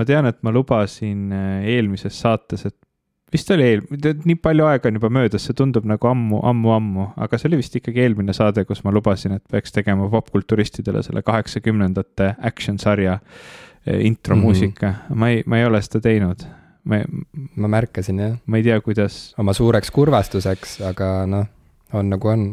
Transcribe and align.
ma 0.00 0.06
tean, 0.08 0.28
et 0.30 0.38
ma 0.46 0.52
lubasin 0.54 1.28
äh, 1.36 1.66
eelmises 1.74 2.16
saates, 2.22 2.64
et 2.70 2.76
vist 3.32 3.50
oli 3.54 3.66
eel-, 3.66 3.84
nii 4.24 4.38
palju 4.42 4.66
aega 4.70 4.90
on 4.90 4.98
juba 4.98 5.10
möödas, 5.12 5.44
see 5.46 5.56
tundub 5.58 5.86
nagu 5.88 6.10
ammu, 6.10 6.40
ammu, 6.50 6.72
ammu, 6.76 7.08
aga 7.26 7.38
see 7.38 7.50
oli 7.50 7.60
vist 7.60 7.76
ikkagi 7.78 8.06
eelmine 8.06 8.34
saade, 8.36 8.64
kus 8.68 8.82
ma 8.86 8.94
lubasin, 8.94 9.36
et 9.38 9.44
peaks 9.52 9.76
tegema 9.76 10.08
popkulturistidele 10.12 11.04
selle 11.06 11.22
kaheksakümnendate 11.26 12.32
action 12.50 12.80
sarja 12.82 13.18
äh, 13.20 14.00
intromuusika 14.06 14.88
mm, 14.88 14.96
-hmm. 14.96 15.20
ma 15.22 15.30
ei, 15.34 15.44
ma 15.46 15.60
ei 15.60 15.68
ole 15.68 15.82
seda 15.84 16.02
teinud. 16.08 16.48
ma, 16.84 17.02
ma 17.60 17.68
märkasin 17.68 18.18
jah. 18.18 18.36
ma 18.46 18.56
ei 18.56 18.62
tea, 18.64 18.80
kuidas. 18.80 19.34
oma 19.38 19.52
suureks 19.52 19.90
kurvastuseks, 19.90 20.80
aga 20.88 21.26
noh, 21.28 21.46
on 21.92 22.08
nagu 22.10 22.28
on 22.28 22.50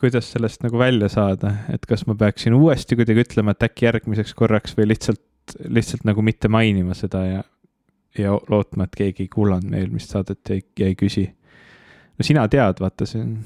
kuidas 0.00 0.32
sellest 0.32 0.64
nagu 0.66 0.78
välja 0.78 1.08
saada, 1.08 1.52
et 1.72 1.86
kas 1.88 2.04
ma 2.06 2.14
peaksin 2.18 2.54
uuesti 2.54 2.96
kuidagi 2.98 3.24
ütlema, 3.24 3.54
et 3.54 3.64
äkki 3.68 3.86
järgmiseks 3.86 4.34
korraks 4.36 4.76
või 4.76 4.90
lihtsalt, 4.90 5.22
lihtsalt 5.68 6.06
nagu 6.08 6.22
mitte 6.24 6.48
mainima 6.52 6.94
seda 6.96 7.22
ja, 7.26 7.42
ja 8.18 8.34
lootma, 8.50 8.86
et 8.86 8.96
keegi 8.96 9.26
ei 9.26 9.32
kuulanud 9.32 9.70
meie 9.70 9.84
eelmist 9.84 10.14
saadet 10.14 10.40
ja 10.48 10.56
ei, 10.56 10.64
ja 10.80 10.90
ei 10.90 10.96
küsi. 10.98 11.26
no 12.18 12.26
sina 12.26 12.46
tead, 12.52 12.80
vaata, 12.82 13.06
see 13.08 13.22
on. 13.22 13.36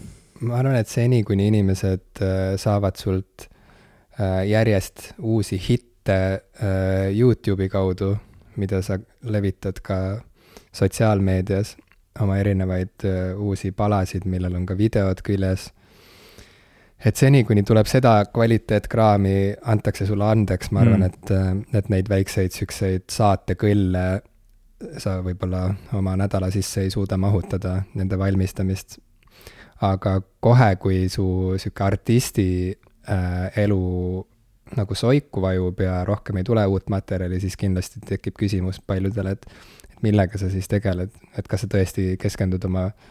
ma 0.47 0.61
arvan, 0.61 0.79
et 0.81 0.89
seni, 0.89 1.23
kuni 1.27 1.51
inimesed 1.51 2.23
äh, 2.25 2.55
saavad 2.61 3.01
sult 3.01 3.47
äh, 4.21 4.47
järjest 4.49 5.13
uusi 5.19 5.61
hitte 5.69 6.17
äh, 6.17 7.11
Youtube'i 7.17 7.69
kaudu, 7.69 8.15
mida 8.57 8.83
sa 8.83 8.99
levitad 9.23 9.83
ka 9.83 10.01
sotsiaalmeedias, 10.73 11.77
oma 12.21 12.37
erinevaid 12.39 13.05
uusi 13.39 13.71
palasid, 13.73 14.27
millel 14.29 14.57
on 14.59 14.67
ka 14.67 14.77
videod 14.79 15.23
küljes 15.25 15.71
et 17.05 17.17
seni, 17.17 17.45
kuni 17.49 17.63
tuleb 17.67 17.89
seda 17.89 18.17
kvaliteetkraami, 18.33 19.37
antakse 19.73 20.07
sulle 20.09 20.27
andeks, 20.29 20.73
ma 20.75 20.83
arvan 20.85 21.05
mm., 21.07 21.63
et, 21.71 21.77
et 21.81 21.93
neid 21.93 22.11
väikseid 22.13 22.55
siukseid 22.55 23.07
saatekõlle 23.13 24.05
sa 25.01 25.19
võib-olla 25.25 25.67
oma 25.97 26.15
nädala 26.17 26.51
sisse 26.53 26.85
ei 26.87 26.93
suuda 26.93 27.19
mahutada, 27.21 27.83
nende 27.95 28.19
valmistamist. 28.19 28.99
aga 29.81 30.21
kohe, 30.45 30.75
kui 30.77 31.09
su 31.09 31.57
sihuke 31.57 31.85
artisti 31.85 32.49
äh, 33.09 33.61
elu 33.63 34.27
nagu 34.77 34.95
soiku 34.95 35.41
vajub 35.41 35.81
ja 35.81 36.05
rohkem 36.05 36.37
ei 36.37 36.45
tule 36.45 36.67
uut 36.67 36.91
materjali, 36.93 37.41
siis 37.41 37.57
kindlasti 37.57 38.01
tekib 38.07 38.37
küsimus 38.39 38.81
paljudele, 38.87 39.31
et, 39.31 39.47
et 39.91 40.03
millega 40.03 40.39
sa 40.39 40.51
siis 40.53 40.69
tegeled, 40.69 41.11
et 41.37 41.49
kas 41.49 41.65
sa 41.65 41.71
tõesti 41.73 42.17
keskendud 42.21 42.65
oma 42.69 42.91
äh, 42.91 43.09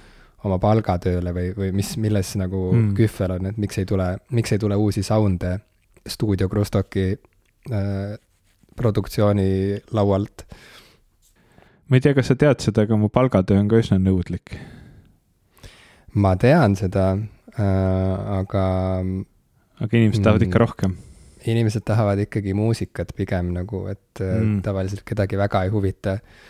oma 0.47 0.59
palgatööle 0.61 1.33
või, 1.35 1.49
või 1.57 1.71
mis, 1.75 1.93
milles 1.99 2.33
nagu 2.39 2.69
mm. 2.71 2.91
kühvel 2.97 3.35
on, 3.35 3.49
et 3.51 3.59
miks 3.59 3.79
ei 3.81 3.87
tule, 3.89 4.07
miks 4.35 4.53
ei 4.55 4.61
tule 4.61 4.77
uusi 4.79 5.03
sound'e 5.05 5.57
stuudio 6.07 6.49
Krustoki 6.51 7.07
äh, 7.11 8.13
produktsiooni 8.79 9.49
laualt? 9.95 10.45
ma 11.89 11.97
ei 11.97 12.05
tea, 12.05 12.15
kas 12.15 12.31
sa 12.31 12.37
tead 12.39 12.63
seda, 12.63 12.85
aga 12.85 12.99
mu 12.99 13.09
palgatöö 13.11 13.59
on 13.59 13.67
ka 13.71 13.81
üsna 13.81 13.99
nõudlik. 14.01 14.55
ma 16.15 16.35
tean 16.39 16.77
seda 16.79 17.11
äh,, 17.57 18.39
aga. 18.39 18.65
aga 19.79 19.91
inimesed 19.91 20.23
tahavad 20.23 20.47
ikka 20.47 20.57
mm. 20.57 20.65
rohkem 20.65 20.97
inimesed 21.49 21.83
tahavad 21.87 22.19
ikkagi 22.19 22.51
muusikat 22.53 23.13
pigem 23.15 23.53
nagu, 23.55 23.85
et 23.91 24.23
äh, 24.23 24.39
mm. 24.39 24.63
tavaliselt 24.63 25.03
kedagi 25.07 25.39
väga 25.39 25.65
ei 25.67 25.71
huvita 25.73 26.17
äh, 26.19 26.47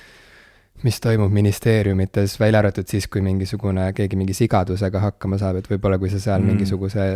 mis 0.84 1.00
toimub 1.04 1.34
ministeeriumites, 1.34 2.38
välja 2.40 2.60
arvatud 2.64 2.88
siis, 2.88 3.08
kui 3.12 3.22
mingisugune, 3.26 3.90
keegi 3.98 4.20
mingi 4.20 4.36
sigadusega 4.38 5.02
hakkama 5.04 5.40
saab, 5.42 5.60
et 5.60 5.70
võib-olla 5.72 6.00
kui 6.00 6.12
sa 6.12 6.22
seal 6.24 6.42
mm. 6.42 6.54
mingisuguse 6.54 7.10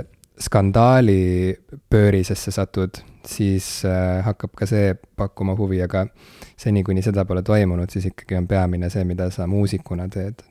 skandaali 0.44 1.53
pöörisesse 1.89 2.52
satud, 2.52 2.97
siis 3.28 3.67
äh, 3.86 4.23
hakkab 4.25 4.56
ka 4.58 4.67
see 4.69 4.95
pakkuma 5.16 5.56
huvi, 5.56 5.81
aga 5.86 6.08
seni, 6.58 6.84
kuni 6.84 7.03
seda 7.06 7.25
pole 7.30 7.44
toimunud, 7.45 7.91
siis 7.94 8.09
ikkagi 8.09 8.39
on 8.39 8.50
peamine 8.50 8.89
see, 8.94 9.06
mida 9.08 9.30
sa 9.31 9.47
muusikuna 9.47 10.09
teed. 10.11 10.41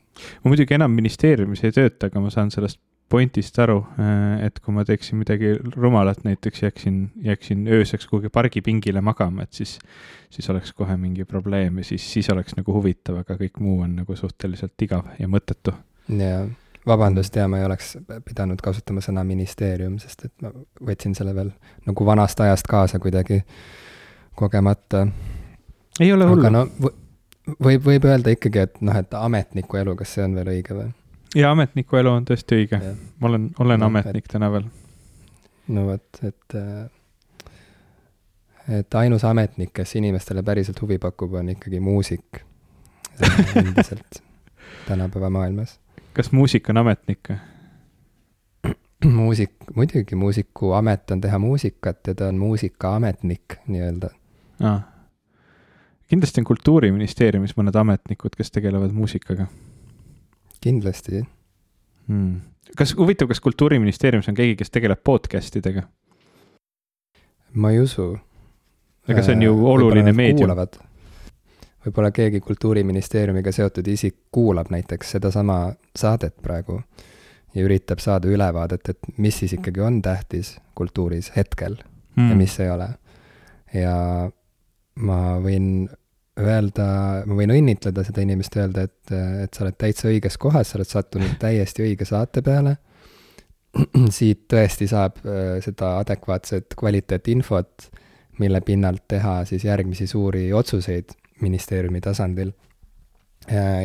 ma 0.44 0.52
muidugi 0.52 0.76
enam 0.76 0.92
ministeeriumis 0.94 1.64
ei 1.64 1.74
tööta, 1.74 2.08
aga 2.08 2.20
ma 2.20 2.30
saan 2.30 2.52
sellest 2.54 2.78
pointist 3.12 3.58
aru, 3.60 3.82
äh, 4.00 4.46
et 4.46 4.58
kui 4.64 4.74
ma 4.74 4.84
teeksin 4.88 5.20
midagi 5.20 5.52
rumalat, 5.76 6.22
näiteks 6.24 6.64
jääksin, 6.64 6.98
jääksin 7.26 7.66
ööseks 7.68 8.08
kuhugi 8.08 8.32
pargipingile 8.32 9.02
magama, 9.04 9.44
et 9.44 9.52
siis, 9.52 9.76
siis 10.32 10.48
oleks 10.50 10.72
kohe 10.76 10.96
mingi 10.96 11.26
probleem 11.28 11.82
ja 11.82 11.84
siis, 11.84 12.06
siis 12.12 12.30
oleks 12.32 12.56
nagu 12.56 12.74
huvitav, 12.74 13.20
aga 13.22 13.36
kõik 13.40 13.60
muu 13.60 13.82
on 13.84 13.98
nagu 14.00 14.16
suhteliselt 14.16 14.86
igav 14.86 15.12
ja 15.18 15.28
mõttetu. 15.28 15.74
jaa, 16.08 16.46
vabandust, 16.86 17.36
jaa, 17.36 17.48
ma 17.48 17.60
ei 17.60 17.68
oleks 17.68 17.96
pidanud 18.24 18.64
kasutama 18.64 19.04
sõna 19.04 19.24
ministeerium, 19.28 19.98
sest 20.02 20.26
et 20.30 20.34
ma 20.42 20.54
võtsin 20.80 21.14
selle 21.18 21.34
veel 21.36 21.52
nagu 21.86 22.06
vanast 22.06 22.40
ajast 22.40 22.70
kaasa 22.70 22.98
kuidagi 23.02 23.42
kogemata. 24.34 25.06
ei 26.00 26.12
ole 26.12 26.26
hullu. 26.30 26.50
no 26.50 26.66
võib, 27.60 27.84
võib 27.84 28.08
öelda 28.08 28.34
ikkagi, 28.34 28.66
et 28.66 28.82
noh, 28.84 28.96
et 28.96 29.14
ametniku 29.18 29.80
elu, 29.82 29.96
kas 30.00 30.16
see 30.16 30.24
on 30.24 30.36
veel 30.38 30.52
õige 30.56 30.76
või? 30.78 30.90
Ja 31.34 31.50
ametniku 31.50 31.96
elu 31.96 32.10
on 32.10 32.24
tõesti 32.28 32.58
õige. 32.60 32.80
ma 33.20 33.28
olen, 33.28 33.50
olen 33.62 33.80
no, 33.80 33.86
ametnik 33.90 34.26
et, 34.26 34.32
täna 34.32 34.50
veel. 34.52 34.66
no 35.74 35.86
vot, 35.86 36.20
et, 36.26 36.56
äh, 36.58 37.52
et 38.80 38.98
ainus 39.00 39.24
ametnik, 39.28 39.72
kes 39.80 39.96
inimestele 40.00 40.42
päriselt 40.42 40.80
huvi 40.82 40.98
pakub, 41.02 41.32
on 41.40 41.48
ikkagi 41.54 41.80
muusik. 41.80 42.42
endiselt 43.60 44.22
tänapäeva 44.86 45.30
maailmas. 45.30 45.80
kas 46.12 46.32
muusik 46.32 46.68
on 46.70 46.76
ametnik 46.84 47.28
või? 47.28 47.38
muusik, 49.18 49.52
muidugi 49.74 50.14
muusiku 50.14 50.72
amet 50.78 51.10
on 51.10 51.20
teha 51.20 51.38
muusikat 51.38 52.06
ja 52.06 52.14
ta 52.14 52.28
on 52.28 52.38
muusikaametnik 52.38 53.58
nii-öelda 53.66 54.08
ah.. 54.62 54.80
kindlasti 56.08 56.40
on 56.40 56.46
Kultuuriministeeriumis 56.46 57.56
mõned 57.58 57.76
ametnikud, 57.76 58.36
kes 58.38 58.50
tegelevad 58.54 58.94
muusikaga 58.94 59.46
kindlasti 60.62 61.22
hmm.. 61.22 62.40
kas, 62.78 62.94
huvitav, 62.98 63.28
kas 63.28 63.40
Kultuuriministeeriumis 63.40 64.30
on 64.30 64.38
keegi, 64.38 64.56
kes 64.62 64.70
tegeleb 64.70 65.02
podcast 65.04 65.56
idega? 65.60 65.84
ma 67.52 67.70
ei 67.70 67.80
usu. 67.82 68.12
ega 69.08 69.22
see 69.22 69.36
on 69.36 69.46
ju 69.46 69.54
oluline 69.74 70.12
meedium. 70.16 70.54
võib-olla 71.86 72.10
keegi 72.14 72.40
Kultuuriministeeriumiga 72.40 73.52
seotud 73.52 73.88
isik 73.88 74.16
kuulab 74.30 74.70
näiteks 74.70 75.16
sedasama 75.16 75.64
saadet 75.96 76.36
praegu 76.42 76.80
ja 77.54 77.64
üritab 77.64 78.00
saada 78.00 78.28
ülevaadet, 78.28 78.88
et 78.88 79.18
mis 79.18 79.38
siis 79.42 79.52
ikkagi 79.58 79.80
on 79.80 80.02
tähtis 80.02 80.56
kultuuris 80.74 81.32
hetkel 81.36 81.76
hmm. 82.16 82.30
ja 82.30 82.36
mis 82.36 82.60
ei 82.60 82.70
ole. 82.70 82.88
ja 83.74 83.96
ma 84.94 85.18
võin 85.40 85.88
öelda, 86.40 86.86
ma 87.28 87.36
võin 87.36 87.52
õnnitleda 87.52 88.04
seda 88.06 88.22
inimest, 88.24 88.56
öelda, 88.56 88.86
et, 88.88 89.12
et 89.44 89.52
sa 89.52 89.64
oled 89.66 89.76
täitsa 89.78 90.08
õiges 90.08 90.38
kohas, 90.40 90.72
sa 90.72 90.78
oled 90.78 90.88
sattunud 90.88 91.36
täiesti 91.40 91.84
õige 91.84 92.08
saate 92.08 92.42
peale. 92.44 92.76
siit 94.18 94.46
tõesti 94.52 94.88
saab 94.88 95.20
äh, 95.24 95.58
seda 95.64 95.96
adekvaatset 96.02 96.76
kvaliteetinfot, 96.78 97.88
mille 98.40 98.60
pinnalt 98.64 99.04
teha 99.08 99.42
siis 99.48 99.64
järgmisi 99.64 100.06
suuri 100.08 100.50
otsuseid 100.52 101.12
ministeeriumi 101.42 102.00
tasandil. 102.00 102.52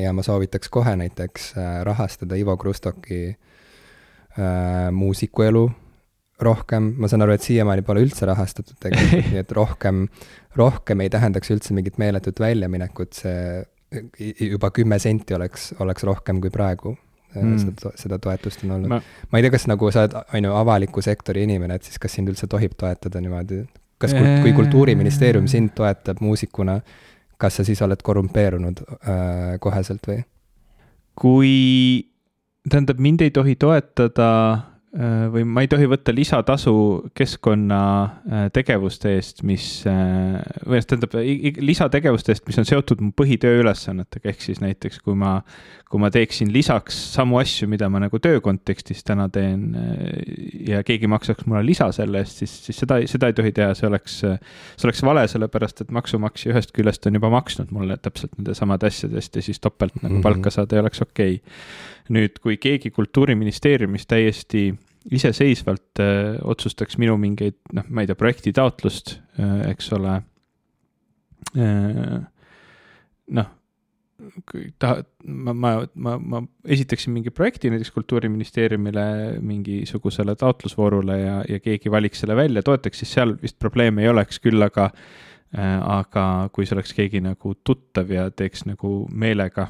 ja 0.01 0.11
ma 0.13 0.21
soovitaks 0.23 0.69
kohe 0.69 0.95
näiteks 0.95 1.53
äh, 1.57 1.81
rahastada 1.83 2.35
Ivo 2.35 2.57
Krustoki 2.57 3.29
äh, 3.29 4.91
muusikuelu 4.91 5.71
rohkem, 6.43 6.91
ma 7.01 7.09
saan 7.09 7.25
aru, 7.25 7.33
et 7.37 7.45
siiamaani 7.45 7.83
pole 7.85 8.03
üldse 8.05 8.27
rahastatud 8.29 8.77
tegelikult 8.81 9.29
nii 9.31 9.41
et 9.41 9.55
rohkem, 9.57 10.05
rohkem 10.57 11.01
ei 11.03 11.09
tähendaks 11.13 11.51
üldse 11.53 11.75
mingit 11.77 11.97
meeletut 12.01 12.39
väljaminekut, 12.43 13.17
see 13.23 13.65
juba 14.43 14.69
kümme 14.75 14.99
senti 14.99 15.35
oleks, 15.37 15.71
oleks 15.83 16.03
rohkem 16.03 16.41
kui 16.43 16.51
praegu 16.53 16.91
mm. 16.91 17.57
seda, 17.61 17.93
seda 17.95 18.19
toetust 18.21 18.65
on 18.65 18.75
olnud 18.75 18.91
ma.... 18.91 19.01
ma 19.31 19.39
ei 19.39 19.45
tea, 19.45 19.53
kas 19.55 19.67
nagu 19.71 19.89
sa 19.95 20.03
oled, 20.05 20.17
on 20.35 20.49
ju, 20.49 20.53
avaliku 20.59 21.03
sektori 21.05 21.45
inimene, 21.47 21.79
et 21.79 21.87
siis 21.87 22.01
kas 22.01 22.17
sind 22.19 22.29
üldse 22.31 22.49
tohib 22.51 22.75
toetada 22.77 23.23
niimoodi? 23.23 23.63
kas, 23.97 24.13
kui 24.13 24.53
Kultuuriministeerium 24.53 25.47
sind 25.49 25.71
toetab 25.77 26.19
muusikuna, 26.21 26.81
kas 27.41 27.57
sa 27.57 27.65
siis 27.65 27.81
oled 27.81 28.03
korrumpeerunud 28.05 28.83
äh, 28.83 29.55
koheselt 29.63 30.05
või? 30.09 30.21
kui, 31.17 31.53
tähendab, 32.69 32.99
mind 33.01 33.23
ei 33.25 33.31
tohi 33.33 33.55
toetada 33.57 34.27
Äh, 34.27 34.76
või 35.33 35.43
ma 35.43 35.63
ei 35.65 35.67
tohi 35.67 35.87
võtta 35.89 36.13
lisatasu 36.15 36.73
keskkonna 37.17 37.79
äh, 38.07 38.45
eest, 39.17 39.43
mis, 39.43 39.65
äh, 39.89 40.37
või 40.63 40.79
tähendab 40.87 41.17
lisategevuste 41.59 42.31
eest, 42.31 42.45
mis 42.47 42.59
on 42.61 42.67
seotud 42.69 43.03
mu 43.03 43.11
põhitööülesannetega, 43.17 44.31
ehk 44.31 44.45
siis 44.45 44.61
näiteks 44.63 45.01
kui 45.03 45.17
ma, 45.19 45.41
kui 45.87 46.01
ma 46.03 46.09
teeksin 46.11 46.49
lisaks 46.51 46.97
samu 47.13 47.39
asju, 47.39 47.67
mida 47.71 47.87
ma 47.91 48.01
nagu 48.03 48.19
töö 48.23 48.41
kontekstis 48.43 49.05
täna 49.07 49.29
teen 49.31 49.69
ja 50.67 50.81
keegi 50.87 51.07
maksaks 51.11 51.47
mulle 51.47 51.63
lisa 51.67 51.87
selle 51.95 52.23
eest, 52.23 52.41
siis, 52.43 52.55
siis 52.65 52.81
seda, 52.83 52.99
seda 53.07 53.29
ei 53.31 53.37
tohi 53.37 53.53
teha, 53.55 53.71
see 53.77 53.87
oleks, 53.87 54.17
see 54.19 54.87
oleks 54.87 55.03
vale, 55.07 55.23
sellepärast 55.31 55.85
et 55.85 55.93
maksumaksja 55.95 56.51
ühest 56.51 56.73
küljest 56.75 57.07
on 57.07 57.19
juba 57.19 57.31
maksnud 57.31 57.71
mulle 57.75 57.99
täpselt 58.03 58.35
nende 58.35 58.55
samade 58.57 58.91
asjade 58.91 59.19
eest 59.21 59.39
ja 59.39 59.45
siis 59.47 59.63
topelt 59.63 59.95
nagu 60.01 60.17
mhm. 60.17 60.25
palka 60.25 60.51
saada 60.53 60.75
ei 60.75 60.83
oleks 60.83 61.03
okei 61.05 61.39
okay. 61.39 61.55
nüüd, 62.17 62.41
kui 62.43 62.59
keegi 62.59 62.91
kultuuriministeeriumis 62.95 64.07
täiesti 64.11 64.69
iseseisvalt 65.11 66.01
öö, 66.03 66.33
otsustaks 66.51 66.97
minu 66.99 67.15
mingeid, 67.21 67.55
noh, 67.75 67.85
ma 67.87 68.03
ei 68.03 68.09
tea, 68.09 68.17
projektitaotlust, 68.19 69.13
eks 69.69 69.93
ole, 69.95 70.17
noh, 73.39 73.53
taha, 74.81 75.03
ma, 75.25 75.53
ma, 75.53 75.71
ma, 75.93 76.17
ma 76.17 76.41
esitaksin 76.65 77.13
mingi 77.13 77.31
projekti 77.33 77.69
näiteks 77.69 77.91
Kultuuriministeeriumile 77.95 79.05
mingisugusele 79.45 80.35
taotlusvoorule 80.35 81.19
ja, 81.19 81.37
ja 81.49 81.59
keegi 81.61 81.91
valiks 81.93 82.23
selle 82.23 82.35
välja, 82.35 82.63
toetaks, 82.65 83.03
siis 83.03 83.13
seal 83.17 83.35
vist 83.41 83.59
probleeme 83.61 84.05
ei 84.05 84.11
oleks, 84.11 84.41
küll 84.43 84.61
aga 84.65 84.89
äh,, 84.89 85.77
aga 85.81 86.49
kui 86.53 86.65
see 86.65 86.77
oleks 86.77 86.95
keegi 86.97 87.21
nagu 87.25 87.55
tuttav 87.63 88.11
ja 88.13 88.29
teeks 88.31 88.65
nagu 88.69 88.99
meelega 89.13 89.69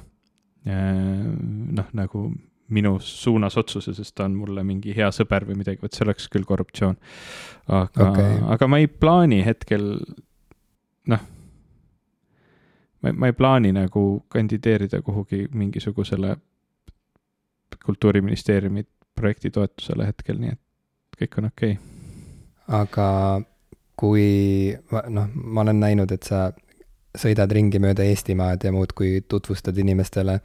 äh, 0.68 1.26
noh, 1.82 1.92
nagu 1.98 2.30
minu 2.74 2.98
suunas 3.04 3.56
otsuse, 3.60 3.94
sest 3.96 4.16
ta 4.16 4.26
on 4.28 4.36
mulle 4.36 4.64
mingi 4.68 4.96
hea 4.96 5.08
sõber 5.16 5.46
või 5.48 5.62
midagi, 5.62 5.80
vot 5.84 5.96
see 5.96 6.04
oleks 6.04 6.28
küll 6.32 6.48
korruptsioon. 6.48 6.98
aga 7.68 8.12
okay., 8.12 8.40
aga 8.56 8.68
ma 8.68 8.80
ei 8.84 8.90
plaani 8.92 9.40
hetkel 9.46 9.94
noh 11.08 11.34
ma, 13.07 13.13
ma 13.13 13.31
ei 13.31 13.36
plaani 13.38 13.74
nagu 13.75 14.04
kandideerida 14.30 15.01
kuhugi 15.01 15.48
mingisugusele 15.54 16.38
kultuuriministeeriumi 17.86 18.86
projekti 19.15 19.50
toetusele 19.50 20.07
hetkel, 20.07 20.39
nii 20.39 20.54
et 20.54 21.21
kõik 21.21 21.38
on 21.39 21.50
okei 21.50 21.75
okay.. 21.77 21.83
aga 22.81 23.09
kui 23.98 24.27
noh, 25.09 25.30
ma 25.33 25.63
olen 25.63 25.80
näinud, 25.81 26.12
et 26.13 26.27
sa 26.27 26.51
sõidad 27.18 27.51
ringi 27.51 27.80
mööda 27.81 28.06
Eestimaad 28.06 28.63
ja 28.68 28.71
muudkui 28.71 29.24
tutvustad 29.27 29.77
inimestele 29.81 30.39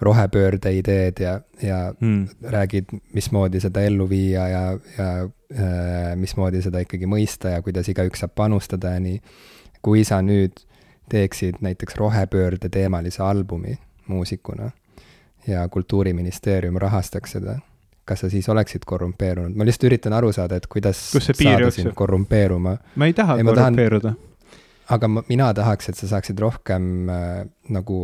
rohepöörde 0.00 0.72
ideed 0.72 1.20
ja, 1.20 1.34
ja 1.62 1.80
mm. 2.00 2.50
räägid, 2.54 2.94
mismoodi 3.12 3.60
seda 3.60 3.84
ellu 3.84 4.08
viia 4.08 4.46
ja, 4.48 4.62
ja 4.98 5.08
äh, 5.24 6.14
mismoodi 6.16 6.62
seda 6.64 6.80
ikkagi 6.84 7.08
mõista 7.10 7.52
ja 7.54 7.62
kuidas 7.62 7.90
igaüks 7.92 8.24
saab 8.24 8.34
panustada 8.34 8.94
ja 8.96 9.02
nii. 9.04 9.20
kui 9.84 10.04
sa 10.04 10.22
nüüd 10.24 10.64
teeksid 11.08 11.60
näiteks 11.60 11.96
rohepöörde 11.96 12.68
teemalise 12.68 13.22
albumi 13.22 13.78
muusikuna 14.06 14.70
ja 15.46 15.68
Kultuuriministeerium 15.68 16.76
rahastaks 16.76 17.32
seda, 17.32 17.58
kas 18.04 18.20
sa 18.20 18.30
siis 18.30 18.48
oleksid 18.48 18.82
korrumpeerunud? 18.86 19.56
ma 19.56 19.64
lihtsalt 19.64 19.88
üritan 19.90 20.12
aru 20.12 20.32
saada, 20.32 20.56
et 20.56 20.66
kuidas 20.66 21.00
saada 21.12 21.70
sind 21.70 21.92
korrumpeeruma. 21.94 22.76
ma 22.96 23.06
ei 23.06 23.12
taha 23.12 23.38
ja 23.38 23.44
korrumpeeruda. 23.44 24.14
Aga 24.92 25.08
ma, 25.08 25.22
mina 25.28 25.48
tahaks, 25.56 25.88
et 25.90 25.98
sa 25.98 26.08
saaksid 26.10 26.40
rohkem 26.42 27.10
äh, 27.12 27.44
nagu 27.72 27.98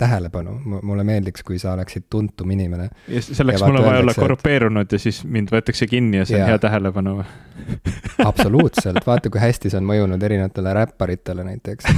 tähelepanu, 0.00 0.54
mulle 0.82 1.04
meeldiks, 1.06 1.44
kui 1.46 1.58
sa 1.60 1.74
oleksid 1.76 2.08
tuntum 2.10 2.50
inimene. 2.54 2.88
ja 3.08 3.22
selleks 3.22 3.60
ja 3.60 3.68
mul 3.68 3.80
on 3.82 3.86
vaja 3.86 4.02
olla 4.04 4.14
korrumpeerunud 4.16 4.92
ja 4.92 5.00
siis 5.02 5.22
mind 5.24 5.52
võetakse 5.52 5.86
kinni 5.90 6.22
ja 6.22 6.26
see 6.28 6.38
on 6.38 6.44
ja. 6.46 6.52
hea 6.54 6.62
tähelepanu 6.62 7.18
absoluutselt, 8.30 9.02
vaata, 9.06 9.30
kui 9.32 9.42
hästi 9.42 9.72
see 9.72 9.82
on 9.82 9.88
mõjunud 9.92 10.28
erinevatele 10.28 10.74
räpparitele 10.80 11.46
näiteks. 11.52 11.90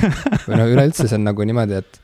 või 0.48 0.60
no 0.60 0.68
üleüldse 0.72 1.08
see 1.08 1.20
on 1.20 1.28
nagu 1.30 1.46
niimoodi, 1.46 1.82
et, 1.82 2.00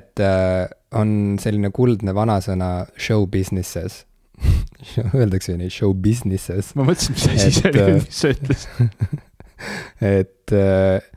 et 0.00 0.24
äh, 0.24 0.64
on 0.98 1.36
selline 1.42 1.70
kuldne 1.74 2.14
vanasõna 2.16 2.74
show 2.98 3.28
business'es 3.30 4.02
Öeldakse 5.14 5.52
ju 5.52 5.60
nii, 5.60 5.70
show 5.70 5.92
business'es. 5.94 6.72
ma 6.74 6.86
mõtlesin, 6.88 7.14
mis 7.14 7.28
asi 7.30 7.60
see 7.60 7.70
oli, 7.70 8.00
mis 8.00 8.22
sa 8.24 8.32
ütlesid 8.34 9.20
et 10.18 10.54
äh, 10.56 11.12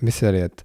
mis 0.00 0.18
see 0.20 0.30
oli, 0.30 0.44
et 0.44 0.64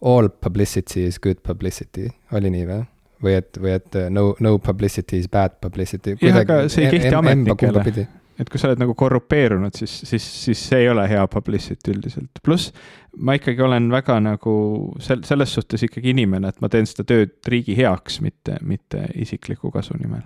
all 0.00 0.28
publicity 0.28 1.04
is 1.06 1.20
good 1.20 1.42
publicity, 1.46 2.08
oli 2.36 2.52
nii 2.54 2.68
või? 2.68 2.80
või 3.20 3.34
et, 3.36 3.58
või 3.60 3.74
et 3.76 3.98
no, 4.12 4.30
no 4.40 4.54
publicity 4.58 5.20
is 5.20 5.28
bad 5.28 5.58
publicity. 5.60 6.16
jah, 6.22 6.40
aga 6.40 6.62
see 6.72 6.86
ei 6.86 6.94
kehti 6.96 7.14
ametnikele. 7.14 8.06
et 8.40 8.48
kui 8.48 8.60
sa 8.60 8.70
oled 8.70 8.80
nagu 8.80 8.94
korrupeerunud, 8.96 9.76
siis, 9.76 9.98
siis, 10.08 10.24
siis 10.46 10.62
see 10.70 10.86
ei 10.86 10.88
ole 10.88 11.04
hea 11.08 11.26
publicity 11.28 11.92
üldiselt. 11.92 12.40
pluss 12.44 12.72
ma 13.16 13.36
ikkagi 13.36 13.62
olen 13.62 13.90
väga 13.92 14.18
nagu 14.24 14.54
sel-, 15.02 15.24
selles 15.28 15.54
suhtes 15.54 15.84
ikkagi 15.86 16.14
inimene, 16.14 16.48
et 16.48 16.60
ma 16.64 16.70
teen 16.72 16.88
seda 16.88 17.04
tööd 17.08 17.36
riigi 17.48 17.76
heaks, 17.76 18.20
mitte, 18.24 18.56
mitte 18.62 19.04
isikliku 19.20 19.72
kasu 19.74 19.98
nimel. 20.00 20.24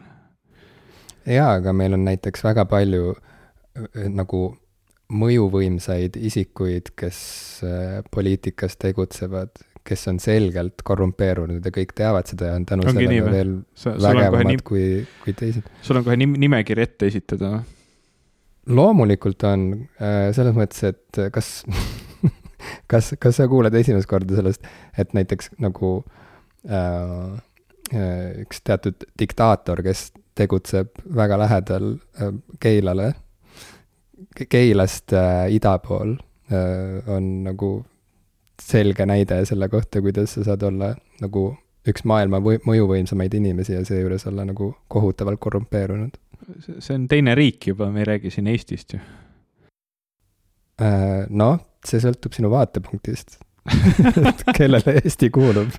jaa, 1.26 1.54
aga 1.58 1.72
meil 1.72 1.96
on 1.98 2.06
näiteks 2.06 2.44
väga 2.44 2.68
palju 2.70 3.14
nagu 4.14 4.44
mõjuvõimsaid 5.12 6.16
isikuid, 6.16 6.94
kes 6.98 7.18
äh, 7.66 8.00
poliitikas 8.14 8.78
tegutsevad, 8.80 9.52
kes 9.84 10.08
on 10.08 10.18
selgelt 10.22 10.80
korrumpeerunud 10.86 11.64
ja 11.64 11.72
kõik 11.74 11.92
teavad 11.96 12.30
seda 12.30 12.52
ja 12.52 12.58
on 12.58 12.64
tänu 12.68 12.86
Ongi 12.88 13.04
sellele 13.04 13.18
nii, 13.18 13.32
veel 13.34 13.54
sa, 13.76 13.92
vägevamad 14.00 14.54
nim... 14.54 14.64
kui, 14.64 14.86
kui 15.24 15.36
teised. 15.36 15.68
sul 15.84 16.00
on 16.00 16.06
kohe 16.06 16.16
nim-, 16.20 16.38
nimekiri 16.40 16.86
ette 16.86 17.10
esitada 17.12 17.58
loomulikult 18.64 19.44
on, 19.44 19.68
äh, 20.00 20.30
selles 20.36 20.56
mõttes, 20.56 20.80
et 20.88 21.20
kas 21.34 21.58
kas, 22.90 23.12
kas 23.20 23.38
sa 23.38 23.48
kuuled 23.50 23.74
esimest 23.78 24.08
korda 24.10 24.38
sellest, 24.38 24.64
et 24.98 25.12
näiteks 25.16 25.52
nagu 25.62 25.96
äh, 26.68 27.36
äh, 27.94 28.30
üks 28.44 28.62
teatud 28.64 29.06
diktaator, 29.20 29.82
kes 29.84 30.08
tegutseb 30.38 30.94
väga 31.14 31.38
lähedal 31.44 31.94
äh, 32.20 32.32
Keilale 32.62 33.12
Keilast 34.48 35.12
äh, 35.12 35.48
ida 35.54 35.78
pool 35.82 36.16
äh, 36.52 37.02
on 37.10 37.44
nagu 37.46 37.84
selge 38.62 39.06
näide 39.06 39.40
selle 39.48 39.68
kohta, 39.68 40.02
kuidas 40.02 40.36
sa 40.36 40.44
saad 40.46 40.62
olla 40.62 40.92
nagu 41.22 41.48
üks 41.88 42.04
maailma 42.08 42.40
või, 42.40 42.60
mõjuvõimsamaid 42.64 43.34
inimesi 43.36 43.74
ja 43.74 43.82
seejuures 43.84 44.26
olla 44.30 44.46
nagu 44.48 44.70
kohutavalt 44.88 45.40
korrumpeerunud. 45.40 46.16
see 46.78 46.94
on 46.94 47.08
teine 47.08 47.34
riik 47.34 47.66
juba, 47.72 47.90
me 47.90 48.04
ei 48.04 48.08
räägi 48.14 48.30
siin 48.30 48.46
Eestist 48.52 48.94
ju 48.94 49.00
äh,. 50.80 51.26
noh, 51.28 51.58
see 51.84 52.00
sõltub 52.00 52.36
sinu 52.36 52.50
vaatepunktist 52.52 53.38
kellele 54.58 54.98
Eesti 55.00 55.30
kuulub 55.32 55.72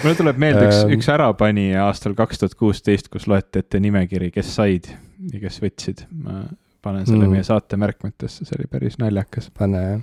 mulle 0.00 0.14
tuleb 0.18 0.40
meelde 0.42 0.66
üks 0.66 0.80
ähm,, 0.82 0.94
üks 0.96 1.08
ärapanija 1.12 1.86
aastal 1.86 2.16
kaks 2.18 2.42
tuhat 2.42 2.56
kuusteist, 2.58 3.10
kus 3.12 3.28
loeti 3.30 3.62
ette 3.62 3.80
nimekiri, 3.82 4.30
kes 4.34 4.54
said 4.56 4.90
ja 5.32 5.42
kes 5.42 5.60
võtsid. 5.62 6.06
ma 6.10 6.44
panen 6.82 7.06
selle 7.06 7.26
mm. 7.26 7.36
meie 7.36 7.46
saate 7.46 7.78
märkmetesse, 7.80 8.46
see 8.46 8.58
oli 8.58 8.68
päris 8.70 8.98
naljakas. 9.02 9.50
pane 9.58 9.82
jah. 9.82 10.02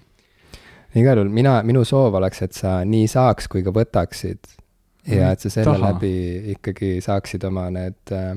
igal 0.95 1.21
juhul 1.21 1.33
mina, 1.33 1.59
minu 1.67 1.83
soov 1.87 2.17
oleks, 2.19 2.41
et 2.45 2.57
sa 2.57 2.79
nii 2.85 3.07
saaks 3.11 3.49
kui 3.51 3.63
ka 3.65 3.73
võtaksid 3.75 4.53
ja 5.09 5.27
mm. 5.27 5.31
et 5.31 5.45
sa 5.45 5.53
selle 5.53 5.75
Taha. 5.75 5.93
läbi 5.93 6.13
ikkagi 6.55 6.97
saaksid 7.05 7.45
oma 7.49 7.69
need 7.73 8.15
äh, 8.15 8.33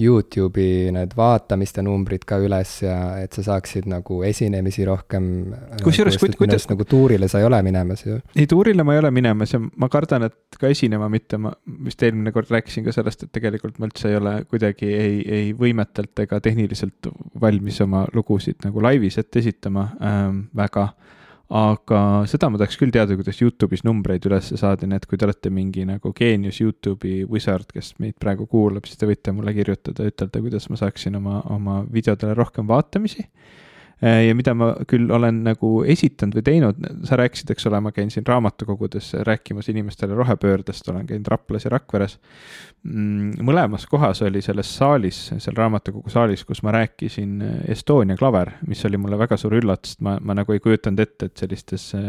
Youtube'i 0.00 0.88
need 0.94 1.12
vaatamiste 1.16 1.82
numbrid 1.84 2.24
ka 2.28 2.38
üles 2.40 2.70
ja 2.84 2.96
et 3.20 3.36
sa 3.36 3.44
saaksid 3.44 3.88
nagu 3.90 4.22
esinemisi 4.24 4.86
rohkem. 4.88 5.26
Äh, 5.52 5.82
kusjuures, 5.84 6.16
kui, 6.20 6.32
kui 6.38 6.48
te. 6.48 6.56
nagu 6.70 6.86
tuurile 6.88 7.28
sa 7.28 7.42
ei 7.42 7.48
ole 7.48 7.60
minemas 7.66 8.06
ju. 8.06 8.16
ei, 8.36 8.46
tuurile 8.48 8.86
ma 8.86 8.96
ei 8.96 9.02
ole 9.02 9.12
minemas 9.12 9.52
ja 9.52 9.60
ma 9.60 9.90
kardan, 9.92 10.28
et 10.30 10.58
ka 10.60 10.70
esinema 10.72 11.10
mitte, 11.12 11.40
ma 11.42 11.52
vist 11.84 12.02
eelmine 12.02 12.32
kord 12.32 12.52
rääkisin 12.52 12.86
ka 12.88 12.96
sellest, 12.96 13.26
et 13.26 13.34
tegelikult 13.36 13.80
ma 13.82 13.90
üldse 13.90 14.08
ei 14.08 14.16
ole 14.16 14.34
kuidagi 14.48 14.88
ei, 14.88 15.18
ei 15.40 15.52
võimetelt 15.56 16.24
ega 16.24 16.40
tehniliselt 16.40 17.12
valmis 17.40 17.80
oma 17.84 18.06
lugusid 18.16 18.64
nagu 18.64 18.82
laivis 18.84 19.20
ette 19.20 19.42
esitama 19.42 19.90
ähm, 20.00 20.46
väga 20.56 20.88
aga 21.52 21.98
seda 22.30 22.48
ma 22.48 22.60
tahaks 22.60 22.78
küll 22.80 22.92
teada, 22.94 23.16
kuidas 23.18 23.40
Youtube'is 23.42 23.84
numbreid 23.84 24.24
üles 24.28 24.52
saada, 24.56 24.88
nii 24.88 25.00
et 25.00 25.08
kui 25.08 25.20
te 25.20 25.26
olete 25.28 25.50
mingi 25.52 25.84
nagu 25.88 26.14
geenius 26.16 26.62
Youtube'i 26.62 27.26
wizard, 27.28 27.68
kes 27.74 27.92
meid 28.00 28.16
praegu 28.22 28.46
kuulab, 28.48 28.88
siis 28.88 29.00
te 29.00 29.08
võite 29.08 29.34
mulle 29.36 29.52
kirjutada, 29.56 30.06
ütelda, 30.08 30.40
kuidas 30.40 30.70
ma 30.72 30.80
saaksin 30.80 31.18
oma, 31.20 31.42
oma 31.52 31.82
videodele 31.92 32.36
rohkem 32.38 32.70
vaatamisi 32.70 33.26
ja 34.02 34.34
mida 34.34 34.54
ma 34.58 34.72
küll 34.90 35.10
olen 35.14 35.42
nagu 35.46 35.68
esitanud 35.86 36.34
või 36.34 36.44
teinud, 36.46 36.86
sa 37.06 37.16
rääkisid, 37.20 37.52
eks 37.54 37.68
ole, 37.70 37.78
ma 37.84 37.92
käin 37.94 38.10
siin 38.10 38.26
raamatukogudes 38.26 39.12
rääkimas 39.28 39.68
inimestele 39.70 40.16
rohepöördest, 40.18 40.88
olen 40.90 41.06
käinud 41.06 41.30
Raplas 41.30 41.68
ja 41.68 41.70
Rakveres. 41.76 42.18
Mm, 42.82 43.36
mõlemas 43.46 43.84
kohas 43.86 44.24
oli 44.26 44.42
selles 44.42 44.72
saalis, 44.74 45.20
seal 45.30 45.54
raamatukogu 45.54 46.10
saalis, 46.10 46.42
kus 46.48 46.64
ma 46.66 46.72
rääkisin 46.74 47.36
Estonia 47.70 48.16
klaver, 48.18 48.56
mis 48.66 48.82
oli 48.88 48.98
mulle 48.98 49.18
väga 49.20 49.38
suur 49.38 49.54
üllatus, 49.60 49.94
ma, 50.02 50.16
ma 50.18 50.34
nagu 50.34 50.50
ei 50.50 50.62
kujutanud 50.64 50.98
ette, 51.04 51.30
et 51.30 51.44
sellistes 51.44 51.86
äh, 51.94 52.08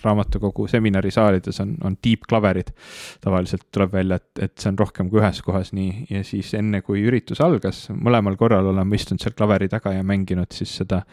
raamatukogu 0.00 0.64
seminarisaalides 0.72 1.60
on, 1.60 1.76
on 1.84 1.98
tiibklaverid. 2.00 2.72
tavaliselt 3.20 3.66
tuleb 3.72 3.92
välja, 3.92 4.16
et, 4.16 4.44
et 4.48 4.56
see 4.56 4.72
on 4.72 4.80
rohkem 4.80 5.12
kui 5.12 5.20
ühes 5.20 5.42
kohas 5.44 5.74
nii 5.76 6.06
ja 6.08 6.24
siis 6.24 6.54
enne, 6.56 6.80
kui 6.80 7.04
üritus 7.04 7.44
algas, 7.44 7.90
mõlemal 7.92 8.40
korral 8.40 8.72
olen 8.72 8.88
ma 8.88 8.96
istunud 8.96 9.20
seal 9.20 9.36
klaveri 9.36 9.68
taga 9.68 9.92
ja 9.92 10.02
mänginud 10.06 10.56
siis 10.56 10.72
seda 10.80 11.04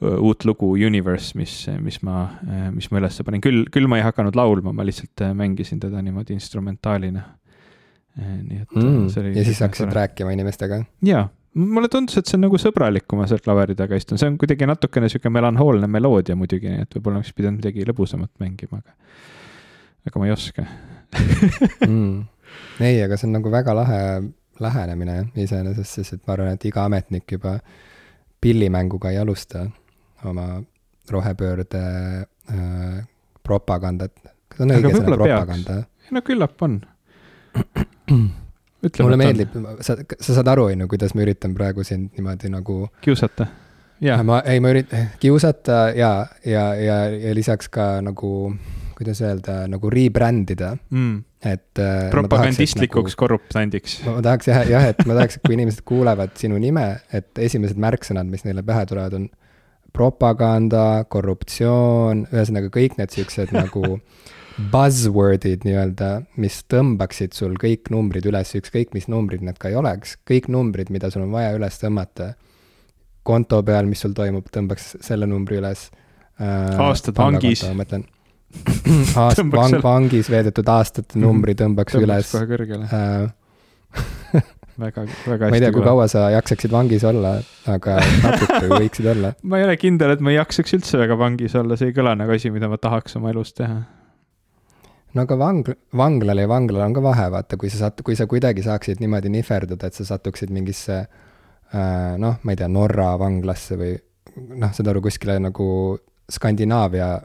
uut 0.00 0.44
lugu 0.46 0.72
Universe, 0.74 1.34
mis, 1.38 1.54
mis 1.82 1.98
ma, 2.06 2.28
mis 2.74 2.90
ma 2.92 3.00
ülesse 3.00 3.24
panin, 3.26 3.42
küll, 3.42 3.64
küll 3.74 3.88
ma 3.90 3.98
ei 3.98 4.04
hakanud 4.06 4.38
laulma, 4.38 4.72
ma 4.76 4.86
lihtsalt 4.86 5.24
mängisin 5.34 5.80
teda 5.82 6.02
niimoodi 6.04 6.36
instrumentaalina. 6.36 7.24
nii 8.18 8.62
et 8.62 8.72
mm, 8.74 9.08
see 9.12 9.20
oli. 9.22 9.32
ja 9.36 9.44
siis 9.46 9.60
hakkasid 9.62 9.92
rääkima 9.94 10.32
inimestega? 10.34 10.80
jaa, 11.06 11.28
mulle 11.58 11.88
tundus, 11.88 12.18
et 12.18 12.26
see 12.26 12.38
on 12.38 12.46
nagu 12.46 12.58
sõbralik, 12.60 13.06
kui 13.10 13.18
ma 13.20 13.26
seal 13.30 13.42
klaveri 13.42 13.76
taga 13.78 13.98
istun, 13.98 14.18
see 14.20 14.30
on 14.30 14.38
kuidagi 14.40 14.66
natukene 14.66 15.10
sihuke 15.10 15.30
melanhoolne 15.32 15.90
meloodia 15.90 16.36
muidugi, 16.38 16.70
nii 16.72 16.86
et 16.86 16.98
võib-olla 16.98 17.22
oleks 17.22 17.34
pidanud 17.36 17.62
midagi 17.62 17.86
lõbusamat 17.88 18.32
mängima, 18.42 18.82
aga, 18.82 18.96
aga 20.10 20.22
ma 20.22 20.28
ei 20.28 20.34
oska 20.34 20.66
mm.. 21.86 22.18
ei, 22.88 23.00
aga 23.04 23.18
see 23.18 23.30
on 23.30 23.38
nagu 23.38 23.54
väga 23.54 23.74
lahe 23.78 24.02
lähenemine 24.60 25.20
iseenesest, 25.38 26.00
sest 26.00 26.18
et 26.18 26.24
ma 26.26 26.34
arvan, 26.34 26.54
et 26.54 26.64
iga 26.68 26.84
ametnik 26.88 27.38
juba 27.38 27.58
pillimänguga 28.40 29.10
ei 29.10 29.18
alusta 29.18 29.66
oma 30.24 30.62
rohepöörde 31.10 31.82
äh, 32.50 33.06
propagandat. 33.42 34.12
kas 34.48 34.60
on 34.64 34.74
õige 34.74 34.92
sõna 34.96 35.16
propaganda? 35.16 35.82
no 36.10 36.22
küllap 36.24 36.62
on. 36.62 36.80
mulle 39.02 39.18
meeldib, 39.18 39.54
sa, 39.80 39.96
sa 40.20 40.34
saad 40.36 40.50
aru, 40.54 40.68
on 40.72 40.84
ju, 40.84 40.90
kuidas 40.90 41.14
ma 41.16 41.24
üritan 41.24 41.54
praegu 41.56 41.84
sind 41.86 42.12
niimoodi 42.16 42.50
nagu 42.52 42.80
kiusata. 43.04 43.48
jaa, 44.04 44.20
ma, 44.26 44.40
ei, 44.46 44.60
ma 44.62 44.72
üritan 44.74 45.10
kiusata 45.20 45.88
ja, 45.96 46.12
ja, 46.46 46.68
ja, 46.78 46.98
ja 47.10 47.34
lisaks 47.34 47.70
ka 47.72 47.98
nagu, 48.04 48.52
kuidas 48.98 49.20
öelda, 49.22 49.60
nagu 49.70 49.90
rebrand 49.92 50.50
ida 50.50 50.72
mm. 50.74 51.18
et 51.46 51.82
äh, 51.82 52.08
propagandistlikuks 52.10 53.14
nagu, 53.14 53.20
korruptandiks. 53.20 53.98
ma 54.06 54.18
tahaks 54.26 54.50
jah, 54.50 54.64
jah, 54.66 54.88
et 54.90 55.04
ma 55.06 55.18
tahaks, 55.20 55.38
et 55.38 55.46
kui 55.46 55.54
inimesed 55.58 55.84
kuulevad 55.86 56.34
sinu 56.40 56.58
nime, 56.62 56.88
et 57.14 57.38
esimesed 57.48 57.78
märksõnad, 57.78 58.26
mis 58.30 58.42
neile 58.46 58.64
pähe 58.66 58.88
tulevad, 58.90 59.14
on 59.14 59.28
propaganda, 59.94 61.04
korruptsioon, 61.10 62.26
ühesõnaga 62.34 62.72
kõik 62.74 62.98
need 62.98 63.14
siuksed 63.14 63.54
nagu 63.54 63.94
buzzword'id 64.72 65.62
nii-öelda, 65.66 66.10
mis 66.42 66.58
tõmbaksid 66.70 67.36
sul 67.38 67.54
kõik 67.60 67.92
numbrid 67.94 68.26
üles, 68.26 68.50
ükskõik 68.58 68.92
mis 68.96 69.06
numbrid 69.10 69.44
need 69.46 69.58
ka 69.62 69.70
ei 69.70 69.78
oleks, 69.78 70.16
kõik 70.28 70.50
numbrid, 70.50 70.90
mida 70.94 71.12
sul 71.14 71.28
on 71.28 71.32
vaja 71.34 71.54
üles 71.56 71.78
tõmmata. 71.78 72.34
konto 73.28 73.62
peal, 73.62 73.84
mis 73.86 74.00
sul 74.00 74.14
toimub, 74.16 74.46
tõmbaks 74.50 74.96
selle 75.04 75.26
numbri 75.28 75.58
üles 75.60 75.90
äh,. 76.40 76.78
Aastad 76.80 77.18
vangis. 77.18 77.62
ma 77.68 77.84
mõtlen 77.84 78.06
aast-, 78.56 79.42
selle- 79.42 79.82
vangis 79.84 80.30
veedetud 80.32 80.70
aastate 80.72 81.20
numbri 81.20 81.54
tõmbaks, 81.58 81.96
tõmbaks 81.96 82.06
üles 82.06 82.32
kohe 82.34 82.48
kõrgele 82.52 82.88
äh. 82.88 84.44
väga, 84.82 85.04
väga 85.26 85.50
ma 85.50 85.58
ei 85.58 85.62
tea, 85.64 85.72
kui 85.74 85.84
kaua 85.84 86.08
sa 86.10 86.28
jaksaksid 86.32 86.72
vangis 86.72 87.04
olla, 87.08 87.36
aga 87.70 87.98
natuke 88.22 88.64
võiksid 88.80 89.10
olla. 89.14 89.34
ma 89.42 89.60
ei 89.60 89.68
ole 89.68 89.76
kindel, 89.80 90.14
et 90.14 90.24
ma 90.24 90.34
jaksaks 90.34 90.76
üldse 90.78 91.00
väga 91.00 91.18
vangis 91.20 91.56
olla, 91.58 91.78
see 91.78 91.92
ei 91.92 91.96
kõla 91.96 92.14
nagu 92.18 92.34
asi, 92.34 92.52
mida 92.54 92.70
ma 92.70 92.80
tahaks 92.80 93.18
oma 93.20 93.32
elus 93.34 93.54
teha. 93.58 93.78
no 95.14 95.24
aga 95.26 95.40
vang-, 95.40 95.72
vanglal 96.02 96.44
ja 96.44 96.50
vanglal 96.50 96.86
on 96.88 96.98
ka 96.98 97.04
vahe, 97.04 97.30
vaata, 97.34 97.60
kui 97.60 97.72
sa 97.72 97.86
sat-, 97.86 98.04
kui 98.06 98.18
sa 98.18 98.28
kuidagi 98.30 98.64
saaksid 98.66 99.02
niimoodi 99.04 99.32
nihverduda, 99.34 99.90
et 99.90 99.98
sa 99.98 100.06
satuksid 100.14 100.52
mingisse 100.54 101.00
äh, 101.02 102.12
noh, 102.20 102.38
ma 102.42 102.54
ei 102.54 102.60
tea, 102.60 102.70
Norra 102.72 103.14
vanglasse 103.20 103.80
või 103.80 103.96
noh, 104.36 104.72
saad 104.72 104.92
aru, 104.92 105.02
kuskile 105.08 105.40
nagu 105.42 105.68
Skandinaavia 106.28 107.16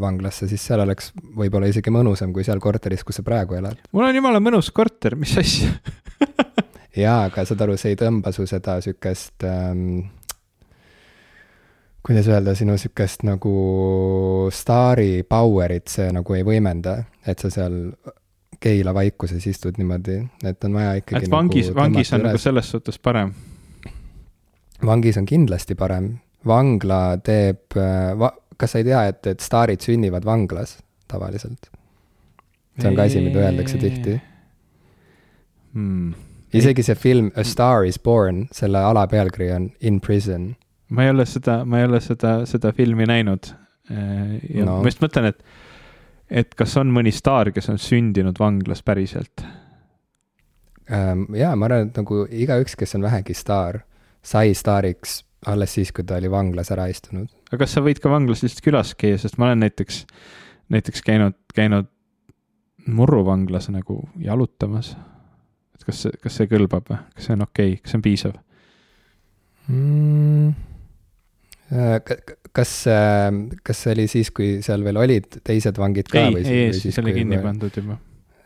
vanglasse, 0.00 0.48
siis 0.50 0.64
seal 0.64 0.82
oleks 0.84 1.12
võib-olla 1.36 1.68
isegi 1.70 1.92
mõnusam 1.94 2.32
kui 2.32 2.46
seal 2.46 2.60
korteris, 2.62 3.04
kus 3.04 3.20
sa 3.20 3.26
praegu 3.26 3.58
elad. 3.58 3.80
mul 3.92 4.08
on 4.08 4.20
jumala 4.20 4.42
mõnus 4.42 4.70
korter, 4.74 5.16
mis 5.18 5.36
asja 5.38 5.72
jaa, 7.04 7.24
aga 7.28 7.44
saad 7.46 7.66
aru, 7.66 7.76
see 7.80 7.94
ei 7.94 8.00
tõmba 8.00 8.32
su 8.34 8.46
seda 8.48 8.78
sihukest 8.84 9.46
ähm, 9.48 10.08
kuidas 12.06 12.28
öelda, 12.28 12.54
sinu 12.54 12.78
sihukest 12.78 13.24
nagu 13.28 13.52
staari 14.54 15.22
power'it 15.28 15.92
see 15.92 16.08
nagu 16.14 16.38
ei 16.38 16.46
võimenda, 16.46 17.02
et 17.26 17.38
sa 17.44 17.52
seal 17.52 17.82
Keila 18.58 18.90
vaikuses 18.90 19.44
istud 19.46 19.76
niimoodi, 19.78 20.16
et 20.48 20.64
on 20.66 20.74
vaja 20.74 20.96
ikkagi 20.98 21.28
et 21.28 21.30
vangis 21.30 21.68
nagu, 21.68 21.76
vangis 21.78 22.08
on 22.10 22.16
tõmmata 22.16 22.24
nagu 22.24 22.34
üles. 22.34 22.46
selles 22.48 22.70
suhtes 22.72 22.98
parem. 22.98 23.30
vangis 24.82 25.18
on 25.20 25.28
kindlasti 25.28 25.76
parem, 25.78 26.08
vangla 26.46 27.02
teeb 27.22 27.76
va, 28.18 28.32
kas 28.58 28.74
sa 28.74 28.82
ei 28.82 28.86
tea, 28.88 29.02
et, 29.12 29.26
et 29.26 29.40
staarid 29.40 29.84
sünnivad 29.84 30.26
vanglas 30.28 30.78
tavaliselt? 31.08 31.70
see 32.78 32.88
on 32.90 32.94
ka 32.94 33.08
asi, 33.08 33.20
mida 33.24 33.42
öeldakse 33.42 33.78
tihti. 33.82 34.20
hmm. 35.72 36.14
isegi 36.54 36.84
see 36.86 36.94
film 36.94 37.32
A 37.36 37.44
Star 37.44 37.84
is 37.84 37.98
Born, 37.98 38.46
selle 38.52 38.82
alapealkiri 38.84 39.52
on 39.52 39.70
In 39.80 40.00
prison 40.00 40.52
ma 40.88 41.04
ei 41.04 41.10
ole 41.10 41.26
seda, 41.26 41.62
ma 41.64 41.78
ei 41.78 41.84
ole 41.88 42.00
seda, 42.00 42.42
seda 42.48 42.72
filmi 42.72 43.06
näinud. 43.08 43.52
ja 43.88 44.64
No. 44.64 44.64
no. 44.64 44.80
ma 44.82 44.90
just 44.90 45.00
mõtlen, 45.00 45.30
et, 45.30 45.38
et 46.28 46.54
kas 46.56 46.76
on 46.80 46.90
mõni 46.92 47.12
staar, 47.14 47.52
kes 47.56 47.70
on 47.72 47.78
sündinud 47.80 48.36
vanglas 48.40 48.82
päriselt? 48.84 49.44
Ähm, 50.92 51.24
jaa, 51.36 51.54
ma 51.56 51.68
arvan, 51.68 51.88
et 51.88 51.96
nagu 52.00 52.24
igaüks, 52.28 52.76
kes 52.76 52.96
on 52.96 53.04
vähegi 53.04 53.36
staar, 53.36 53.82
sai 54.24 54.52
staariks 54.56 55.22
alles 55.48 55.76
siis, 55.76 55.92
kui 55.92 56.04
ta 56.04 56.18
oli 56.18 56.30
vanglas 56.32 56.72
ära 56.74 56.88
istunud. 56.92 57.28
Aga 57.48 57.60
kas 57.62 57.76
sa 57.76 57.84
võid 57.84 58.00
ka 58.02 58.10
vanglas 58.12 58.42
lihtsalt 58.44 58.64
külas 58.64 58.94
käia, 58.98 59.18
sest 59.20 59.38
ma 59.40 59.48
olen 59.48 59.64
näiteks, 59.64 60.02
näiteks 60.74 61.04
käinud, 61.06 61.38
käinud 61.56 61.88
Murru 62.88 63.20
vanglas 63.26 63.68
nagu 63.68 64.00
jalutamas. 64.24 64.94
et 65.76 65.84
kas 65.84 66.04
see, 66.04 66.20
kas 66.22 66.38
see 66.40 66.48
kõlbab 66.48 66.88
või, 66.88 67.00
kas 67.14 67.28
see 67.28 67.36
on 67.36 67.44
okei 67.44 67.74
okay., 67.74 67.82
kas 67.82 67.92
see 67.92 67.98
on 67.98 68.04
piisav? 68.06 68.38
mm.. 69.68 70.52
kas, 72.56 72.74
kas 73.62 73.82
see 73.84 73.96
oli 73.96 74.08
siis, 74.08 74.32
kui 74.34 74.58
seal 74.64 74.84
veel 74.86 75.00
olid 75.00 75.40
teised 75.44 75.80
vangid 75.80 76.08
ka 76.12 76.22
ei, 76.22 76.34
või 76.38 76.46
ei, 76.48 76.72
siis 76.76 77.00
oli 77.02 77.16
kinni 77.20 77.40
pandud 77.44 77.80
juba. 77.80 77.98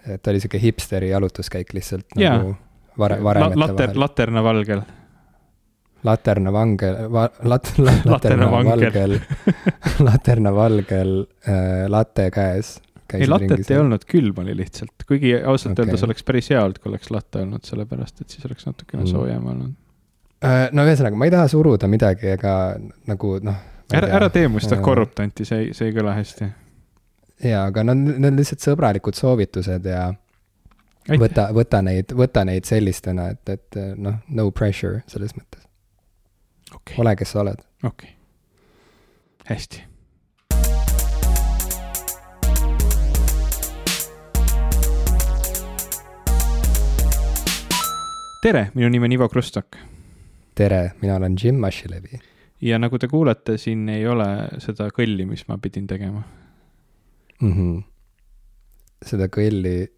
et 0.06 0.32
oli 0.32 0.42
sihuke 0.42 0.62
hipsteri 0.62 1.12
jalutuskäik 1.12 1.74
lihtsalt 1.76 2.18
Jaa. 2.18 2.38
nagu 2.38 2.56
vare-, 2.98 3.18
La, 3.18 3.24
varemete 3.24 3.94
later, 3.94 4.34
vahel. 4.42 4.84
Laterna 6.06 6.52
vangel 6.52 6.96
va,, 7.12 7.26
lat-, 7.48 7.74
laterna 8.04 8.48
valgel, 8.50 9.18
laterna 10.08 10.54
valgel 10.54 11.20
äh, 11.48 11.84
latte 11.92 12.30
käes. 12.34 12.78
ei, 13.12 13.28
latet 13.28 13.68
ei 13.70 13.76
olnud, 13.78 14.06
külm 14.08 14.38
oli 14.40 14.54
lihtsalt, 14.56 15.04
kuigi 15.08 15.34
ausalt 15.36 15.76
okay. 15.76 15.84
öeldes 15.84 16.06
oleks 16.06 16.24
päris 16.24 16.48
hea 16.50 16.62
olnud, 16.62 16.80
kui 16.80 16.92
oleks 16.92 17.10
latte 17.12 17.42
olnud, 17.42 17.64
sellepärast 17.68 18.22
et 18.24 18.32
siis 18.32 18.46
oleks 18.48 18.66
natukene 18.66 19.02
Mm. 19.02 19.10
soojem 19.10 19.46
olnud. 19.52 19.74
Äh, 20.42 20.64
no 20.72 20.86
ühesõnaga, 20.88 21.18
ma 21.18 21.28
ei 21.28 21.34
taha 21.34 21.50
suruda 21.52 21.90
midagi 21.90 22.32
ega 22.32 22.54
nagu 23.06 23.36
noh. 23.44 23.60
ära, 23.92 24.08
ära 24.18 24.30
tee 24.32 24.48
must 24.50 24.72
Jaa. 24.72 24.82
korruptanti, 24.82 25.44
see 25.46 25.66
ei, 25.66 25.70
see 25.76 25.90
ei 25.90 25.96
kõla 25.96 26.16
hästi. 26.16 26.48
jaa, 27.44 27.66
aga 27.68 27.84
no 27.84 27.94
need 27.98 28.32
on 28.32 28.40
lihtsalt 28.40 28.64
sõbralikud 28.64 29.18
soovitused 29.18 29.86
ja 29.86 30.08
võta, 31.20 31.48
võta 31.54 31.82
neid, 31.84 32.14
võta 32.16 32.46
neid 32.48 32.66
sellistena, 32.68 33.28
et, 33.34 33.54
et 33.58 33.78
noh, 33.98 34.18
no 34.28 34.50
pressure 34.50 35.02
selles 35.10 35.36
mõttes. 35.36 35.61
okei, 36.82 36.98
ole, 36.98 37.16
kes 37.16 37.32
sa 37.32 37.40
oled. 37.40 37.62
okei, 37.84 38.10
hästi. 39.48 39.84
tere, 48.42 48.70
minu 48.74 48.88
nimi 48.88 49.06
on 49.06 49.12
Ivo 49.12 49.28
Krustok 49.28 49.92
tere, 50.54 50.92
mina 51.00 51.16
olen 51.16 51.36
Jim 51.44 51.54
Mashilevi. 51.54 52.20
ja 52.60 52.78
nagu 52.78 52.98
te 52.98 53.08
kuulete, 53.08 53.56
siin 53.58 53.88
ei 53.88 54.06
ole 54.06 54.26
seda 54.62 54.88
kõlli, 54.94 55.26
mis 55.26 55.46
ma 55.48 55.58
pidin 55.58 55.86
tegema. 55.86 56.22
Mm 57.42 57.52
-hmm. 57.52 57.82
seda 59.06 59.26
kõlli 59.26 59.88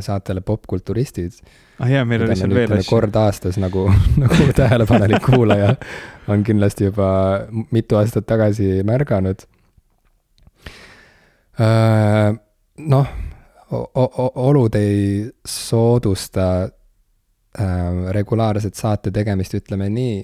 saatele 0.00 0.40
Popkulturistid. 0.40 1.32
ah 1.78 1.90
jaa, 1.90 2.04
meil 2.04 2.22
oli 2.26 2.36
seal 2.38 2.54
veel 2.54 2.76
asju. 2.76 2.88
kord 2.90 3.16
aastas 3.18 3.58
nagu, 3.58 3.88
nagu 4.22 4.48
tähelepanelik 4.56 5.24
kuulaja 5.30 5.74
on 6.28 6.44
kindlasti 6.46 6.90
juba 6.90 7.08
mitu 7.70 7.98
aastat 7.98 8.26
tagasi 8.26 8.82
märganud. 8.86 9.46
noh, 12.92 13.08
olud 13.72 14.74
ei 14.74 15.30
soodusta 15.46 16.46
äh, 16.62 18.12
regulaarset 18.16 18.74
saate 18.74 19.10
tegemist, 19.10 19.54
ütleme 19.54 19.88
nii, 19.92 20.22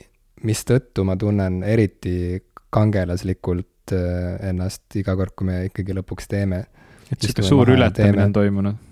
mistõttu 0.49 1.05
ma 1.05 1.17
tunnen 1.21 1.62
eriti 1.62 2.43
kangelaslikult 2.71 3.93
äh, 3.93 4.49
ennast 4.50 4.97
iga 4.97 5.17
kord, 5.17 5.35
kui 5.37 5.50
me 5.50 5.62
ikkagi 5.69 5.97
lõpuks 5.99 6.29
teeme 6.31 6.65
et 7.12 7.25
sihuke 7.25 7.45
suur 7.47 7.73
ületamine 7.73 8.29
on 8.29 8.37
toimunud. 8.37 8.85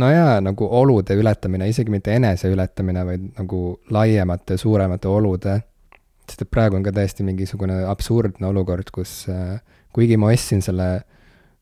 No 0.00 0.10
jaa, 0.10 0.40
nagu 0.44 0.68
olude 0.80 1.16
ületamine, 1.18 1.68
isegi 1.70 1.92
mitte 1.92 2.14
enese 2.16 2.50
ületamine, 2.52 3.04
vaid 3.06 3.28
nagu 3.38 3.60
laiemate, 3.94 4.58
suuremate 4.60 5.08
olude. 5.08 5.60
sest 6.24 6.40
et 6.40 6.48
praegu 6.48 6.78
on 6.78 6.82
ka 6.82 6.92
täiesti 6.96 7.24
mingisugune 7.24 7.82
absurdne 7.84 8.46
olukord, 8.48 8.88
kus 8.94 9.26
äh, 9.28 9.58
kuigi 9.92 10.16
ma 10.16 10.30
ostsin 10.32 10.62
selle 10.64 10.88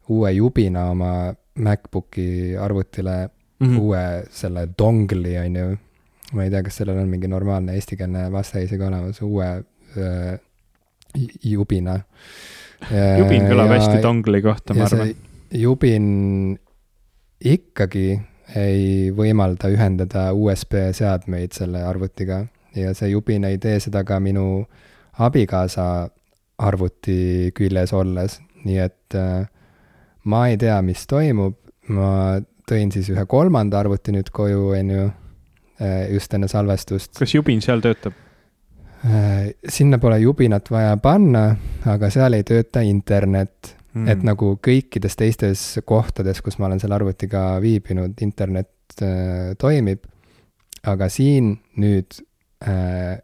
uue 0.09 0.31
jubina 0.37 0.85
oma 0.93 1.33
MacBooki 1.59 2.57
arvutile 2.61 3.17
mm. 3.27 3.67
-hmm. 3.67 3.81
uue 3.81 4.05
selle 4.31 4.69
dongli, 4.79 5.35
on 5.39 5.57
ju, 5.57 5.77
ma 6.33 6.45
ei 6.45 6.51
tea, 6.51 6.63
kas 6.63 6.77
sellel 6.77 7.03
on 7.03 7.09
mingi 7.09 7.29
normaalne 7.29 7.75
eestikeelne 7.75 8.31
vaste 8.33 8.63
isegi 8.63 8.87
olemas, 8.87 9.23
uue 9.23 9.51
äh, 9.51 10.39
jubina. 11.45 12.01
jubin 13.19 13.45
kõlab 13.51 13.77
hästi 13.77 14.01
dongli 14.03 14.43
kohta, 14.43 14.75
ma 14.75 14.87
ja 14.87 14.87
arvan 14.87 15.15
jubin 15.53 16.59
ikkagi 17.45 18.21
ei 18.57 19.11
võimalda 19.17 19.71
ühendada 19.73 20.31
USB 20.37 20.91
seadmeid 20.93 21.55
selle 21.57 21.83
arvutiga 21.87 22.43
ja 22.77 22.93
see 22.95 23.13
jubin 23.13 23.45
ei 23.49 23.59
tee 23.59 23.79
seda 23.81 24.05
ka 24.05 24.21
minu 24.21 24.65
abikaasa 25.19 25.87
arvuti 26.63 27.51
küljes 27.57 27.93
olles, 27.97 28.39
nii 28.65 28.79
et 28.79 29.17
äh, 29.19 29.47
ma 30.25 30.47
ei 30.49 30.59
tea, 30.61 30.79
mis 30.85 31.07
toimub, 31.11 31.57
ma 31.93 32.39
tõin 32.69 32.93
siis 32.95 33.11
ühe 33.13 33.25
kolmanda 33.29 33.81
arvuti 33.83 34.15
nüüd 34.15 34.31
koju, 34.33 34.69
on 34.79 34.91
ju, 34.95 35.07
just 36.13 36.35
enne 36.35 36.49
salvestust. 36.49 37.17
kas 37.19 37.35
jubin 37.35 37.63
seal 37.65 37.83
töötab? 37.83 38.15
Äh, 39.03 39.51
sinna 39.69 39.99
pole 39.99 40.21
jubinat 40.23 40.71
vaja 40.71 40.95
panna, 41.03 41.49
aga 41.91 42.11
seal 42.15 42.39
ei 42.39 42.47
tööta 42.47 42.85
internet 42.87 43.75
mm.. 43.95 44.09
et 44.09 44.25
nagu 44.27 44.55
kõikides 44.63 45.19
teistes 45.19 45.67
kohtades, 45.89 46.43
kus 46.45 46.59
ma 46.59 46.69
olen 46.69 46.81
selle 46.83 46.99
arvutiga 46.99 47.61
viibinud, 47.63 48.17
internet 48.25 49.03
äh, 49.03 49.53
toimib. 49.59 50.09
aga 50.83 51.07
siin 51.09 51.55
nüüd 51.79 52.19
äh, 52.67 53.21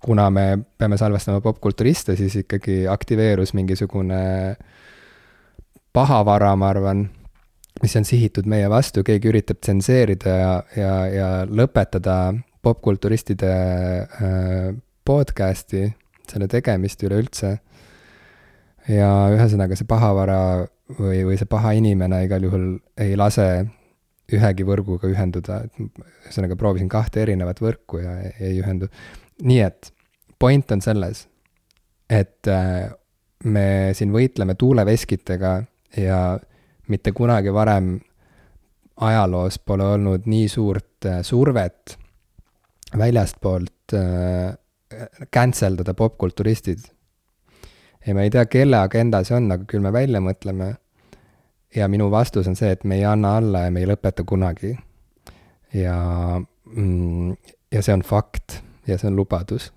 kuna 0.00 0.30
me 0.30 0.58
peame 0.78 0.98
salvestama 0.98 1.40
popkulturiste, 1.40 2.16
siis 2.16 2.36
ikkagi 2.42 2.86
aktiveerus 2.90 3.54
mingisugune 3.54 4.56
pahavara, 5.92 6.54
ma 6.56 6.68
arvan, 6.72 7.06
mis 7.82 7.96
on 7.96 8.06
sihitud 8.06 8.48
meie 8.50 8.68
vastu, 8.70 9.04
keegi 9.06 9.30
üritab 9.30 9.60
tsenseerida 9.62 10.34
ja, 10.34 10.52
ja, 10.76 10.92
ja 11.12 11.30
lõpetada 11.46 12.18
popkulturistide 12.62 13.52
äh, 14.04 14.74
podcast'i, 15.08 15.86
selle 16.28 16.48
tegemist 16.50 17.02
üleüldse. 17.06 17.56
Ja 18.88 19.10
ühesõnaga, 19.34 19.76
see 19.76 19.88
pahavara 19.88 20.40
või, 20.98 21.22
või 21.28 21.38
see 21.40 21.48
paha 21.50 21.74
inimene 21.78 22.22
igal 22.24 22.44
juhul 22.46 22.68
ei 23.00 23.16
lase 23.16 23.48
ühegi 24.32 24.64
võrguga 24.68 25.08
ühenduda, 25.08 25.62
et 25.64 26.04
ühesõnaga 26.26 26.56
proovisin 26.60 26.88
kahte 26.92 27.22
erinevat 27.22 27.62
võrku 27.64 28.02
ja 28.02 28.18
ei, 28.24 28.34
ei 28.50 28.60
ühendu 28.60 28.90
nii 29.42 29.60
et 29.62 29.92
point 30.38 30.72
on 30.74 30.82
selles, 30.82 31.24
et 32.10 32.50
äh, 32.50 32.90
me 33.44 33.94
siin 33.94 34.12
võitleme 34.14 34.56
tuuleveskitega 34.58 35.54
ja 35.98 36.20
mitte 36.88 37.12
kunagi 37.12 37.52
varem 37.54 37.96
ajaloos 39.04 39.60
pole 39.62 39.86
olnud 39.94 40.26
nii 40.26 40.48
suurt 40.50 41.06
äh, 41.06 41.20
survet 41.22 41.98
väljastpoolt 42.98 43.94
äh, 43.94 44.56
cancel 45.34 45.76
dada 45.78 45.94
popkulturistid. 45.94 46.86
Ja 48.06 48.14
ma 48.14 48.22
ei 48.22 48.30
tea, 48.30 48.46
kelle 48.46 48.78
agenda 48.80 49.22
see 49.26 49.36
on, 49.36 49.50
aga 49.52 49.66
küll 49.68 49.84
me 49.84 49.92
välja 49.92 50.20
mõtleme. 50.24 50.74
ja 51.76 51.88
minu 51.88 52.10
vastus 52.10 52.46
on 52.48 52.56
see, 52.56 52.70
et 52.72 52.84
me 52.84 52.96
ei 52.96 53.04
anna 53.04 53.36
alla 53.36 53.66
ja 53.66 53.70
me 53.70 53.80
ei 53.80 53.88
lõpeta 53.88 54.24
kunagi. 54.24 54.76
ja 55.74 55.96
mm,, 56.74 57.34
ja 57.72 57.82
see 57.82 57.94
on 57.94 58.02
fakt 58.02 58.62
ja 58.86 58.98
see 58.98 59.10
on 59.10 59.16
lubadus. 59.16 59.72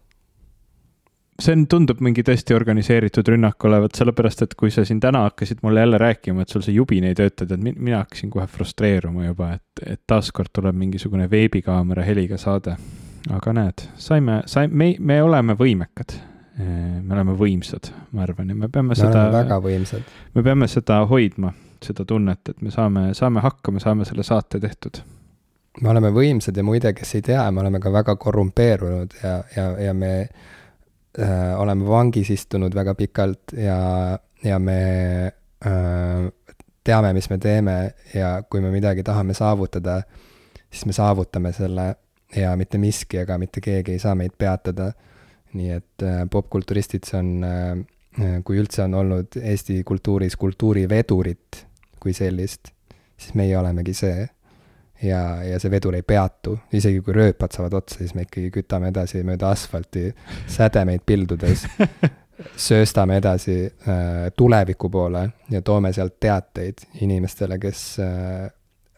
see 1.41 1.55
on, 1.57 1.65
tundub 1.67 2.01
mingi 2.05 2.23
tõesti 2.23 2.55
organiseeritud 2.55 3.27
rünnak 3.33 3.65
olevat, 3.65 3.97
sellepärast 3.97 4.45
et 4.45 4.55
kui 4.55 4.71
sa 4.71 4.85
siin 4.85 4.99
täna 5.01 5.25
hakkasid 5.25 5.63
mulle 5.65 5.79
jälle 5.79 5.97
rääkima, 5.97 6.41
et 6.41 6.49
sul 6.49 6.61
see 6.61 6.75
jubin 6.75 7.07
ei 7.09 7.17
tööta, 7.17 7.47
tead, 7.49 7.63
mina 7.65 8.03
hakkasin 8.03 8.29
kohe 8.29 8.47
frustreeruma 8.47 9.25
juba, 9.25 9.53
et, 9.57 9.85
et 9.95 10.01
taaskord 10.07 10.53
tuleb 10.53 10.77
mingisugune 10.77 11.29
veebikaamera 11.31 12.05
heliga 12.05 12.37
saade. 12.37 12.77
aga 13.29 13.53
näed, 13.53 13.87
saime, 13.97 14.41
saime, 14.45 14.75
me, 14.75 14.95
me 14.99 15.21
oleme 15.21 15.57
võimekad 15.57 16.30
me 16.61 17.15
oleme 17.15 17.35
võimsad, 17.37 17.91
ma 18.11 18.25
arvan, 18.25 18.49
ja 18.49 18.55
me 18.55 18.69
peame 18.69 18.93
me 18.93 18.99
seda. 18.99 19.27
väga 19.33 19.57
võimsad. 19.63 20.13
me 20.35 20.43
peame 20.45 20.67
seda 20.71 21.01
hoidma, 21.09 21.53
seda 21.81 22.05
tunnet, 22.07 22.53
et 22.53 22.61
me 22.61 22.71
saame, 22.73 23.09
saame 23.17 23.43
hakkama, 23.43 23.81
saame 23.83 24.05
selle 24.09 24.25
saate 24.27 24.61
tehtud 24.63 25.01
me 25.79 25.91
oleme 25.91 26.11
võimsad 26.11 26.57
ja 26.57 26.63
muide, 26.67 26.91
kes 26.95 27.15
ei 27.15 27.23
tea, 27.31 27.43
me 27.51 27.61
oleme 27.63 27.79
ka 27.79 27.91
väga 27.93 28.15
korrumpeerunud 28.19 29.13
ja, 29.23 29.37
ja, 29.55 29.67
ja 29.87 29.93
me 29.95 30.11
äh, 30.21 31.53
oleme 31.59 31.87
vangis 31.87 32.31
istunud 32.33 32.75
väga 32.75 32.95
pikalt 32.99 33.55
ja, 33.55 33.77
ja 34.43 34.59
me 34.59 34.81
äh, 35.65 36.27
teame, 36.83 37.13
mis 37.13 37.29
me 37.31 37.37
teeme 37.37 37.77
ja 38.13 38.41
kui 38.49 38.61
me 38.61 38.71
midagi 38.73 39.03
tahame 39.07 39.33
saavutada, 39.37 40.01
siis 40.69 40.85
me 40.89 40.97
saavutame 40.97 41.53
selle 41.55 41.93
ja 42.35 42.55
mitte 42.59 42.79
miski 42.81 43.21
ega 43.23 43.37
mitte 43.37 43.63
keegi 43.63 43.95
ei 43.95 43.99
saa 43.99 44.15
meid 44.15 44.35
peatada. 44.37 44.91
Nii 45.58 45.74
et 45.77 46.05
äh, 46.05 46.22
popkulturistid, 46.31 47.08
see 47.08 47.20
on 47.20 47.31
äh,, 47.48 48.43
kui 48.43 48.60
üldse 48.60 48.84
on 48.84 48.98
olnud 49.00 49.38
Eesti 49.39 49.81
kultuuris 49.88 50.36
kultuurivedurit 50.36 51.65
kui 52.01 52.13
sellist, 52.13 52.74
siis 53.15 53.36
meie 53.39 53.55
olemegi 53.58 53.93
see 53.96 54.25
ja, 55.03 55.22
ja 55.46 55.59
see 55.61 55.72
vedur 55.72 55.96
ei 55.96 56.03
peatu, 56.03 56.57
isegi 56.74 57.01
kui 57.05 57.16
rööpad 57.16 57.55
saavad 57.55 57.77
otsa, 57.81 58.01
siis 58.01 58.16
me 58.18 58.25
ikkagi 58.27 58.51
kütame 58.57 58.92
edasi 58.92 59.24
mööda 59.27 59.53
asfalti 59.55 60.09
sädemeid 60.51 61.05
pildudes 61.05 61.66
sööstame 62.68 63.20
edasi 63.22 63.57
äh, 63.66 64.31
tuleviku 64.37 64.90
poole 64.90 65.29
ja 65.50 65.61
toome 65.61 65.94
sealt 65.94 66.20
teateid 66.20 66.85
inimestele, 67.01 67.59
kes 67.61 67.85
äh, 68.01 68.50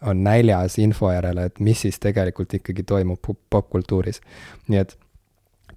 on 0.04 0.24
näljas 0.24 0.78
info 0.84 1.12
järele, 1.12 1.48
et 1.48 1.60
mis 1.63 1.86
siis 1.86 2.00
tegelikult 2.00 2.54
ikkagi 2.54 2.84
toimub 2.84 3.32
popkultuuris. 3.50 4.22
nii 4.68 4.80
et 4.80 4.98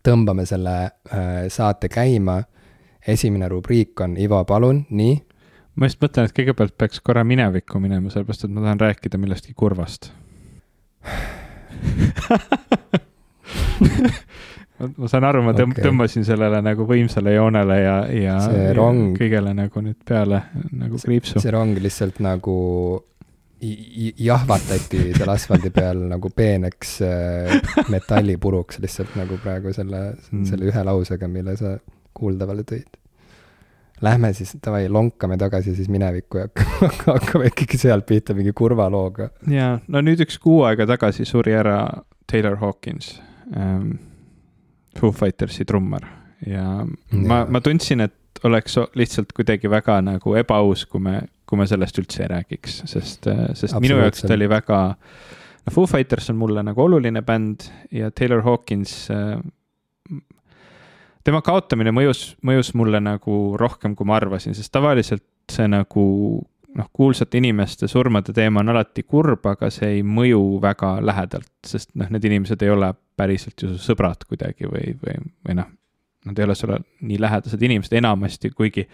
tõmbame 0.07 0.47
selle 0.49 0.77
äh, 0.87 1.47
saate 1.53 1.88
käima. 1.92 2.42
esimene 3.07 3.49
rubriik 3.49 4.01
on 4.01 4.16
Ivo, 4.19 4.45
palun, 4.45 4.85
nii 4.90 5.16
ma 5.77 5.87
just 5.87 6.01
mõtlen, 6.03 6.27
et 6.27 6.35
kõigepealt 6.37 6.75
peaks 6.79 7.01
korra 7.05 7.25
minevikku 7.25 7.79
minema, 7.83 8.11
sellepärast 8.11 8.47
et 8.47 8.53
ma 8.55 8.64
tahan 8.64 8.81
rääkida 8.81 9.19
millestki 9.21 9.55
kurvast 9.55 10.11
ma 14.99 15.09
saan 15.11 15.25
aru, 15.29 15.42
ma 15.47 15.53
tõmb- 15.57 15.77
okay., 15.77 15.85
tõmbasin 15.87 16.25
sellele 16.27 16.61
nagu 16.64 16.87
võimsale 16.88 17.35
joonele 17.37 17.77
ja, 17.81 17.97
ja, 18.12 18.37
rong, 18.77 19.12
ja 19.12 19.21
kõigele 19.21 19.53
nagu 19.57 19.83
nüüd 19.85 20.01
peale 20.09 20.42
nagu 20.73 21.01
kriipsu. 21.03 21.40
see 21.42 21.53
rong 21.55 21.79
lihtsalt 21.83 22.21
nagu 22.25 22.57
jahvatati 24.18 25.02
seal 25.16 25.33
asfaldi 25.33 25.70
peal 25.74 26.05
nagu 26.11 26.31
peeneks 26.35 26.98
äh, 27.07 27.57
metallipuruks 27.92 28.81
lihtsalt 28.83 29.16
nagu 29.18 29.38
praegu 29.42 29.72
selle 29.76 30.02
mm., 30.12 30.44
selle 30.48 30.70
ühe 30.70 30.87
lausega, 30.88 31.29
mille 31.31 31.57
sa 31.61 31.76
kuuldavale 32.16 32.64
tõid 32.68 32.96
lähme 34.05 34.33
siis, 34.37 34.57
davai, 34.66 34.88
lonkame 34.92 35.38
tagasi 35.40 35.74
siis 35.76 35.88
minevikku 35.92 36.42
ja 36.42 36.48
hakkame 37.07 37.48
ikkagi 37.52 37.79
sealt 37.81 38.07
pihta 38.09 38.37
mingi 38.37 38.52
kurva 38.57 38.90
looga. 38.92 39.31
jaa, 39.50 39.79
no 39.88 40.02
nüüd 40.05 40.20
üks 40.26 40.38
kuu 40.42 40.62
aega 40.68 40.87
tagasi 40.88 41.24
suri 41.29 41.57
ära 41.57 41.79
Taylor 42.31 42.59
Hawkins 42.61 43.16
ähm,, 43.57 43.96
Foo 44.96 45.12
Fightersi 45.12 45.64
trummar 45.68 46.05
ja, 46.46 46.85
ja 46.85 47.22
ma, 47.29 47.44
ma 47.48 47.61
tundsin, 47.64 48.05
et 48.05 48.44
oleks 48.44 48.76
lihtsalt 48.94 49.33
kuidagi 49.37 49.70
väga 49.70 50.00
nagu 50.05 50.37
ebaaus, 50.37 50.85
kui 50.90 51.00
me, 51.00 51.20
kui 51.47 51.61
me 51.61 51.67
sellest 51.71 51.99
üldse 52.03 52.25
ei 52.25 52.31
räägiks, 52.33 52.81
sest, 52.91 53.29
sest 53.55 53.77
minu 53.83 54.01
jaoks 54.01 54.25
ta 54.27 54.35
oli 54.35 54.49
väga, 54.51 54.81
no 55.67 55.75
Foo 55.75 55.87
Fighters 55.91 56.31
on 56.33 56.41
mulle 56.41 56.65
nagu 56.67 56.83
oluline 56.83 57.23
bänd 57.27 57.69
ja 57.95 58.11
Taylor 58.11 58.43
Hawkins 58.47 58.97
äh, 59.15 59.37
tema 61.27 61.43
kaotamine 61.47 61.95
mõjus, 61.95 62.35
mõjus 62.47 62.73
mulle 62.79 63.01
nagu 63.03 63.57
rohkem, 63.59 63.97
kui 63.99 64.09
ma 64.09 64.19
arvasin, 64.21 64.55
sest 64.57 64.73
tavaliselt 64.75 65.25
see 65.53 65.67
nagu 65.71 66.05
noh, 66.77 66.89
kuulsate 66.93 67.39
inimeste 67.41 67.89
surmade 67.89 68.35
teema 68.37 68.61
on 68.61 68.75
alati 68.75 69.07
kurb, 69.07 69.47
aga 69.49 69.71
see 69.73 69.99
ei 69.99 70.03
mõju 70.07 70.59
väga 70.63 70.97
lähedalt, 71.05 71.53
sest 71.67 71.93
noh, 71.95 72.11
need 72.13 72.27
inimesed 72.29 72.63
ei 72.63 72.73
ole 72.73 72.93
päriselt 73.17 73.63
ju 73.63 73.73
sõbrad 73.81 74.27
kuidagi 74.29 74.69
või, 74.69 74.93
või, 75.03 75.17
või 75.47 75.59
noh, 75.61 75.71
nad 76.27 76.39
ei 76.39 76.47
ole 76.47 76.59
sulle 76.59 76.81
nii 77.07 77.21
lähedased 77.23 77.63
inimesed 77.63 77.97
enamasti, 77.97 78.53
kuigi 78.55 78.87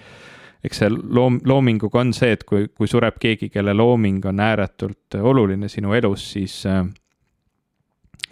eks 0.64 0.82
see 0.82 0.90
loom, 0.90 1.40
loominguga 1.44 2.00
on 2.02 2.12
see, 2.16 2.34
et 2.36 2.44
kui, 2.48 2.68
kui 2.74 2.90
sureb 2.90 3.18
keegi, 3.22 3.48
kelle 3.50 3.74
looming 3.74 4.24
on 4.30 4.42
ääretult 4.42 5.18
oluline 5.18 5.68
sinu 5.68 5.94
elus, 5.98 6.28
siis, 6.36 6.60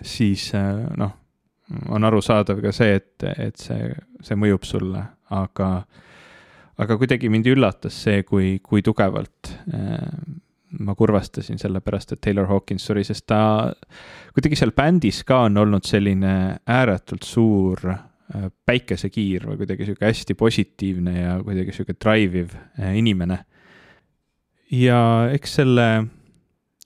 siis 0.03 0.51
noh, 1.01 1.17
on 1.91 2.07
arusaadav 2.07 2.63
ka 2.63 2.73
see, 2.75 2.95
et, 3.01 3.27
et 3.37 3.59
see, 3.59 3.91
see 4.23 4.39
mõjub 4.39 4.67
sulle, 4.67 5.03
aga, 5.35 5.73
aga 6.79 6.99
kuidagi 7.01 7.31
mind 7.33 7.51
üllatas 7.51 7.99
see, 8.07 8.23
kui, 8.27 8.59
kui 8.63 8.83
tugevalt 8.87 9.53
äh, 9.75 10.07
ma 10.79 10.95
kurvastasin 10.95 11.59
sellepärast, 11.59 12.15
et 12.15 12.21
Taylor 12.23 12.47
Hawkins 12.47 12.85
suri, 12.87 13.03
sest 13.07 13.27
ta 13.31 13.41
kuidagi 14.35 14.59
seal 14.59 14.71
bändis 14.77 15.25
ka 15.27 15.45
on 15.49 15.59
olnud 15.59 15.87
selline 15.87 16.35
ääretult 16.71 17.27
suur 17.27 17.91
äh, 17.91 18.05
päikesekiir 18.67 19.49
või 19.49 19.59
kuidagi 19.61 19.89
sihuke 19.89 20.07
hästi 20.07 20.37
positiivne 20.39 21.15
ja 21.17 21.37
kuidagi 21.45 21.75
sihuke 21.75 21.97
drive 21.99 22.45
iv 22.45 22.57
äh, 22.57 22.97
inimene. 22.99 23.45
ja 24.71 25.01
eks 25.35 25.55
selle 25.61 25.91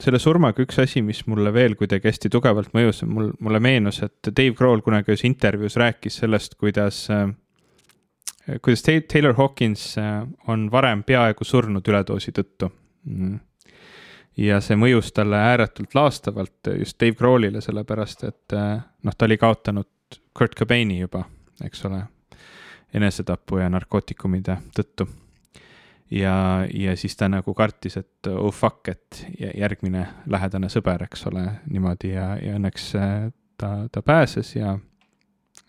selle 0.03 0.19
surmaga 0.19 0.63
üks 0.65 0.79
asi, 0.83 1.03
mis 1.07 1.23
mulle 1.31 1.53
veel 1.55 1.77
kuidagi 1.79 2.09
hästi 2.11 2.31
tugevalt 2.33 2.73
mõjus, 2.75 3.05
mul, 3.07 3.31
mulle 3.45 3.61
meenus, 3.63 4.01
et 4.03 4.31
Dave 4.31 4.55
Grohl 4.59 4.83
kunagi 4.85 5.13
ühes 5.13 5.25
intervjuus 5.27 5.79
rääkis 5.81 6.19
sellest, 6.25 6.57
kuidas 6.61 7.05
äh,, 7.15 7.29
kuidas 8.63 8.85
Taylor 8.85 9.37
Hawkins 9.39 9.93
äh, 10.01 10.23
on 10.51 10.67
varem 10.73 11.05
peaaegu 11.07 11.47
surnud 11.47 11.87
üledoosi 11.89 12.35
tõttu. 12.35 12.71
Mm.. 13.05 13.37
ja 14.41 14.63
see 14.65 14.79
mõjus 14.81 15.11
talle 15.13 15.37
ääretult 15.37 15.93
laastavalt 15.95 16.73
just 16.79 16.97
Dave 17.01 17.13
Grohlile, 17.19 17.61
sellepärast 17.61 18.25
et 18.25 18.57
äh, 18.57 18.79
noh, 19.05 19.17
ta 19.17 19.29
oli 19.29 19.37
kaotanud 19.39 19.91
Kurt 20.35 20.57
Cobaini 20.59 20.99
juba, 20.99 21.21
eks 21.65 21.85
ole, 21.89 22.03
enesetapu 22.95 23.59
ja 23.59 23.69
narkootikumide 23.71 24.59
tõttu. 24.77 25.09
Ja, 26.11 26.67
ja 26.71 26.97
siis 27.01 27.17
ta 27.17 27.29
nagu 27.33 27.55
kartis, 27.57 27.97
et 27.97 28.29
oh 28.29 28.53
fuck, 28.55 28.89
et 28.93 29.25
järgmine 29.41 30.05
lähedane 30.31 30.69
sõber, 30.71 31.07
eks 31.07 31.25
ole, 31.31 31.47
niimoodi 31.71 32.13
ja, 32.13 32.35
ja 32.43 32.59
õnneks 32.59 32.91
äh, 33.01 33.15
ta, 33.59 33.89
ta 33.93 34.03
pääses 34.03 34.53
ja, 34.57 34.77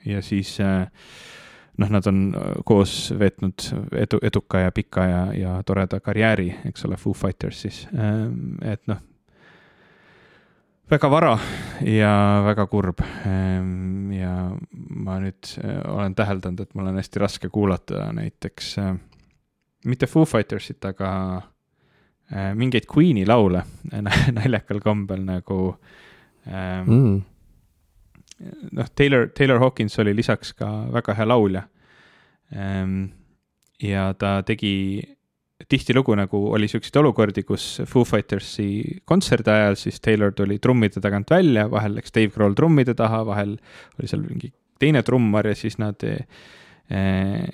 ja 0.05 0.21
siis 0.21 0.57
äh, 0.61 0.85
noh, 1.77 1.89
nad 1.89 2.07
on 2.07 2.21
koos 2.65 3.13
veetnud 3.19 3.67
edu, 4.03 4.19
eduka 4.23 4.65
ja 4.65 4.71
pika 4.75 5.07
ja, 5.07 5.23
ja 5.33 5.55
toreda 5.65 5.99
karjääri, 6.03 6.49
eks 6.69 6.85
ole, 6.87 6.99
Foo 6.99 7.13
Fighters 7.13 7.61
siis, 7.65 7.85
ähm, 7.95 8.57
et 8.61 8.83
noh, 8.91 9.01
väga 10.89 11.09
vara 11.09 11.33
ja 11.81 12.13
väga 12.45 12.67
kurb. 12.71 13.01
Ähm, 13.25 14.11
ja 14.13 14.35
ma 15.05 15.19
nüüd 15.23 15.51
äh, 15.63 15.81
olen 15.91 16.15
täheldanud, 16.15 16.61
et 16.61 16.73
mul 16.77 16.91
on 16.91 16.99
hästi 17.01 17.21
raske 17.23 17.49
kuulata 17.53 18.09
näiteks 18.15 18.77
äh, 18.83 18.95
mitte 19.85 20.07
Foo 20.07 20.25
Fightersit, 20.25 20.85
aga 20.85 21.11
äh, 22.31 22.51
mingeid 22.57 22.89
Queen'i 22.91 23.25
laule 23.27 23.63
naljakal 24.39 24.83
kombel 24.83 25.25
nagu 25.25 25.61
ähm, 26.47 26.91
mm 26.91 27.23
noh, 28.71 28.87
Taylor, 28.95 29.27
Taylor 29.27 29.59
Hawkins 29.59 29.99
oli 29.99 30.15
lisaks 30.15 30.53
ka 30.53 30.69
väga 30.93 31.13
hea 31.13 31.27
laulja. 31.27 31.63
Ehm, 32.55 33.05
ja 33.81 34.13
ta 34.13 34.41
tegi 34.45 35.01
tihtilugu 35.69 36.15
nagu 36.19 36.41
oli 36.53 36.67
siukseid 36.67 36.97
olukordi, 36.99 37.45
kus 37.47 37.81
Foo 37.87 38.03
Fightersi 38.03 38.67
kontserdi 39.07 39.53
ajal 39.53 39.77
siis 39.79 40.01
Taylor 40.03 40.33
tuli 40.35 40.59
trummide 40.59 41.01
tagant 41.01 41.31
välja, 41.31 41.69
vahel 41.71 41.95
läks 41.95 42.11
Dave 42.15 42.33
Grohl 42.33 42.57
trummide 42.57 42.93
taha, 42.97 43.23
vahel 43.25 43.55
oli 43.99 44.11
seal 44.11 44.25
mingi 44.25 44.51
teine 44.79 45.03
trummar 45.07 45.47
ja 45.47 45.55
siis 45.55 45.79
nad 45.79 46.03
eh, 46.03 47.47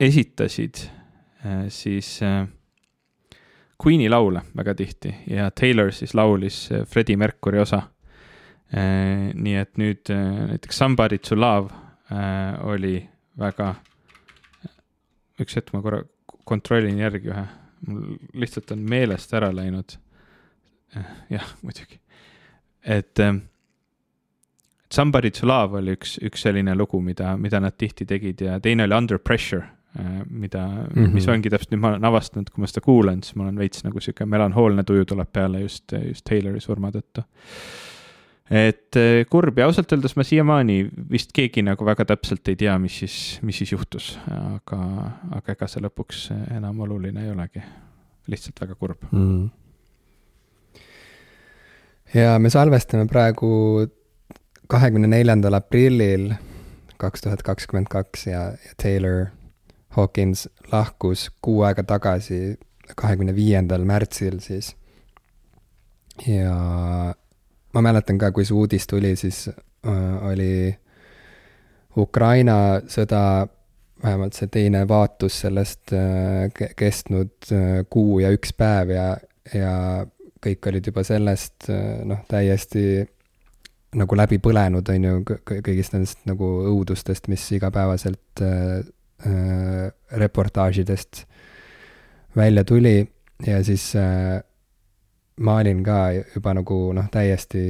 esitasid 0.00 0.84
eh, 0.84 1.66
siis 1.72 2.18
eh, 2.22 2.44
Queen'i 3.76 4.08
laule 4.08 4.40
väga 4.56 4.74
tihti 4.76 5.12
ja 5.30 5.50
Taylor 5.50 5.92
siis 5.92 6.14
laulis 6.16 6.68
Freddie 6.88 7.16
Mercury 7.16 7.60
osa. 7.60 7.82
Äh, 8.74 9.30
nii 9.34 9.58
et 9.60 9.76
nüüd 9.78 10.10
äh, 10.10 10.46
näiteks 10.50 10.78
Somebody 10.80 11.20
to 11.22 11.36
love 11.38 11.70
äh, 12.10 12.56
oli 12.66 12.96
väga, 13.38 13.76
üks 15.38 15.54
hetk 15.54 15.70
ma 15.70 15.84
korra 15.84 16.00
kontrollin 16.46 16.98
järgi 17.02 17.32
ühe, 17.32 17.44
mul 17.86 18.16
lihtsalt 18.38 18.72
on 18.74 18.86
meelest 18.88 19.34
ära 19.36 19.50
läinud. 19.54 19.98
jah, 21.30 21.52
muidugi, 21.62 22.00
et 22.82 23.20
Somebody 24.86 25.32
to 25.34 25.48
love 25.50 25.74
oli 25.76 25.96
üks, 25.96 26.12
üks 26.22 26.44
selline 26.46 26.76
lugu, 26.78 27.00
mida, 27.02 27.32
mida 27.36 27.58
nad 27.60 27.74
tihti 27.74 28.06
tegid 28.06 28.40
ja 28.40 28.60
teine 28.62 28.86
oli 28.86 28.94
Under 28.94 29.18
pressure 29.18 29.66
mida 30.30 30.66
mm, 30.66 31.04
-hmm. 31.04 31.14
mis 31.14 31.28
ongi 31.28 31.50
täpselt 31.50 31.72
nüüd 31.72 31.80
ma 31.80 31.88
olen 31.88 32.04
avastanud, 32.04 32.50
kui 32.52 32.60
ma 32.60 32.68
seda 32.68 32.82
kuulan, 32.84 33.22
siis 33.24 33.36
mul 33.36 33.48
on 33.48 33.58
veits 33.58 33.84
nagu 33.84 34.00
sihuke 34.00 34.26
melanhoolne 34.28 34.84
tuju 34.84 35.04
tuleb 35.04 35.30
peale 35.32 35.60
just, 35.60 35.92
just 35.92 36.24
Taylori 36.28 36.60
surma 36.60 36.90
tõttu 36.92 37.24
et 38.50 38.98
eh, 39.00 39.24
kurb 39.30 39.58
ja 39.58 39.66
ausalt 39.66 39.92
öeldes 39.92 40.16
ma 40.18 40.24
siiamaani 40.26 40.78
vist 41.10 41.32
keegi 41.34 41.64
nagu 41.66 41.86
väga 41.86 42.06
täpselt 42.12 42.48
ei 42.48 42.58
tea, 42.60 42.76
mis 42.78 43.00
siis, 43.02 43.18
mis 43.42 43.58
siis 43.58 43.72
juhtus, 43.74 44.12
aga, 44.30 44.80
aga 45.38 45.56
ega 45.56 45.68
see 45.70 45.82
lõpuks 45.82 46.28
enam 46.54 46.80
oluline 46.86 47.26
ei 47.26 47.32
olegi. 47.34 47.62
lihtsalt 48.30 48.60
väga 48.60 48.74
kurb 48.74 49.06
mm.. 49.10 49.48
ja 52.14 52.38
me 52.38 52.50
salvestame 52.50 53.06
praegu 53.10 53.50
kahekümne 54.66 55.10
neljandal 55.10 55.58
aprillil 55.58 56.32
kaks 56.98 57.26
tuhat 57.26 57.42
kakskümmend 57.46 57.90
kaks 57.90 58.26
ja, 58.26 58.48
ja 58.54 58.78
Taylor 58.82 59.26
Hawkins 59.96 60.48
lahkus 60.72 61.30
kuu 61.42 61.62
aega 61.64 61.82
tagasi, 61.86 62.58
kahekümne 62.96 63.34
viiendal 63.34 63.84
märtsil 63.88 64.40
siis. 64.44 64.74
ja 66.26 67.14
ma 67.76 67.84
mäletan 67.84 68.18
ka, 68.20 68.32
kui 68.32 68.46
see 68.48 68.56
uudis 68.56 68.88
tuli, 68.88 69.12
siis 69.20 69.46
äh, 69.50 70.28
oli 70.30 70.72
Ukraina 71.96 72.80
sõda, 72.88 73.20
vähemalt 74.02 74.36
see 74.36 74.48
teine 74.52 74.84
vaatus 74.88 75.42
sellest 75.44 75.92
äh, 75.96 76.48
kestnud 76.76 77.52
äh, 77.52 77.82
kuu 77.90 78.20
ja 78.24 78.32
üks 78.34 78.52
päev 78.56 78.92
ja, 78.92 79.10
ja 79.52 79.74
kõik 80.44 80.70
olid 80.70 80.88
juba 80.88 81.04
sellest 81.06 81.68
äh, 81.72 82.00
noh, 82.08 82.24
täiesti 82.28 83.04
nagu 83.96 84.18
läbi 84.18 84.38
põlenud, 84.42 84.88
on 84.92 85.06
ju, 85.08 85.20
kõigist 85.48 85.94
nendest 85.94 86.24
nagu 86.28 86.48
õudustest, 86.72 87.30
mis 87.32 87.44
igapäevaselt 87.56 88.42
äh, 88.44 88.82
äh, 89.24 89.86
reportaažidest 90.24 91.24
välja 92.36 92.64
tuli. 92.68 92.98
Ja 93.46 93.62
siis 93.64 93.90
äh, 93.96 94.40
ma 95.40 95.58
olin 95.60 95.82
ka 95.84 95.98
juba 96.34 96.54
nagu 96.56 96.78
noh, 96.96 97.08
täiesti 97.12 97.62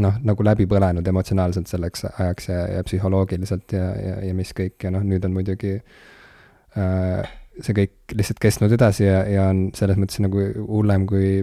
noh, 0.00 0.20
nagu 0.24 0.44
läbi 0.44 0.66
põlenud 0.68 1.06
emotsionaalselt 1.08 1.70
selleks 1.70 2.06
ajaks 2.10 2.48
ja, 2.50 2.62
ja 2.76 2.84
psühholoogiliselt 2.86 3.72
ja, 3.76 3.90
ja, 3.96 4.16
ja 4.28 4.36
mis 4.36 4.52
kõik 4.56 4.84
ja 4.84 4.92
noh, 4.94 5.04
nüüd 5.04 5.24
on 5.28 5.36
muidugi 5.36 5.76
äh, 5.78 7.30
see 7.58 7.76
kõik 7.76 8.16
lihtsalt 8.16 8.42
kestnud 8.42 8.74
edasi 8.74 9.06
ja, 9.08 9.22
ja 9.28 9.48
on 9.52 9.68
selles 9.76 9.98
mõttes 10.00 10.20
nagu 10.24 10.44
hullem 10.68 11.06
kui, 11.08 11.42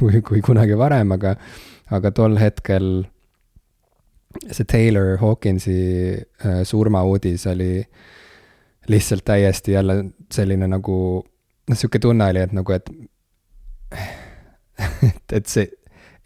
kui, 0.00 0.22
kui 0.24 0.42
kunagi 0.44 0.78
varem, 0.78 1.14
aga, 1.16 1.36
aga 1.94 2.12
tol 2.16 2.38
hetkel 2.40 3.06
see 4.48 4.68
Taylor 4.68 5.16
Hawkinsi 5.20 5.78
äh, 6.16 6.62
surmauudis 6.68 7.46
oli 7.50 7.82
lihtsalt 8.88 9.24
täiesti 9.28 9.74
jälle 9.76 10.02
selline 10.32 10.68
nagu 10.68 10.98
noh, 11.68 11.76
sihuke 11.76 12.00
tunne 12.00 12.28
oli, 12.32 12.44
et 12.44 12.54
nagu, 12.56 12.72
et 12.72 12.88
et, 13.92 15.24
et 15.38 15.46
see 15.46 15.68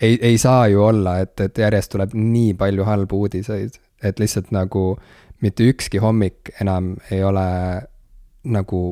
ei, 0.03 0.19
ei 0.19 0.39
saa 0.39 0.67
ju 0.69 0.83
olla, 0.83 1.19
et, 1.23 1.39
et 1.41 1.59
järjest 1.59 1.93
tuleb 1.95 2.15
nii 2.19 2.55
palju 2.59 2.87
halbu 2.87 3.23
uudiseid, 3.25 3.79
et 4.03 4.19
lihtsalt 4.19 4.51
nagu 4.55 4.97
mitte 5.43 5.67
ükski 5.71 6.01
hommik 6.03 6.53
enam 6.63 6.97
ei 7.11 7.23
ole 7.25 7.47
nagu 8.51 8.83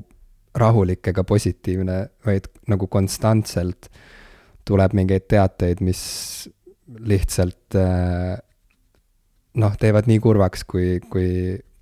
rahulik 0.54 1.10
ega 1.12 1.24
positiivne, 1.26 1.98
vaid 2.26 2.46
nagu 2.70 2.86
konstantselt 2.90 3.90
tuleb 4.66 4.94
mingeid 4.94 5.26
teateid, 5.30 5.82
mis 5.82 6.02
lihtsalt 7.06 7.78
eh, 7.78 8.34
noh, 9.62 9.76
teevad 9.78 10.10
nii 10.10 10.18
kurvaks, 10.22 10.64
kui, 10.68 10.98
kui, 11.10 11.30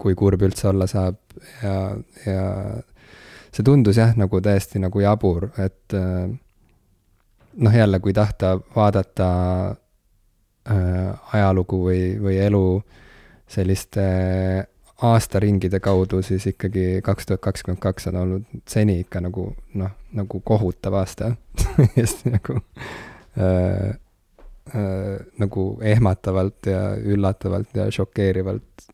kui 0.01 0.17
kurb 0.17 0.45
üldse 0.49 0.69
olla 0.71 0.89
saab. 0.89 1.19
Ja, 1.63 1.75
ja 2.25 2.45
see 3.53 3.65
tundus 3.65 4.01
jah, 4.01 4.15
nagu 4.19 4.41
täiesti 4.45 4.81
nagu 4.83 5.01
jabur, 5.01 5.49
et 5.61 5.97
äh, 5.97 6.29
noh, 7.59 7.75
jälle, 7.75 8.01
kui 8.01 8.13
tahta 8.13 8.57
vaadata 8.77 9.29
äh, 10.71 11.35
ajalugu 11.35 11.83
või, 11.89 12.03
või 12.23 12.39
elu 12.43 12.65
selliste 13.49 14.05
aastaringide 15.03 15.81
kaudu, 15.81 16.23
siis 16.27 16.47
ikkagi 16.51 17.01
kaks 17.07 17.29
tuhat 17.29 17.43
kakskümmend 17.45 17.81
kaks 17.83 18.11
on 18.11 18.19
olnud 18.23 18.63
seni 18.69 18.99
ikka 19.05 19.23
nagu 19.23 19.53
noh, 19.79 19.95
nagu 20.13 20.41
kohutav 20.41 20.99
aasta. 20.99 21.33
Hästi 21.97 22.35
nagu 22.35 22.59
äh, 23.39 23.95
äh, 24.75 25.17
nagu 25.39 25.69
ehmatavalt 25.83 26.71
ja 26.71 26.83
üllatavalt 26.99 27.75
ja 27.79 27.91
šokeerivalt 27.95 28.89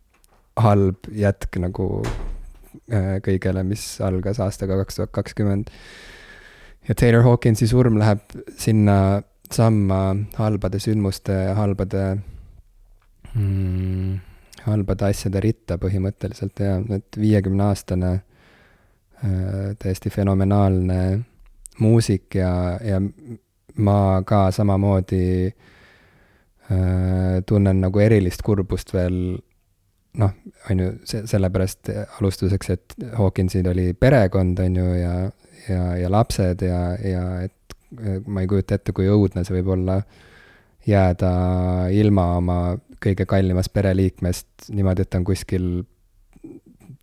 halb 0.60 1.08
jätk 1.10 1.58
nagu 1.62 1.88
äh, 2.04 3.16
kõigele, 3.24 3.64
mis 3.66 3.86
algas 4.04 4.42
aastaga 4.44 4.76
kaks 4.82 5.00
tuhat 5.00 5.14
kakskümmend 5.16 5.72
ja 6.88 6.94
Taylor 6.94 7.22
Hawkinsi 7.24 7.66
surm 7.68 7.98
läheb 7.98 8.20
sinna 8.58 9.22
samma 9.52 10.16
halbade 10.36 10.80
sündmuste, 10.80 11.36
halbade 11.56 12.04
mm, 13.34 14.18
halbade 14.64 15.10
asjade 15.10 15.40
ritta 15.44 15.78
põhimõtteliselt 15.80 16.60
ja 16.64 16.78
et 16.96 17.18
viiekümneaastane 17.20 18.12
äh, 18.14 18.22
täiesti 19.78 20.10
fenomenaalne 20.10 21.00
muusik 21.84 22.38
ja, 22.38 22.78
ja 22.84 23.00
ma 23.76 24.22
ka 24.26 24.46
samamoodi 24.54 25.24
äh, 25.48 27.42
tunnen 27.46 27.82
nagu 27.84 28.00
erilist 28.00 28.42
kurbust 28.46 28.94
veel 28.94 29.18
noh, 30.14 30.34
on 30.70 30.80
ju, 30.80 30.90
see, 31.08 31.24
sellepärast 31.26 31.90
alustuseks, 32.20 32.70
et 32.70 32.94
Hawkinsil 33.18 33.66
oli 33.66 33.92
perekond, 33.98 34.60
on 34.62 34.76
ju, 34.78 34.92
ja, 34.94 35.14
ja, 35.68 35.96
ja 35.98 36.10
lapsed 36.12 36.62
ja, 36.66 36.80
ja 37.00 37.24
et 37.44 37.52
ma 38.26 38.42
ei 38.42 38.50
kujuta 38.50 38.78
ette, 38.78 38.92
kui 38.92 39.08
õudne 39.10 39.44
see 39.46 39.58
võib 39.58 39.72
olla 39.76 40.00
jääda 40.86 41.30
ilma 41.94 42.26
oma 42.38 42.58
kõige 43.04 43.26
kallimast 43.28 43.72
pereliikmest 43.72 44.70
niimoodi, 44.74 45.04
et 45.04 45.12
ta 45.12 45.20
on 45.20 45.26
kuskil 45.28 45.68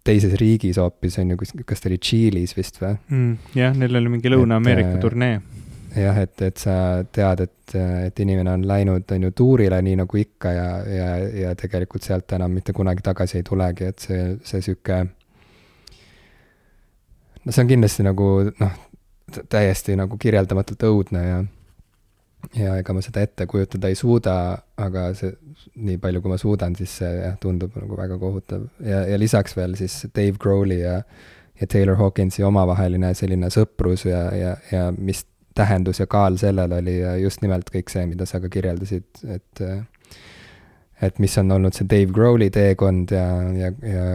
teises 0.06 0.34
riigis 0.40 0.80
hoopis, 0.82 1.18
on 1.22 1.34
ju, 1.34 1.40
kus, 1.42 1.54
kas 1.68 1.82
ta 1.82 1.90
oli 1.90 2.00
Tšiilis 2.02 2.56
vist 2.58 2.80
või 2.82 2.96
mm,? 2.98 3.34
jah, 3.58 3.76
neil 3.78 4.02
oli 4.02 4.16
mingi 4.16 4.32
Lõuna-Ameerika 4.34 4.98
turnee. 5.02 5.40
jah, 5.96 6.18
et, 6.24 6.36
et 6.46 6.62
sa 6.62 6.76
tead, 7.14 7.46
et, 7.46 7.76
et 8.08 8.22
inimene 8.26 8.56
on 8.58 8.66
läinud, 8.68 9.06
on 9.14 9.28
ju, 9.28 9.34
tuurile, 9.38 9.82
nii 9.86 10.00
nagu 10.02 10.22
ikka 10.22 10.54
ja, 10.58 10.70
ja, 10.90 11.10
ja 11.46 11.56
tegelikult 11.60 12.06
sealt 12.08 12.34
enam 12.38 12.54
mitte 12.58 12.74
kunagi 12.74 13.06
tagasi 13.06 13.42
ei 13.42 13.48
tulegi, 13.48 13.92
et 13.94 14.08
see, 14.08 14.24
see 14.48 14.64
sihuke 14.70 15.04
no 17.46 17.52
see 17.52 17.64
on 17.64 17.72
kindlasti 17.72 18.06
nagu 18.06 18.28
noh, 18.50 18.78
täiesti 19.50 19.96
nagu 20.00 20.18
kirjeldamatult 20.22 20.88
õudne 20.90 21.26
ja 21.26 21.42
ja 22.58 22.78
ega 22.82 22.94
ma 22.96 23.04
seda 23.06 23.22
ette 23.22 23.46
kujutada 23.50 23.92
ei 23.92 23.98
suuda, 23.98 24.34
aga 24.82 25.12
see, 25.18 25.34
nii 25.86 26.00
palju, 26.02 26.24
kui 26.24 26.32
ma 26.32 26.40
suudan, 26.42 26.74
siis 26.78 26.96
see 27.02 27.12
jah, 27.20 27.36
tundub 27.42 27.76
nagu 27.78 27.98
väga 27.98 28.18
kohutav. 28.22 28.66
ja, 28.86 29.04
ja 29.08 29.20
lisaks 29.20 29.56
veel 29.58 29.76
siis 29.80 30.00
Dave 30.10 30.40
Grohl'i 30.42 30.82
ja, 30.82 31.02
ja 31.62 31.68
Taylor 31.70 32.00
Hawkinsi 32.00 32.44
omavaheline 32.44 33.14
selline 33.18 33.52
sõprus 33.54 34.08
ja, 34.10 34.24
ja, 34.36 34.56
ja 34.72 34.90
mis 34.98 35.26
tähendus 35.56 36.00
ja 36.00 36.08
kaal 36.08 36.38
sellel 36.42 36.74
oli 36.80 36.98
ja 37.00 37.16
just 37.20 37.42
nimelt 37.44 37.70
kõik 37.74 37.92
see, 37.92 38.06
mida 38.10 38.26
sa 38.26 38.42
ka 38.42 38.50
kirjeldasid, 38.52 39.08
et 39.30 39.66
et 41.02 41.18
mis 41.20 41.38
on 41.42 41.52
olnud 41.52 41.74
see 41.78 41.88
Dave 41.90 42.14
Grohl'i 42.14 42.50
teekond 42.54 43.14
ja, 43.14 43.26
ja, 43.58 43.72
ja, 43.86 44.06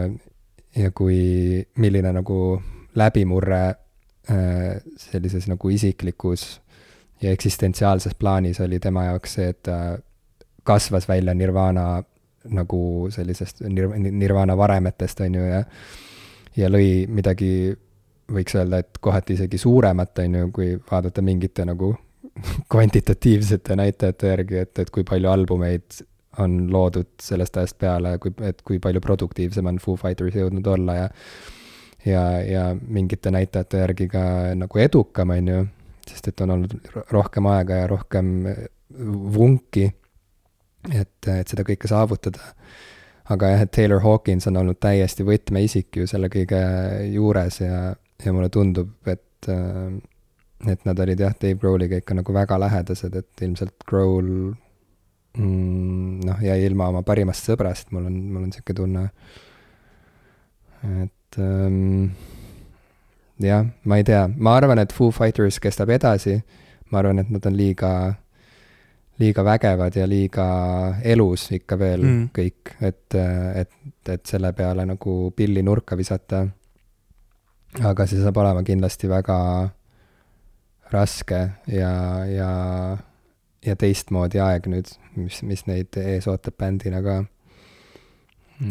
ja 0.83 0.91
kui, 0.95 1.63
milline 1.75 2.13
nagu 2.15 2.39
läbimurre 2.97 3.63
äh, 3.69 4.81
sellises 4.97 5.47
nagu 5.47 5.69
isiklikus 5.69 6.49
ja 7.21 7.31
eksistentsiaalses 7.31 8.15
plaanis 8.19 8.59
oli 8.61 8.79
tema 8.79 9.07
jaoks 9.11 9.37
see, 9.39 9.49
et 9.53 9.63
ta 9.63 9.97
kasvas 10.67 11.07
välja 11.07 11.33
nirvana 11.33 12.03
nagu 12.53 12.81
sellisest 13.11 13.63
nir-, 13.67 13.95
nirvana 14.11 14.57
varemetest, 14.57 15.21
on 15.25 15.35
ju, 15.35 15.45
ja 15.47 15.63
ja 16.57 16.69
lõi 16.73 17.05
midagi, 17.11 17.75
võiks 18.33 18.55
öelda, 18.57 18.81
et 18.81 18.99
kohati 19.01 19.37
isegi 19.37 19.59
suuremat, 19.61 20.23
on 20.23 20.37
ju, 20.39 20.51
kui 20.55 20.69
vaadata 20.91 21.21
mingite 21.21 21.65
nagu 21.67 21.93
kvantitatiivsete 22.71 23.77
näitajate 23.77 24.31
järgi, 24.33 24.63
et, 24.65 24.79
et 24.83 24.93
kui 24.93 25.05
palju 25.07 25.29
albumeid 25.31 26.01
on 26.41 26.57
loodud 26.73 27.09
sellest 27.21 27.57
ajast 27.57 27.77
peale, 27.81 28.17
kui, 28.21 28.33
et 28.45 28.61
kui 28.65 28.81
palju 28.81 29.01
produktiivsem 29.01 29.69
on 29.69 29.79
Foo 29.81 29.97
Fighters 29.97 30.37
jõudnud 30.37 30.67
olla 30.69 30.97
ja 30.99 31.07
ja, 32.07 32.23
ja 32.41 32.69
mingite 32.87 33.31
näitajate 33.33 33.83
järgi 33.83 34.07
ka 34.11 34.23
nagu 34.55 34.79
edukam, 34.83 35.35
on 35.35 35.51
ju 35.53 35.65
sest 36.11 36.31
et 36.31 36.43
on 36.43 36.55
olnud 36.55 36.91
rohkem 37.11 37.47
aega 37.51 37.81
ja 37.81 37.87
rohkem 37.89 38.33
vunki, 39.37 39.87
et, 40.93 41.29
et 41.31 41.47
seda 41.47 41.65
kõike 41.67 41.89
saavutada. 41.91 42.53
aga 43.27 43.49
jah, 43.51 43.63
et 43.65 43.71
Taylor 43.75 43.99
Hawkins 44.03 44.47
on 44.47 44.57
olnud 44.61 44.79
täiesti 44.79 45.25
võtmeisik 45.27 45.99
ju 45.99 46.07
selle 46.07 46.29
kõige 46.31 46.61
juures 47.11 47.59
ja, 47.59 47.81
ja 48.23 48.33
mulle 48.33 48.49
tundub, 48.49 48.93
et, 49.07 49.49
et 50.67 50.85
nad 50.87 51.03
olid 51.03 51.19
jah, 51.19 51.35
Dave 51.41 51.59
Grohliga 51.59 51.99
ikka 51.99 52.15
nagu 52.15 52.33
väga 52.33 52.59
lähedased, 52.63 53.19
et 53.19 53.43
ilmselt 53.43 53.75
Grohl 53.89 54.31
mm, 55.35 56.23
noh, 56.23 56.39
jäi 56.43 56.61
ilma 56.69 56.87
oma 56.93 57.03
parimast 57.07 57.51
sõbrast, 57.51 57.91
mul 57.91 58.07
on, 58.07 58.23
mul 58.31 58.45
on 58.45 58.49
niisugune 58.53 58.79
tunne. 58.79 59.05
et 61.03 61.16
ähm, 61.39 62.11
jah, 63.39 63.65
ma 63.83 63.97
ei 63.97 64.03
tea, 64.03 64.27
ma 64.37 64.55
arvan, 64.57 64.79
et 64.79 64.93
Foo 64.93 65.11
Fighters 65.11 65.59
kestab 65.63 65.91
edasi, 65.93 66.37
ma 66.91 67.01
arvan, 67.01 67.21
et 67.21 67.29
nad 67.33 67.45
on 67.45 67.57
liiga, 67.57 67.91
liiga 69.21 69.43
vägevad 69.45 69.97
ja 69.97 70.07
liiga 70.09 70.47
elus 71.03 71.47
ikka 71.57 71.79
veel 71.79 72.05
mm. 72.05 72.29
kõik, 72.35 72.75
et, 72.81 73.17
et, 73.61 73.73
et 74.09 74.25
selle 74.29 74.53
peale 74.57 74.85
nagu 74.87 75.17
pilli 75.35 75.63
nurka 75.65 75.97
visata. 75.97 76.45
aga 77.83 78.05
see 78.07 78.21
saab 78.21 78.37
olema 78.41 78.63
kindlasti 78.63 79.09
väga 79.09 79.37
raske 80.91 81.39
ja, 81.67 81.91
ja, 82.25 82.51
ja 83.65 83.75
teistmoodi 83.75 84.39
aeg 84.39 84.69
nüüd, 84.71 84.93
mis, 85.15 85.41
mis 85.43 85.65
neid 85.67 85.97
ees 85.99 86.27
ootab 86.27 86.57
bändina 86.57 87.01
ka. 87.03 87.23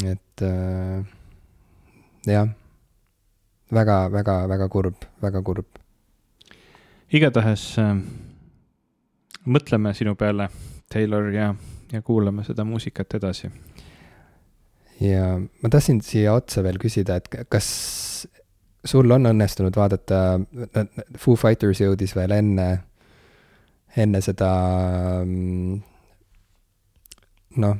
et 0.03 0.43
äh, 0.43 1.05
jah 2.27 2.47
väga, 3.71 4.09
väga, 4.09 4.47
väga 4.47 4.69
kurb, 4.69 5.05
väga 5.21 5.41
kurb. 5.43 5.67
igatahes 7.09 7.77
äh, 7.79 7.95
mõtleme 9.47 9.93
sinu 9.95 10.15
peale, 10.15 10.49
Taylor, 10.91 11.29
ja, 11.31 11.53
ja 11.91 12.01
kuulame 12.01 12.43
seda 12.43 12.65
muusikat 12.67 13.13
edasi. 13.19 13.51
ja 15.01 15.37
ma 15.37 15.69
tahtsin 15.69 16.01
siia 16.01 16.33
otsa 16.33 16.63
veel 16.63 16.79
küsida, 16.79 17.15
et 17.15 17.27
kas 17.49 17.67
sul 18.87 19.11
on 19.11 19.25
õnnestunud 19.25 19.75
vaadata, 19.75 20.39
Foo 21.17 21.35
Fighters 21.35 21.81
jõudis 21.81 22.15
veel 22.15 22.31
enne, 22.31 22.67
enne 23.97 24.21
seda 24.21 24.51
mm, 25.25 25.79
noh, 27.63 27.77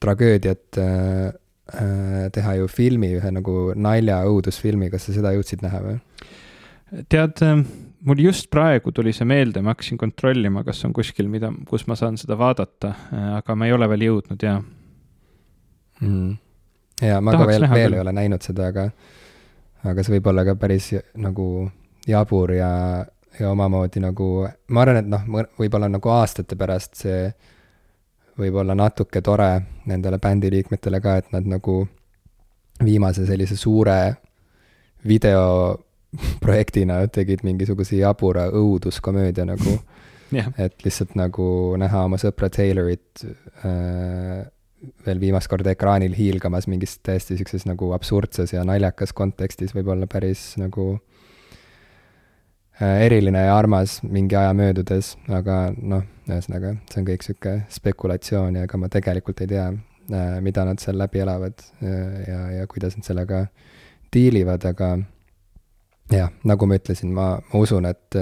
tragöödiat 0.00 0.78
äh, 0.82 1.30
teha 1.68 2.54
ju 2.56 2.68
filmi, 2.72 3.10
ühe 3.18 3.30
nagu 3.34 3.54
nalja 3.76 4.22
õudusfilmi, 4.24 4.88
kas 4.92 5.08
sa 5.08 5.16
seda 5.18 5.34
jõudsid 5.36 5.60
näha 5.64 5.82
või? 5.84 5.98
tead, 7.08 7.42
äh, 7.42 7.64
mul 8.00 8.18
just 8.22 8.50
praegu 8.50 8.92
tuli 8.92 9.12
see 9.12 9.26
meelde, 9.28 9.62
ma 9.62 9.74
hakkasin 9.74 9.98
kontrollima, 10.00 10.64
kas 10.64 10.80
on 10.88 10.94
kuskil, 10.96 11.28
mida, 11.30 11.50
kus 11.68 11.86
ma 11.90 11.96
saan 11.98 12.18
seda 12.20 12.38
vaadata, 12.38 12.94
äh, 13.12 13.30
aga 13.38 13.56
ma 13.56 13.68
ei 13.68 13.74
ole 13.76 13.88
veel 13.92 14.06
jõudnud, 14.08 14.46
jaa. 14.48 14.62
Mm.. 16.00 16.36
jaa, 17.02 17.20
ma 17.20 17.34
Tahaks 17.34 17.58
ka 17.58 17.58
veel, 17.58 17.68
veel 17.74 17.98
ei 17.98 18.02
ole 18.04 18.14
näinud 18.14 18.44
seda, 18.44 18.70
aga, 18.72 18.88
aga 19.90 20.04
see 20.04 20.14
võib 20.16 20.28
olla 20.30 20.44
ka 20.46 20.54
päris 20.60 20.92
nagu 21.18 21.68
jabur 22.08 22.54
ja, 22.54 22.72
ja 23.40 23.50
omamoodi 23.50 24.02
nagu, 24.02 24.28
ma 24.70 24.84
arvan, 24.84 25.02
et 25.02 25.10
noh, 25.10 25.26
võib-olla 25.58 25.90
nagu 25.90 26.12
aastate 26.14 26.56
pärast 26.56 27.02
see 27.02 27.26
võib-olla 28.38 28.74
natuke 28.78 29.20
tore 29.24 29.50
nendele 29.90 30.18
bändiliikmetele 30.22 31.00
ka, 31.02 31.16
et 31.20 31.32
nad 31.34 31.46
nagu 31.48 31.88
viimase 32.84 33.26
sellise 33.26 33.56
suure 33.58 34.16
videoprojektina 35.08 37.00
tegid 37.18 37.40
mingisuguse 37.46 37.96
jabura 37.98 38.48
õuduskomöödia 38.54 39.44
nagu. 39.48 39.78
Yeah.. 40.28 40.52
et 40.60 40.84
lihtsalt 40.84 41.14
nagu 41.16 41.74
näha 41.80 42.02
oma 42.04 42.18
sõpra 42.20 42.50
Taylorit 42.52 43.22
äh, 43.64 44.44
veel 45.06 45.20
viimast 45.22 45.48
korda 45.48 45.72
ekraanil 45.72 46.12
hiilgamas 46.12 46.66
mingis 46.68 46.98
täiesti 47.00 47.38
siukses 47.38 47.64
nagu 47.64 47.94
absurdses 47.96 48.52
ja 48.52 48.60
naljakas 48.68 49.16
kontekstis 49.16 49.72
võib 49.72 49.88
olla 49.94 50.04
päris 50.10 50.42
nagu 50.60 50.90
Äh, 50.92 51.17
eriline 52.80 53.42
ja 53.46 53.56
armas 53.58 53.98
mingi 54.02 54.36
aja 54.36 54.54
möödudes, 54.54 55.16
aga 55.34 55.58
noh, 55.76 56.04
ühesõnaga, 56.28 56.76
see 56.90 57.00
on 57.00 57.08
kõik 57.08 57.26
sihuke 57.26 57.54
spekulatsioon 57.74 58.58
ja 58.60 58.66
ega 58.68 58.78
ma 58.78 58.90
tegelikult 58.92 59.42
ei 59.42 59.50
tea, 59.50 59.66
äh, 60.12 60.38
mida 60.44 60.64
nad 60.68 60.82
seal 60.82 60.98
läbi 61.00 61.22
elavad 61.24 61.58
ja, 61.82 61.92
äh, 61.92 62.18
ja, 62.28 62.40
ja 62.60 62.66
kuidas 62.70 62.96
nad 62.98 63.08
sellega 63.08 63.44
diilivad, 64.14 64.64
aga 64.70 64.92
jah, 66.12 66.32
nagu 66.48 66.68
ma 66.68 66.78
ütlesin, 66.78 67.12
ma 67.14 67.32
usun, 67.58 67.88
et, 67.88 68.16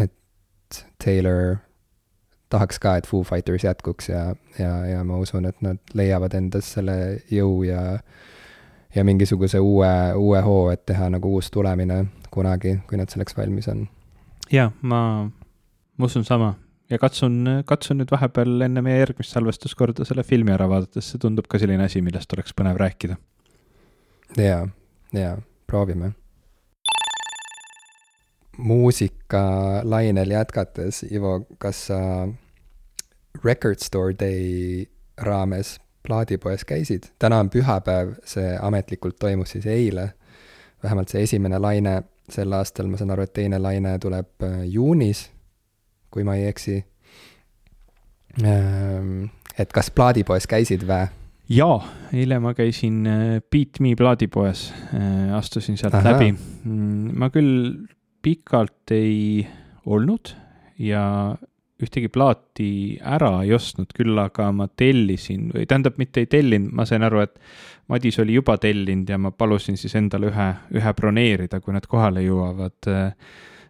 et 0.00 0.82
Taylor 1.02 1.58
tahaks 2.52 2.78
ka, 2.80 2.96
et 2.96 3.06
Foo 3.06 3.26
Fighters 3.26 3.66
jätkuks 3.66 4.08
ja, 4.08 4.28
ja, 4.58 4.72
ja 4.86 5.02
ma 5.04 5.18
usun, 5.20 5.48
et 5.50 5.58
nad 5.64 5.82
leiavad 5.94 6.34
endas 6.38 6.70
selle 6.78 6.96
jõu 7.32 7.64
ja 7.66 7.98
ja 8.96 9.02
mingisuguse 9.04 9.58
uue, 9.60 9.88
uue 10.16 10.40
hoo, 10.40 10.70
et 10.72 10.86
teha 10.88 11.10
nagu 11.12 11.34
uus 11.36 11.50
tulemine 11.52 12.06
kunagi, 12.36 12.76
kui 12.88 13.00
nad 13.00 13.12
selleks 13.12 13.36
valmis 13.38 13.68
on. 13.72 13.86
jaa, 14.52 14.70
ma, 14.82 15.00
ma 15.96 16.10
usun 16.10 16.24
sama 16.24 16.54
ja 16.90 16.98
katsun, 16.98 17.62
katsun 17.66 18.00
nüüd 18.00 18.12
vahepeal 18.12 18.66
enne 18.66 18.82
meie 18.84 19.00
järgmist 19.00 19.34
salvestuskorda 19.34 20.06
selle 20.06 20.24
filmi 20.26 20.54
ära 20.54 20.68
vaadata, 20.70 21.00
sest 21.00 21.16
see 21.16 21.22
tundub 21.22 21.48
ka 21.50 21.60
selline 21.62 21.86
asi, 21.86 22.02
millest 22.04 22.32
oleks 22.36 22.54
põnev 22.56 22.78
rääkida. 22.80 23.18
jaa, 24.38 24.62
jaa, 25.16 25.36
proovime. 25.66 26.12
muusikalainel 28.56 30.30
jätkates, 30.32 31.02
Ivo, 31.12 31.40
kas 31.58 31.86
sa 31.90 31.98
Record 33.44 33.82
Store 33.84 34.14
Day 34.18 34.86
raames 35.20 35.78
plaadipoes 36.06 36.64
käisid? 36.64 37.10
täna 37.18 37.40
on 37.42 37.50
pühapäev, 37.50 38.14
see 38.24 38.56
ametlikult 38.62 39.18
toimus 39.18 39.56
siis 39.56 39.66
eile. 39.66 40.12
vähemalt 40.82 41.08
see 41.08 41.22
esimene 41.22 41.58
laine 41.58 42.02
sel 42.32 42.52
aastal, 42.56 42.88
ma 42.90 42.98
saan 43.00 43.12
aru, 43.14 43.26
et 43.26 43.34
teine 43.36 43.60
laine 43.62 43.96
tuleb 44.02 44.46
äh, 44.46 44.62
juunis, 44.70 45.26
kui 46.10 46.24
ma 46.26 46.36
ei 46.38 46.48
eksi. 46.50 46.80
Ähm, 48.42 49.28
et 49.56 49.72
kas 49.72 49.90
plaadipoes 49.94 50.48
käisid 50.50 50.84
või? 50.88 51.06
jaa, 51.52 51.76
eile 52.10 52.40
ma 52.42 52.52
käisin 52.58 53.04
äh, 53.06 53.26
Beat 53.52 53.80
Me 53.80 53.94
plaadipoes, 53.98 54.68
äh, 54.94 55.34
astusin 55.36 55.78
sealt 55.78 55.94
Aha. 55.94 56.12
läbi. 56.12 56.32
Mm, 56.34 57.12
ma 57.18 57.30
küll 57.34 57.86
pikalt 58.26 58.90
ei 58.94 59.46
olnud 59.86 60.34
ja 60.82 61.36
ühtegi 61.82 62.08
plaati 62.12 62.70
ära 63.04 63.42
ei 63.44 63.52
ostnud, 63.54 63.92
küll 63.94 64.16
aga 64.18 64.48
ma 64.56 64.66
tellisin 64.68 65.50
või 65.52 65.66
tähendab, 65.68 65.98
mitte 66.00 66.24
ei 66.24 66.30
tellinud, 66.32 66.72
ma 66.74 66.86
sain 66.88 67.04
aru, 67.06 67.22
et 67.26 67.36
Madis 67.88 68.18
oli 68.18 68.34
juba 68.34 68.56
tellinud 68.58 69.08
ja 69.08 69.18
ma 69.18 69.30
palusin 69.30 69.76
siis 69.78 69.94
endale 69.98 70.30
ühe, 70.32 70.46
ühe 70.74 70.92
broneerida, 70.98 71.60
kui 71.62 71.74
nad 71.76 71.86
kohale 71.86 72.24
jõuavad. 72.24 72.88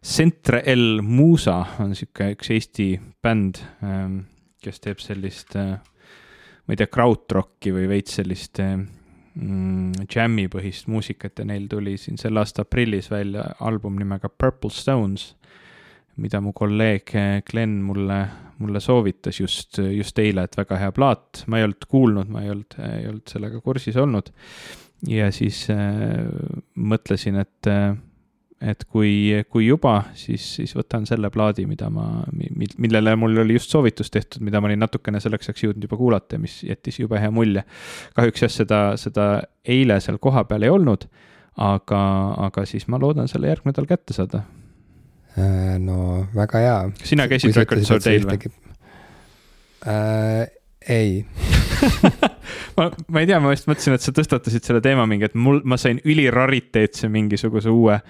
Centre 0.07 0.62
El 0.64 1.02
Musa 1.02 1.59
on 1.83 1.92
sihuke 1.98 2.31
üks 2.37 2.52
Eesti 2.55 2.88
bänd, 3.22 3.61
ähm, 3.85 4.20
kes 4.62 4.81
teeb 4.81 5.02
sellist, 5.02 5.57
ma 5.57 6.72
ei 6.72 6.79
tea, 6.81 6.88
krautrocki 6.88 7.74
või 7.74 7.88
veits 7.90 8.16
sellist 8.20 8.62
mm, 8.62 10.07
džämmipõhist 10.07 10.88
muusikat 10.88 11.42
ja 11.42 11.48
neil 11.52 11.68
tuli 11.68 11.98
siin 12.00 12.16
selle 12.20 12.40
aasta 12.40 12.64
aprillis 12.64 13.11
välja 13.12 13.44
album 13.61 13.98
nimega 14.00 14.31
Purple 14.33 14.72
Stones 14.72 15.35
mida 16.16 16.40
mu 16.40 16.52
kolleeg 16.57 17.12
Glen 17.46 17.76
mulle, 17.85 18.18
mulle 18.62 18.81
soovitas 18.81 19.40
just, 19.40 19.79
just 19.92 20.19
eile, 20.19 20.47
et 20.47 20.57
väga 20.57 20.81
hea 20.81 20.92
plaat, 20.97 21.45
ma 21.47 21.61
ei 21.61 21.66
olnud 21.69 21.87
kuulnud, 21.90 22.33
ma 22.33 22.42
ei 22.45 22.53
olnud, 22.55 22.77
ei 22.88 23.07
olnud 23.11 23.33
sellega 23.33 23.61
kursis 23.64 23.97
olnud. 24.01 24.33
ja 25.09 25.31
siis 25.35 25.66
äh, 25.71 26.27
mõtlesin, 26.75 27.40
et 27.42 27.71
äh, 27.71 27.97
et 28.61 28.85
kui, 28.88 29.45
kui 29.53 29.66
juba, 29.66 29.99
siis, 30.16 30.45
siis 30.59 30.73
võtan 30.77 31.05
selle 31.09 31.29
plaadi, 31.33 31.66
mida 31.69 31.90
ma, 31.92 32.23
millele 32.81 33.12
mul 33.19 33.42
oli 33.42 33.57
just 33.59 33.73
soovitus 33.73 34.11
tehtud, 34.12 34.45
mida 34.47 34.61
ma 34.61 34.71
olin 34.71 34.81
natukene 34.81 35.21
selleks 35.21 35.51
ajaks 35.51 35.66
jõudnud 35.66 35.85
juba 35.85 35.99
kuulata 36.01 36.37
ja 36.37 36.42
mis 36.42 36.62
jättis 36.64 37.01
jube 37.03 37.21
hea 37.21 37.31
mulje. 37.31 37.66
kahjuks 38.16 38.47
jah, 38.47 38.53
seda, 38.53 38.81
seda 39.01 39.27
eile 39.77 40.01
seal 40.01 40.19
kohapeal 40.23 40.64
ei 40.64 40.73
olnud, 40.73 41.05
aga, 41.69 42.01
aga 42.49 42.64
siis 42.69 42.88
ma 42.88 43.01
loodan 43.03 43.29
selle 43.29 43.53
järgmine 43.53 43.75
nädal 43.75 43.90
kätte 43.92 44.16
saada. 44.16 44.47
Äh, 45.37 45.77
no 45.83 46.27
väga 46.35 46.62
hea. 46.62 46.77
sina 47.05 47.29
käisid 47.29 47.57
Record 47.57 47.85
Store 47.85 48.01
Dail 48.05 48.25
või? 48.29 48.53
Äh, 49.87 50.46
ei 50.88 51.27
ma, 52.77 52.88
ma 53.09 53.20
ei 53.20 53.29
tea, 53.29 53.38
ma 53.42 53.53
just 53.53 53.68
mõtlesin, 53.68 53.99
et 53.99 54.05
sa 54.05 54.14
tõstatasid 54.16 54.64
selle 54.64 54.81
teema 54.85 55.05
mingi, 55.07 55.29
et 55.29 55.37
mul, 55.37 55.61
ma 55.68 55.77
sain 55.81 56.01
ülirariteetse 56.05 57.11
mingisuguse 57.12 57.70
uue 57.72 58.01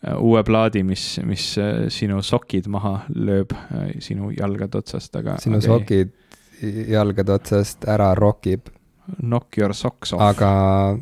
Äh, 0.00 0.16
uue 0.16 0.40
plaadi, 0.44 0.80
mis, 0.82 1.18
mis 1.28 1.44
sinu 1.92 2.22
sokid 2.24 2.70
maha 2.72 3.02
lööb 3.12 3.52
sinu 4.00 4.30
jalgade 4.32 4.80
otsast, 4.80 5.12
aga. 5.20 5.34
sinu 5.42 5.58
aga 5.58 5.66
sokid 5.66 6.14
ei. 6.62 6.86
jalgade 6.94 7.34
otsast 7.36 7.84
ära 7.84 8.14
rokib. 8.16 8.70
Knock 9.18 9.58
your 9.60 9.74
socks 9.76 10.14
off. 10.16 10.22
aga, 10.24 10.96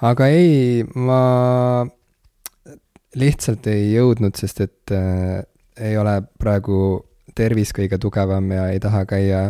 aga 0.00 0.28
ei, 0.32 0.80
ma 0.96 1.84
lihtsalt 3.18 3.66
ei 3.70 3.92
jõudnud, 3.94 4.36
sest 4.38 4.60
et 4.64 4.94
äh, 4.94 5.42
ei 5.80 5.98
ole 5.98 6.20
praegu 6.38 6.78
tervis 7.34 7.72
kõige 7.74 7.98
tugevam 7.98 8.50
ja 8.54 8.68
ei 8.70 8.80
taha 8.82 9.04
käia 9.10 9.44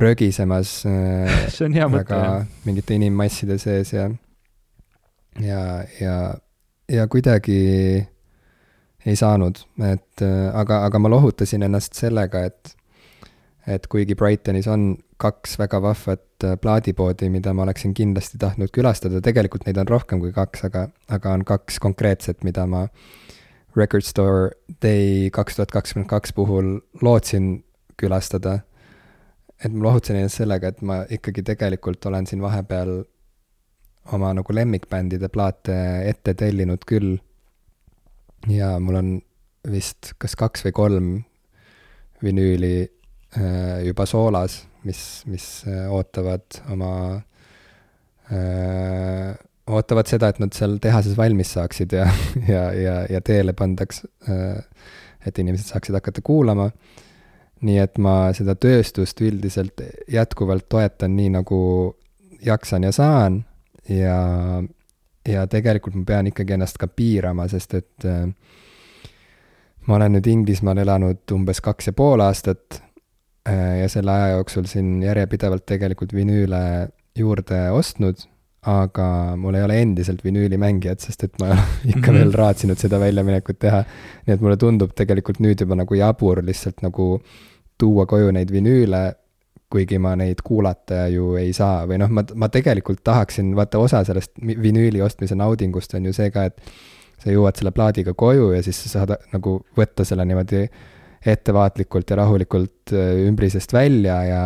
rögisemas 0.00 0.80
äh, 0.88 1.46
see 1.54 1.68
on 1.68 1.76
hea 1.76 1.88
mõte, 1.90 2.20
mingite 2.66 2.96
inimmasside 2.98 3.58
sees 3.62 3.94
ja, 3.94 4.08
ja, 5.38 5.62
ja 6.00 6.16
ja 6.90 7.06
kuidagi 7.06 7.60
ei 9.06 9.16
saanud, 9.16 9.60
et 9.86 10.22
aga, 10.52 10.82
aga 10.88 10.98
ma 10.98 11.08
lohutasin 11.12 11.62
ennast 11.62 11.94
sellega, 11.96 12.42
et 12.50 12.74
et 13.70 13.86
kuigi 13.86 14.16
Brightonis 14.18 14.66
on 14.68 14.96
kaks 15.20 15.58
väga 15.60 15.80
vahvat 15.84 16.46
plaadipoodi, 16.62 17.28
mida 17.32 17.52
ma 17.54 17.66
oleksin 17.66 17.92
kindlasti 17.96 18.38
tahtnud 18.40 18.72
külastada, 18.74 19.20
tegelikult 19.24 19.66
neid 19.66 19.80
on 19.80 19.88
rohkem 19.90 20.22
kui 20.22 20.32
kaks, 20.32 20.64
aga, 20.70 20.86
aga 21.12 21.34
on 21.36 21.44
kaks 21.48 21.78
konkreetset, 21.82 22.44
mida 22.46 22.66
ma 22.70 22.86
Record 23.76 24.02
Store 24.02 24.50
Day 24.82 25.30
kaks 25.30 25.58
tuhat 25.58 25.70
kakskümmend 25.70 26.08
kaks 26.10 26.32
puhul 26.34 26.80
lootsin 27.02 27.64
külastada. 28.00 28.60
et 29.64 29.72
ma 29.72 29.84
lohutasin 29.84 30.16
ennast 30.16 30.40
sellega, 30.40 30.68
et 30.72 30.82
ma 30.82 31.02
ikkagi 31.12 31.42
tegelikult 31.44 32.06
olen 32.08 32.26
siin 32.26 32.40
vahepeal 32.40 33.02
oma 34.16 34.32
nagu 34.34 34.54
lemmikbändide 34.56 35.28
plaate 35.28 35.76
ette 36.08 36.34
tellinud 36.34 36.86
küll. 36.88 37.18
ja 38.48 38.78
mul 38.80 38.94
on 38.94 39.10
vist 39.70 40.14
kas 40.18 40.36
kaks 40.40 40.64
või 40.64 40.72
kolm 40.72 41.10
vinüüli 42.24 42.74
äh, 43.36 43.84
juba 43.86 44.06
soolas, 44.06 44.64
mis, 44.84 45.22
mis 45.26 45.46
äh, 45.68 45.86
ootavad 45.92 46.60
oma 46.72 46.92
äh,, 48.32 49.36
ootavad 49.70 50.08
seda, 50.10 50.30
et 50.30 50.40
nad 50.42 50.54
seal 50.56 50.78
tehases 50.82 51.16
valmis 51.18 51.52
saaksid 51.56 51.92
ja, 51.94 52.08
ja, 52.48 52.64
ja, 52.74 52.96
ja 53.10 53.20
teele 53.24 53.54
pandaks 53.56 54.04
äh,, 54.28 54.58
et 55.26 55.38
inimesed 55.38 55.68
saaksid 55.72 55.96
hakata 55.98 56.24
kuulama. 56.24 56.70
nii 57.60 57.76
et 57.76 57.98
ma 58.00 58.30
seda 58.32 58.54
tööstust 58.56 59.20
üldiselt 59.20 59.82
jätkuvalt 60.08 60.64
toetan 60.72 61.12
nii, 61.12 61.28
nagu 61.34 61.58
jaksan 62.40 62.86
ja 62.88 62.92
saan 62.92 63.42
ja, 63.88 64.62
ja 65.28 65.46
tegelikult 65.46 65.98
ma 65.98 66.06
pean 66.08 66.30
ikkagi 66.30 66.56
ennast 66.56 66.80
ka 66.80 66.88
piirama, 66.88 67.48
sest 67.52 67.74
et 67.76 68.08
äh, 68.08 68.30
ma 69.86 69.98
olen 69.98 70.16
nüüd 70.16 70.30
Inglismaal 70.30 70.80
elanud 70.80 71.34
umbes 71.36 71.60
kaks 71.64 71.90
ja 71.90 71.96
pool 71.96 72.24
aastat 72.24 72.80
ja 73.48 73.88
selle 73.88 74.12
aja 74.12 74.34
jooksul 74.34 74.66
siin 74.68 74.98
järjepidevalt 75.02 75.64
tegelikult 75.66 76.12
vinüüle 76.12 76.88
juurde 77.16 77.60
ostnud, 77.72 78.20
aga 78.68 79.36
mul 79.40 79.56
ei 79.56 79.64
ole 79.64 79.78
endiselt 79.80 80.20
vinüülimängijat, 80.24 81.00
sest 81.00 81.24
et 81.24 81.38
ma 81.40 81.48
ikka 81.54 81.98
mm 81.98 82.02
-hmm. 82.02 82.18
veel 82.18 82.34
raatsinud 82.36 82.78
seda 82.78 83.00
väljaminekut 83.00 83.58
teha. 83.58 83.84
nii 84.26 84.34
et 84.34 84.40
mulle 84.40 84.56
tundub 84.56 84.92
tegelikult 84.94 85.40
nüüd 85.40 85.60
juba 85.60 85.74
nagu 85.74 85.94
jabur 85.94 86.44
lihtsalt 86.44 86.82
nagu 86.82 87.22
tuua 87.78 88.06
koju 88.06 88.30
neid 88.30 88.52
vinüüle 88.52 89.14
kuigi 89.70 89.98
ma 89.98 90.16
neid 90.18 90.42
kuulata 90.44 91.06
ju 91.08 91.36
ei 91.38 91.52
saa 91.52 91.86
või 91.86 92.00
noh, 92.02 92.10
ma, 92.10 92.24
ma 92.34 92.48
tegelikult 92.48 93.04
tahaksin, 93.04 93.54
vaata 93.56 93.78
osa 93.78 94.04
sellest 94.04 94.32
vinüüli 94.42 95.02
ostmise 95.02 95.34
naudingust 95.38 95.94
on 95.94 96.08
ju 96.10 96.12
see 96.12 96.30
ka, 96.34 96.44
et 96.50 96.60
sa 97.22 97.30
jõuad 97.30 97.58
selle 97.58 97.70
plaadiga 97.76 98.14
koju 98.14 98.50
ja 98.56 98.62
siis 98.66 98.80
sa 98.82 98.88
saad 98.88 99.14
nagu 99.32 99.60
võtta 99.78 100.04
selle 100.08 100.24
niimoodi 100.26 100.64
ettevaatlikult 101.26 102.10
ja 102.10 102.20
rahulikult 102.22 102.94
äh, 102.94 103.14
ümbrisest 103.28 103.72
välja 103.72 104.22
ja, 104.24 104.42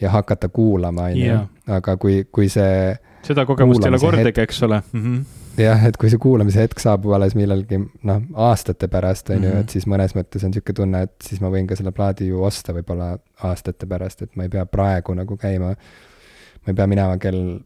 ja 0.00 0.10
hakata 0.10 0.48
kuulama, 0.48 1.10
on 1.10 1.18
ju, 1.18 1.38
aga 1.78 1.96
kui, 1.96 2.24
kui 2.30 2.48
see 2.52 2.92
seda 3.22 3.46
kogemust 3.46 3.84
ei 3.84 3.92
ole 3.92 4.02
kordagi, 4.02 4.42
eks 4.42 4.62
ole 4.66 4.82
mm. 4.92 5.06
-hmm 5.06 5.40
jah, 5.60 5.82
et 5.86 5.96
kui 6.00 6.10
see 6.10 6.20
kuulamise 6.20 6.62
hetk 6.64 6.80
saabub 6.80 7.12
alles 7.16 7.34
millalgi 7.36 7.78
noh, 8.08 8.22
aastate 8.48 8.88
pärast, 8.88 9.30
on 9.34 9.44
ju, 9.44 9.50
et 9.50 9.58
mhm. 9.58 9.72
siis 9.74 9.86
mõnes 9.90 10.14
mõttes 10.16 10.44
on 10.46 10.52
niisugune 10.52 10.78
tunne, 10.78 11.02
et 11.08 11.28
siis 11.28 11.42
ma 11.44 11.50
võin 11.52 11.66
ka 11.68 11.76
selle 11.76 11.92
plaadi 11.92 12.30
ju 12.30 12.40
osta 12.44 12.74
võib-olla 12.76 13.12
aastate 13.48 13.88
pärast, 13.90 14.22
et 14.22 14.36
ma 14.36 14.46
ei 14.46 14.52
pea 14.52 14.64
praegu 14.66 15.14
nagu 15.18 15.36
käima, 15.36 15.74
ma 15.74 16.72
ei 16.72 16.78
pea 16.78 16.88
minema 16.88 17.18
kell 17.20 17.58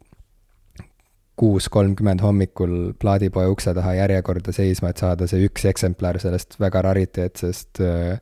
kuus 1.36 1.68
kolmkümmend 1.72 2.22
hommikul 2.24 2.92
plaadipoe 3.00 3.46
ukse 3.52 3.74
taha 3.76 3.94
järjekorda 3.98 4.54
seisma, 4.56 4.90
et 4.90 5.02
saada 5.02 5.28
see 5.28 5.44
üks 5.48 5.66
eksemplar 5.68 6.20
sellest 6.22 6.58
väga 6.60 6.82
rariteetsest 6.88 7.82
äh, 7.84 8.18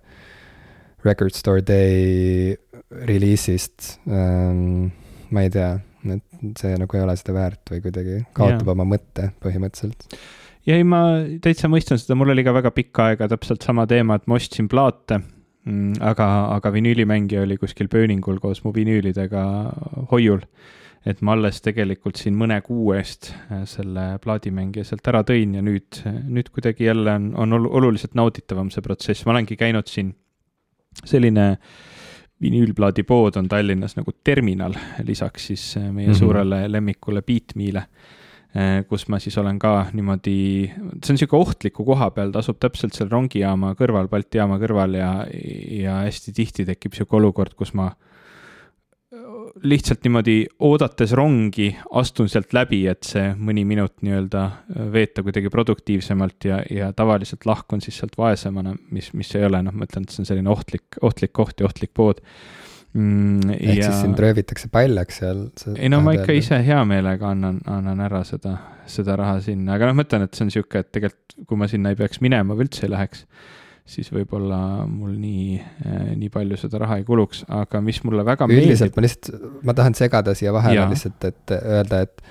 Record 1.04 1.36
Store 1.36 1.62
Day 1.62 2.54
reliisist 3.04 3.98
ähm,, 4.08 4.90
ma 5.30 5.44
ei 5.44 5.52
tea 5.52 5.74
et 6.12 6.60
see 6.60 6.76
nagu 6.80 6.98
ei 6.98 7.04
ole 7.04 7.14
seda 7.18 7.34
väärt 7.36 7.72
või 7.72 7.82
kuidagi 7.84 8.18
kaotab 8.36 8.66
ja. 8.66 8.74
oma 8.74 8.86
mõtte 8.88 9.30
põhimõtteliselt. 9.42 10.18
ja 10.68 10.78
ei, 10.78 10.84
ma 10.86 11.00
täitsa 11.44 11.70
mõistan 11.72 12.00
seda, 12.00 12.16
mul 12.18 12.34
oli 12.34 12.44
ka 12.46 12.54
väga 12.56 12.72
pikka 12.74 13.10
aega 13.12 13.28
täpselt 13.32 13.64
sama 13.64 13.86
teema, 13.90 14.18
et 14.18 14.28
ma 14.30 14.38
ostsin 14.38 14.68
plaate 14.70 15.20
mm,, 15.20 16.00
aga, 16.04 16.28
aga 16.58 16.72
vinüülimängija 16.74 17.44
oli 17.46 17.58
kuskil 17.60 17.90
pööningul 17.92 18.40
koos 18.42 18.64
mu 18.66 18.74
vinüülidega 18.76 19.44
hoiul. 20.12 20.44
Et 21.06 21.20
ma 21.20 21.34
alles 21.36 21.60
tegelikult 21.60 22.16
siin 22.16 22.36
mõne 22.38 22.60
kuu 22.64 22.92
eest 22.96 23.32
äh, 23.50 23.64
selle 23.68 24.18
plaadimängija 24.24 24.84
sealt 24.88 25.08
ära 25.12 25.24
tõin 25.26 25.58
ja 25.58 25.64
nüüd, 25.64 26.02
nüüd 26.24 26.52
kuidagi 26.54 26.88
jälle 26.88 27.18
on, 27.20 27.32
on 27.36 27.58
oluliselt 27.66 28.14
nauditavam 28.14 28.70
see 28.70 28.82
protsess, 28.82 29.26
ma 29.26 29.36
olengi 29.36 29.56
käinud 29.60 29.90
siin 29.90 30.14
selline 31.04 31.50
äh, 31.50 31.74
vinüülplaadipood 32.44 33.38
on 33.40 33.48
Tallinnas 33.48 33.96
nagu 33.98 34.14
terminal, 34.24 34.74
lisaks 35.06 35.48
siis 35.50 35.64
äh, 35.76 35.90
meie 35.90 36.08
mm 36.08 36.12
-hmm. 36.12 36.18
suurele 36.18 36.72
lemmikule 36.72 37.22
Beatme'le, 37.22 37.84
äh, 38.56 38.86
kus 38.88 39.08
ma 39.08 39.18
siis 39.18 39.38
olen 39.38 39.58
ka 39.58 39.86
niimoodi, 39.92 40.72
see 40.74 41.12
on 41.12 41.18
niisugune 41.18 41.42
ohtliku 41.42 41.84
koha 41.84 42.10
peal, 42.10 42.32
ta 42.32 42.38
asub 42.38 42.58
täpselt 42.60 42.94
seal 42.94 43.10
rongijaama 43.10 43.74
kõrval, 43.78 44.08
Balti 44.08 44.38
jaama 44.38 44.58
kõrval 44.58 44.98
ja, 44.98 45.12
ja 45.82 46.00
hästi 46.04 46.32
tihti 46.32 46.64
tekib 46.64 46.92
niisugune 46.92 47.22
olukord, 47.22 47.54
kus 47.54 47.74
ma 47.74 47.92
lihtsalt 49.62 50.02
niimoodi 50.04 50.36
oodates 50.66 51.12
rongi, 51.14 51.68
astun 52.00 52.28
sealt 52.30 52.54
läbi, 52.56 52.82
et 52.90 53.06
see 53.06 53.30
mõni 53.38 53.62
minut 53.68 53.94
nii-öelda 54.04 54.42
äh, 54.44 54.88
veeta 54.94 55.22
kuidagi 55.26 55.52
produktiivsemalt 55.52 56.48
ja, 56.48 56.58
ja 56.70 56.90
tavaliselt 56.96 57.46
lahkun 57.46 57.84
siis 57.84 58.00
sealt 58.00 58.18
vaesemana, 58.18 58.74
mis, 58.94 59.12
mis 59.14 59.30
ei 59.38 59.46
ole, 59.46 59.62
noh, 59.64 59.74
ma 59.74 59.88
ütlen, 59.88 60.06
et 60.06 60.14
see 60.14 60.24
on 60.24 60.30
selline 60.30 60.52
ohtlik, 60.52 60.98
ohtlik 61.02 61.34
koht 61.36 61.62
ja 61.62 61.68
ohtlik 61.68 61.94
pood 61.94 62.22
mm,. 62.92 63.54
ehk 63.56 63.78
ja... 63.78 63.88
siis 63.88 64.02
sind 64.02 64.20
röövitakse 64.20 64.70
paljaks 64.74 65.20
seal? 65.22 65.46
ei 65.76 65.90
no 65.92 66.02
ma 66.04 66.16
ikka 66.18 66.34
ise 66.36 66.58
hea 66.66 66.80
meelega 66.88 67.30
annan, 67.34 67.60
annan 67.70 68.02
ära 68.04 68.24
seda, 68.26 68.56
seda 68.90 69.18
raha 69.20 69.38
sinna, 69.44 69.78
aga 69.78 69.90
noh, 69.90 69.98
ma 70.00 70.06
ütlen, 70.06 70.26
et 70.26 70.34
see 70.34 70.48
on 70.48 70.54
sihuke, 70.54 70.82
et 70.82 70.94
tegelikult 70.94 71.46
kui 71.48 71.58
ma 71.60 71.70
sinna 71.70 71.94
ei 71.94 71.98
peaks 71.98 72.22
minema 72.24 72.56
või 72.56 72.66
üldse 72.68 72.88
ei 72.88 72.94
läheks 72.94 73.26
siis 73.84 74.08
võib-olla 74.12 74.58
mul 74.88 75.12
nii, 75.20 75.58
äh, 75.60 76.10
nii 76.16 76.30
palju 76.32 76.56
seda 76.60 76.80
raha 76.84 76.98
ei 77.00 77.04
kuluks, 77.04 77.44
aga 77.52 77.82
mis 77.84 78.00
mulle 78.04 78.24
väga 78.24 78.48
üldiselt 78.48 78.96
meeldib... 78.96 78.96
ma 78.96 79.06
lihtsalt, 79.06 79.64
ma 79.68 79.76
tahan 79.76 79.98
segada 79.98 80.34
siia 80.36 80.54
vahele 80.56 80.86
lihtsalt, 80.92 81.28
et 81.28 81.56
öelda, 81.58 82.04
et, 82.06 82.22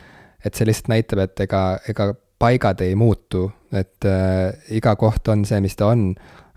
et 0.45 0.53
see 0.53 0.69
lihtsalt 0.69 0.93
näitab, 0.95 1.25
et 1.27 1.45
ega, 1.45 1.63
ega 1.89 2.13
paigad 2.41 2.81
ei 2.83 2.95
muutu, 2.99 3.47
et 3.71 4.07
äh, 4.09 4.53
iga 4.75 4.95
koht 4.99 5.29
on 5.31 5.45
see, 5.47 5.61
mis 5.63 5.77
ta 5.79 5.91
on, 5.93 6.09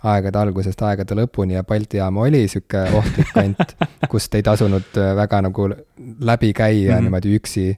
aegade 0.07 0.38
algusest 0.38 0.82
aegade 0.86 1.16
lõpuni 1.18 1.57
ja 1.57 1.64
Balti 1.66 2.01
jaam 2.01 2.20
oli 2.22 2.44
sihuke 2.51 2.84
ohtlik 2.99 3.30
kant, 3.34 3.76
kust 4.12 4.34
ei 4.38 4.44
tasunud 4.47 4.99
äh, 5.01 5.12
väga 5.18 5.42
nagu 5.49 5.68
läbi 6.20 6.53
käia 6.53 6.90
mm 6.90 6.97
-hmm. 6.97 7.03
niimoodi 7.09 7.36
üksi. 7.36 7.68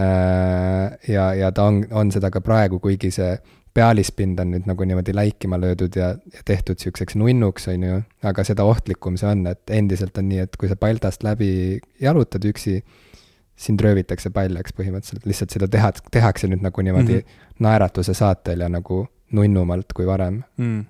Äh, 0.00 0.98
ja, 1.08 1.34
ja 1.34 1.52
ta 1.52 1.64
on, 1.64 1.84
on 1.90 2.12
seda 2.12 2.30
ka 2.30 2.40
praegu, 2.40 2.78
kuigi 2.78 3.10
see 3.10 3.36
pealispind 3.74 4.40
on 4.42 4.52
nüüd 4.54 4.66
nagu 4.68 4.84
niimoodi 4.88 5.14
läikima 5.16 5.58
löödud 5.60 5.96
ja, 5.96 6.12
ja 6.32 6.42
tehtud 6.44 6.80
siukseks 6.82 7.16
nunnuks, 7.16 7.68
on 7.72 7.86
ju, 7.86 8.00
aga 8.28 8.44
seda 8.44 8.66
ohtlikum 8.68 9.16
see 9.20 9.30
on, 9.30 9.46
et 9.50 9.72
endiselt 9.72 10.18
on 10.20 10.28
nii, 10.28 10.42
et 10.46 10.58
kui 10.60 10.70
sa 10.70 10.76
Baltast 10.76 11.24
läbi 11.26 11.80
jalutad 12.00 12.44
üksi, 12.48 12.80
sind 13.62 13.80
röövitakse 13.84 14.32
paljaks 14.34 14.74
põhimõtteliselt, 14.76 15.26
lihtsalt 15.28 15.56
seda 15.56 15.68
teha, 15.70 15.92
tehakse 16.12 16.50
nüüd 16.50 16.64
nagu 16.64 16.84
niimoodi 16.84 17.20
mm 17.20 17.24
-hmm. 17.24 17.58
naeratuse 17.64 18.14
saatel 18.14 18.64
ja 18.64 18.68
nagu 18.72 19.06
nunnumalt 19.32 19.92
kui 19.96 20.06
varem 20.06 20.42
mm 20.56 20.84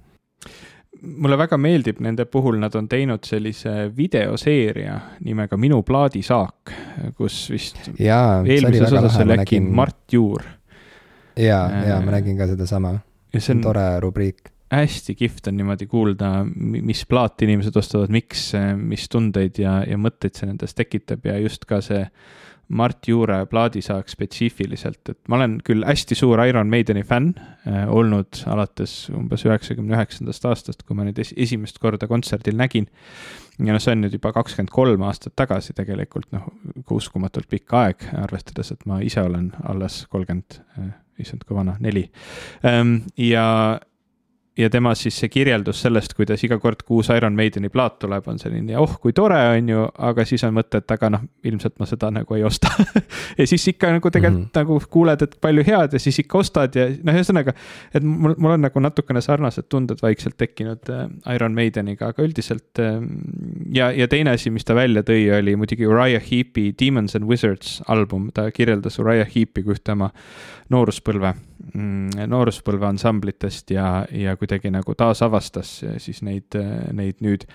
mulle 1.02 1.38
väga 1.38 1.58
meeldib 1.58 2.00
nende 2.04 2.26
puhul, 2.30 2.58
nad 2.62 2.74
on 2.78 2.88
teinud 2.90 3.26
sellise 3.26 3.90
videoseeria 3.96 4.98
nimega 5.26 5.58
Minu 5.60 5.82
plaadisaak, 5.86 6.72
kus 7.18 7.44
vist 7.50 7.78
Jaa, 7.98 8.42
eelmises 8.46 8.92
osas 8.92 9.18
äkki. 9.38 9.60
Mart 9.60 10.12
Juur. 10.12 10.44
Jaa 11.36 11.64
äh,, 11.68 11.86
jaa, 11.88 12.00
ma 12.04 12.16
nägin 12.16 12.38
ka 12.38 12.48
sedasama. 12.50 12.98
see 13.38 13.54
on 13.54 13.62
tore 13.64 13.86
rubriik. 14.00 14.50
hästi 14.72 15.14
kihvt 15.14 15.48
on 15.48 15.56
niimoodi 15.56 15.86
kuulda, 15.86 16.30
mis 16.56 17.04
plaati 17.06 17.44
inimesed 17.48 17.76
ostavad, 17.76 18.12
miks, 18.12 18.52
mis 18.76 19.08
tundeid 19.12 19.58
ja, 19.60 19.82
ja 19.88 19.98
mõtteid 20.00 20.38
see 20.38 20.48
nendes 20.48 20.72
tekitab 20.74 21.28
ja 21.28 21.36
just 21.42 21.68
ka 21.68 21.82
see 21.84 22.06
Mart 22.72 23.04
Juure 23.08 23.42
plaadisaak 23.50 24.08
spetsiifiliselt, 24.08 25.10
et 25.12 25.18
ma 25.28 25.36
olen 25.36 25.58
küll 25.66 25.84
hästi 25.84 26.16
suur 26.16 26.40
Iron 26.46 26.70
Maideni 26.72 27.02
fänn 27.04 27.34
äh, 27.68 27.84
olnud 27.90 28.44
alates 28.48 29.10
umbes 29.12 29.44
üheksakümne 29.44 29.98
üheksandast 29.98 30.46
aastast, 30.48 30.86
kui 30.86 30.96
ma 30.96 31.04
neid 31.04 31.20
es 31.20 31.34
esimest 31.36 31.82
korda 31.82 32.08
kontserdil 32.08 32.56
nägin. 32.56 32.88
Ja 33.58 33.74
noh, 33.74 33.82
see 33.82 33.94
on 33.94 34.04
nüüd 34.04 34.16
juba 34.16 34.32
kakskümmend 34.36 34.72
kolm 34.72 35.04
aastat 35.08 35.34
tagasi 35.38 35.74
tegelikult, 35.76 36.30
noh, 36.34 36.48
uskumatult 36.92 37.48
pikk 37.52 37.76
aeg, 37.78 38.08
arvestades, 38.22 38.72
et 38.74 38.84
ma 38.88 39.00
ise 39.04 39.24
olen 39.24 39.52
alles 39.68 40.02
kolmkümmend 40.12 40.60
äh,, 40.78 40.92
issand, 41.22 41.44
kui 41.46 41.56
vana, 41.56 41.76
neli 41.80 42.06
ähm,. 42.66 43.02
ja 43.20 43.46
ja 44.58 44.68
tema 44.70 44.92
siis 44.94 45.16
see 45.16 45.30
kirjeldus 45.32 45.78
sellest, 45.82 46.12
kuidas 46.16 46.42
iga 46.44 46.58
kord, 46.60 46.82
kui 46.84 46.98
uus 47.00 47.08
Iron 47.14 47.32
Maideni 47.36 47.70
plaat 47.72 47.98
tuleb, 48.02 48.26
on 48.28 48.40
selline, 48.40 48.74
oh 48.80 48.98
kui 49.00 49.14
tore, 49.16 49.38
on 49.56 49.68
ju, 49.72 49.84
aga 50.08 50.26
siis 50.28 50.44
on 50.44 50.52
mõte, 50.58 50.82
et 50.82 50.92
aga 50.92 51.08
noh, 51.14 51.22
ilmselt 51.48 51.78
ma 51.80 51.88
seda 51.88 52.10
nagu 52.12 52.36
ei 52.36 52.44
osta 52.44 52.68
ja 53.38 53.46
siis 53.48 53.64
ikka 53.72 53.94
nagu 53.96 54.10
tegelikult 54.12 54.42
mm 54.42 54.48
-hmm. 54.50 54.58
nagu 54.60 54.90
kuuled, 54.92 55.22
et 55.24 55.38
palju 55.40 55.64
head 55.66 55.96
ja 55.96 56.00
siis 56.00 56.18
ikka 56.20 56.38
ostad 56.38 56.76
ja 56.76 56.88
noh, 56.90 57.14
ühesõnaga. 57.14 57.54
et 57.94 58.02
mul, 58.02 58.34
mul 58.36 58.56
on 58.58 58.60
nagu 58.68 58.80
natukene 58.80 59.20
sarnased 59.20 59.68
tunded 59.68 60.02
vaikselt 60.02 60.36
tekkinud 60.36 60.90
äh, 60.90 61.34
Iron 61.34 61.54
Maideniga, 61.54 62.12
aga 62.12 62.22
üldiselt 62.22 62.78
äh,. 62.78 63.00
ja, 63.72 63.90
ja 63.90 64.08
teine 64.08 64.30
asi, 64.36 64.50
mis 64.50 64.64
ta 64.64 64.74
välja 64.74 65.02
tõi, 65.02 65.38
oli 65.38 65.56
muidugi 65.56 65.86
Uriah 65.86 66.22
Heepi 66.30 66.74
Demons 66.80 67.16
and 67.16 67.24
Wizards 67.24 67.82
album, 67.88 68.30
ta 68.34 68.50
kirjeldas 68.50 68.98
Uriah 68.98 69.28
Heepi 69.34 69.62
kui 69.62 69.72
ühte 69.72 69.92
oma 69.92 70.10
nooruspõlve 70.68 71.34
Mm, 71.72 72.26
nooruspõlve 72.26 72.88
ansamblitest 72.88 73.70
ja, 73.70 74.02
ja 74.10 74.34
kuidagi 74.42 74.72
nagu 74.74 74.94
taasavastas 74.98 75.70
siis 76.02 76.20
neid, 76.26 76.58
neid 76.92 77.22
nüüd. 77.24 77.46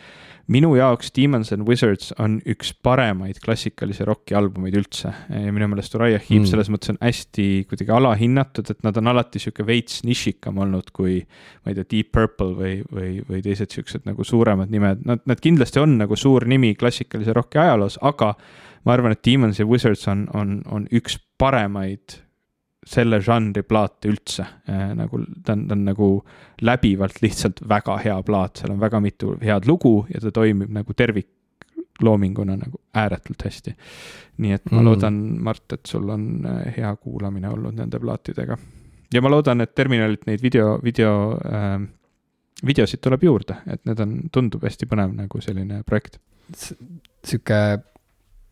minu 0.47 0.69
jaoks 0.77 1.11
Demons 1.11 1.51
and 1.51 1.67
Wizards 1.67 2.13
on 2.23 2.37
üks 2.47 2.71
paremaid 2.83 3.41
klassikalise 3.43 4.05
rocki 4.07 4.35
albumeid 4.37 4.77
üldse 4.79 5.11
ja 5.11 5.51
minu 5.51 5.67
meelest 5.67 5.95
Uriah 5.99 6.23
Heep 6.23 6.45
mm. 6.45 6.51
selles 6.51 6.71
mõttes 6.71 6.93
on 6.93 6.99
hästi 7.01 7.47
kuidagi 7.67 7.91
alahinnatud, 7.91 8.71
et 8.71 8.85
nad 8.87 8.97
on 8.97 9.11
alati 9.11 9.41
sihuke 9.43 9.65
veits 9.67 10.05
nišikam 10.07 10.61
olnud 10.63 10.93
kui 10.95 11.19
ma 11.65 11.73
ei 11.73 11.77
tea, 11.77 11.89
Deep 11.91 12.13
Purple 12.15 12.53
või, 12.55 12.77
või, 12.91 13.11
või 13.27 13.43
teised 13.43 13.75
siuksed 13.75 14.07
nagu 14.07 14.23
suuremad 14.23 14.71
nimed, 14.71 15.03
nad, 15.09 15.25
nad 15.27 15.43
kindlasti 15.43 15.83
on 15.83 15.97
nagu 15.99 16.15
suur 16.15 16.47
nimi 16.47 16.73
klassikalise 16.79 17.35
rocki 17.35 17.59
ajaloos, 17.61 17.99
aga 18.07 18.33
ma 18.87 18.95
arvan, 18.95 19.17
et 19.17 19.25
Demons 19.25 19.59
ja 19.59 19.67
Wizards 19.67 20.07
on, 20.07 20.27
on, 20.37 20.61
on 20.71 20.87
üks 20.95 21.19
paremaid 21.37 22.21
selle 22.87 23.19
žanri 23.23 23.63
plaate 23.67 24.11
üldse 24.11 24.43
äh, 24.43 24.91
nagu 24.97 25.19
ta 25.45 25.55
on, 25.55 25.65
ta 25.67 25.75
on 25.75 25.83
nagu 25.87 26.09
läbivalt 26.65 27.21
lihtsalt 27.23 27.61
väga 27.69 27.97
hea 28.03 28.15
plaat, 28.27 28.61
seal 28.61 28.75
on 28.75 28.79
väga 28.81 29.01
mitu 29.03 29.33
head 29.41 29.67
lugu 29.69 29.99
ja 30.13 30.21
ta 30.23 30.31
toimib 30.35 30.71
nagu 30.73 30.95
tervikloominguna 30.97 32.57
nagu 32.59 32.81
ääretult 32.97 33.45
hästi. 33.47 33.75
nii 34.37 34.55
et 34.55 34.71
ma 34.71 34.79
mm. 34.79 34.85
loodan, 34.85 35.19
Mart, 35.43 35.65
et 35.73 35.85
sul 35.89 36.09
on 36.13 36.45
äh, 36.45 36.63
hea 36.77 36.95
kuulamine 36.95 37.49
olnud 37.49 37.77
nende 37.77 37.99
plaatidega. 37.99 38.57
ja 39.13 39.21
ma 39.21 39.33
loodan, 39.33 39.61
et 39.61 39.75
Terminalilt 39.75 40.25
neid 40.29 40.43
video, 40.43 40.79
video 40.83 41.13
äh,, 41.43 41.81
videosid 42.65 43.03
tuleb 43.03 43.23
juurde, 43.23 43.59
et 43.67 43.83
need 43.85 43.99
on, 44.01 44.17
tundub 44.33 44.63
hästi 44.65 44.89
põnev 44.89 45.13
nagu 45.13 45.41
selline 45.43 45.83
projekt. 45.85 46.19
sihuke 47.27 47.61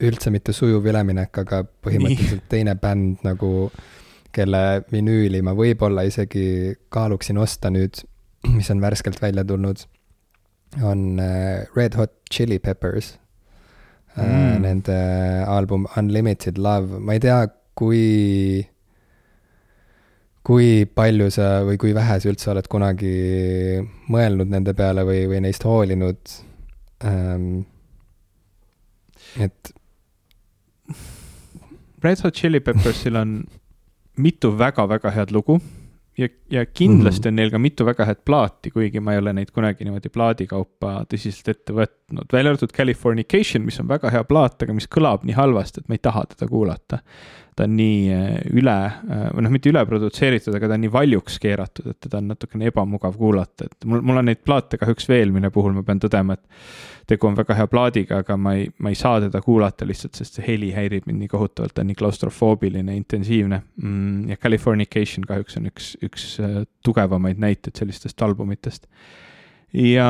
üldse 0.04 0.32
mitte 0.34 0.54
sujuv 0.54 0.86
üleminek, 0.92 1.38
aga 1.46 1.62
põhimõtteliselt 1.64 2.44
Nii. 2.44 2.50
teine 2.52 2.76
bänd 2.80 3.24
nagu 3.24 3.70
kelle 4.36 4.62
vinüüli 4.92 5.42
ma 5.46 5.56
võib-olla 5.58 6.06
isegi 6.08 6.76
kaaluksin 6.94 7.40
osta 7.42 7.72
nüüd, 7.74 8.04
mis 8.56 8.70
on 8.74 8.84
värskelt 8.84 9.22
välja 9.24 9.46
tulnud, 9.48 9.86
on 10.84 11.20
äh, 11.24 11.66
Red 11.76 11.96
Hot 12.00 12.18
Chili 12.32 12.60
Peppers 12.60 13.16
äh, 14.18 14.26
mm.. 14.26 14.62
Nende 14.66 14.98
album 15.48 15.88
Unlimited 15.98 16.58
Love, 16.58 17.00
ma 17.00 17.16
ei 17.16 17.24
tea, 17.24 17.44
kui, 17.78 18.64
kui 20.46 20.70
palju 20.86 21.30
sa 21.34 21.50
või 21.68 21.80
kui 21.82 21.96
vähe 21.96 22.20
sa 22.20 22.32
üldse 22.32 22.52
oled 22.54 22.68
kunagi 22.72 23.16
mõelnud 24.12 24.52
nende 24.52 24.76
peale 24.78 25.06
või, 25.08 25.26
või 25.32 25.44
neist 25.48 25.68
hoolinud 25.68 26.38
ähm,. 27.08 27.66
et. 29.40 29.76
Red 32.04 32.22
Hot 32.22 32.36
Chili 32.38 32.60
Peppersil 32.62 33.16
on 33.18 33.40
mitu 34.18 34.52
väga-väga 34.58 35.12
head 35.16 35.34
lugu. 35.36 35.60
Ja, 36.18 36.30
ja 36.50 36.66
kindlasti 36.66 37.20
mm 37.20 37.24
-hmm. 37.24 37.28
on 37.28 37.36
neil 37.36 37.50
ka 37.52 37.60
mitu 37.60 37.86
väga 37.86 38.06
head 38.06 38.22
plaati, 38.26 38.72
kuigi 38.72 39.00
ma 39.00 39.14
ei 39.14 39.20
ole 39.20 39.34
neid 39.34 39.50
kunagi 39.52 39.84
niimoodi 39.84 40.10
plaadikaupa 40.10 41.04
tõsiselt 41.12 41.50
ette 41.52 41.74
võtnud, 41.74 42.32
välja 42.34 42.52
arvatud 42.54 42.72
Californication, 42.72 43.66
mis 43.66 43.80
on 43.80 43.88
väga 43.88 44.10
hea 44.10 44.24
plaat, 44.24 44.62
aga 44.64 44.74
mis 44.74 44.88
kõlab 44.88 45.26
nii 45.28 45.36
halvasti, 45.36 45.82
et 45.82 45.90
ma 45.90 45.96
ei 45.96 46.00
taha 46.00 46.24
teda 46.26 46.48
kuulata 46.48 47.00
ta 47.56 47.64
on 47.64 47.76
nii 47.78 48.00
äh, 48.12 48.32
üle, 48.60 48.76
äh, 48.86 49.28
või 49.32 49.46
noh, 49.46 49.54
mitte 49.54 49.72
üle 49.72 49.84
produtseeritud, 49.88 50.56
aga 50.58 50.70
ta 50.70 50.76
on 50.76 50.84
nii 50.84 50.92
valjuks 50.92 51.38
keeratud, 51.44 51.88
et 51.94 52.00
teda 52.04 52.20
on 52.20 52.34
natukene 52.34 52.68
ebamugav 52.72 53.16
kuulata, 53.20 53.70
et 53.70 53.88
mul, 53.88 54.04
mul 54.06 54.20
on 54.20 54.28
neid 54.28 54.42
plaate 54.44 54.80
kahjuks 54.82 55.08
veel, 55.12 55.32
mille 55.36 55.52
puhul 55.56 55.76
ma 55.78 55.86
pean 55.88 56.02
tõdema, 56.04 56.36
et 56.36 57.08
tegu 57.08 57.30
on 57.30 57.38
väga 57.38 57.56
hea 57.56 57.68
plaadiga, 57.72 58.20
aga 58.26 58.38
ma 58.42 58.56
ei, 58.60 58.68
ma 58.84 58.92
ei 58.92 59.00
saa 59.00 59.22
teda 59.24 59.40
kuulata 59.46 59.88
lihtsalt, 59.88 60.18
sest 60.20 60.40
see 60.40 60.48
heli 60.48 60.72
häirib 60.76 61.08
mind 61.08 61.24
nii 61.24 61.32
kohutavalt, 61.32 61.76
ta 61.78 61.86
on 61.86 61.92
nii 61.92 62.00
klaustrofoobiline, 62.02 62.98
intensiivne 63.00 63.62
mm,. 63.62 64.34
ja 64.34 64.40
Californication 64.42 65.28
kahjuks 65.30 65.62
on 65.62 65.70
üks, 65.72 65.94
üks 66.04 66.28
äh, 66.44 66.64
tugevamaid 66.84 67.40
näiteid 67.40 67.80
sellistest 67.80 68.22
albumitest 68.26 68.90
ja 69.76 70.08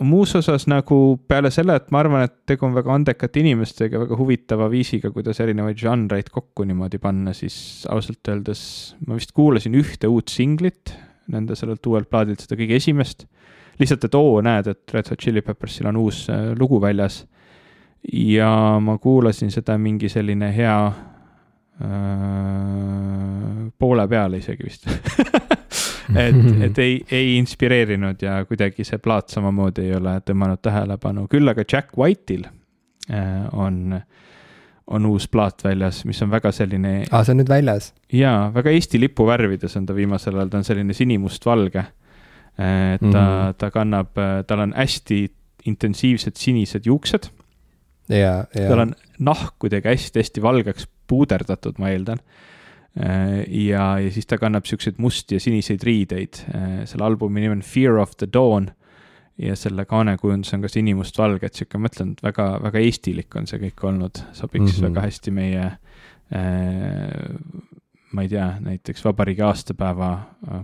muus 0.00 0.32
osas 0.38 0.64
nagu 0.70 1.18
peale 1.28 1.50
selle, 1.52 1.76
et 1.76 1.90
ma 1.92 2.00
arvan, 2.00 2.24
et 2.24 2.34
tegu 2.48 2.64
on 2.68 2.74
väga 2.76 2.94
andekate 2.94 3.42
inimestega, 3.42 4.00
väga 4.06 4.16
huvitava 4.16 4.70
viisiga, 4.72 5.10
kuidas 5.12 5.40
erinevaid 5.44 5.78
žanreid 5.80 6.30
kokku 6.32 6.64
niimoodi 6.68 7.00
panna, 7.02 7.34
siis 7.36 7.86
ausalt 7.92 8.32
öeldes 8.32 8.62
ma 9.06 9.18
vist 9.18 9.34
kuulasin 9.36 9.76
ühte 9.80 10.08
uut 10.08 10.32
singlit 10.32 10.94
nende 11.30 11.54
sellelt 11.58 11.86
uuelt 11.86 12.08
plaadilt, 12.10 12.40
seda 12.42 12.56
kõige 12.58 12.78
esimest. 12.80 13.26
lihtsalt, 13.80 14.04
et 14.04 14.14
oo, 14.18 14.40
näed, 14.44 14.66
et 14.68 14.92
Red 14.92 15.08
Hot 15.12 15.20
Chili 15.20 15.42
Peppersil 15.44 15.86
on 15.88 15.96
uus 16.00 16.28
äh, 16.32 16.50
lugu 16.58 16.80
väljas. 16.82 17.26
ja 18.12 18.80
ma 18.80 18.98
kuulasin 18.98 19.50
seda 19.52 19.78
mingi 19.78 20.08
selline 20.08 20.48
hea 20.56 20.86
äh, 20.88 20.94
poole 23.78 24.08
peale 24.08 24.36
isegi 24.40 24.64
vist 24.64 24.88
et, 26.14 26.38
et 26.66 26.78
ei, 26.82 26.96
ei 27.10 27.36
inspireerinud 27.38 28.22
ja 28.22 28.40
kuidagi 28.48 28.86
see 28.86 29.00
plaat 29.02 29.32
samamoodi 29.34 29.88
ei 29.88 29.96
ole 29.98 30.16
tõmmanud 30.26 30.62
tähelepanu, 30.62 31.26
küll 31.30 31.52
aga 31.52 31.64
Jack 31.64 31.96
White'il 31.98 32.46
äh, 32.46 33.46
on, 33.52 33.98
on 34.86 35.08
uus 35.10 35.28
plaat 35.32 35.64
väljas, 35.64 36.04
mis 36.08 36.20
on 36.24 36.32
väga 36.32 36.52
selline. 36.54 37.00
aa, 37.10 37.24
see 37.24 37.34
on 37.34 37.42
nüüd 37.42 37.52
väljas? 37.52 37.92
jaa, 38.12 38.50
väga 38.54 38.74
Eesti 38.76 39.00
lipu 39.02 39.26
värvides 39.28 39.76
on 39.80 39.88
ta 39.88 39.96
viimasel 39.96 40.38
ajal, 40.38 40.52
ta 40.52 40.62
on 40.62 40.68
selline 40.68 40.96
sinimustvalge. 40.96 41.84
Äh, 42.60 42.94
et 42.96 43.04
ta 43.04 43.06
mm, 43.06 43.12
-hmm. 43.14 43.58
ta 43.58 43.70
kannab, 43.70 44.16
äh, 44.18 44.40
tal 44.46 44.66
on 44.66 44.74
hästi 44.76 45.26
intensiivsed 45.66 46.36
sinised 46.36 46.86
juuksed. 46.86 47.30
tal 48.68 48.86
on 48.86 48.94
nahk 49.18 49.54
kuidagi 49.58 49.88
hästi-hästi 49.88 50.42
valgeks 50.42 50.88
puuderdatud, 51.06 51.78
ma 51.78 51.90
eeldan 51.90 52.18
ja, 53.46 53.84
ja 54.02 54.10
siis 54.10 54.26
ta 54.26 54.38
kannab 54.38 54.66
siukseid 54.66 54.98
musti 54.98 55.38
ja 55.38 55.40
siniseid 55.42 55.82
riideid. 55.86 56.42
Äh, 56.54 56.68
selle 56.90 57.06
albumi 57.06 57.44
nimi 57.44 57.60
on 57.60 57.62
Fear 57.62 58.00
of 58.02 58.16
the 58.18 58.28
Dawn 58.32 58.70
ja 59.40 59.56
selle 59.56 59.86
kaanekujundus 59.88 60.54
on 60.54 60.64
ka 60.64 60.68
sinimustvalge, 60.68 61.46
et 61.46 61.56
sihuke, 61.56 61.78
ma 61.78 61.88
mõtlen, 61.88 62.14
et 62.16 62.24
väga, 62.24 62.48
väga 62.64 62.82
eestilik 62.84 63.36
on 63.38 63.46
see 63.48 63.60
kõik 63.62 63.86
olnud, 63.88 64.24
sobiks 64.36 64.64
mm 64.64 64.74
-hmm. 64.74 64.88
väga 64.88 65.04
hästi 65.06 65.30
meie 65.30 65.64
äh, 65.64 65.78
ma 68.10 68.26
ei 68.26 68.28
tea, 68.28 68.48
näiteks 68.60 69.04
vabariigi 69.06 69.42
aastapäeva 69.46 70.10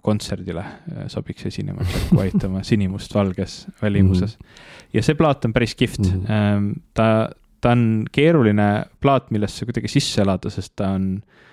kontserdile 0.02 0.64
sobiks 1.06 1.46
esinema 1.46 1.86
Jack 1.86 2.12
White 2.12 2.46
oma 2.46 2.62
sinimustvalges 2.62 3.66
välimuses 3.82 4.38
mm. 4.38 4.44
-hmm. 4.44 4.90
ja 4.92 5.02
see 5.02 5.14
plaat 5.14 5.44
on 5.44 5.52
päris 5.52 5.74
kihvt 5.74 5.98
mm. 5.98 6.24
-hmm. 6.24 6.80
ta, 6.94 7.30
ta 7.60 7.70
on 7.70 8.04
keeruline 8.12 8.84
plaat, 9.00 9.30
millesse 9.30 9.64
kuidagi 9.64 9.88
sisse 9.88 10.22
elada, 10.22 10.50
sest 10.50 10.72
ta 10.76 10.90
on 10.90 11.22
äh, 11.22 11.45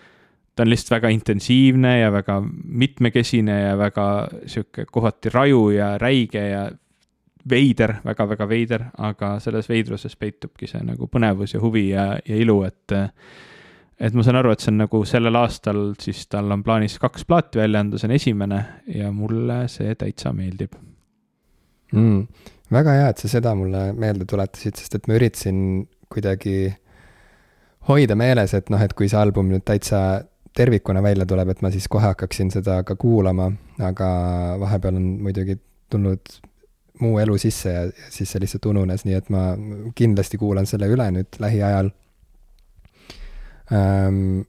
ta 0.56 0.64
on 0.64 0.70
lihtsalt 0.70 0.98
väga 0.98 1.10
intensiivne 1.14 2.00
ja 2.00 2.12
väga 2.14 2.38
mitmekesine 2.64 3.62
ja 3.62 3.78
väga 3.78 4.08
sihuke 4.46 4.86
kohati 4.86 5.30
raju 5.34 5.70
ja 5.74 5.98
räige 5.98 6.48
ja 6.50 6.68
veider 7.50 7.96
väga,, 8.04 8.06
väga-väga 8.06 8.48
veider, 8.50 8.86
aga 8.98 9.38
selles 9.44 9.68
veidruses 9.70 10.16
peitubki 10.16 10.68
see 10.70 10.84
nagu 10.86 11.10
põnevus 11.12 11.56
ja 11.56 11.62
huvi 11.64 11.90
ja, 11.90 12.14
ja 12.26 12.38
ilu, 12.40 12.62
et 12.68 12.96
et 14.04 14.16
ma 14.16 14.24
saan 14.26 14.40
aru, 14.40 14.54
et 14.54 14.64
see 14.64 14.72
on 14.72 14.82
nagu 14.84 15.04
sellel 15.08 15.38
aastal 15.40 15.82
siis 16.02 16.26
tal 16.32 16.52
on 16.52 16.64
plaanis 16.64 16.98
kaks 17.02 17.26
plaati 17.30 17.62
välja 17.62 17.84
anda, 17.84 18.00
see 18.00 18.10
on 18.10 18.16
esimene 18.16 18.60
ja 18.96 19.12
mulle 19.16 19.64
see 19.72 19.96
täitsa 20.00 20.34
meeldib 20.36 20.76
mm,. 21.94 22.22
väga 22.74 22.98
hea, 23.00 23.10
et 23.10 23.24
sa 23.24 23.32
seda 23.32 23.54
mulle 23.58 23.90
meelde 23.98 24.28
tuletasid, 24.30 24.80
sest 24.80 25.00
et 25.00 25.10
ma 25.10 25.20
üritasin 25.20 25.60
kuidagi 26.14 26.74
hoida 27.90 28.16
meeles, 28.16 28.54
et 28.56 28.70
noh, 28.72 28.82
et 28.82 28.94
kui 28.96 29.10
see 29.12 29.20
album 29.20 29.50
nüüd 29.52 29.66
täitsa 29.68 30.24
tervikuna 30.56 31.04
välja 31.04 31.26
tuleb, 31.26 31.50
et 31.50 31.62
ma 31.66 31.72
siis 31.74 31.88
kohe 31.92 32.06
hakkaksin 32.12 32.52
seda 32.54 32.82
ka 32.88 32.96
kuulama, 33.00 33.52
aga 33.82 34.10
vahepeal 34.62 35.00
on 35.00 35.08
muidugi 35.26 35.58
tulnud 35.90 36.34
muu 37.02 37.18
elu 37.20 37.38
sisse 37.42 37.74
ja, 37.74 37.84
siis 38.14 38.32
see 38.32 38.42
lihtsalt 38.44 38.66
ununes, 38.70 39.06
nii 39.08 39.18
et 39.18 39.30
ma 39.34 39.44
kindlasti 39.98 40.38
kuulan 40.42 40.70
selle 40.70 40.90
üle 40.94 41.10
nüüd 41.18 41.40
lähiajal 41.44 41.94
ähm,. 43.74 44.42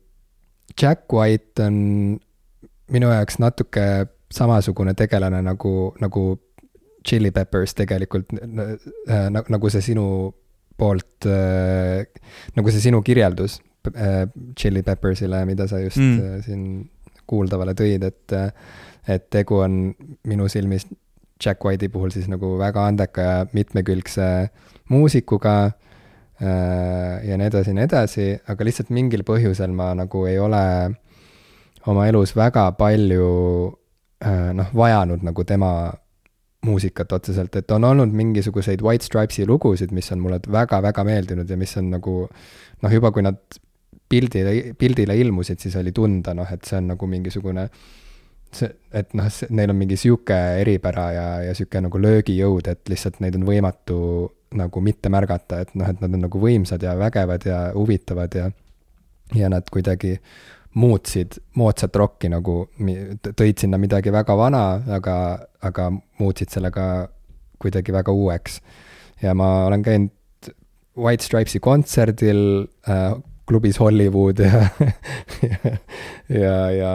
Jack 0.81 1.13
White 1.13 1.63
on 1.63 1.75
minu 2.91 3.11
jaoks 3.13 3.37
natuke 3.39 3.85
samasugune 4.33 4.95
tegelane 4.99 5.39
nagu, 5.45 5.95
nagu 6.03 6.23
Chili 7.07 7.31
Peppers 7.31 7.77
tegelikult 7.79 8.33
äh,, 8.35 9.29
nagu 9.31 9.71
see 9.71 9.85
sinu 9.93 10.07
poolt 10.77 11.29
äh,, 11.31 12.09
nagu 12.57 12.75
see 12.75 12.89
sinu 12.89 13.03
kirjeldus 13.07 13.61
äh, 13.93 14.27
Chili 14.57 14.83
Peppersile, 14.83 15.45
mida 15.47 15.69
sa 15.69 15.81
just 15.83 16.01
mm. 16.01 16.19
äh, 16.21 16.43
siin 16.45 16.67
kuuldavale 17.27 17.75
tõid, 17.79 18.05
et 18.05 18.37
äh, 18.37 18.51
et 19.09 19.29
tegu 19.33 19.59
on 19.61 19.93
minu 20.25 20.49
silmis 20.49 20.87
Jack 21.45 21.65
White'i 21.65 21.91
puhul 21.93 22.13
siis 22.15 22.29
nagu 22.31 22.55
väga 22.59 22.87
andeka 22.89 23.21
ja 23.21 23.47
mitmekülgse 23.53 24.29
muusikuga 24.89 25.57
äh, 25.65 27.25
ja 27.29 27.37
nii 27.37 27.49
edasi 27.51 27.73
ja 27.73 27.79
nii 27.79 27.89
edasi, 27.89 28.29
aga 28.49 28.65
lihtsalt 28.65 28.93
mingil 28.95 29.25
põhjusel 29.27 29.75
ma 29.77 29.93
nagu 29.99 30.25
ei 30.31 30.39
ole 30.41 30.63
oma 31.91 32.07
elus 32.09 32.33
väga 32.37 32.71
palju 32.79 33.29
äh, 34.25 34.53
noh, 34.57 34.73
vajanud 34.75 35.27
nagu 35.27 35.45
tema 35.45 35.75
muusikat 36.65 37.13
otseselt, 37.13 37.57
et 37.61 37.71
on 37.77 37.85
olnud 37.85 38.15
mingisuguseid 38.17 38.81
White 38.81 39.05
Stripes'i 39.05 39.45
lugusid, 39.47 39.91
mis 39.93 40.09
on 40.15 40.23
mulle 40.25 40.39
väga-väga 40.49 41.05
meeldinud 41.05 41.51
ja 41.51 41.59
mis 41.61 41.77
on 41.77 41.91
nagu 41.93 42.15
noh, 42.25 42.93
juba 42.93 43.13
kui 43.13 43.25
nad 43.27 43.37
pildile, 44.15 44.55
pildile 44.79 45.19
ilmusid, 45.19 45.61
siis 45.63 45.77
oli 45.81 45.93
tunda 45.95 46.35
noh, 46.37 46.49
et 46.55 46.65
see 46.69 46.79
on 46.79 46.93
nagu 46.95 47.11
mingisugune 47.11 47.69
see, 48.55 48.71
et 48.95 49.15
noh, 49.19 49.29
neil 49.51 49.75
on 49.75 49.79
mingi 49.79 49.99
sihuke 49.99 50.39
eripära 50.63 51.11
ja, 51.15 51.29
ja 51.49 51.55
sihuke 51.59 51.83
nagu 51.83 52.01
löögijõud, 52.01 52.71
et 52.71 52.93
lihtsalt 52.93 53.21
neid 53.25 53.39
on 53.39 53.47
võimatu 53.49 53.99
nagu 54.55 54.83
mitte 54.85 55.11
märgata, 55.11 55.65
et 55.65 55.73
noh, 55.75 55.89
et 55.91 56.03
nad 56.03 56.15
on 56.15 56.29
nagu 56.29 56.41
võimsad 56.41 56.83
ja 56.87 56.95
vägevad 56.99 57.47
ja 57.49 57.65
huvitavad 57.75 58.39
ja 58.39 58.51
ja 59.35 59.49
nad 59.49 59.67
kuidagi 59.73 60.19
muutsid 60.79 61.39
moodsat 61.59 61.97
rokki 61.97 62.29
nagu, 62.29 62.67
tõid 63.25 63.63
sinna 63.63 63.79
midagi 63.81 64.13
väga 64.13 64.37
vana, 64.39 64.65
aga, 64.97 65.17
aga 65.65 65.89
muutsid 66.21 66.53
selle 66.53 66.71
ka 66.75 67.09
kuidagi 67.63 67.95
väga 67.95 68.13
uueks. 68.13 68.61
ja 69.23 69.35
ma 69.35 69.67
olen 69.67 69.83
käinud 69.83 70.51
White 70.99 71.25
Stripes'i 71.25 71.61
kontserdil 71.63 72.67
äh, 72.89 73.15
klubis 73.49 73.81
Hollywood 73.81 74.41
ja 74.45 74.63
ja, 76.45 76.57
ja, 76.71 76.95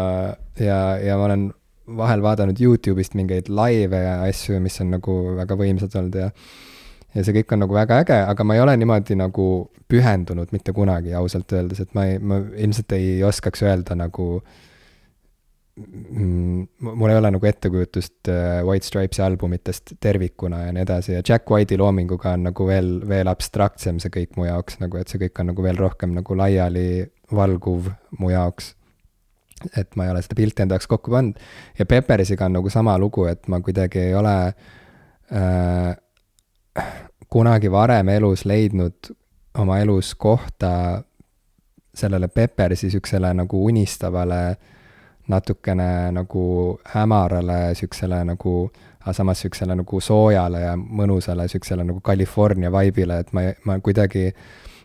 ja, 0.60 0.80
ja 1.04 1.18
ma 1.18 1.30
olen 1.30 1.50
vahel 1.97 2.22
vaadanud 2.22 2.60
Youtube'ist 2.62 3.16
mingeid 3.18 3.50
laive 3.50 4.02
ja 4.04 4.20
asju, 4.28 4.60
mis 4.62 4.80
on 4.82 4.93
nagu 4.97 5.20
väga 5.39 5.58
võimsad 5.60 5.95
olnud 6.00 6.20
ja 6.22 6.32
ja 7.16 7.26
see 7.26 7.34
kõik 7.39 7.56
on 7.56 7.64
nagu 7.64 7.74
väga 7.74 8.04
äge, 8.04 8.18
aga 8.30 8.45
ma 8.45 8.56
ei 8.56 8.62
ole 8.62 8.76
niimoodi 8.78 9.18
nagu 9.18 9.45
pühendunud 9.89 10.52
mitte 10.54 10.74
kunagi 10.78 11.16
ausalt 11.18 11.50
öeldes, 11.58 11.82
et 11.82 11.95
ma 11.97 12.06
ei, 12.06 12.20
ma 12.22 12.38
ilmselt 12.54 12.93
ei 12.93 13.16
oskaks 13.26 13.64
öelda 13.66 13.97
nagu 13.97 14.28
mm, 14.38 14.68
mul 15.80 17.12
ei 17.12 17.18
ole 17.18 17.32
nagu 17.32 17.46
ettekujutust 17.46 18.30
äh, 18.32 18.60
White 18.66 18.88
Stripes'i 18.88 19.24
albumitest 19.24 19.94
tervikuna 20.00 20.66
ja 20.66 20.74
nii 20.76 20.84
edasi 20.84 21.14
ja 21.14 21.22
Jack 21.28 21.52
White'i 21.52 21.78
loominguga 21.78 22.34
on 22.38 22.50
nagu 22.50 22.68
veel, 22.68 22.92
veel 23.08 23.32
abstraktsem 23.32 24.02
see 24.02 24.12
kõik 24.14 24.36
mu 24.40 24.48
jaoks 24.50 24.80
nagu, 24.84 25.00
et 25.00 25.12
see 25.12 25.22
kõik 25.22 25.42
on 25.44 25.52
nagu 25.54 25.66
veel 25.66 25.80
rohkem 25.80 26.14
nagu 26.18 26.38
laiali 26.38 26.90
valguv 27.36 27.92
mu 28.20 28.34
jaoks 28.34 28.74
et 29.78 29.96
ma 30.00 30.06
ei 30.08 30.14
ole 30.14 30.22
seda 30.24 30.38
pilti 30.40 30.64
enda 30.64 30.78
jaoks 30.78 30.88
kokku 30.88 31.12
pannud. 31.12 31.40
ja 31.80 31.86
Pepperisiga 31.86 32.46
on 32.48 32.58
nagu 32.60 32.70
sama 32.70 32.98
lugu, 33.00 33.26
et 33.32 33.48
ma 33.48 33.62
kuidagi 33.62 34.00
ei 34.08 34.16
ole 34.16 34.36
äh, 35.36 35.92
kunagi 37.30 37.72
varem 37.72 38.10
elus 38.10 38.46
leidnud 38.46 39.14
oma 39.60 39.80
elus 39.80 40.16
kohta 40.16 41.04
sellele 41.96 42.28
Pepperisi 42.28 42.90
siuksele 42.90 43.34
nagu 43.34 43.66
unistavale, 43.66 44.56
natukene 45.30 46.12
nagu 46.12 46.44
hämarale, 46.94 47.76
siuksele 47.78 48.24
nagu, 48.32 48.54
aga 49.00 49.14
samas 49.14 49.42
siuksele 49.46 49.76
nagu 49.78 50.02
soojale 50.02 50.62
ja 50.64 50.76
mõnusale 50.78 51.48
siuksele 51.48 51.86
nagu 51.86 52.02
California 52.06 52.72
vibe'ile, 52.74 53.20
et 53.24 53.34
ma, 53.34 53.46
ma 53.66 53.80
kuidagi 53.80 54.30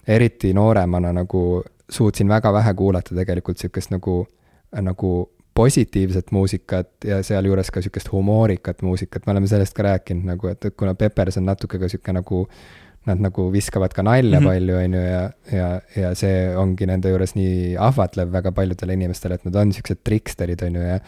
eriti 0.09 0.53
nooremana 0.55 1.13
nagu 1.17 1.63
suutsin 1.91 2.29
väga 2.29 2.53
vähe 2.53 2.75
kuulata 2.75 3.15
tegelikult 3.15 3.59
siukest 3.59 3.91
nagu 3.91 4.27
nagu 4.83 5.11
positiivset 5.55 6.31
muusikat 6.31 6.89
ja 7.05 7.23
sealjuures 7.23 7.71
ka 7.71 7.83
sihukest 7.83 8.13
humoorikat 8.13 8.83
muusikat, 8.83 9.27
me 9.27 9.33
oleme 9.33 9.47
sellest 9.47 9.75
ka 9.75 9.83
rääkinud 9.87 10.27
nagu, 10.27 10.49
et, 10.51 10.65
et 10.65 10.75
kuna 10.77 10.95
Peppers 10.95 11.39
on 11.39 11.47
natuke 11.47 11.79
ka 11.79 11.89
sihuke 11.89 12.13
nagu 12.13 12.47
nad 13.05 13.21
nagu 13.21 13.47
viskavad 13.53 13.93
ka 13.93 14.03
nalja 14.03 14.41
mm 14.41 14.47
-hmm. 14.47 14.49
palju, 14.49 14.77
on 14.77 14.95
ju, 14.95 15.01
ja, 15.01 15.31
ja, 15.53 15.81
ja 15.97 16.15
see 16.15 16.57
ongi 16.57 16.87
nende 16.87 17.11
juures 17.11 17.35
nii 17.35 17.77
ahvatlev 17.77 18.33
väga 18.33 18.53
paljudele 18.53 18.93
inimestele, 18.93 19.35
et 19.35 19.45
nad 19.45 19.57
on 19.57 19.73
siuksed 19.73 20.03
triksterid, 20.05 20.63
on 20.63 20.75
ju, 20.75 20.83
ja 20.83 20.99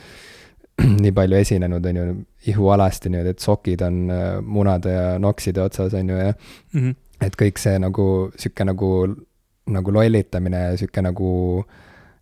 nii 1.02 1.12
palju 1.12 1.36
esinenud, 1.36 1.86
on 1.86 1.96
ju, 1.96 2.16
ihualasti 2.52 3.08
niimoodi, 3.08 3.30
et 3.30 3.38
sokid 3.38 3.82
on 3.82 4.10
äh, 4.10 4.26
munade 4.42 4.92
ja 4.92 5.18
nokside 5.18 5.62
otsas, 5.62 5.94
on 5.94 6.08
ju, 6.10 6.16
ja 6.16 6.32
mm 6.72 6.80
-hmm. 6.80 6.94
et 7.26 7.36
kõik 7.42 7.58
see 7.58 7.78
nagu 7.78 8.30
sihuke 8.36 8.64
nagu, 8.64 9.16
nagu 9.66 9.92
lollitamine 9.92 10.56
ja 10.56 10.76
sihuke 10.76 11.02
nagu 11.02 11.64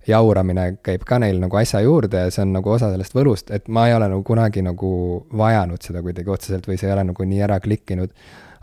jauramine 0.08 0.66
käib 0.84 1.04
ka 1.08 1.18
neil 1.22 1.38
nagu 1.40 1.56
asja 1.56 1.80
juurde 1.84 2.26
ja 2.26 2.32
see 2.32 2.44
on 2.44 2.54
nagu 2.58 2.70
osa 2.70 2.90
sellest 2.92 3.16
võlust, 3.16 3.52
et 3.54 3.68
ma 3.68 3.88
ei 3.88 3.96
ole 3.96 4.08
nagu 4.12 4.22
kunagi 4.26 4.62
nagu 4.64 4.90
vajanud 5.32 5.82
seda 5.82 6.02
kuidagi 6.04 6.30
otseselt 6.30 6.68
või 6.68 6.78
see 6.80 6.90
ei 6.90 6.96
ole 6.96 7.06
nagu 7.10 7.28
nii 7.30 7.40
ära 7.46 7.60
klikkinud. 7.64 8.12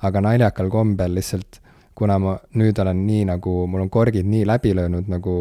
Aga 0.08 0.22
naljakal 0.24 0.70
kombel 0.74 1.16
lihtsalt, 1.18 1.62
kuna 1.97 2.18
ma 2.22 2.36
nüüd 2.58 2.80
olen 2.82 3.04
nii 3.06 3.26
nagu, 3.30 3.56
mul 3.70 3.86
on 3.86 3.91
korgid 3.93 4.28
nii 4.28 4.45
läbi 4.49 4.74
löönud 4.78 5.10
nagu 5.12 5.36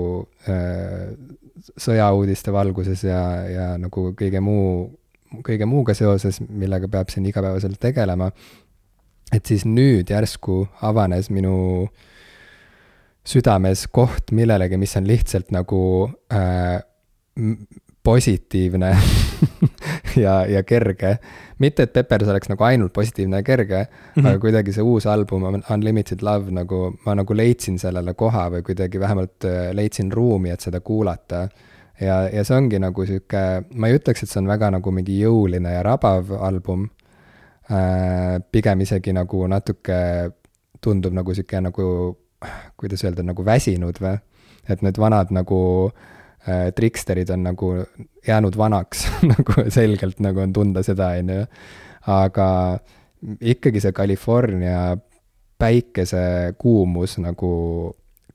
äh, 0.50 1.12
sõjauudiste 1.80 2.52
valguses 2.52 3.04
ja, 3.06 3.20
ja 3.48 3.66
nagu 3.80 4.10
kõige 4.18 4.42
muu, 4.44 4.88
kõige 5.46 5.68
muuga 5.68 5.94
seoses, 5.96 6.40
millega 6.48 6.88
peab 6.90 7.12
siin 7.12 7.28
igapäevaselt 7.30 7.80
tegelema. 7.80 8.30
et 9.32 9.46
siis 9.46 9.62
nüüd 9.64 10.10
järsku 10.10 10.64
avanes 10.82 11.30
minu 11.30 11.86
südames 13.24 13.86
koht 13.86 14.32
millelegi, 14.32 14.76
mis 14.76 14.96
on 14.96 15.06
lihtsalt 15.06 15.52
nagu 15.54 16.10
äh, 16.32 16.80
positiivne 18.02 18.96
ja, 20.24 20.46
ja 20.46 20.62
kerge. 20.62 21.18
mitte, 21.58 21.82
et 21.82 21.92
Peppers 21.92 22.28
oleks 22.28 22.48
nagu 22.48 22.64
ainult 22.64 22.92
positiivne 22.92 23.36
ja 23.36 23.42
kerge 23.42 23.78
mm, 23.78 24.22
-hmm. 24.22 24.28
aga 24.28 24.38
kuidagi 24.38 24.72
see 24.72 24.82
uus 24.82 25.06
album 25.06 25.42
Unlimited 25.70 26.22
Love 26.22 26.50
nagu, 26.50 26.94
ma 27.06 27.14
nagu 27.14 27.36
leidsin 27.36 27.78
sellele 27.78 28.14
koha 28.14 28.48
või 28.50 28.62
kuidagi 28.62 29.00
vähemalt 29.00 29.44
äh, 29.44 29.72
leidsin 29.72 30.12
ruumi, 30.12 30.50
et 30.50 30.60
seda 30.60 30.80
kuulata. 30.80 31.48
ja, 32.00 32.28
ja 32.28 32.44
see 32.44 32.56
ongi 32.56 32.78
nagu 32.78 33.06
sihuke, 33.06 33.64
ma 33.74 33.88
ei 33.88 33.98
ütleks, 33.98 34.22
et 34.22 34.30
see 34.30 34.40
on 34.40 34.48
väga 34.48 34.70
nagu 34.70 34.90
mingi 34.90 35.20
jõuline 35.20 35.72
ja 35.72 35.82
rabav 35.82 36.32
album 36.40 36.88
äh,. 37.70 38.40
pigem 38.52 38.80
isegi 38.80 39.12
nagu 39.12 39.46
natuke 39.46 40.30
tundub 40.80 41.12
nagu 41.12 41.34
sihuke 41.34 41.60
nagu 41.60 42.16
kuidas 42.76 43.04
öelda, 43.04 43.22
nagu 43.22 43.44
väsinud 43.44 44.00
või? 44.00 44.18
et 44.68 44.82
need 44.82 44.98
vanad 44.98 45.30
nagu 45.30 45.60
äh, 45.90 46.19
triksterid 46.74 47.28
on 47.30 47.42
nagu 47.44 47.70
jäänud 48.26 48.56
vanaks 48.56 49.04
nagu 49.32 49.66
selgelt 49.68 50.20
nagu 50.24 50.40
on 50.40 50.52
tunda 50.56 50.82
seda, 50.82 51.12
on 51.20 51.32
ju. 51.34 51.46
aga 52.08 52.48
ikkagi 53.40 53.82
see 53.84 53.92
California 53.92 54.96
päikese 55.60 56.54
kuumus 56.58 57.18
nagu 57.20 57.50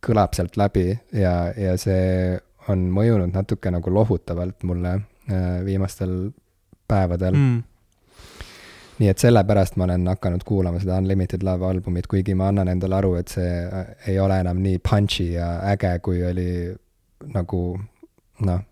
kõlab 0.05 0.35
sealt 0.37 0.57
läbi 0.61 0.91
ja, 1.17 1.49
ja 1.57 1.73
see 1.81 2.35
on 2.69 2.87
mõjunud 2.93 3.33
natuke 3.33 3.71
nagu 3.73 3.93
lohutavalt 3.93 4.65
mulle 4.69 4.99
äh, 4.99 5.63
viimastel 5.65 6.29
päevadel 6.87 7.33
mm 7.33 7.63
nii 8.99 9.09
et 9.11 9.19
sellepärast 9.19 9.75
ma 9.75 9.87
olen 9.89 10.07
hakanud 10.07 10.43
kuulama 10.47 10.79
seda 10.79 10.97
Unlimited 11.01 11.43
Love 11.43 11.67
albumit, 11.67 12.07
kuigi 12.07 12.35
ma 12.37 12.49
annan 12.51 12.71
endale 12.71 12.95
aru, 12.99 13.15
et 13.19 13.31
see 13.33 13.49
äh, 13.65 13.89
ei 14.11 14.19
ole 14.23 14.39
enam 14.39 14.61
nii 14.63 14.79
punchy 14.79 15.33
ja 15.33 15.49
äge, 15.73 15.97
kui 16.05 16.23
oli 16.23 16.49
nagu 17.33 17.61
noh, 18.45 18.63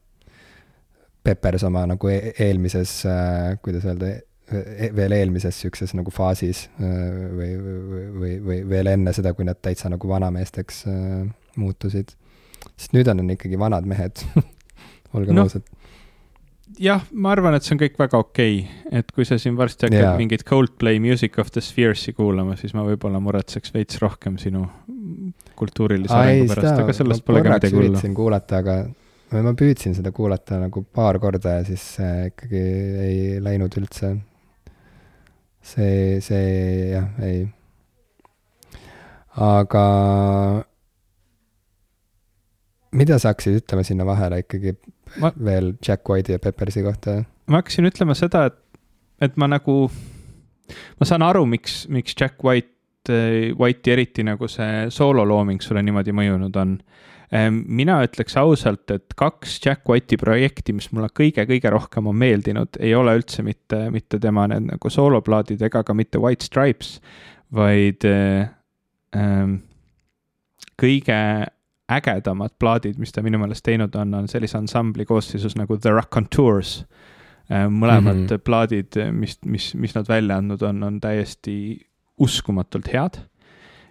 Peppers 1.24 1.64
oma 1.64 1.86
nagu 1.88 2.10
e 2.12 2.34
eelmises 2.44 2.98
äh,, 3.08 3.54
kuidas 3.64 3.86
öelda 3.88 4.10
e, 4.12 4.90
veel 4.96 5.16
eelmises 5.16 5.62
sihukeses 5.62 5.94
nagu 5.96 6.12
faasis 6.12 6.66
äh, 6.82 6.90
või, 7.38 7.52
või, 7.62 8.04
või, 8.18 8.34
või 8.48 8.58
veel 8.74 8.92
enne 8.92 9.14
seda, 9.16 9.32
kui 9.38 9.48
nad 9.48 9.62
täitsa 9.64 9.92
nagu 9.94 10.10
vanameesteks 10.10 10.84
äh, 10.92 11.22
muutusid. 11.56 12.12
sest 12.76 12.98
nüüd 12.98 13.08
on 13.08 13.22
nad 13.22 13.38
ikkagi 13.38 13.60
vanad 13.60 13.88
mehed 13.88 14.26
olgem 15.16 15.40
no. 15.40 15.48
ausad 15.48 15.64
jah, 16.80 17.04
ma 17.12 17.34
arvan, 17.34 17.56
et 17.58 17.66
see 17.66 17.76
on 17.76 17.82
kõik 17.82 17.98
väga 18.00 18.20
okei 18.20 18.58
okay., 18.64 18.98
et 19.00 19.12
kui 19.16 19.28
sa 19.28 19.38
siin 19.42 19.58
varsti 19.60 19.88
hakkad 19.88 20.00
yeah. 20.00 20.18
mingit 20.20 20.46
Coldplay 20.48 21.00
Music 21.04 21.38
of 21.42 21.52
the 21.54 21.62
Spheres'i 21.64 22.14
kuulama, 22.18 22.58
siis 22.60 22.74
ma 22.78 22.86
võib-olla 22.88 23.22
muretseks 23.24 23.74
veits 23.76 24.00
rohkem 24.02 24.40
sinu 24.42 24.66
kultuurilise 25.60 26.16
arengu 26.16 26.50
pärast, 26.52 26.82
aga 26.84 26.96
sellest 26.96 27.26
pole 27.26 27.44
ka 27.44 27.56
midagi 27.56 27.76
hullu. 27.76 27.92
üritasin 27.94 28.16
kuulata, 28.18 28.62
aga 28.64 28.78
ma 29.42 29.56
püüdsin 29.58 29.96
seda 29.98 30.12
kuulata 30.14 30.60
nagu 30.62 30.84
paar 30.84 31.18
korda 31.24 31.58
ja 31.60 31.66
siis 31.66 31.86
ikkagi 32.30 32.62
ei 33.08 33.18
läinud 33.42 33.74
üldse. 33.82 34.14
see, 35.64 36.20
see 36.22 36.92
jah, 36.92 37.08
ei. 37.24 37.48
aga 39.42 39.86
mida 42.94 43.18
sa 43.20 43.34
hakkasid 43.34 43.62
ütlema 43.62 43.84
sinna 43.86 44.06
vahele 44.08 44.42
ikkagi 44.44 44.76
ma... 45.22 45.32
veel 45.38 45.74
Jack 45.86 46.10
White'i 46.10 46.36
ja 46.36 46.42
Peppersi 46.42 46.84
kohta? 46.86 47.22
ma 47.48 47.62
hakkasin 47.62 47.90
ütlema 47.90 48.16
seda, 48.18 48.46
et, 48.50 48.60
et 49.28 49.40
ma 49.40 49.50
nagu, 49.52 49.78
ma 51.00 51.08
saan 51.08 51.26
aru, 51.26 51.46
miks, 51.50 51.84
miks 51.92 52.16
Jack 52.20 52.44
White, 52.46 52.72
äh, 53.12 53.52
White'i 53.60 53.96
eriti 53.98 54.26
nagu 54.28 54.48
see 54.52 54.88
soololooming 54.94 55.64
sulle 55.64 55.84
niimoodi 55.86 56.16
mõjunud 56.16 56.62
on. 56.62 56.78
Ähm, 57.34 57.64
mina 57.66 57.96
ütleks 58.06 58.36
ausalt, 58.38 58.92
et 58.94 59.16
kaks 59.18 59.56
Jack 59.64 59.90
White'i 59.90 60.20
projekti, 60.22 60.74
mis 60.76 60.92
mulle 60.94 61.08
kõige-kõige 61.18 61.72
rohkem 61.74 62.06
on 62.12 62.18
meeldinud, 62.22 62.78
ei 62.78 62.92
ole 62.94 63.16
üldse 63.18 63.42
mitte, 63.46 63.88
mitte 63.94 64.20
tema 64.22 64.46
need 64.52 64.68
nagu 64.68 64.92
sooloplaadid 64.94 65.64
ega 65.66 65.82
ka 65.88 65.96
mitte 65.98 66.22
White 66.22 66.46
Stripes, 66.46 67.00
vaid 67.54 68.06
äh, 68.06 68.52
ähm, 69.18 69.56
kõige 70.78 71.18
ägedamad 71.94 72.54
plaadid, 72.62 73.00
mis 73.02 73.16
ta 73.16 73.24
minu 73.26 73.40
meelest 73.42 73.66
teinud 73.66 73.96
on, 73.98 74.14
on 74.14 74.30
sellise 74.30 74.60
ansambli 74.60 75.06
koosseisus 75.10 75.58
nagu 75.58 75.78
The 75.82 75.96
Raconteurs. 75.96 76.84
Äh, 77.50 77.66
mõlemad 77.66 78.20
mm 78.20 78.28
-hmm. 78.28 78.44
plaadid, 78.46 79.00
mis, 79.12 79.40
mis, 79.46 79.74
mis 79.74 79.96
nad 79.96 80.08
välja 80.08 80.38
andnud 80.38 80.62
on, 80.62 80.84
on 80.84 81.02
täiesti 81.02 81.82
uskumatult 82.18 82.94
head. 82.94 83.18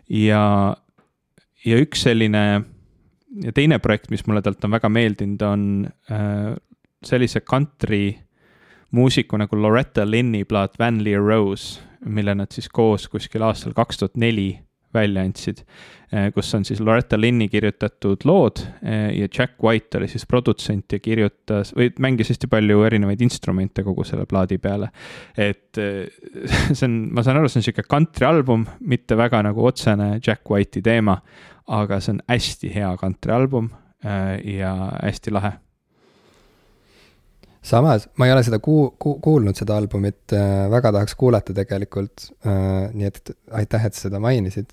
ja, 0.09 0.76
ja 1.64 1.76
üks 1.76 2.03
selline 2.03 2.62
ja 3.45 3.53
teine 3.55 3.78
projekt, 3.78 4.11
mis 4.11 4.26
mulle 4.26 4.43
talt 4.43 4.64
on 4.64 4.74
väga 4.76 4.91
meeldinud, 4.93 5.43
on 5.47 5.64
äh, 6.12 6.53
sellise 7.05 7.41
country 7.41 8.12
muusiku 8.93 9.39
nagu 9.41 9.57
Loretta 9.57 10.05
Lynn'i 10.07 10.45
plaat 10.45 10.78
Van 10.78 11.01
Leer 11.05 11.22
Rose, 11.22 11.80
mille 12.05 12.35
nad 12.35 12.53
siis 12.53 12.68
koos 12.68 13.09
kuskil 13.09 13.45
aastal 13.47 13.74
kaks 13.76 14.03
tuhat 14.03 14.20
neli 14.20 14.51
välja 14.93 15.22
andsid, 15.24 15.62
eh, 16.12 16.26
kus 16.35 16.55
on 16.55 16.64
siis 16.68 16.80
Loretta 16.80 17.16
Lynni 17.20 17.49
kirjutatud 17.49 18.26
lood 18.28 18.61
eh, 18.83 19.09
ja 19.16 19.28
Jack 19.39 19.62
White 19.64 19.99
oli 19.99 20.09
siis 20.09 20.26
produtsent 20.28 20.93
ja 20.93 21.01
kirjutas 21.01 21.72
või 21.76 21.89
mängis 22.03 22.33
hästi 22.33 22.51
palju 22.53 22.83
erinevaid 22.85 23.22
instrumente 23.24 23.85
kogu 23.87 24.05
selle 24.05 24.26
plaadi 24.28 24.59
peale. 24.61 24.91
et 25.37 25.80
eh, 25.80 26.12
see 26.76 26.85
on, 26.89 26.99
ma 27.14 27.24
saan 27.24 27.41
aru, 27.41 27.49
see 27.49 27.62
on 27.62 27.68
sihuke 27.68 27.87
country 27.89 28.28
album, 28.28 28.66
mitte 28.80 29.16
väga 29.16 29.43
nagu 29.49 29.64
otsene 29.66 30.18
Jack 30.18 30.51
White'i 30.51 30.85
teema, 30.85 31.16
aga 31.67 32.01
see 32.01 32.17
on 32.17 32.23
hästi 32.29 32.73
hea 32.75 32.97
country 33.01 33.33
album 33.33 33.71
ja 34.03 34.73
hästi 35.03 35.31
lahe. 35.31 35.53
Samas 37.63 38.09
ma 38.19 38.27
ei 38.27 38.33
ole 38.35 38.43
seda 38.43 38.59
ku-, 38.59 38.91
ku-, 38.99 39.21
kuulnud, 39.23 39.55
seda 39.55 39.77
albumit 39.79 40.35
äh,, 40.35 40.65
väga 40.71 40.91
tahaks 40.97 41.15
kuulata 41.19 41.55
tegelikult 41.55 42.25
äh,, 42.43 42.89
nii 42.91 43.07
et 43.07 43.31
aitäh, 43.55 43.85
et 43.87 43.95
sa 43.95 44.09
seda 44.09 44.19
mainisid. 44.23 44.73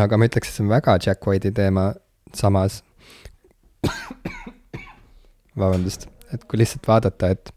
Aga 0.00 0.16
ma 0.16 0.24
ütleks, 0.24 0.48
et 0.48 0.56
see 0.56 0.64
on 0.64 0.72
väga 0.72 0.96
Jack 1.04 1.28
White'i 1.28 1.52
teema, 1.52 1.90
samas 2.32 2.80
vabandust, 5.60 6.08
et 6.32 6.48
kui 6.48 6.62
lihtsalt 6.62 6.88
vaadata, 6.88 7.34
et, 7.36 7.52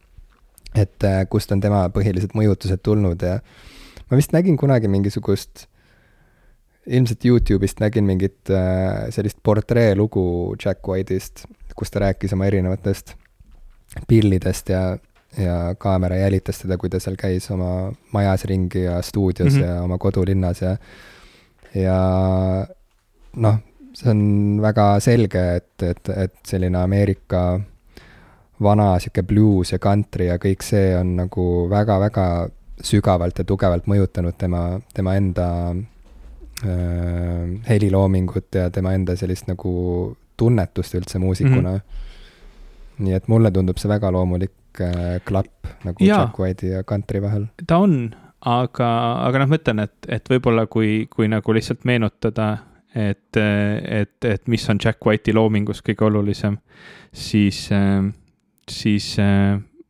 et 0.76 1.08
äh, 1.08 1.22
kust 1.32 1.56
on 1.56 1.64
tema 1.64 1.86
põhilised 1.96 2.36
mõjutused 2.36 2.84
tulnud 2.84 3.24
ja 3.24 3.40
ma 4.10 4.20
vist 4.20 4.36
nägin 4.36 4.60
kunagi 4.60 4.92
mingisugust, 4.92 5.70
ilmselt 6.88 7.26
Youtube'ist 7.26 7.82
nägin 7.84 8.08
mingit 8.08 8.50
äh, 8.50 9.08
sellist 9.10 9.40
portreelugu 9.44 10.56
Jack 10.64 10.88
White'ist, 10.88 11.46
kus 11.76 11.92
ta 11.92 12.06
rääkis 12.06 12.34
oma 12.34 12.48
erinevatest 12.48 13.16
pillidest 14.08 14.70
ja, 14.70 14.98
ja 15.38 15.58
kaamera 15.78 16.16
jälitas 16.16 16.64
teda, 16.64 16.78
kui 16.78 16.90
ta 16.90 17.00
seal 17.04 17.18
käis 17.20 17.50
oma 17.52 17.92
majas 18.14 18.46
ringi 18.50 18.84
ja 18.84 19.02
stuudios 19.02 19.54
mm 19.54 19.60
-hmm. 19.60 19.66
ja 19.66 19.82
oma 19.84 19.98
kodulinnas 19.98 20.62
ja 20.62 20.78
ja 21.76 21.98
noh, 23.36 23.58
see 23.94 24.12
on 24.12 24.22
väga 24.62 25.00
selge, 25.00 25.44
et, 25.56 25.84
et, 25.84 26.10
et 26.10 26.36
selline 26.48 26.78
Ameerika 26.78 27.60
vana 28.64 29.00
sihuke 29.00 29.24
bluus 29.24 29.72
ja 29.72 29.80
country 29.80 30.30
ja 30.32 30.38
kõik 30.42 30.66
see 30.66 30.96
on 30.98 31.16
nagu 31.20 31.68
väga-väga 31.70 32.50
sügavalt 32.84 33.40
ja 33.40 33.46
tugevalt 33.46 33.88
mõjutanud 33.90 34.38
tema, 34.38 34.80
tema 34.94 35.16
enda 35.18 35.48
heliloomingut 36.66 38.56
ja 38.56 38.70
tema 38.74 38.94
enda 38.98 39.16
sellist 39.16 39.46
nagu 39.46 39.72
tunnetust 40.38 40.96
üldse 40.98 41.20
muusikuna 41.20 41.72
mm. 41.72 41.78
-hmm. 41.78 43.04
nii 43.06 43.14
et 43.14 43.28
mulle 43.28 43.52
tundub 43.52 43.78
see 43.78 43.90
väga 43.90 44.12
loomulik 44.12 44.82
äh, 44.82 45.20
klapp 45.26 45.70
nagu 45.86 46.06
ja, 46.06 46.22
Jack 46.22 46.40
White'i 46.40 46.72
ja 46.72 46.84
country 46.84 47.22
vahel. 47.22 47.46
ta 47.68 47.78
on, 47.78 48.16
aga, 48.42 48.90
aga 49.28 49.40
noh, 49.40 49.50
ma 49.50 49.60
ütlen, 49.62 49.84
et, 49.86 49.96
et 50.08 50.30
võib-olla 50.30 50.68
kui, 50.68 51.08
kui 51.16 51.28
nagu 51.28 51.54
lihtsalt 51.54 51.86
meenutada, 51.86 52.58
et, 52.96 53.38
et, 53.38 54.26
et 54.26 54.48
mis 54.48 54.70
on 54.70 54.82
Jack 54.84 55.06
White'i 55.06 55.34
loomingus 55.34 55.82
kõige 55.86 56.06
olulisem, 56.10 56.58
siis, 57.14 57.70
siis 58.70 59.16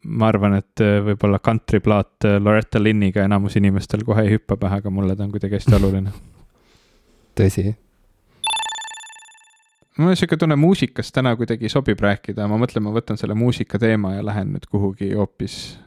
ma 0.04 0.32
arvan, 0.32 0.58
et 0.60 0.84
võib-olla 1.04 1.40
kantriplaat 1.40 2.28
Loretta 2.40 2.84
Lynniga 2.84 3.24
enamus 3.24 3.56
inimestel 3.56 4.04
kohe 4.08 4.28
ei 4.28 4.36
hüppa 4.36 4.58
pähe, 4.58 4.82
aga 4.82 4.92
mulle 4.92 5.16
ta 5.16 5.24
on 5.24 5.32
kuidagi 5.32 5.60
hästi 5.60 5.80
oluline. 5.80 6.16
tõsi. 7.38 7.76
Mul 9.98 10.14
on 10.14 10.18
sihuke 10.20 10.38
tunne, 10.38 10.56
muusikast 10.62 11.14
täna 11.16 11.34
kuidagi 11.38 11.72
sobib 11.74 12.02
rääkida, 12.04 12.46
ma 12.50 12.60
mõtlen, 12.62 12.84
ma 12.86 12.94
võtan 12.94 13.18
selle 13.18 13.34
muusika 13.38 13.80
teema 13.82 14.14
ja 14.14 14.26
lähen 14.26 14.52
nüüd 14.54 14.68
kuhugi 14.70 15.10
hoopis 15.18 15.78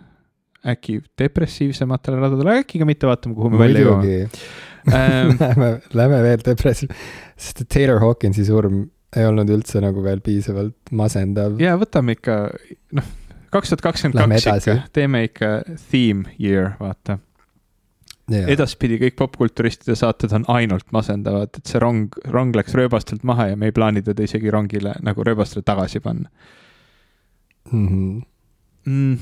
äkki 0.67 0.99
depressiivsematele 1.19 2.19
radadele, 2.21 2.59
äkki 2.65 2.81
ka 2.83 2.89
mitte, 2.89 3.09
vaatame, 3.09 3.37
kuhu 3.39 3.53
me 3.55 3.63
välja 3.65 3.87
jõuame. 3.87 4.19
Ähm, 4.89 5.35
Lähme, 5.37 5.67
lähme 5.93 6.19
veel 6.25 6.41
depressiiv, 6.41 6.95
sest 7.37 7.59
Taylor 7.69 7.99
Hawkinsi 8.01 8.47
surm 8.49 8.87
ei 9.13 9.27
olnud 9.29 9.51
üldse 9.53 9.83
nagu 9.85 10.01
veel 10.01 10.23
piisavalt 10.25 10.89
masendav. 10.97 11.59
ja 11.61 11.75
võtame 11.77 12.15
ikka, 12.17 12.37
noh, 12.97 13.11
kaks 13.53 13.75
tuhat 13.75 13.83
kakskümmend 13.85 14.17
kaks 14.17 14.47
ikka, 14.49 14.79
teeme 14.97 15.27
ikka 15.27 15.51
theme 15.91 16.33
year, 16.41 16.73
vaata. 16.81 17.19
Edaspidi 18.31 18.99
kõik 19.01 19.17
popkulturistide 19.19 19.97
saated 19.99 20.33
on 20.37 20.45
ainult 20.49 20.87
masendavad, 20.93 21.51
et 21.57 21.67
see 21.67 21.81
rong, 21.83 22.09
rong 22.31 22.57
läks 22.57 22.75
rööbastelt 22.79 23.25
maha 23.25 23.51
ja 23.51 23.57
me 23.57 23.71
ei 23.71 23.77
plaani 23.77 24.03
teda 24.07 24.23
isegi 24.23 24.51
rongile 24.51 24.95
nagu 25.03 25.25
rööbastele 25.27 25.63
tagasi 25.67 26.01
panna 26.01 26.31
mm. 27.73 27.89
-hmm. 27.89 28.23
Mm 28.85 29.19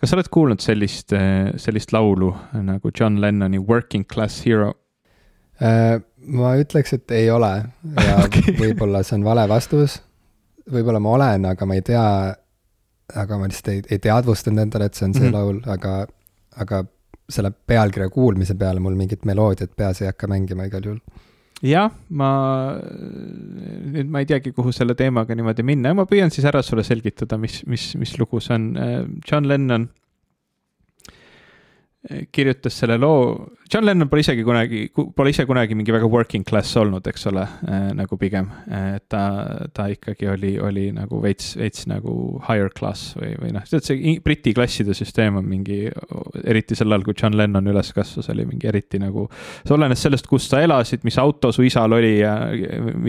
kas 0.00 0.10
sa 0.10 0.16
oled 0.16 0.30
kuulnud 0.32 0.62
sellist, 0.64 1.12
eh, 1.12 1.52
sellist 1.60 1.92
laulu 1.92 2.30
nagu 2.64 2.92
John 3.00 3.20
Lennoni 3.20 3.58
Working 3.58 4.06
Class 4.08 4.46
Hero? 4.46 4.72
Äh, 5.60 6.00
ma 6.32 6.54
ütleks, 6.56 6.94
et 6.96 7.10
ei 7.12 7.28
ole 7.30 7.50
ja 8.00 8.20
okay. 8.24 8.54
võib-olla 8.56 9.02
see 9.04 9.18
on 9.18 9.26
vale 9.26 9.44
vastus. 9.48 10.00
võib-olla 10.70 11.02
ma 11.02 11.16
olen, 11.18 11.50
aga 11.50 11.66
ma 11.66 11.76
ei 11.76 11.84
tea, 11.84 12.06
aga 13.20 13.38
ma 13.38 13.50
lihtsalt 13.50 13.68
ei, 13.74 13.82
ei 13.90 14.00
teadvustanud 14.00 14.64
endale, 14.64 14.88
et 14.88 14.96
see 14.96 15.08
on 15.08 15.14
see 15.14 15.26
mm 15.26 15.28
-hmm. 15.28 15.36
laul, 15.36 15.60
aga, 15.66 15.94
aga 16.64 16.84
selle 17.30 17.52
pealkirja 17.52 18.10
kuulmise 18.12 18.56
peale 18.58 18.82
mul 18.82 18.98
mingit 18.98 19.26
meloodiat 19.28 19.74
peas 19.76 20.02
ei 20.02 20.10
hakka 20.10 20.30
mängima 20.30 20.68
igal 20.68 20.86
juhul 20.86 21.00
jah, 21.62 21.92
ma, 22.16 22.30
nüüd 23.92 24.08
ma 24.08 24.22
ei 24.22 24.28
teagi, 24.28 24.54
kuhu 24.56 24.72
selle 24.72 24.96
teemaga 24.96 25.36
niimoodi 25.36 25.64
minna, 25.66 25.92
ma 25.96 26.06
püüan 26.08 26.32
siis 26.32 26.46
ära 26.48 26.62
sulle 26.64 26.84
selgitada, 26.86 27.36
mis, 27.40 27.60
mis, 27.68 27.90
mis 28.00 28.14
lugu 28.16 28.40
see 28.40 28.56
on. 28.56 28.70
John 29.28 29.48
Lennon 29.48 29.90
kirjutas 32.32 32.78
selle 32.80 32.96
loo, 32.96 33.50
John 33.72 33.84
Lennon 33.84 34.08
pole 34.08 34.22
isegi 34.24 34.42
kunagi, 34.42 34.86
pole 35.14 35.30
ise 35.30 35.44
kunagi 35.46 35.76
mingi 35.76 35.92
väga 35.92 36.08
working 36.08 36.46
class 36.48 36.72
olnud, 36.80 37.04
eks 37.06 37.26
ole 37.28 37.42
äh,, 37.44 37.90
nagu 37.94 38.16
pigem. 38.18 38.48
et 38.72 39.04
ta, 39.12 39.20
ta 39.76 39.84
ikkagi 39.92 40.30
oli, 40.32 40.54
oli 40.58 40.86
nagu 40.96 41.20
veits, 41.20 41.52
veits 41.60 41.84
nagu 41.90 42.40
higher 42.46 42.72
class 42.72 43.12
või, 43.18 43.34
või 43.42 43.52
noh, 43.54 43.66
tead 43.68 43.84
see 43.84 44.16
Briti 44.24 44.54
klasside 44.56 44.96
süsteem 44.96 45.36
on 45.42 45.46
mingi, 45.46 45.82
eriti 46.40 46.78
sel 46.78 46.90
ajal, 46.90 47.04
kui 47.04 47.18
John 47.20 47.36
Lennon 47.36 47.68
üles 47.70 47.92
kasvas, 47.94 48.32
oli 48.32 48.48
mingi 48.48 48.70
eriti 48.70 48.98
nagu. 49.02 49.28
see 49.60 49.76
olenes 49.76 50.00
sellest, 50.00 50.26
kus 50.30 50.48
sa 50.48 50.64
elasid, 50.64 51.04
mis 51.04 51.20
auto 51.20 51.52
su 51.52 51.68
isal 51.68 51.92
oli 52.00 52.16
ja 52.22 52.34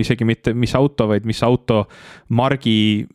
isegi 0.03 0.27
mitte, 0.27 0.53
mis 0.53 0.75
auto, 0.75 1.07
vaid 1.09 1.25
mis 1.29 1.41
auto 1.47 1.85
margi 2.35 3.07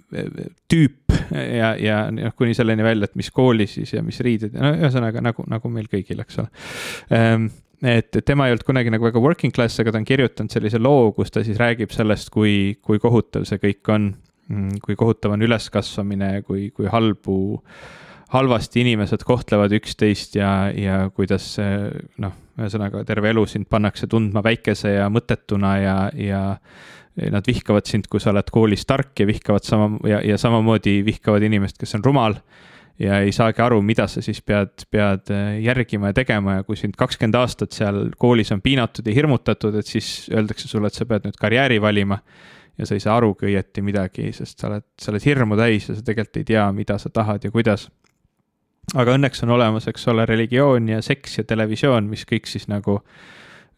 tüüp 0.67 1.07
ja, 1.31 1.75
ja 1.79 1.97
noh, 2.11 2.35
kuni 2.37 2.55
selleni 2.57 2.85
välja, 2.85 3.07
et 3.07 3.17
mis 3.19 3.31
kooli 3.35 3.67
siis 3.71 3.93
ja 3.95 4.03
mis 4.05 4.19
riided, 4.25 4.57
no 4.57 4.73
ühesõnaga 4.75 5.23
nagu, 5.25 5.45
nagu 5.51 5.66
meil 5.73 5.89
kõigil, 5.93 6.21
eks 6.25 6.43
ole 6.43 6.51
ehm, 7.17 7.49
et 7.85 8.21
tema 8.25 8.47
ei 8.47 8.55
olnud 8.55 8.65
kunagi 8.67 8.93
nagu 8.93 9.05
väga 9.09 9.21
working 9.23 9.55
class, 9.55 9.81
aga 9.83 9.93
ta 9.93 10.01
on 10.01 10.09
kirjutanud 10.09 10.53
sellise 10.53 10.81
loo, 10.81 11.11
kus 11.17 11.33
ta 11.35 11.45
siis 11.45 11.61
räägib 11.61 11.93
sellest, 11.95 12.31
kui, 12.35 12.77
kui 12.85 13.03
kohutav 13.03 13.47
see 13.49 13.61
kõik 13.63 13.93
on. 13.93 14.15
Mm, 14.47 14.79
kui 14.79 14.95
kohutav 14.95 15.33
on 15.35 15.43
üleskasvamine, 15.43 16.45
kui, 16.47 16.69
kui 16.71 16.87
halbu, 16.87 17.37
halvasti 18.31 18.85
inimesed 18.85 19.25
kohtlevad 19.27 19.75
üksteist 19.75 20.37
ja, 20.39 20.69
ja 20.71 21.01
kuidas 21.15 21.49
noh, 22.23 22.37
ühesõnaga 22.55 23.03
terve 23.09 23.33
elu 23.35 23.43
sind 23.51 23.67
pannakse 23.71 24.07
tundma 24.11 24.45
väikese 24.47 24.95
ja 25.01 25.09
mõttetuna 25.13 25.73
ja, 25.83 25.97
ja 26.15 26.45
Nad 27.17 27.47
vihkavad 27.49 27.87
sind, 27.89 28.11
kui 28.13 28.21
sa 28.21 28.29
oled 28.29 28.51
koolis 28.53 28.83
tark 28.85 29.17
ja 29.17 29.25
vihkavad 29.25 29.65
sama 29.65 29.87
ja, 30.05 30.19
ja 30.21 30.37
samamoodi 30.37 30.99
vihkavad 31.07 31.47
inimest, 31.49 31.79
kes 31.81 31.97
on 31.97 32.03
rumal. 32.05 32.37
Ja 32.99 33.21
ei 33.21 33.33
saagi 33.33 33.63
aru, 33.63 33.81
mida 33.85 34.07
sa 34.09 34.23
siis 34.25 34.41
pead, 34.43 34.87
pead 34.91 35.33
äh, 35.35 35.59
järgima 35.65 36.13
ja 36.13 36.17
tegema 36.17 36.59
ja 36.59 36.67
kui 36.67 36.79
sind 36.81 36.97
kakskümmend 36.99 37.37
aastat 37.41 37.77
seal 37.77 38.11
koolis 38.19 38.53
on 38.55 38.63
piinatud 38.65 39.07
ja 39.07 39.15
hirmutatud, 39.17 39.77
et 39.77 39.87
siis 39.87 40.31
öeldakse 40.33 40.69
sulle, 40.69 40.89
et 40.89 40.97
sa 40.97 41.07
pead 41.09 41.29
nüüd 41.29 41.39
karjääri 41.41 41.81
valima. 41.83 42.19
ja 42.79 42.87
sa 42.87 42.93
ei 42.95 43.01
saa 43.01 43.15
arugi 43.17 43.47
õieti 43.49 43.81
midagi, 43.81 44.33
sest 44.37 44.61
sa 44.61 44.69
oled, 44.69 44.85
sa 45.01 45.09
oled 45.09 45.25
hirmu 45.25 45.57
täis 45.57 45.89
ja 45.89 45.95
sa 45.97 46.03
tegelikult 46.05 46.43
ei 46.43 46.45
tea, 46.45 46.67
mida 46.77 46.99
sa 47.01 47.09
tahad 47.09 47.45
ja 47.45 47.51
kuidas 47.51 47.89
aga 48.95 49.15
õnneks 49.17 49.43
on 49.43 49.55
olemas, 49.57 49.89
eks 49.89 50.05
ole, 50.13 50.27
religioon 50.29 50.89
ja 50.89 51.01
seks 51.03 51.39
ja 51.39 51.45
televisioon, 51.45 52.11
mis 52.11 52.27
kõik 52.29 52.47
siis 52.47 52.69
nagu 52.69 53.01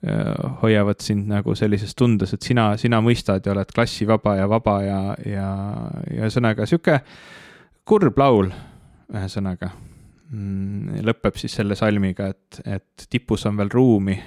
Äh, 0.06 0.58
hoiavad 0.62 1.00
sind 1.02 1.26
nagu 1.26 1.56
sellises 1.58 1.96
tundes, 1.98 2.30
et 2.30 2.44
sina, 2.46 2.68
sina 2.78 3.00
mõistad 3.02 3.42
ja 3.42 3.50
oled 3.50 3.72
klassivaba 3.74 4.36
ja 4.38 4.44
vaba 4.46 4.76
ja, 4.84 4.98
ja, 5.26 5.46
ja 6.06 6.20
ühesõnaga 6.20 6.68
sihuke 6.70 7.00
kurb 7.82 8.20
laul, 8.22 8.52
ühesõnaga 9.14 9.70
mm,. 10.30 11.00
lõpeb 11.06 11.38
siis 11.40 11.54
selle 11.61 11.76
salmiga, 11.78 12.28
et, 12.34 12.61
et 12.66 13.06
tipus 13.11 13.46
on 13.48 13.56
veel 13.61 13.72
ruumi, 13.72 14.18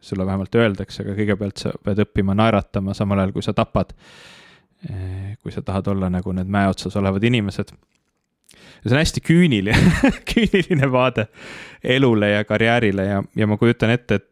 sulle 0.00 0.24
vähemalt 0.26 0.54
öeldakse, 0.56 1.04
aga 1.04 1.14
kõigepealt 1.18 1.60
sa 1.60 1.74
pead 1.84 2.00
õppima 2.06 2.34
naeratama, 2.38 2.96
samal 2.96 3.20
ajal 3.20 3.34
kui 3.36 3.44
sa 3.44 3.52
tapad. 3.56 3.92
Äh, 4.88 5.36
kui 5.42 5.52
sa 5.52 5.60
tahad 5.62 5.90
olla 5.92 6.08
nagu 6.08 6.32
need 6.32 6.48
mäe 6.48 6.70
otsas 6.72 6.94
olevad 6.96 7.24
inimesed 7.28 7.74
ja 8.80 8.88
see 8.88 8.94
on 8.94 9.02
hästi 9.02 9.20
küüniline 9.20 9.74
küüniline 10.30 10.88
vaade 10.88 11.26
elule 11.84 12.30
ja 12.30 12.46
karjäärile 12.48 13.04
ja, 13.04 13.18
ja 13.36 13.46
ma 13.46 13.58
kujutan 13.60 13.92
ette, 13.92 14.16
et 14.16 14.30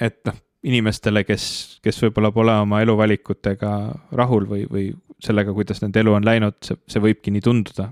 et 0.00 0.18
noh, 0.26 0.36
inimestele, 0.68 1.24
kes, 1.26 1.44
kes 1.84 2.00
võib-olla 2.04 2.30
pole 2.34 2.54
oma 2.62 2.80
eluvalikutega 2.84 3.72
rahul 4.18 4.46
või, 4.50 4.64
või 4.70 4.88
sellega, 5.22 5.54
kuidas 5.54 5.82
nende 5.82 6.02
elu 6.02 6.14
on 6.14 6.26
läinud, 6.26 6.58
see, 6.64 6.78
see 6.90 7.02
võibki 7.02 7.32
nii 7.34 7.42
tunduda. 7.44 7.88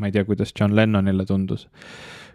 Ma 0.00 0.08
ei 0.08 0.16
tea, 0.16 0.24
kuidas 0.28 0.54
John 0.56 0.74
Lennonile 0.76 1.26
tundus. 1.28 1.68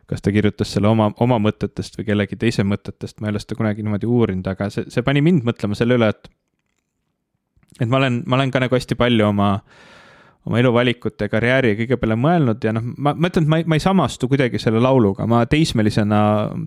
kas 0.05 0.22
ta 0.22 0.30
kirjutas 0.30 0.70
selle 0.70 0.88
oma, 0.88 1.09
oma 1.26 1.39
mõtetest 1.41 1.97
või 1.97 2.05
kellegi 2.11 2.38
teise 2.38 2.63
mõtetest, 2.63 3.18
ma 3.20 3.28
ei 3.28 3.34
ole 3.34 3.39
seda 3.41 3.57
kunagi 3.57 3.82
niimoodi 3.82 4.05
uurinud, 4.05 4.45
aga 4.51 4.70
see, 4.70 4.86
see 4.93 5.01
pani 5.01 5.24
mind 5.26 5.41
mõtlema 5.47 5.78
selle 5.78 5.97
üle, 5.97 6.11
et 6.13 6.30
et 7.82 7.89
ma 7.89 7.97
olen, 7.97 8.22
ma 8.30 8.38
olen 8.38 8.53
ka 8.53 8.61
nagu 8.61 8.78
hästi 8.78 8.95
palju 8.99 9.26
oma 9.32 9.47
äh, 9.55 9.95
oma 10.46 10.60
eluvalikute, 10.62 11.26
karjääri 11.30 11.72
ja 11.72 11.78
kõige 11.80 11.98
peale 11.98 12.16
mõelnud 12.22 12.66
ja 12.68 12.74
noh, 12.76 12.84
ma, 13.02 13.16
ma 13.18 13.30
ütlen, 13.32 13.48
et 13.48 13.50
ma 13.50 13.58
ei, 13.62 13.66
ma 13.72 13.78
ei 13.80 13.82
samastu 13.82 14.30
kuidagi 14.30 14.60
selle 14.62 14.82
lauluga, 14.84 15.26
ma 15.30 15.41
teismelisena 15.50 16.20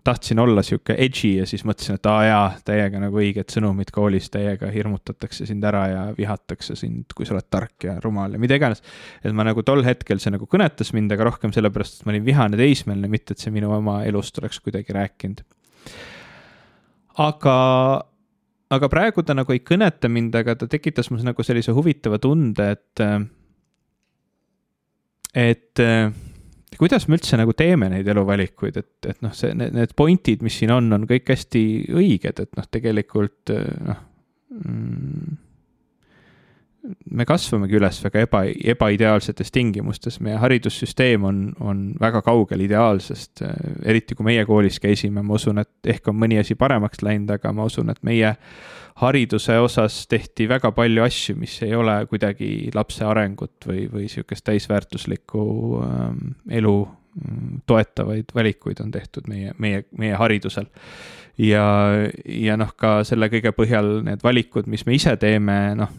tahtsin 0.07 0.43
olla 0.43 0.65
sihuke 0.67 0.97
edgy 0.99 1.37
ja 1.39 1.47
siis 1.47 1.63
mõtlesin, 1.69 2.01
et 2.01 2.09
aa 2.11 2.25
jaa, 2.27 2.49
täiega 2.67 3.03
nagu 3.03 3.23
õiged 3.23 3.55
sõnumid 3.55 3.93
koolis, 3.95 4.27
täiega 4.35 4.73
hirmutatakse 4.75 5.47
sind 5.47 5.67
ära 5.69 5.85
ja 5.93 6.03
vihatakse 6.19 6.75
sind, 6.79 7.15
kui 7.15 7.29
sa 7.29 7.37
oled 7.37 7.47
tark 7.55 7.87
ja 7.87 7.97
rumal 8.03 8.35
ja 8.35 8.43
mida 8.43 8.59
iganes. 8.59 8.83
et 9.23 9.31
ma 9.33 9.47
nagu 9.47 9.63
tol 9.63 9.87
hetkel 9.87 10.19
see 10.19 10.35
nagu 10.35 10.51
kõnetas 10.51 10.91
mind, 10.97 11.15
aga 11.15 11.31
rohkem 11.31 11.55
sellepärast, 11.55 12.01
et 12.01 12.09
ma 12.09 12.17
olin 12.17 12.27
vihane 12.27 12.59
teismeline, 12.59 13.11
mitte 13.15 13.37
et 13.37 13.47
see 13.47 13.55
minu 13.55 13.71
oma 13.79 14.03
elust 14.11 14.43
oleks 14.43 14.59
kuidagi 14.65 14.97
rääkinud. 14.97 15.47
aga 17.23 17.57
aga 18.75 18.89
praegu 18.91 19.23
ta 19.23 19.39
nagu 19.39 19.55
ei 19.55 19.63
kõneta 19.63 20.11
mind, 20.11 20.35
aga 20.35 20.59
ta 20.59 20.67
tekitas 20.67 21.13
mul 21.13 21.23
nagu 21.23 21.47
sellise 21.47 21.73
huvitava 21.77 22.19
tunde, 22.19 22.73
et 22.75 23.07
et 25.39 25.83
äh, 25.83 26.11
kuidas 26.79 27.09
me 27.09 27.19
üldse 27.19 27.39
nagu 27.39 27.55
teeme 27.59 27.91
neid 27.93 28.09
eluvalikuid, 28.11 28.79
et, 28.81 29.11
et 29.11 29.21
noh, 29.25 29.35
see, 29.37 29.55
need, 29.59 29.75
need 29.77 29.95
point'id, 29.99 30.45
mis 30.47 30.61
siin 30.61 30.73
on, 30.75 30.91
on 30.95 31.07
kõik 31.11 31.31
hästi 31.35 31.65
õiged, 31.95 32.45
et 32.45 32.59
noh, 32.59 32.71
tegelikult 32.71 33.55
äh, 33.55 33.69
noh 33.89 34.01
mm, 34.59 35.37
me 37.11 37.27
kasvamegi 37.29 37.77
üles 37.79 37.99
väga 38.05 38.23
eba, 38.25 38.43
ebaideaalsetes 38.75 39.51
tingimustes, 39.53 40.19
meie 40.25 40.39
haridussüsteem 40.41 41.25
on, 41.27 41.41
on 41.61 41.83
väga 42.01 42.23
kaugel 42.27 42.63
ideaalsest, 42.65 43.43
äh, 43.45 43.57
eriti 43.93 44.17
kui 44.17 44.29
meie 44.31 44.45
koolis 44.49 44.81
käisime, 44.83 45.25
ma 45.25 45.39
usun, 45.39 45.63
et 45.65 45.95
ehk 45.97 46.11
on 46.13 46.19
mõni 46.21 46.41
asi 46.41 46.57
paremaks 46.59 47.03
läinud, 47.05 47.35
aga 47.37 47.53
ma 47.53 47.69
usun, 47.69 47.93
et 47.93 48.03
meie 48.07 48.35
hariduse 48.99 49.59
osas 49.63 50.01
tehti 50.11 50.49
väga 50.51 50.73
palju 50.75 51.05
asju, 51.05 51.37
mis 51.39 51.55
ei 51.63 51.75
ole 51.79 52.01
kuidagi 52.11 52.71
lapse 52.75 53.07
arengut 53.07 53.69
või, 53.69 53.87
või 53.93 54.09
sihukest 54.11 54.47
täisväärtuslikku 54.49 55.45
ähm, 55.85 56.35
elu 56.51 56.75
mm, 56.83 57.63
toetavaid 57.69 58.35
valikuid 58.35 58.83
on 58.83 58.91
tehtud 58.95 59.31
meie, 59.31 59.55
meie, 59.59 59.85
meie 59.99 60.19
haridusel. 60.19 60.67
ja, 61.39 61.65
ja 62.25 62.59
noh, 62.59 62.75
ka 62.77 62.99
selle 63.07 63.31
kõige 63.31 63.55
põhjal 63.55 64.01
need 64.07 64.25
valikud, 64.27 64.67
mis 64.67 64.87
me 64.87 64.99
ise 64.99 65.15
teeme, 65.21 65.59
noh, 65.79 65.95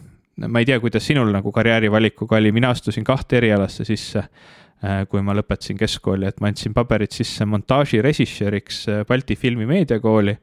ma 0.46 0.60
ei 0.60 0.68
tea, 0.68 0.80
kuidas 0.80 1.06
sinul 1.08 1.32
nagu 1.32 1.52
karjäärivalikuga 1.52 2.36
oli, 2.36 2.52
mina 2.52 2.72
astusin 2.74 3.04
kahte 3.04 3.40
erialasse 3.40 3.88
sisse 3.88 4.26
äh, 4.26 5.06
kui 5.08 5.24
ma 5.24 5.32
lõpetasin 5.40 5.80
keskkooli, 5.80 6.28
et 6.28 6.40
ma 6.44 6.52
andsin 6.52 6.76
paberid 6.76 7.16
sisse 7.16 7.48
montaažirežissööriks 7.48 8.88
äh, 8.92 9.06
Balti 9.08 9.40
Filmimeediakooli 9.40 10.36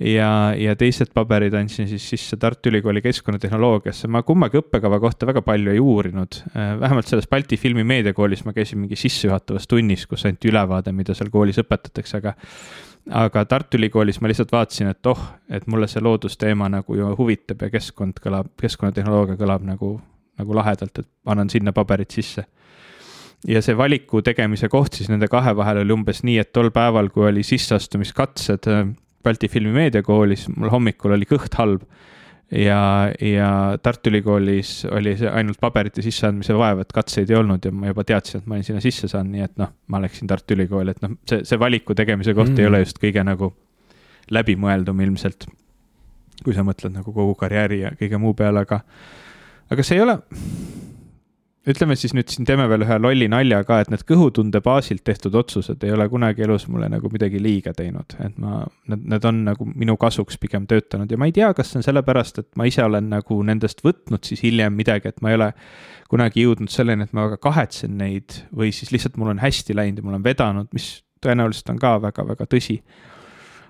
ja, 0.00 0.28
ja 0.58 0.74
teised 0.78 1.12
paberid 1.14 1.54
andsin 1.54 1.88
siis 1.88 2.08
sisse 2.10 2.36
Tartu 2.40 2.68
Ülikooli 2.68 3.02
keskkonnatehnoloogiasse. 3.02 4.08
ma 4.08 4.22
kummagi 4.22 4.58
õppekava 4.58 4.98
kohta 5.00 5.26
väga 5.26 5.42
palju 5.42 5.70
ei 5.70 5.80
uurinud, 5.80 6.40
äh, 6.54 6.74
vähemalt 6.80 7.06
selles 7.06 7.28
Balti 7.30 7.56
Filmi 7.56 7.84
Meediakoolis 7.84 8.44
ma 8.44 8.52
käisin 8.52 8.78
mingi 8.82 8.96
sissejuhatavas 8.96 9.68
tunnis, 9.68 10.06
kus 10.06 10.26
anti 10.26 10.50
ülevaade, 10.50 10.92
mida 10.92 11.14
seal 11.14 11.30
koolis 11.30 11.60
õpetatakse, 11.62 12.18
aga 12.22 12.34
aga 13.24 13.44
Tartu 13.44 13.78
Ülikoolis 13.78 14.20
ma 14.20 14.28
lihtsalt 14.30 14.52
vaatasin, 14.52 14.88
et 14.94 15.06
oh, 15.06 15.20
et 15.48 15.66
mulle 15.68 15.86
see 15.90 16.02
loodusteema 16.02 16.70
nagu 16.72 16.96
ju 16.96 17.14
huvitab 17.18 17.62
ja 17.62 17.70
keskkond 17.70 18.20
kõlab, 18.24 18.48
keskkonnatehnoloogia 18.60 19.36
kõlab 19.36 19.66
nagu, 19.68 19.98
nagu 20.40 20.56
lahedalt, 20.56 20.98
et 20.98 21.08
annan 21.26 21.52
sinna 21.52 21.72
paberid 21.76 22.10
sisse 22.10 22.46
ja 23.46 23.60
see 23.62 23.76
valiku 23.76 24.22
tegemise 24.24 24.70
koht 24.72 24.96
siis 24.96 25.10
nende 25.12 25.28
kahe 25.28 25.52
vahel 25.56 25.82
oli 25.82 25.92
umbes 25.92 26.22
nii, 26.24 26.38
et 26.40 26.52
tol 26.52 26.70
päeval, 26.72 27.10
kui 27.12 27.28
oli 27.28 27.44
sisseastumiskatsed 27.44 28.70
Balti 29.24 29.48
Filmimeediakoolis, 29.48 30.48
mul 30.54 30.72
hommikul 30.72 31.16
oli 31.16 31.28
kõht 31.28 31.56
halb. 31.58 31.86
ja, 32.54 33.10
ja 33.24 33.48
Tartu 33.82 34.10
Ülikoolis 34.12 34.84
oli 34.92 35.14
see 35.18 35.30
ainult 35.32 35.58
paberite 35.60 36.04
sisseandmise 36.04 36.54
vaev, 36.54 36.82
et 36.84 36.92
katseid 36.92 37.32
ei 37.32 37.38
olnud 37.38 37.64
ja 37.64 37.72
ma 37.72 37.88
juba 37.88 38.04
teadsin, 38.04 38.42
et 38.42 38.46
ma 38.46 38.58
olin 38.58 38.66
sinna 38.68 38.82
sisse 38.84 39.08
saanud, 39.10 39.32
nii 39.32 39.46
et 39.46 39.56
noh, 39.58 39.72
ma 39.88 40.00
läksin 40.04 40.30
Tartu 40.30 40.54
Ülikooli, 40.54 40.92
et 40.92 41.02
noh, 41.02 41.16
see, 41.30 41.40
see 41.48 41.58
valiku 41.58 41.96
tegemise 41.96 42.36
koht 42.36 42.52
mm. 42.52 42.60
ei 42.60 42.70
ole 42.70 42.84
just 42.84 43.00
kõige 43.02 43.24
nagu 43.24 43.54
läbimõeldum 44.30 45.00
ilmselt. 45.06 45.48
kui 46.44 46.52
sa 46.52 46.64
mõtled 46.66 46.92
nagu 46.92 47.12
kogu 47.14 47.34
karjääri 47.40 47.80
ja 47.80 47.94
kõige 47.96 48.18
muu 48.20 48.34
peale, 48.36 48.66
aga, 48.66 48.82
aga 49.72 49.86
see 49.86 49.96
ei 49.96 50.04
ole 50.04 50.18
ütleme 51.68 51.96
siis 51.96 52.12
nüüd 52.16 52.28
siin 52.28 52.46
teeme 52.48 52.66
veel 52.68 52.84
ühe 52.84 52.96
lolli 53.00 53.28
nalja 53.30 53.62
ka, 53.64 53.80
et 53.80 53.90
need 53.92 54.04
kõhutunde 54.08 54.60
baasilt 54.64 55.04
tehtud 55.06 55.34
otsused 55.40 55.84
ei 55.86 55.94
ole 55.94 56.06
kunagi 56.12 56.44
elus 56.44 56.66
mulle 56.68 56.90
nagu 56.92 57.08
midagi 57.12 57.40
liiga 57.42 57.72
teinud, 57.76 58.16
et 58.20 58.36
ma, 58.40 58.60
need, 58.90 59.06
need 59.14 59.28
on 59.30 59.40
nagu 59.48 59.68
minu 59.70 59.96
kasuks 60.00 60.36
pigem 60.40 60.68
töötanud 60.70 61.10
ja 61.10 61.18
ma 61.20 61.28
ei 61.30 61.34
tea, 61.36 61.50
kas 61.56 61.72
see 61.72 61.80
on 61.80 61.86
sellepärast, 61.86 62.42
et 62.42 62.50
ma 62.60 62.68
ise 62.68 62.84
olen 62.84 63.08
nagu 63.12 63.40
nendest 63.46 63.80
võtnud 63.86 64.28
siis 64.28 64.44
hiljem 64.44 64.76
midagi, 64.76 65.12
et 65.12 65.24
ma 65.24 65.32
ei 65.32 65.38
ole 65.40 65.50
kunagi 66.12 66.44
jõudnud 66.44 66.72
selleni, 66.72 67.08
et 67.08 67.16
ma 67.16 67.28
väga 67.30 67.40
kahetsen 67.42 67.96
neid 68.00 68.42
või 68.54 68.72
siis 68.76 68.92
lihtsalt 68.92 69.16
mul 69.20 69.32
on 69.32 69.40
hästi 69.42 69.76
läinud 69.76 70.02
ja 70.02 70.06
mul 70.06 70.18
on 70.18 70.26
vedanud, 70.26 70.68
mis 70.76 70.98
tõenäoliselt 71.24 71.72
on 71.72 71.80
ka 71.80 71.96
väga-väga 72.04 72.48
tõsi. 72.50 72.82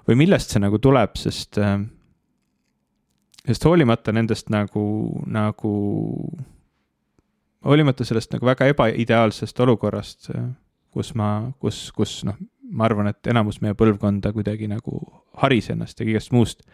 või 0.04 0.18
millest 0.20 0.50
see 0.52 0.60
nagu 0.60 0.76
tuleb, 0.82 1.14
sest, 1.16 1.56
äh, 1.56 1.78
sest 3.46 3.64
hoolimata 3.64 4.12
nendest 4.12 4.50
nagu, 4.52 4.82
nagu 5.24 5.70
hoolimata 7.64 8.04
sellest 8.04 8.34
nagu 8.34 8.46
väga 8.46 8.68
ebaideaalsest 8.72 9.60
olukorrast, 9.60 10.30
kus 10.94 11.14
ma, 11.18 11.50
kus, 11.60 11.86
kus 11.96 12.22
noh, 12.28 12.38
ma 12.70 12.88
arvan, 12.88 13.10
et 13.10 13.30
enamus 13.30 13.60
meie 13.64 13.76
põlvkonda 13.78 14.32
kuidagi 14.34 14.68
nagu 14.70 15.00
haris 15.42 15.70
ennast 15.74 16.00
ja 16.00 16.06
kõigest 16.08 16.34
muust, 16.34 16.66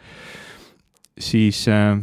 siis 1.20 1.62
äh, 1.70 1.94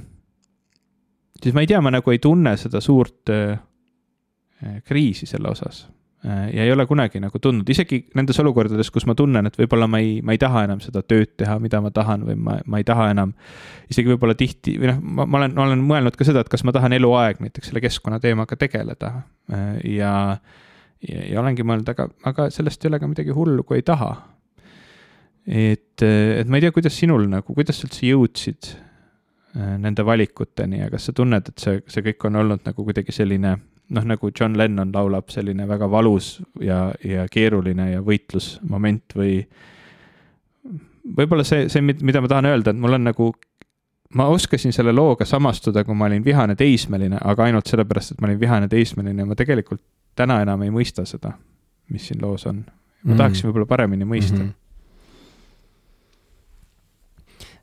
siis 1.43 1.53
ma 1.55 1.63
ei 1.63 1.69
tea, 1.69 1.81
ma 1.81 1.93
nagu 1.93 2.13
ei 2.13 2.21
tunne 2.21 2.55
seda 2.57 2.81
suurt 2.83 3.31
äh, 3.33 3.59
kriisi 4.87 5.29
selle 5.29 5.53
osas 5.53 5.85
äh,. 5.85 5.96
Ja 6.27 6.65
ei 6.65 6.71
ole 6.73 6.85
kunagi 6.89 7.21
nagu 7.23 7.39
tundnud, 7.39 7.69
isegi 7.69 8.01
nendes 8.17 8.39
olukordades, 8.43 8.89
kus 8.93 9.05
ma 9.09 9.15
tunnen, 9.17 9.49
et 9.49 9.57
võib-olla 9.59 9.87
ma 9.89 10.01
ei, 10.03 10.17
ma 10.25 10.35
ei 10.35 10.41
taha 10.41 10.65
enam 10.67 10.81
seda 10.83 11.03
tööd 11.05 11.35
teha, 11.39 11.57
mida 11.63 11.81
ma 11.83 11.91
tahan 11.93 12.25
või 12.27 12.37
ma, 12.47 12.57
ma 12.65 12.81
ei 12.81 12.87
taha 12.87 13.09
enam. 13.13 13.33
isegi 13.89 14.11
võib-olla 14.13 14.37
tihti 14.37 14.77
või 14.81 14.91
noh, 14.91 15.01
ma, 15.01 15.25
ma 15.25 15.41
olen, 15.41 15.57
ma 15.57 15.67
olen 15.67 15.83
mõelnud 15.91 16.17
ka 16.19 16.27
seda, 16.27 16.43
et 16.43 16.51
kas 16.51 16.65
ma 16.67 16.75
tahan 16.75 16.97
eluaeg 16.97 17.43
näiteks 17.43 17.71
selle 17.71 17.83
keskkonnateemaga 17.85 18.57
tegeleda 18.59 19.13
äh, 19.53 19.69
ja, 19.97 20.15
ja, 21.01 21.21
ja 21.33 21.39
olengi 21.43 21.67
mõelnud, 21.67 21.93
aga, 21.93 22.09
aga 22.27 22.49
sellest 22.53 22.83
ei 22.83 22.91
ole 22.91 22.99
ka 23.03 23.11
midagi 23.11 23.35
hullu, 23.35 23.63
kui 23.67 23.81
ei 23.81 23.87
taha. 23.87 24.11
et, 25.47 26.03
et 26.03 26.47
ma 26.47 26.59
ei 26.59 26.67
tea, 26.67 26.75
kuidas 26.75 26.97
sinul 26.99 27.29
nagu, 27.31 27.55
kuidas 27.55 27.79
sa 27.79 27.89
üldse 27.89 28.05
jõudsid 28.09 28.75
Äh, 29.57 29.77
nende 29.79 30.03
valikuteni 30.05 30.81
ja 30.81 30.89
kas 30.91 31.07
sa 31.07 31.13
tunned, 31.15 31.47
et 31.49 31.61
see, 31.63 31.79
see 31.89 32.03
kõik 32.05 32.25
on 32.27 32.35
olnud 32.43 32.65
nagu 32.67 32.83
kuidagi 32.85 33.13
selline 33.15 33.55
noh, 33.89 34.05
nagu 34.07 34.31
John 34.39 34.57
Lennon 34.57 34.91
laulab, 34.93 35.29
selline 35.31 35.67
väga 35.67 35.89
valus 35.91 36.37
ja, 36.61 36.91
ja 37.03 37.25
keeruline 37.31 37.91
ja 37.91 38.03
võitlusmoment 38.03 39.15
või 39.15 39.39
võib-olla 41.17 41.45
see, 41.47 41.67
see, 41.71 41.83
mida 41.83 42.21
ma 42.21 42.31
tahan 42.31 42.49
öelda, 42.51 42.73
et 42.73 42.81
mul 42.81 42.97
on 42.97 43.07
nagu, 43.07 43.31
ma 44.19 44.27
oskasin 44.33 44.75
selle 44.75 44.91
looga 44.95 45.25
samastuda, 45.25 45.85
kui 45.87 45.95
ma 45.95 46.09
olin 46.09 46.25
vihane 46.25 46.57
teismeline, 46.59 47.19
aga 47.21 47.47
ainult 47.47 47.71
sellepärast, 47.71 48.15
et 48.15 48.21
ma 48.21 48.31
olin 48.31 48.41
vihane 48.41 48.67
teismeline 48.71 49.23
ja 49.23 49.29
ma 49.29 49.37
tegelikult 49.39 49.83
täna 50.17 50.41
enam 50.43 50.65
ei 50.65 50.73
mõista 50.73 51.05
seda, 51.07 51.35
mis 51.93 52.07
siin 52.09 52.21
loos 52.21 52.47
on. 52.49 52.63
ma 53.03 53.13
mm. 53.13 53.17
tahaksin 53.17 53.47
võib-olla 53.47 53.69
paremini 53.69 54.05
mõista 54.05 54.39
mm. 54.41 54.47
-hmm 54.47 54.63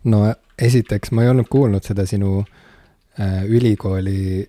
no 0.05 0.35
esiteks, 0.59 1.13
ma 1.13 1.25
ei 1.25 1.31
olnud 1.33 1.49
kuulnud 1.51 1.85
seda 1.85 2.07
sinu 2.07 2.43
äh, 3.21 3.45
ülikooli 3.49 4.45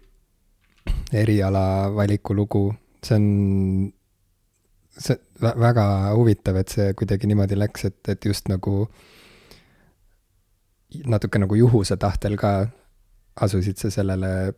erialavaliku 1.13 2.35
lugu, 2.35 2.63
see 3.03 3.15
on, 3.15 3.27
see 4.97 5.17
väga 5.41 5.85
huvitav, 6.15 6.59
et 6.61 6.73
see 6.73 6.93
kuidagi 6.97 7.29
niimoodi 7.29 7.57
läks, 7.59 7.87
et, 7.89 7.99
et 8.09 8.25
just 8.25 8.49
nagu 8.51 8.85
natuke 11.05 11.39
nagu 11.41 11.57
juhuse 11.59 11.97
tahtel 11.99 12.37
ka 12.39 12.53
asusid 13.43 13.79
sa 13.79 13.91
sellele 13.91 14.53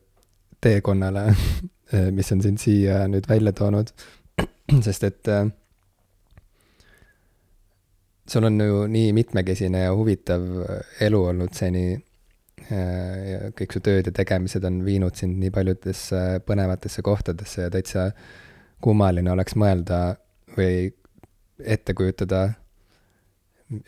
teekonnale, 0.62 1.30
mis 2.18 2.32
on 2.34 2.44
sind 2.46 2.62
siia 2.62 3.06
nüüd 3.10 3.30
välja 3.30 3.54
toonud, 3.58 3.94
sest 4.86 5.08
et 5.08 5.32
äh, 5.34 5.48
sul 8.28 8.44
on 8.44 8.60
ju 8.62 8.88
nii 8.92 9.14
mitmekesine 9.14 9.86
ja 9.86 9.94
huvitav 9.96 10.42
elu 11.02 11.24
olnud 11.32 11.54
seni 11.56 11.96
kõik 12.68 13.74
su 13.74 13.80
tööd 13.80 14.10
ja 14.10 14.12
tegemised 14.12 14.66
on 14.68 14.82
viinud 14.84 15.16
sind 15.16 15.38
nii 15.40 15.52
paljudesse 15.56 16.42
põnevatesse 16.48 17.04
kohtadesse 17.06 17.62
ja 17.68 17.72
täitsa 17.72 18.10
kummaline 18.84 19.32
oleks 19.32 19.56
mõelda 19.56 20.18
või 20.58 20.90
ette 21.64 21.96
kujutada 21.98 22.50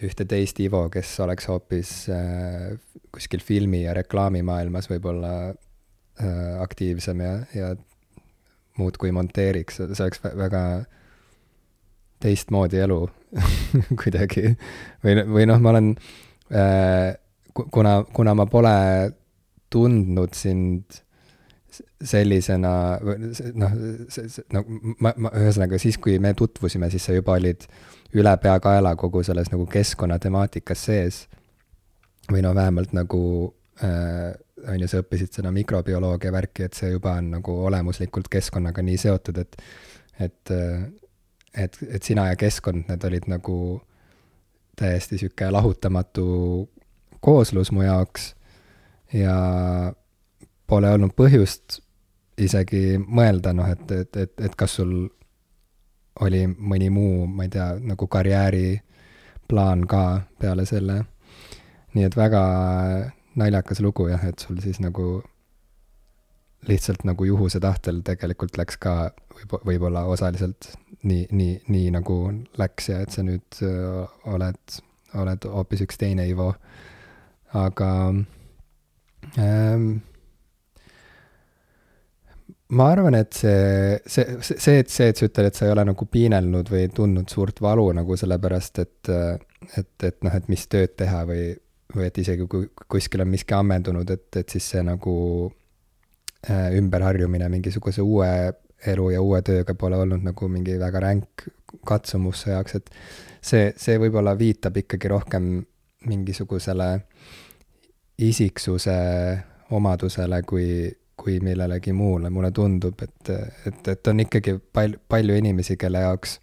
ühte 0.03 0.25
teist 0.27 0.59
Ivo, 0.59 0.83
kes 0.91 1.11
oleks 1.23 1.47
hoopis 1.47 1.91
äh, 2.11 2.73
kuskil 3.15 3.43
filmi- 3.43 3.85
ja 3.85 3.93
reklaamimaailmas 3.95 4.89
võib-olla 4.91 5.33
äh, 5.49 6.55
aktiivsem 6.59 7.23
ja, 7.23 7.35
ja 7.55 7.69
muudkui 8.79 9.11
monteeriks, 9.15 9.79
see 9.79 10.03
oleks 10.03 10.23
väga 10.23 10.63
teistmoodi 12.19 12.81
elu 12.83 12.99
kuidagi. 14.01 14.53
või, 15.03 15.15
või 15.31 15.47
noh, 15.47 15.63
ma 15.63 15.73
olen 15.73 15.93
äh,, 16.51 17.15
kuna, 17.71 18.03
kuna 18.13 18.35
ma 18.35 18.45
pole 18.45 18.73
tundnud 19.69 20.33
sind 20.33 21.01
sellisena, 22.03 22.71
noh, 23.53 23.73
no 24.53 24.63
ma, 24.99 25.13
ma 25.17 25.31
ühesõnaga 25.37 25.77
siis, 25.81 25.99
kui 26.01 26.17
me 26.19 26.33
tutvusime, 26.33 26.89
siis 26.89 27.05
sa 27.05 27.13
juba 27.13 27.35
olid 27.37 27.67
ülepeakaela 28.17 28.95
kogu 28.97 29.21
selles 29.23 29.51
nagu 29.53 29.67
keskkonnatemaatikas 29.69 30.85
sees. 30.85 31.27
või 32.31 32.41
no 32.45 32.55
vähemalt 32.55 32.91
nagu 32.93 33.21
äh, 33.83 34.33
on 34.67 34.81
ju, 34.81 34.87
sa 34.87 35.01
õppisid 35.01 35.33
seda 35.33 35.51
mikrobioloogia 35.51 36.31
värki, 36.31 36.65
et 36.65 36.73
see 36.77 36.91
juba 36.91 37.15
on 37.17 37.31
nagu 37.37 37.55
olemuslikult 37.65 38.27
keskkonnaga 38.29 38.81
nii 38.85 38.97
seotud, 38.97 39.37
et, 39.37 39.61
et 40.19 40.51
äh, 40.53 40.89
et, 41.53 41.77
et 41.89 42.03
sina 42.03 42.27
ja 42.29 42.35
keskkond, 42.39 42.85
need 42.89 43.05
olid 43.05 43.27
nagu 43.29 43.55
täiesti 44.79 45.19
sihuke 45.19 45.49
lahutamatu 45.51 46.25
kooslus 47.21 47.71
mu 47.71 47.83
jaoks 47.83 48.33
ja 49.13 49.35
pole 50.67 50.91
olnud 50.93 51.15
põhjust 51.17 51.79
isegi 52.39 52.99
mõelda, 52.99 53.53
noh, 53.53 53.67
et, 53.67 53.91
et, 53.91 54.17
et, 54.17 54.33
et 54.39 54.55
kas 54.55 54.77
sul 54.79 54.93
oli 56.23 56.43
mõni 56.47 56.89
muu, 56.93 57.25
ma 57.27 57.47
ei 57.47 57.51
tea, 57.53 57.73
nagu 57.83 58.07
karjääriplaan 58.07 59.85
ka 59.87 60.03
peale 60.39 60.65
selle. 60.65 61.03
nii 61.93 62.05
et 62.05 62.15
väga 62.15 62.41
naljakas 63.35 63.79
lugu 63.81 64.07
jah, 64.07 64.23
et 64.25 64.39
sul 64.39 64.59
siis 64.61 64.79
nagu 64.79 65.21
lihtsalt 66.67 67.05
nagu 67.07 67.25
juhuse 67.25 67.59
tahtel 67.63 68.01
tegelikult 68.05 68.57
läks 68.59 68.77
ka 68.83 68.93
võib, 69.35 69.55
võib-olla 69.65 70.03
osaliselt 70.11 70.71
nii, 71.07 71.27
nii, 71.31 71.55
nii 71.71 71.91
nagu 71.95 72.19
läks 72.59 72.89
ja 72.91 72.99
et 73.05 73.15
sa 73.15 73.23
nüüd 73.23 73.61
äh, 73.63 74.17
oled, 74.33 74.79
oled 75.15 75.47
hoopis 75.53 75.85
üks 75.87 75.99
teine 76.01 76.27
Ivo. 76.27 76.53
Aga 77.57 77.89
ähm, 79.37 79.87
ma 82.69 82.89
arvan, 82.93 83.17
et 83.17 83.33
see, 83.33 83.99
see, 84.05 84.37
see, 84.45 84.77
et 84.83 84.91
see, 84.93 85.09
et 85.09 85.17
sa 85.17 85.25
ütled, 85.25 85.49
et 85.49 85.57
sa 85.57 85.65
ei 85.65 85.73
ole 85.73 85.85
nagu 85.89 86.05
piinelnud 86.05 86.69
või 86.69 86.89
tundnud 86.93 87.31
suurt 87.31 87.61
valu 87.65 87.87
nagu 87.97 88.17
sellepärast, 88.19 88.81
et, 88.83 89.11
et, 89.79 89.93
et 90.05 90.19
noh, 90.25 90.35
et 90.35 90.49
mis 90.51 90.65
tööd 90.69 90.93
teha 90.99 91.23
või, 91.29 91.51
või 91.95 92.09
et 92.09 92.19
isegi 92.21 92.45
kui 92.49 92.69
kuskil 92.91 93.25
on 93.25 93.31
miski 93.31 93.57
ammendunud, 93.57 94.13
et, 94.13 94.29
et 94.43 94.57
siis 94.57 94.69
see 94.75 94.83
nagu 94.85 95.15
äh, 96.45 96.69
ümberharjumine 96.77 97.49
mingisuguse 97.49 98.05
uue 98.05 98.29
elu 98.87 99.09
ja 99.11 99.23
uue 99.25 99.41
tööga 99.43 99.73
pole 99.75 99.97
olnud 99.99 100.21
nagu 100.23 100.47
mingi 100.51 100.77
väga 100.79 101.01
ränk 101.03 101.49
katsumus 101.89 102.45
su 102.45 102.53
jaoks, 102.53 102.77
et 102.77 102.93
see, 103.41 103.73
see 103.77 103.97
võib-olla 104.01 104.35
viitab 104.37 104.77
ikkagi 104.83 105.09
rohkem 105.11 105.49
mingisugusele 106.05 106.89
isiksuse 108.17 108.97
omadusele 109.71 110.41
kui, 110.43 110.91
kui 111.17 111.39
millelegi 111.39 111.93
muule, 111.93 112.29
mulle 112.29 112.51
tundub, 112.51 113.01
et, 113.01 113.29
et, 113.67 113.87
et 113.87 114.07
on 114.07 114.19
ikkagi 114.19 114.57
pal-, 114.73 114.97
palju 115.09 115.35
inimesi, 115.35 115.77
kelle 115.77 116.03
jaoks 116.05 116.39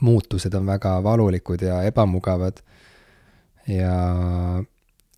muutused 0.00 0.54
on 0.54 0.66
väga 0.66 0.96
valulikud 1.02 1.62
ja 1.62 1.82
ebamugavad. 1.82 2.62
Ja, 3.68 3.94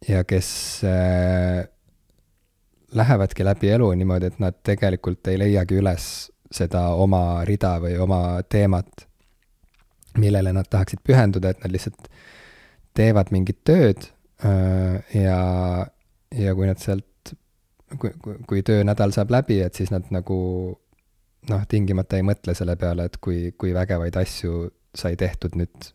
ja 0.09 0.25
kes 0.25 0.81
äh, 0.85 1.67
lähevadki 2.93 3.45
läbi 3.45 3.71
elu 3.71 3.91
niimoodi, 3.93 4.27
et 4.27 4.39
nad 4.39 4.55
tegelikult 4.63 5.27
ei 5.29 5.39
leiagi 5.39 5.81
üles 5.81 6.09
seda 6.53 6.89
oma 6.95 7.45
rida 7.45 7.77
või 7.83 7.97
oma 7.99 8.21
teemat, 8.49 9.07
millele 10.17 10.53
nad 10.53 10.69
tahaksid 10.71 11.03
pühenduda, 11.05 11.51
et 11.51 11.65
nad 11.65 11.73
lihtsalt 11.75 12.09
teevad 12.97 13.33
mingit 13.35 13.61
tööd 13.67 14.09
ja, 15.15 15.41
ja 16.35 16.55
kui 16.57 16.69
nad 16.69 16.81
sealt, 16.83 17.35
kui, 18.01 18.13
kui, 18.23 18.39
kui 18.49 18.65
töönädal 18.67 19.15
saab 19.15 19.33
läbi, 19.35 19.61
et 19.65 19.79
siis 19.79 19.93
nad 19.95 20.09
nagu 20.15 20.39
noh, 21.51 21.67
tingimata 21.71 22.19
ei 22.19 22.27
mõtle 22.27 22.55
selle 22.59 22.77
peale, 22.81 23.09
et 23.09 23.21
kui, 23.23 23.53
kui 23.59 23.75
vägevaid 23.77 24.17
asju 24.21 24.67
sai 24.97 25.17
tehtud 25.21 25.57
nüüd 25.59 25.93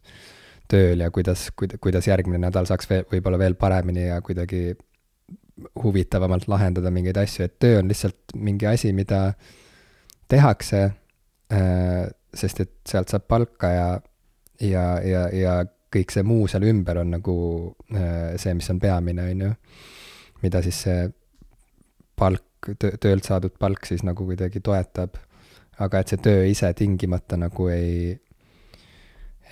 tööl 0.71 1.03
ja 1.03 1.09
kuidas, 1.11 1.49
kuidas 1.57 2.07
järgmine 2.07 2.45
nädal 2.45 2.69
saaks 2.69 2.87
veel, 2.89 3.03
võib-olla 3.11 3.39
veel 3.41 3.57
paremini 3.59 4.07
ja 4.07 4.21
kuidagi 4.23 4.71
huvitavamalt 5.83 6.47
lahendada 6.49 6.91
mingeid 6.93 7.19
asju, 7.21 7.45
et 7.45 7.57
töö 7.61 7.81
on 7.81 7.91
lihtsalt 7.91 8.35
mingi 8.35 8.67
asi, 8.69 8.93
mida 8.95 9.33
tehakse, 10.31 10.85
sest 12.41 12.63
et 12.63 12.73
sealt 12.87 13.11
saab 13.11 13.27
palka 13.29 13.71
ja, 13.73 13.89
ja, 14.63 14.85
ja, 15.03 15.25
ja 15.35 15.55
kõik 15.91 16.13
see 16.13 16.23
muu 16.27 16.47
seal 16.51 16.65
ümber 16.69 17.01
on 17.01 17.11
nagu 17.17 17.35
äh, 17.95 18.37
see, 18.41 18.53
mis 18.57 18.69
on 18.71 18.79
peamine, 18.79 19.27
on 19.31 19.43
ju. 19.45 19.51
mida 20.41 20.61
siis 20.65 20.79
see 20.85 21.09
palk, 22.17 22.71
töölt 22.79 23.27
saadud 23.27 23.53
palk 23.59 23.85
siis 23.89 24.03
nagu 24.07 24.25
kuidagi 24.25 24.61
toetab. 24.63 25.19
aga 25.81 25.99
et 25.99 26.11
see 26.11 26.21
töö 26.21 26.43
ise 26.45 26.73
tingimata 26.77 27.37
nagu 27.41 27.67
ei, 27.73 28.11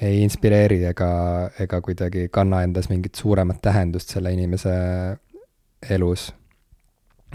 ei 0.02 0.22
inspireeri 0.24 0.84
ega, 0.92 1.12
ega 1.60 1.82
kuidagi 1.82 2.28
kanna 2.32 2.62
endas 2.64 2.90
mingit 2.90 3.16
suuremat 3.16 3.62
tähendust 3.62 4.14
selle 4.14 4.34
inimese 4.34 4.76
elus 5.90 6.30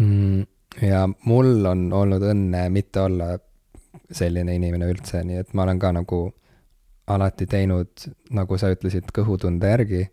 mm,. 0.01 0.45
ja 0.83 1.09
mul 1.25 1.67
on 1.67 1.89
olnud 1.93 2.23
õnne 2.31 2.69
mitte 2.71 3.01
olla 3.01 3.35
selline 4.15 4.55
inimene 4.55 4.89
üldse, 4.91 5.25
nii 5.25 5.43
et 5.43 5.55
ma 5.55 5.65
olen 5.65 5.81
ka 5.83 5.91
nagu 5.97 6.21
alati 7.07 7.47
teinud, 7.47 8.07
nagu 8.33 8.59
sa 8.61 8.71
ütlesid, 8.73 9.11
kõhutunde 9.15 9.69
järgi 9.69 10.05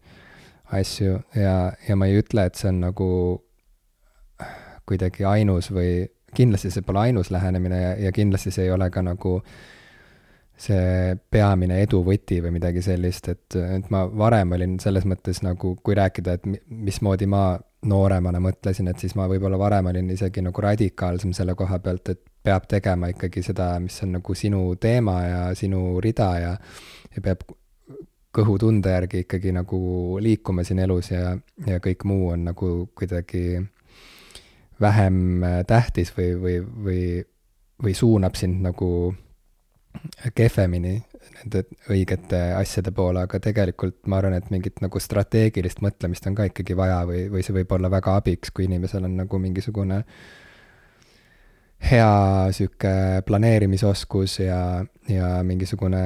asju 0.71 1.19
ja, 1.35 1.55
ja 1.87 1.95
ma 1.99 2.07
ei 2.07 2.19
ütle, 2.19 2.47
et 2.47 2.59
see 2.59 2.71
on 2.71 2.81
nagu 2.85 3.09
kuidagi 4.87 5.25
ainus 5.27 5.69
või 5.71 6.07
kindlasti 6.35 6.71
see 6.71 6.83
pole 6.87 7.07
ainus 7.07 7.31
lähenemine 7.31 7.81
ja, 7.81 7.91
ja 8.07 8.11
kindlasti 8.15 8.51
see 8.51 8.67
ei 8.67 8.73
ole 8.75 8.89
ka 8.91 9.03
nagu 9.03 9.39
see 10.61 11.15
peamine 11.33 11.79
eduvõti 11.81 12.37
või 12.43 12.53
midagi 12.59 12.83
sellist, 12.85 13.31
et, 13.33 13.57
et 13.57 13.87
ma 13.93 14.03
varem 14.05 14.53
olin 14.57 14.77
selles 14.83 15.07
mõttes 15.09 15.41
nagu, 15.45 15.73
kui 15.81 15.95
rääkida, 15.97 16.37
et 16.37 16.45
mismoodi 16.69 17.27
ma 17.31 17.55
nooremana 17.89 18.39
mõtlesin, 18.43 18.91
et 18.91 19.01
siis 19.01 19.15
ma 19.17 19.25
võib-olla 19.31 19.57
varem 19.57 19.89
olin 19.89 20.11
isegi 20.13 20.43
nagu 20.45 20.61
radikaalsem 20.61 21.33
selle 21.33 21.55
koha 21.57 21.79
pealt, 21.81 22.13
et 22.13 22.21
peab 22.43 22.67
tegema 22.69 23.11
ikkagi 23.11 23.43
seda, 23.45 23.73
mis 23.79 23.99
on 24.03 24.15
nagu 24.17 24.35
sinu 24.35 24.75
teema 24.81 25.17
ja 25.23 25.41
sinu 25.57 25.99
rida 26.01 26.29
ja, 26.41 26.53
ja 27.15 27.23
peab 27.23 27.45
kõhutunde 28.31 28.93
järgi 28.93 29.25
ikkagi 29.25 29.51
nagu 29.55 29.81
liikuma 30.23 30.63
siin 30.63 30.79
elus 30.85 31.11
ja, 31.11 31.35
ja 31.67 31.81
kõik 31.83 32.05
muu 32.07 32.31
on 32.31 32.47
nagu 32.47 32.71
kuidagi 32.97 33.59
vähem 34.81 35.43
tähtis 35.67 36.13
või, 36.17 36.31
või, 36.41 36.55
või, 36.85 37.01
või 37.83 37.93
suunab 37.97 38.39
sind 38.39 38.63
nagu 38.63 39.11
kehvemini 40.35 40.95
nende 41.35 41.63
õigete 41.91 42.39
asjade 42.55 42.93
poole, 42.95 43.25
aga 43.25 43.39
tegelikult 43.43 43.99
ma 44.09 44.19
arvan, 44.21 44.37
et 44.37 44.49
mingit 44.53 44.79
nagu 44.81 44.99
strateegilist 44.99 45.81
mõtlemist 45.83 46.25
on 46.29 46.37
ka 46.37 46.47
ikkagi 46.49 46.77
vaja 46.77 47.01
või, 47.09 47.25
või 47.33 47.43
see 47.45 47.55
võib 47.55 47.75
olla 47.75 47.91
väga 47.91 48.15
abiks, 48.21 48.53
kui 48.55 48.65
inimesel 48.69 49.05
on 49.07 49.19
nagu 49.23 49.41
mingisugune 49.41 50.01
hea 51.81 52.51
sihuke 52.55 53.21
planeerimisoskus 53.25 54.39
ja, 54.39 54.85
ja 55.09 55.31
mingisugune 55.43 56.03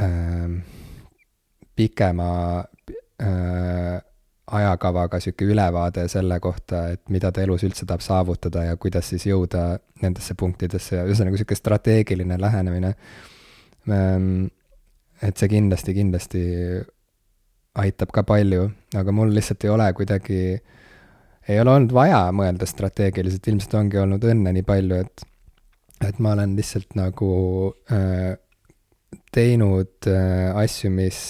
äh, 0.00 0.50
pikema 1.76 2.64
äh, 3.22 4.02
ajakavaga 4.46 5.20
sihuke 5.20 5.44
ülevaade 5.44 6.06
selle 6.08 6.38
kohta, 6.40 6.88
et 6.94 7.08
mida 7.10 7.32
ta 7.32 7.42
elus 7.42 7.64
üldse 7.66 7.86
tahab 7.86 8.04
saavutada 8.04 8.62
ja 8.68 8.76
kuidas 8.76 9.08
siis 9.10 9.26
jõuda 9.26 9.78
nendesse 10.02 10.36
punktidesse 10.38 11.00
ja 11.00 11.06
ühesõnaga 11.06 11.40
sihuke 11.40 11.58
strateegiline 11.58 12.38
lähenemine. 12.40 12.92
Ehm, 13.90 14.46
et 15.22 15.36
see 15.36 15.50
kindlasti, 15.50 15.94
kindlasti 15.96 16.44
aitab 17.82 18.12
ka 18.14 18.22
palju, 18.26 18.68
aga 18.96 19.12
mul 19.12 19.34
lihtsalt 19.34 19.66
ei 19.66 19.72
ole 19.72 19.88
kuidagi, 19.98 20.40
ei 21.48 21.60
ole 21.60 21.70
olnud 21.70 21.94
vaja 21.94 22.24
mõelda 22.34 22.66
strateegiliselt, 22.68 23.46
ilmselt 23.50 23.76
ongi 23.78 24.00
olnud 24.02 24.24
õnne 24.26 24.52
nii 24.56 24.66
palju, 24.66 24.98
et, 25.04 25.26
et 26.06 26.18
ma 26.22 26.34
olen 26.34 26.56
lihtsalt 26.58 26.96
nagu 26.98 27.30
äh, 27.92 28.34
teinud 29.34 30.10
äh, 30.10 30.50
asju, 30.56 30.90
mis 30.94 31.20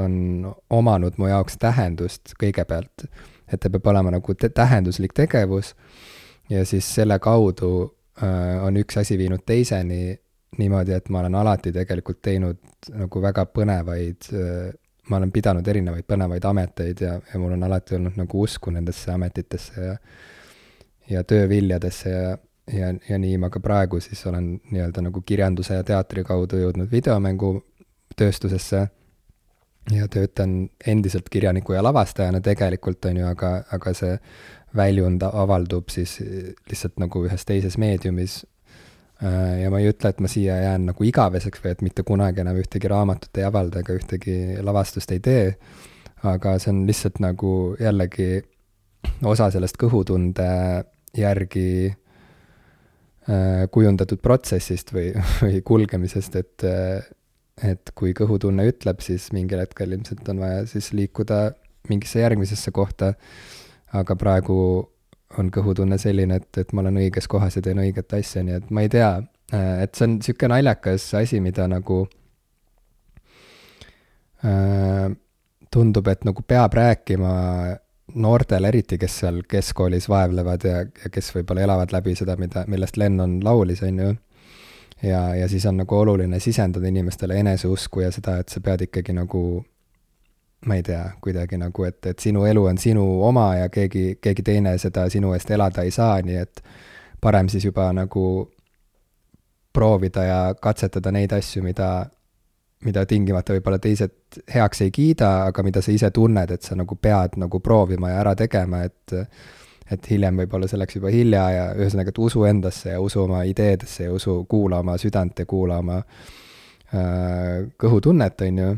on 0.00 0.46
omanud 0.70 1.18
mu 1.18 1.30
jaoks 1.30 1.58
tähendust 1.60 2.34
kõigepealt. 2.40 3.06
et 3.50 3.58
ta 3.58 3.70
peab 3.70 3.86
olema 3.90 4.12
nagu 4.14 4.34
te 4.38 4.48
tähenduslik 4.54 5.12
tegevus 5.12 5.74
ja 6.50 6.62
siis 6.64 6.86
selle 6.94 7.18
kaudu 7.18 7.70
äh, 8.22 8.62
on 8.64 8.78
üks 8.78 9.00
asi 9.00 9.18
viinud 9.18 9.42
teiseni 9.46 10.14
niimoodi, 10.58 10.92
et 10.92 11.08
ma 11.08 11.20
olen 11.20 11.34
alati 11.34 11.72
tegelikult 11.72 12.20
teinud 12.22 12.58
nagu 12.94 13.22
väga 13.22 13.46
põnevaid 13.54 14.30
äh,, 14.34 14.70
ma 15.10 15.18
olen 15.18 15.32
pidanud 15.34 15.66
erinevaid 15.66 16.06
põnevaid 16.08 16.44
ameteid 16.46 17.02
ja, 17.02 17.16
ja 17.32 17.40
mul 17.42 17.56
on 17.56 17.66
alati 17.66 17.96
olnud 17.98 18.18
nagu 18.20 18.44
usku 18.46 18.70
nendesse 18.74 19.12
ametitesse 19.12 19.88
ja 19.88 19.96
ja 21.10 21.24
tööviljadesse 21.26 22.10
ja, 22.10 22.38
ja, 22.72 22.92
ja 23.08 23.18
nii 23.18 23.38
ma 23.42 23.50
ka 23.50 23.60
praegu 23.60 24.00
siis 24.00 24.22
olen 24.30 24.52
nii-öelda 24.70 25.02
nagu 25.08 25.22
kirjanduse 25.26 25.74
ja 25.74 25.84
teatri 25.84 26.24
kaudu 26.24 26.60
jõudnud 26.60 26.90
videomängutööstusesse 26.92 28.84
ja 29.90 30.08
töötan 30.08 30.68
endiselt 30.86 31.28
kirjaniku 31.28 31.72
ja 31.72 31.82
lavastajana 31.82 32.40
tegelikult, 32.40 33.04
on 33.04 33.16
ju, 33.16 33.26
aga, 33.26 33.52
aga 33.72 33.94
see 33.96 34.18
väljund 34.76 35.24
avaldub 35.26 35.90
siis 35.90 36.18
lihtsalt 36.70 37.00
nagu 37.02 37.24
ühes 37.26 37.44
teises 37.46 37.78
meediumis. 37.78 38.44
Äh, 39.20 39.62
ja 39.62 39.70
ma 39.72 39.82
ei 39.82 39.90
ütle, 39.90 40.12
et 40.14 40.20
ma 40.24 40.30
siia 40.32 40.56
jään 40.62 40.86
nagu 40.88 41.04
igaveseks 41.04 41.60
või 41.60 41.74
et 41.74 41.82
mitte 41.84 42.04
kunagi 42.08 42.40
enam 42.40 42.56
ühtegi 42.56 42.88
raamatut 42.88 43.36
ei 43.36 43.44
avalda 43.44 43.82
ega 43.82 43.96
ühtegi 43.98 44.36
lavastust 44.64 45.12
ei 45.12 45.20
tee, 45.24 45.42
aga 46.24 46.54
see 46.62 46.72
on 46.72 46.86
lihtsalt 46.88 47.20
nagu 47.20 47.50
jällegi 47.80 48.30
osa 49.28 49.50
sellest 49.52 49.76
kõhutunde 49.80 50.48
järgi 51.20 51.70
äh, 51.90 53.66
kujundatud 53.74 54.22
protsessist 54.24 54.94
või, 54.96 55.10
või 55.44 55.60
kulgemisest, 55.68 56.40
et 56.40 56.68
et 57.60 57.90
kui 57.92 58.14
kõhutunne 58.16 58.64
ütleb, 58.70 59.02
siis 59.04 59.26
mingil 59.36 59.60
hetkel 59.60 59.92
ilmselt 59.92 60.24
on 60.32 60.38
vaja 60.40 60.62
siis 60.70 60.94
liikuda 60.96 61.50
mingisse 61.92 62.22
järgmisesse 62.22 62.72
kohta, 62.72 63.12
aga 63.92 64.16
praegu 64.16 64.56
on 65.38 65.50
kõhutunne 65.54 65.98
selline, 66.00 66.40
et, 66.40 66.48
et 66.58 66.72
ma 66.72 66.82
olen 66.84 66.98
õiges 67.04 67.28
kohas 67.30 67.56
ja 67.58 67.62
teen 67.62 67.78
õiget 67.82 68.12
asja, 68.18 68.42
nii 68.46 68.56
et 68.58 68.70
ma 68.74 68.82
ei 68.84 68.90
tea, 68.90 69.10
et 69.52 69.94
see 69.94 70.06
on 70.06 70.16
niisugune 70.18 70.56
naljakas 70.56 71.06
asi, 71.20 71.40
mida 71.44 71.66
nagu 71.70 72.00
äh, 74.44 75.06
tundub, 75.70 76.10
et 76.10 76.26
nagu 76.26 76.42
peab 76.42 76.74
rääkima 76.74 77.34
noortele, 78.14 78.68
eriti 78.68 78.98
kes 78.98 79.18
seal 79.22 79.42
keskkoolis 79.48 80.08
vaevlevad 80.10 80.66
ja, 80.66 80.82
ja 81.04 81.12
kes 81.12 81.30
võib-olla 81.34 81.62
elavad 81.66 81.94
läbi 81.94 82.16
seda, 82.18 82.34
mida, 82.40 82.64
millest 82.66 82.98
Lennon 82.98 83.38
laulis, 83.44 83.84
on 83.86 84.02
ju. 84.02 84.14
Ja, 85.02 85.20
ja 85.34 85.46
siis 85.48 85.64
on 85.66 85.78
nagu 85.80 85.96
oluline 85.96 86.40
sisendada 86.42 86.88
inimestele 86.90 87.38
eneseusku 87.40 88.02
ja 88.02 88.10
seda, 88.12 88.36
et 88.42 88.50
sa 88.52 88.60
pead 88.60 88.82
ikkagi 88.88 89.14
nagu 89.16 89.62
ma 90.66 90.76
ei 90.76 90.82
tea, 90.82 91.04
kuidagi 91.24 91.56
nagu, 91.56 91.84
et, 91.88 92.04
et 92.06 92.18
sinu 92.18 92.44
elu 92.44 92.64
on 92.68 92.78
sinu 92.78 93.04
oma 93.24 93.54
ja 93.56 93.68
keegi, 93.72 94.18
keegi 94.20 94.42
teine 94.44 94.76
seda 94.78 95.06
sinu 95.10 95.32
eest 95.32 95.50
elada 95.50 95.82
ei 95.86 95.90
saa, 95.94 96.18
nii 96.22 96.36
et 96.36 96.60
parem 97.20 97.48
siis 97.48 97.64
juba 97.64 97.88
nagu 97.96 98.24
proovida 99.72 100.24
ja 100.24 100.40
katsetada 100.60 101.12
neid 101.14 101.32
asju, 101.32 101.62
mida, 101.64 101.88
mida 102.84 103.06
tingimata 103.06 103.54
võib-olla 103.56 103.78
teised 103.78 104.42
heaks 104.54 104.84
ei 104.84 104.92
kiida, 104.92 105.30
aga 105.50 105.64
mida 105.64 105.82
sa 105.82 105.94
ise 105.94 106.10
tunned, 106.10 106.50
et 106.50 106.66
sa 106.66 106.76
nagu 106.76 106.96
pead 106.96 107.38
nagu 107.40 107.60
proovima 107.60 108.12
ja 108.12 108.20
ära 108.24 108.36
tegema, 108.38 108.84
et 108.84 109.16
et 109.90 110.06
hiljem 110.06 110.36
võib 110.42 110.52
olla 110.54 110.68
selleks 110.70 110.96
juba 111.00 111.10
hilja 111.10 111.44
ja 111.50 111.64
ühesõnaga, 111.74 112.12
et 112.12 112.18
usu 112.22 112.44
endasse 112.46 112.92
ja 112.92 113.00
usu 113.02 113.24
oma 113.24 113.42
ideedesse 113.48 114.04
ja 114.04 114.12
usu, 114.14 114.44
kuula 114.48 114.78
oma 114.84 114.94
südant 115.02 115.42
ja 115.42 115.46
kuula 115.50 115.80
oma 115.82 115.96
äh, 115.98 117.66
kõhutunnet, 117.80 118.44
on 118.46 118.60
ju. 118.62 118.68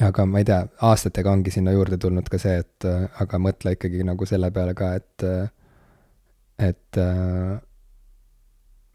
Aga 0.00 0.24
ma 0.26 0.40
ei 0.40 0.46
tea, 0.48 0.62
aastatega 0.88 1.32
ongi 1.32 1.52
sinna 1.52 1.74
juurde 1.74 1.98
tulnud 2.00 2.28
ka 2.32 2.38
see, 2.40 2.62
et 2.62 2.86
aga 3.20 3.40
mõtle 3.42 3.74
ikkagi 3.76 4.06
nagu 4.08 4.26
selle 4.28 4.50
peale 4.54 4.74
ka, 4.78 4.94
et 4.96 5.26
et 6.62 6.98
äh, 7.00 7.58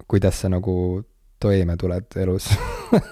kuidas 0.08 0.42
sa 0.42 0.50
nagu 0.50 1.04
toime 1.40 1.76
tuled 1.78 2.18
elus 2.18 2.48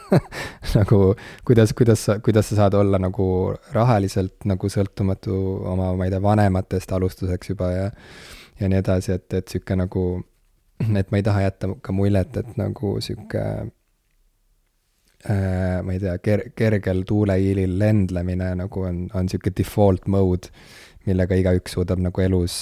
nagu 0.78 1.00
kuidas, 1.46 1.74
kuidas 1.78 2.06
sa, 2.08 2.20
kuidas 2.20 2.50
sa 2.50 2.56
saad 2.62 2.74
olla 2.80 2.98
nagu 3.02 3.28
rahaliselt 3.76 4.48
nagu 4.50 4.70
sõltumatu 4.72 5.36
oma, 5.74 5.92
ma 5.98 6.08
ei 6.08 6.14
tea, 6.14 6.22
vanematest 6.24 6.96
alustuseks 6.96 7.54
juba 7.54 7.72
ja 7.74 7.92
ja 8.60 8.70
nii 8.72 8.80
edasi, 8.80 9.12
et, 9.12 9.34
et 9.36 9.52
sihuke 9.52 9.76
nagu, 9.76 10.04
et 10.80 11.10
ma 11.12 11.20
ei 11.20 11.26
taha 11.28 11.42
jätta 11.44 11.74
ka 11.84 11.92
muljet, 11.96 12.38
et 12.40 12.54
nagu 12.56 12.94
sihuke 13.04 13.42
ma 15.28 15.94
ei 15.94 16.00
tea, 16.00 16.18
ker-, 16.22 16.50
kergel 16.56 17.04
tuuleiilil 17.08 17.80
lendlemine 17.80 18.52
nagu 18.60 18.84
on, 18.86 19.06
on 19.18 19.30
sihuke 19.32 19.54
default 19.58 20.06
mode, 20.12 20.52
millega 21.06 21.38
igaüks 21.40 21.74
suudab 21.78 22.02
nagu 22.04 22.22
elus 22.22 22.58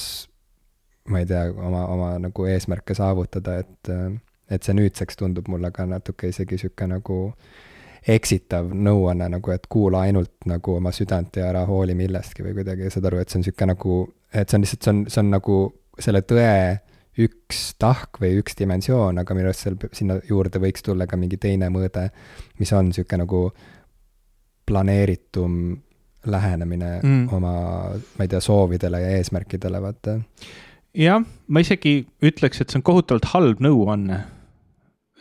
ma 1.12 1.20
ei 1.20 1.28
tea, 1.28 1.50
oma, 1.52 1.86
oma 1.92 2.14
nagu 2.24 2.46
eesmärke 2.48 2.96
saavutada, 2.96 3.58
et 3.60 3.92
äh, 3.92 4.14
et 4.52 4.64
see 4.64 4.76
nüüdseks 4.78 5.18
tundub 5.20 5.48
mulle 5.50 5.72
ka 5.74 5.86
natuke 5.90 6.30
isegi 6.30 6.60
sihuke 6.62 6.88
nagu 6.90 7.20
eksitav 8.14 8.74
nõuanne 8.76 9.30
nagu, 9.38 9.54
et 9.56 9.68
kuula 9.72 10.04
ainult 10.08 10.48
nagu 10.50 10.76
oma 10.78 10.92
südant 10.92 11.40
ja 11.40 11.48
ära 11.50 11.64
hooli 11.70 11.96
millestki 11.96 12.44
või 12.44 12.58
kuidagi, 12.58 12.90
saad 12.92 13.08
aru, 13.08 13.22
et 13.24 13.32
see 13.32 13.40
on 13.40 13.46
sihuke 13.48 13.68
nagu, 13.70 14.00
et 14.34 14.50
see 14.50 14.60
on 14.60 14.66
lihtsalt, 14.66 14.84
see 14.84 14.94
on, 14.94 15.04
see 15.14 15.22
on 15.24 15.32
nagu 15.32 15.60
selle 16.04 16.24
tõe 16.28 16.50
üks 17.22 17.62
tahk 17.82 18.20
või 18.22 18.40
üks 18.42 18.58
dimensioon, 18.58 19.22
aga 19.22 19.38
minu 19.38 19.52
arust 19.52 19.68
seal, 19.68 19.78
sinna 19.94 20.18
juurde 20.30 20.62
võiks 20.64 20.86
tulla 20.86 21.08
ka 21.10 21.20
mingi 21.20 21.38
teine 21.42 21.70
mõõde, 21.74 22.08
mis 22.60 22.74
on 22.74 22.92
sihuke 22.96 23.20
nagu 23.22 23.46
planeeritum 24.66 25.58
lähenemine 26.26 26.94
mm. 27.04 27.26
oma, 27.36 27.56
ma 27.94 28.26
ei 28.26 28.32
tea, 28.32 28.40
soovidele 28.42 29.02
ja 29.04 29.18
eesmärkidele, 29.18 29.82
vaata. 29.84 30.18
jah, 30.98 31.26
ma 31.48 31.64
isegi 31.64 32.00
ütleks, 32.24 32.62
et 32.64 32.72
see 32.72 32.80
on 32.80 32.88
kohutavalt 32.88 33.28
halb 33.34 33.62
nõuanne 33.62 34.24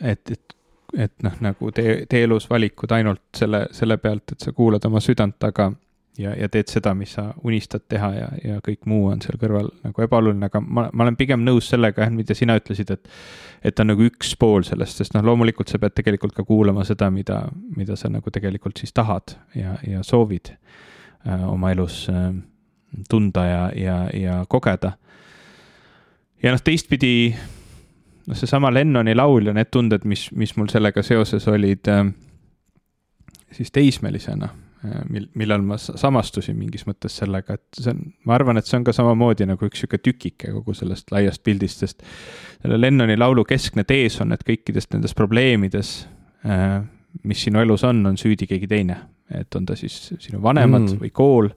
et, 0.01 0.31
et, 0.31 0.55
et 0.97 1.13
noh, 1.25 1.35
nagu 1.43 1.71
tee, 1.75 2.03
tee 2.09 2.25
elus 2.27 2.47
valikud 2.49 2.91
ainult 2.95 3.23
selle, 3.37 3.65
selle 3.75 3.97
pealt, 4.01 4.35
et 4.35 4.45
sa 4.45 4.53
kuulad 4.55 4.85
oma 4.89 5.01
südant, 5.03 5.37
aga 5.47 5.71
ja, 6.17 6.33
ja 6.37 6.49
teed 6.49 6.69
seda, 6.69 6.93
mis 6.97 7.15
sa 7.17 7.29
unistad 7.43 7.85
teha 7.89 8.09
ja, 8.15 8.27
ja 8.43 8.59
kõik 8.65 8.85
muu 8.89 9.07
on 9.11 9.21
seal 9.23 9.39
kõrval 9.41 9.69
nagu 9.83 10.05
ebaoluline, 10.05 10.49
aga 10.49 10.61
ma, 10.61 10.87
ma 10.93 11.05
olen 11.07 11.17
pigem 11.19 11.43
nõus 11.45 11.69
sellega, 11.71 12.07
mida 12.13 12.35
sina 12.37 12.57
ütlesid, 12.59 12.93
et 12.93 13.09
et 13.63 13.79
on 13.79 13.87
nagu 13.93 14.03
üks 14.03 14.33
pool 14.35 14.65
sellest, 14.67 14.99
sest 14.99 15.13
noh, 15.15 15.23
loomulikult 15.23 15.71
sa 15.71 15.79
pead 15.79 15.93
tegelikult 15.95 16.33
ka 16.35 16.43
kuulama 16.43 16.83
seda, 16.83 17.07
mida, 17.13 17.45
mida 17.77 17.95
sa 17.95 18.09
nagu 18.11 18.31
tegelikult 18.33 18.81
siis 18.81 18.91
tahad 18.91 19.37
ja, 19.55 19.77
ja 19.87 20.03
soovid 20.03 20.51
äh, 20.51 21.45
oma 21.47 21.71
elus 21.71 22.01
äh, 22.11 22.33
tunda 23.09 23.45
ja, 23.47 23.61
ja, 23.75 23.97
ja 24.13 24.41
kogeda. 24.51 24.97
ja 26.43 26.51
noh, 26.51 26.63
teistpidi 26.63 27.13
noh, 28.27 28.35
seesama 28.35 28.73
Lennoni 28.73 29.15
laul 29.15 29.47
ja 29.47 29.55
need 29.55 29.71
tunded, 29.71 30.03
mis, 30.03 30.27
mis 30.35 30.57
mul 30.59 30.67
sellega 30.67 31.03
seoses 31.03 31.47
olid 31.47 31.87
äh, 31.87 32.03
siis 33.55 33.71
teismelisena 33.71 34.51
mil, 35.09 35.27
millal 35.39 35.63
ma 35.65 35.77
samastusin 35.79 36.57
mingis 36.57 36.85
mõttes 36.87 37.15
sellega, 37.21 37.57
et 37.57 37.79
see 37.79 37.91
on, 37.93 38.01
ma 38.27 38.35
arvan, 38.37 38.59
et 38.59 38.67
see 38.67 38.77
on 38.79 38.87
ka 38.87 38.95
samamoodi 38.95 39.47
nagu 39.47 39.69
üks 39.69 39.83
sihuke 39.83 39.99
tükike 40.03 40.51
kogu 40.55 40.75
sellest 40.77 41.13
laiast 41.13 41.43
pildist, 41.45 41.85
sest 41.85 42.03
selle 42.61 42.79
Lennoni 42.81 43.15
laulu 43.19 43.45
keskne 43.47 43.85
tees 43.87 44.19
on, 44.23 44.35
et 44.35 44.43
kõikidest 44.47 44.95
nendest 44.95 45.17
probleemides 45.19 45.95
äh,, 46.47 46.81
mis 47.23 47.45
sinu 47.45 47.61
elus 47.61 47.85
on, 47.87 48.01
on 48.09 48.19
süüdi 48.19 48.47
keegi 48.49 48.67
teine. 48.67 48.99
et 49.33 49.55
on 49.55 49.65
ta 49.65 49.75
siis 49.79 50.13
sinu 50.19 50.41
vanemad 50.43 50.83
mm. 50.83 50.99
või 51.01 51.09
kool 51.15 51.47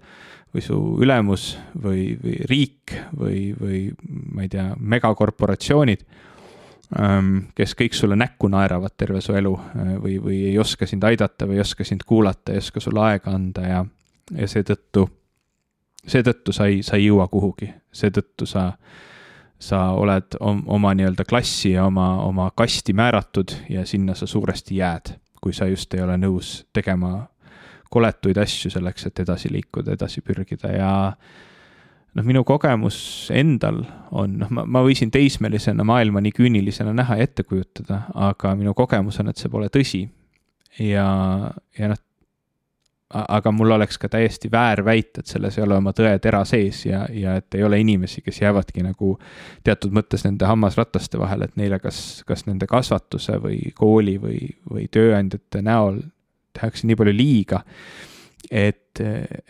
või 0.55 0.63
su 0.65 0.77
ülemus 1.03 1.51
või, 1.75 2.15
või 2.23 2.37
riik 2.49 2.95
või, 3.13 3.41
või 3.59 3.81
ma 4.33 4.47
ei 4.47 4.49
tea, 4.53 4.71
megakorporatsioonid 4.79 6.07
kes 7.55 7.75
kõik 7.75 7.95
sulle 7.99 8.17
näkku 8.17 8.49
naeravad 8.49 8.95
terve 8.97 9.21
su 9.21 9.35
elu 9.35 9.53
äh, 9.59 9.93
või, 10.03 10.17
või 10.23 10.41
ei 10.53 10.59
oska 10.59 10.87
sind 10.87 11.05
aidata 11.05 11.49
või 11.49 11.59
ei 11.59 11.65
oska 11.65 11.85
sind 11.85 12.07
kuulata, 12.07 12.53
ei 12.53 12.63
oska 12.63 12.81
sulle 12.81 13.03
aega 13.03 13.35
anda 13.35 13.67
ja, 13.67 13.85
ja 14.31 14.49
seetõttu, 14.49 15.09
seetõttu 16.07 16.55
sa 16.55 16.69
ei, 16.71 16.83
sa 16.87 16.97
ei 16.97 17.09
jõua 17.09 17.27
kuhugi, 17.33 17.73
seetõttu 17.93 18.47
sa, 18.47 18.69
sa 19.59 19.83
oled 19.99 20.39
oma 20.41 20.95
nii-öelda 20.95 21.27
klassi 21.27 21.75
ja 21.75 21.89
oma, 21.91 22.23
oma 22.23 22.51
kasti 22.55 22.95
määratud 22.95 23.57
ja 23.69 23.87
sinna 23.87 24.15
sa 24.15 24.27
suuresti 24.27 24.79
jääd, 24.79 25.17
kui 25.43 25.53
sa 25.53 25.67
just 25.67 25.95
ei 25.95 26.05
ole 26.07 26.15
nõus 26.23 26.61
tegema 26.73 27.27
koletuid 27.91 28.39
asju 28.39 28.71
selleks, 28.71 29.07
et 29.07 29.27
edasi 29.27 29.51
liikuda, 29.51 29.95
edasi 29.95 30.23
pürgida 30.23 30.71
ja 30.75 30.93
noh, 32.17 32.25
minu 32.27 32.43
kogemus 32.49 32.99
endal 33.35 33.83
on, 34.11 34.39
noh, 34.41 34.51
ma, 34.51 34.65
ma 34.65 34.83
võisin 34.87 35.13
teismelisena 35.13 35.85
maailma 35.87 36.23
nii 36.25 36.35
küünilisena 36.37 36.95
näha 36.97 37.19
ja 37.21 37.29
ette 37.29 37.45
kujutada, 37.45 38.07
aga 38.15 38.55
minu 38.59 38.75
kogemus 38.77 39.21
on, 39.23 39.31
et 39.31 39.41
see 39.41 39.53
pole 39.53 39.69
tõsi. 39.73 40.07
ja, 40.81 41.07
ja 41.79 41.93
noh, 41.93 42.01
aga 43.17 43.53
mul 43.55 43.71
oleks 43.77 44.01
ka 44.03 44.09
täiesti 44.11 44.51
väär 44.53 44.83
väita, 44.85 45.23
et 45.23 45.31
selles 45.31 45.59
ei 45.59 45.65
ole 45.65 45.77
oma 45.79 45.93
tõetera 45.97 46.43
sees 46.49 46.83
ja, 46.89 47.05
ja 47.13 47.37
et 47.39 47.55
ei 47.55 47.63
ole 47.65 47.79
inimesi, 47.81 48.23
kes 48.25 48.41
jäävadki 48.43 48.83
nagu 48.83 49.13
teatud 49.65 49.95
mõttes 49.95 50.27
nende 50.27 50.49
hammasrataste 50.49 51.21
vahele, 51.21 51.47
et 51.47 51.57
neile 51.61 51.79
kas, 51.83 52.01
kas 52.27 52.47
nende 52.49 52.67
kasvatuse 52.71 53.39
või 53.43 53.61
kooli 53.79 54.17
või, 54.23 54.43
või 54.71 54.89
tööandjate 54.91 55.63
näol 55.63 56.03
tehakse 56.57 56.89
nii 56.89 56.99
palju 56.99 57.15
liiga 57.15 57.63
et, 58.51 59.01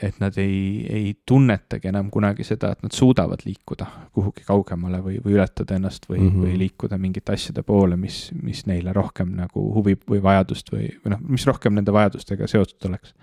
et 0.02 0.18
nad 0.20 0.36
ei, 0.40 0.86
ei 0.88 1.10
tunnetagi 1.26 1.90
enam 1.90 2.08
kunagi 2.12 2.44
seda, 2.46 2.72
et 2.72 2.82
nad 2.84 2.94
suudavad 2.96 3.42
liikuda 3.44 3.86
kuhugi 4.16 4.46
kaugemale 4.46 5.00
või, 5.04 5.18
või 5.24 5.36
ületada 5.36 5.76
ennast 5.76 6.08
või 6.08 6.20
mm, 6.20 6.30
-hmm. 6.30 6.44
või 6.44 6.58
liikuda 6.64 6.98
mingite 6.98 7.34
asjade 7.36 7.62
poole, 7.66 7.96
mis, 8.00 8.30
mis 8.42 8.64
neile 8.66 8.92
rohkem 8.96 9.34
nagu 9.36 9.68
huvi 9.74 9.96
või 10.08 10.22
vajadust 10.22 10.72
või, 10.72 10.90
või 11.04 11.14
noh, 11.14 11.24
mis 11.28 11.46
rohkem 11.46 11.76
nende 11.76 11.92
vajadustega 11.92 12.48
seotud 12.50 12.88
oleks. 12.90 13.14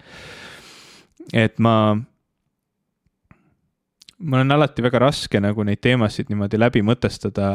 et 1.34 1.60
ma, 1.60 1.96
mul 4.20 4.46
on 4.46 4.58
alati 4.58 4.86
väga 4.86 5.00
raske 5.08 5.42
nagu 5.42 5.64
neid 5.64 5.82
teemasid 5.82 6.30
niimoodi 6.30 6.60
läbi 6.60 6.86
mõtestada 6.86 7.50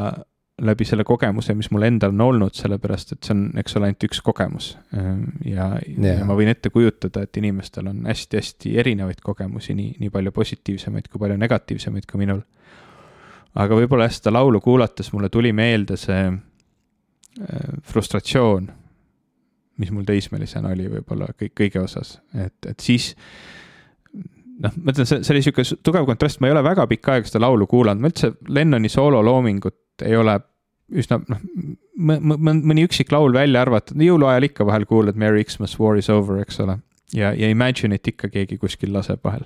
läbi 0.61 0.85
selle 0.85 1.05
kogemuse, 1.07 1.55
mis 1.55 1.71
mul 1.71 1.87
endal 1.87 2.13
on 2.17 2.21
olnud, 2.25 2.55
sellepärast 2.59 3.15
et 3.15 3.27
see 3.27 3.35
on, 3.35 3.43
eks 3.61 3.77
ole, 3.79 3.89
ainult 3.89 4.07
üks 4.09 4.21
kogemus. 4.27 4.73
Ja 5.47 5.71
yeah., 5.79 6.19
ja 6.19 6.27
ma 6.27 6.37
võin 6.39 6.51
ette 6.51 6.73
kujutada, 6.75 7.23
et 7.25 7.39
inimestel 7.39 7.91
on 7.91 8.03
hästi-hästi 8.09 8.75
erinevaid 8.83 9.23
kogemusi, 9.25 9.77
nii, 9.79 9.95
nii 10.03 10.13
palju 10.15 10.35
positiivsemaid 10.35 11.11
kui 11.13 11.23
palju 11.23 11.39
negatiivsemaid 11.39 12.09
kui 12.11 12.25
minul. 12.25 12.43
aga 13.59 13.79
võib-olla 13.79 14.09
jah, 14.09 14.19
seda 14.19 14.35
laulu 14.35 14.61
kuulates 14.63 15.13
mulle 15.13 15.31
tuli 15.35 15.53
meelde 15.57 15.97
see 15.99 16.27
ehm, 16.27 16.43
frustratsioon, 17.87 18.69
mis 19.79 19.95
mul 19.95 20.07
teismelisena 20.07 20.75
oli 20.75 20.91
võib-olla 20.91 21.31
kõik, 21.39 21.55
kõige 21.63 21.83
osas, 21.83 22.19
et, 22.35 22.59
et 22.67 22.81
siis 22.83 23.15
noh, 24.59 24.75
ma 24.75 24.91
ütlen, 24.91 25.07
see, 25.07 25.23
see 25.23 25.35
oli 25.37 25.43
sihuke 25.47 25.65
tugev 25.87 26.07
kontrast, 26.07 26.43
ma 26.43 26.51
ei 26.51 26.55
ole 26.55 26.63
väga 26.67 26.87
pikka 26.91 27.15
aega 27.15 27.31
seda 27.31 27.47
laulu 27.47 27.67
kuulanud, 27.71 28.03
ma 28.03 28.11
üldse 28.11 28.35
Lennoni 28.51 28.91
soololoomingut 28.91 29.79
ei 30.07 30.17
ole 30.17 30.39
üsna 30.89 31.19
noh, 31.29 31.43
mõni 31.99 32.87
üksik 32.87 33.13
laul 33.13 33.35
välja 33.35 33.63
arvatud, 33.65 33.99
jõuluajal 34.01 34.49
ikka 34.49 34.67
vahel 34.69 34.87
kuulad 34.89 35.19
Merry 35.21 35.45
Xmas, 35.45 35.77
war 35.81 35.99
is 36.01 36.09
over, 36.13 36.41
eks 36.43 36.61
ole. 36.65 36.79
ja, 37.15 37.35
ja 37.37 37.51
Imagine'it 37.53 38.09
ikka 38.15 38.31
keegi 38.33 38.59
kuskil 38.61 38.93
laseb 38.95 39.21
vahel. 39.25 39.45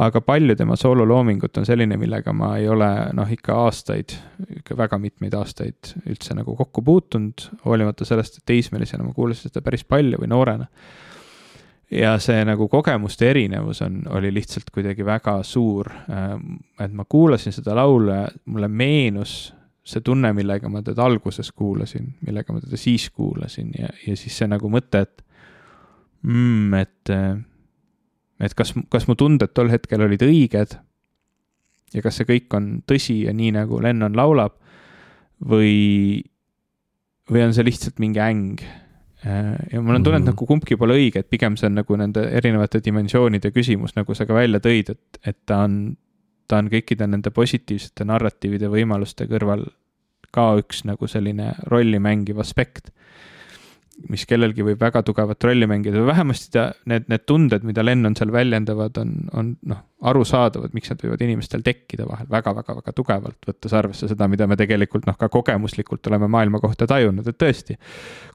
aga 0.00 0.20
palju 0.24 0.54
tema 0.56 0.76
soololoomingut 0.80 1.58
on 1.60 1.66
selline, 1.66 1.98
millega 2.00 2.32
ma 2.32 2.54
ei 2.56 2.68
ole 2.68 2.88
noh, 3.16 3.32
ikka 3.32 3.58
aastaid, 3.66 4.14
ikka 4.60 4.76
väga 4.78 4.98
mitmeid 4.98 5.34
aastaid 5.36 5.94
üldse 6.06 6.38
nagu 6.38 6.54
kokku 6.56 6.82
puutunud, 6.86 7.50
hoolimata 7.66 8.06
sellest, 8.08 8.38
et 8.38 8.46
teismelisena 8.54 9.04
ma 9.04 9.14
kuulasin 9.16 9.50
seda 9.50 9.64
päris 9.66 9.84
palju 9.84 10.22
või 10.22 10.30
noorena 10.30 10.70
ja 11.90 12.14
see 12.22 12.44
nagu 12.46 12.68
kogemuste 12.70 13.26
erinevus 13.32 13.82
on, 13.82 14.04
oli 14.14 14.30
lihtsalt 14.34 14.70
kuidagi 14.70 15.04
väga 15.04 15.40
suur. 15.42 15.90
et 16.80 16.92
ma 16.92 17.04
kuulasin 17.04 17.52
seda 17.52 17.74
laulu 17.74 18.12
ja 18.14 18.28
mulle 18.44 18.68
meenus 18.68 19.50
see 19.84 20.04
tunne, 20.04 20.32
millega 20.36 20.68
ma 20.68 20.82
teda 20.84 21.06
alguses 21.08 21.52
kuulasin, 21.56 22.12
millega 22.26 22.52
ma 22.52 22.60
teda 22.62 22.78
siis 22.78 23.08
kuulasin 23.10 23.72
ja, 23.78 23.88
ja 24.06 24.16
siis 24.18 24.36
see 24.36 24.48
nagu 24.50 24.70
mõte, 24.72 25.04
et 25.06 25.24
mm,, 26.22 26.74
et, 26.80 27.12
et 28.46 28.56
kas, 28.56 28.74
kas 28.92 29.08
mu 29.08 29.16
tunded 29.18 29.54
tol 29.56 29.72
hetkel 29.72 30.04
olid 30.06 30.24
õiged 30.26 30.76
ja 31.94 32.02
kas 32.04 32.20
see 32.20 32.28
kõik 32.28 32.52
on 32.56 32.68
tõsi 32.88 33.22
ja 33.24 33.34
nii, 33.36 33.54
nagu 33.56 33.80
Lennon 33.82 34.14
laulab 34.16 34.54
või, 35.48 36.20
või 37.30 37.46
on 37.46 37.56
see 37.56 37.66
lihtsalt 37.66 37.98
mingi 38.02 38.20
äng. 38.22 38.60
ja 39.24 39.80
mul 39.80 39.96
on 39.98 40.04
tunne, 40.04 40.20
et 40.20 40.24
mhm. 40.24 40.30
nagu 40.32 40.46
kumbki 40.48 40.78
pole 40.80 40.96
õige, 41.00 41.24
et 41.24 41.30
pigem 41.32 41.56
see 41.60 41.68
on 41.68 41.80
nagu 41.80 41.96
nende 41.98 42.24
erinevate 42.28 42.80
dimensioonide 42.84 43.52
küsimus, 43.52 43.96
nagu 43.96 44.14
sa 44.16 44.28
ka 44.28 44.36
välja 44.36 44.62
tõid, 44.64 44.94
et, 44.94 45.20
et 45.24 45.38
ta 45.48 45.64
on 45.66 45.82
ta 46.50 46.58
on 46.58 46.70
kõikide 46.70 47.06
nende 47.06 47.30
positiivsete 47.30 48.04
narratiivide 48.08 48.70
võimaluste 48.72 49.28
kõrval 49.30 49.68
ka 50.34 50.46
üks 50.58 50.82
nagu 50.88 51.06
selline 51.10 51.52
rolli 51.70 52.00
mängiv 52.02 52.42
aspekt 52.42 52.90
mis 54.08 54.24
kellelgi 54.28 54.64
võib 54.64 54.80
väga 54.80 55.02
tugevat 55.06 55.44
rolli 55.44 55.66
mängida 55.68 56.00
või 56.00 56.10
vähemasti 56.12 56.52
ta, 56.54 56.70
need, 56.90 57.06
need 57.10 57.24
tunded, 57.28 57.64
mida 57.66 57.84
Lennon 57.84 58.16
seal 58.16 58.32
väljendavad, 58.32 58.96
on, 59.02 59.14
on 59.36 59.50
noh, 59.68 59.82
arusaadavad, 60.10 60.72
miks 60.72 60.88
nad 60.92 61.02
võivad 61.04 61.20
inimestel 61.24 61.64
tekkida 61.64 62.06
vahel 62.08 62.28
väga-väga-väga 62.30 62.94
tugevalt, 62.96 63.36
võttes 63.48 63.74
arvesse 63.76 64.08
seda, 64.08 64.28
mida 64.32 64.46
me 64.48 64.56
tegelikult 64.56 65.04
noh, 65.08 65.18
ka 65.20 65.28
kogemuslikult 65.32 66.08
oleme 66.08 66.30
maailma 66.32 66.60
kohta 66.62 66.88
tajunud, 66.88 67.26
et 67.28 67.38
tõesti. 67.40 67.76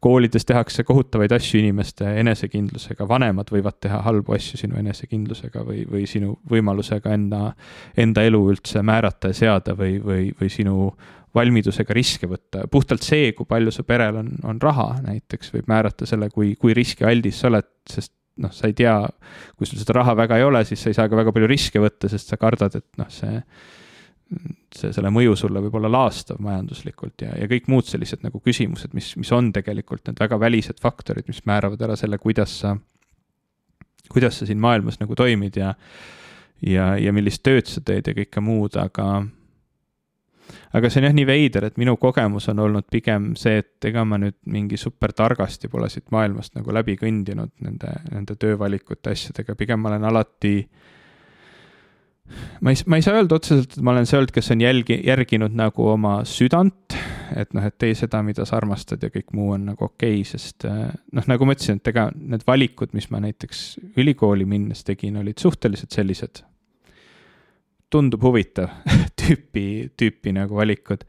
koolides 0.05 0.45
tehakse 0.45 0.83
kohutavaid 0.85 1.33
asju 1.33 1.59
inimeste 1.63 2.05
enesekindlusega, 2.21 3.07
vanemad 3.09 3.49
võivad 3.51 3.79
teha 3.81 4.03
halbu 4.05 4.37
asju 4.37 4.61
sinu 4.61 4.77
enesekindlusega 4.77 5.65
või, 5.65 5.85
või 5.89 6.05
sinu 6.09 6.37
võimalusega 6.49 7.13
enda, 7.17 7.55
enda 7.97 8.23
elu 8.23 8.43
üldse 8.53 8.85
määrata 8.85 9.33
ja 9.33 9.41
seada 9.41 9.73
või, 9.73 9.97
või, 10.03 10.29
või 10.39 10.53
sinu 10.53 10.91
valmidusega 11.35 11.95
riske 11.95 12.29
võtta. 12.31 12.65
puhtalt 12.71 13.05
see, 13.05 13.31
kui 13.37 13.47
palju 13.49 13.73
su 13.75 13.85
perel 13.87 14.21
on, 14.21 14.33
on 14.47 14.61
raha 14.61 14.95
näiteks, 15.05 15.53
võib 15.55 15.71
määrata 15.71 16.07
selle, 16.09 16.29
kui, 16.33 16.55
kui 16.59 16.75
riskialdis 16.77 17.41
sa 17.41 17.49
oled, 17.51 17.71
sest 17.89 18.13
noh, 18.43 18.51
sa 18.51 18.67
ei 18.67 18.75
tea, 18.75 18.97
kui 19.55 19.67
sul 19.67 19.79
seda 19.79 19.99
raha 19.99 20.15
väga 20.17 20.39
ei 20.39 20.45
ole, 20.47 20.65
siis 20.67 20.81
sa 20.83 20.91
ei 20.91 20.97
saa 20.97 21.07
ka 21.11 21.19
väga 21.19 21.33
palju 21.35 21.49
riske 21.51 21.81
võtta, 21.83 22.11
sest 22.11 22.31
sa 22.31 22.39
kardad, 22.41 22.75
et 22.81 23.01
noh, 23.01 23.11
see 23.13 23.39
see, 24.73 24.89
selle 24.89 25.11
mõju 25.13 25.35
sulle 25.37 25.61
võib 25.61 25.77
olla 25.79 25.89
laastav 25.91 26.39
majanduslikult 26.43 27.21
ja, 27.21 27.35
ja 27.37 27.47
kõik 27.49 27.69
muud 27.71 27.87
sellised 27.87 28.23
nagu 28.25 28.41
küsimused, 28.43 28.95
mis, 28.97 29.11
mis 29.19 29.31
on 29.35 29.51
tegelikult 29.55 30.07
need 30.09 30.19
väga 30.19 30.39
välised 30.41 30.81
faktorid, 30.83 31.27
mis 31.29 31.43
määravad 31.45 31.83
ära 31.85 31.97
selle, 31.99 32.17
kuidas 32.21 32.57
sa, 32.63 32.73
kuidas 34.09 34.39
sa 34.39 34.49
siin 34.49 34.61
maailmas 34.61 34.99
nagu 35.01 35.17
toimid 35.17 35.61
ja 35.61 35.75
ja, 36.65 36.95
ja 36.97 37.13
millist 37.13 37.43
tööd 37.45 37.69
sa 37.69 37.83
teed 37.85 38.09
ja 38.09 38.15
kõike 38.17 38.43
muud, 38.43 38.77
aga 38.79 39.25
aga 40.75 40.89
see 40.91 41.01
on 41.01 41.07
jah 41.09 41.15
nii 41.15 41.27
veider, 41.29 41.69
et 41.69 41.77
minu 41.81 41.95
kogemus 42.01 42.49
on 42.51 42.59
olnud 42.65 42.87
pigem 42.91 43.31
see, 43.39 43.61
et 43.63 43.89
ega 43.89 44.03
ma 44.07 44.19
nüüd 44.21 44.37
mingi 44.51 44.79
super 44.81 45.13
targasti 45.15 45.69
pole 45.71 45.89
siit 45.91 46.11
maailmast 46.15 46.57
nagu 46.57 46.73
läbi 46.75 46.97
kõndinud 46.99 47.53
nende, 47.65 47.93
nende 48.11 48.35
töövalikute 48.39 49.15
asjadega, 49.15 49.55
pigem 49.59 49.81
ma 49.81 49.93
olen 49.93 50.09
alati. 50.11 50.55
ma 52.61 52.73
ei, 52.73 52.83
ma 52.87 52.99
ei 52.99 53.05
saa 53.05 53.19
öelda 53.19 53.39
otseselt, 53.39 53.77
et 53.77 53.85
ma 53.85 53.95
olen 53.95 54.09
see 54.09 54.19
olnud, 54.19 54.33
kes 54.35 54.51
on 54.55 54.63
jälgi, 54.65 54.99
järginud 55.07 55.55
nagu 55.55 55.91
oma 55.95 56.19
südant 56.27 56.97
et 57.33 57.53
noh, 57.55 57.63
et 57.65 57.75
tee 57.79 57.93
seda, 57.97 58.21
mida 58.25 58.45
sa 58.45 58.57
armastad 58.59 59.03
ja 59.03 59.09
kõik 59.13 59.31
muu 59.35 59.53
on 59.55 59.69
nagu 59.71 59.87
okei 59.87 60.19
okay,, 60.19 60.27
sest 60.27 60.65
äh, 60.69 60.89
noh, 61.15 61.29
nagu 61.29 61.47
ma 61.47 61.55
ütlesin, 61.55 61.79
et 61.81 61.91
ega 61.91 62.07
need 62.15 62.45
valikud, 62.47 62.93
mis 62.97 63.09
ma 63.13 63.21
näiteks 63.23 63.63
ülikooli 64.01 64.47
minnes 64.49 64.83
tegin, 64.87 65.17
olid 65.21 65.41
suhteliselt 65.41 65.95
sellised 65.95 66.43
tundub 67.93 68.23
huvitav 68.25 68.71
tüüpi, 69.25 69.65
tüüpi 69.97 70.35
nagu 70.35 70.55
valikud 70.57 71.03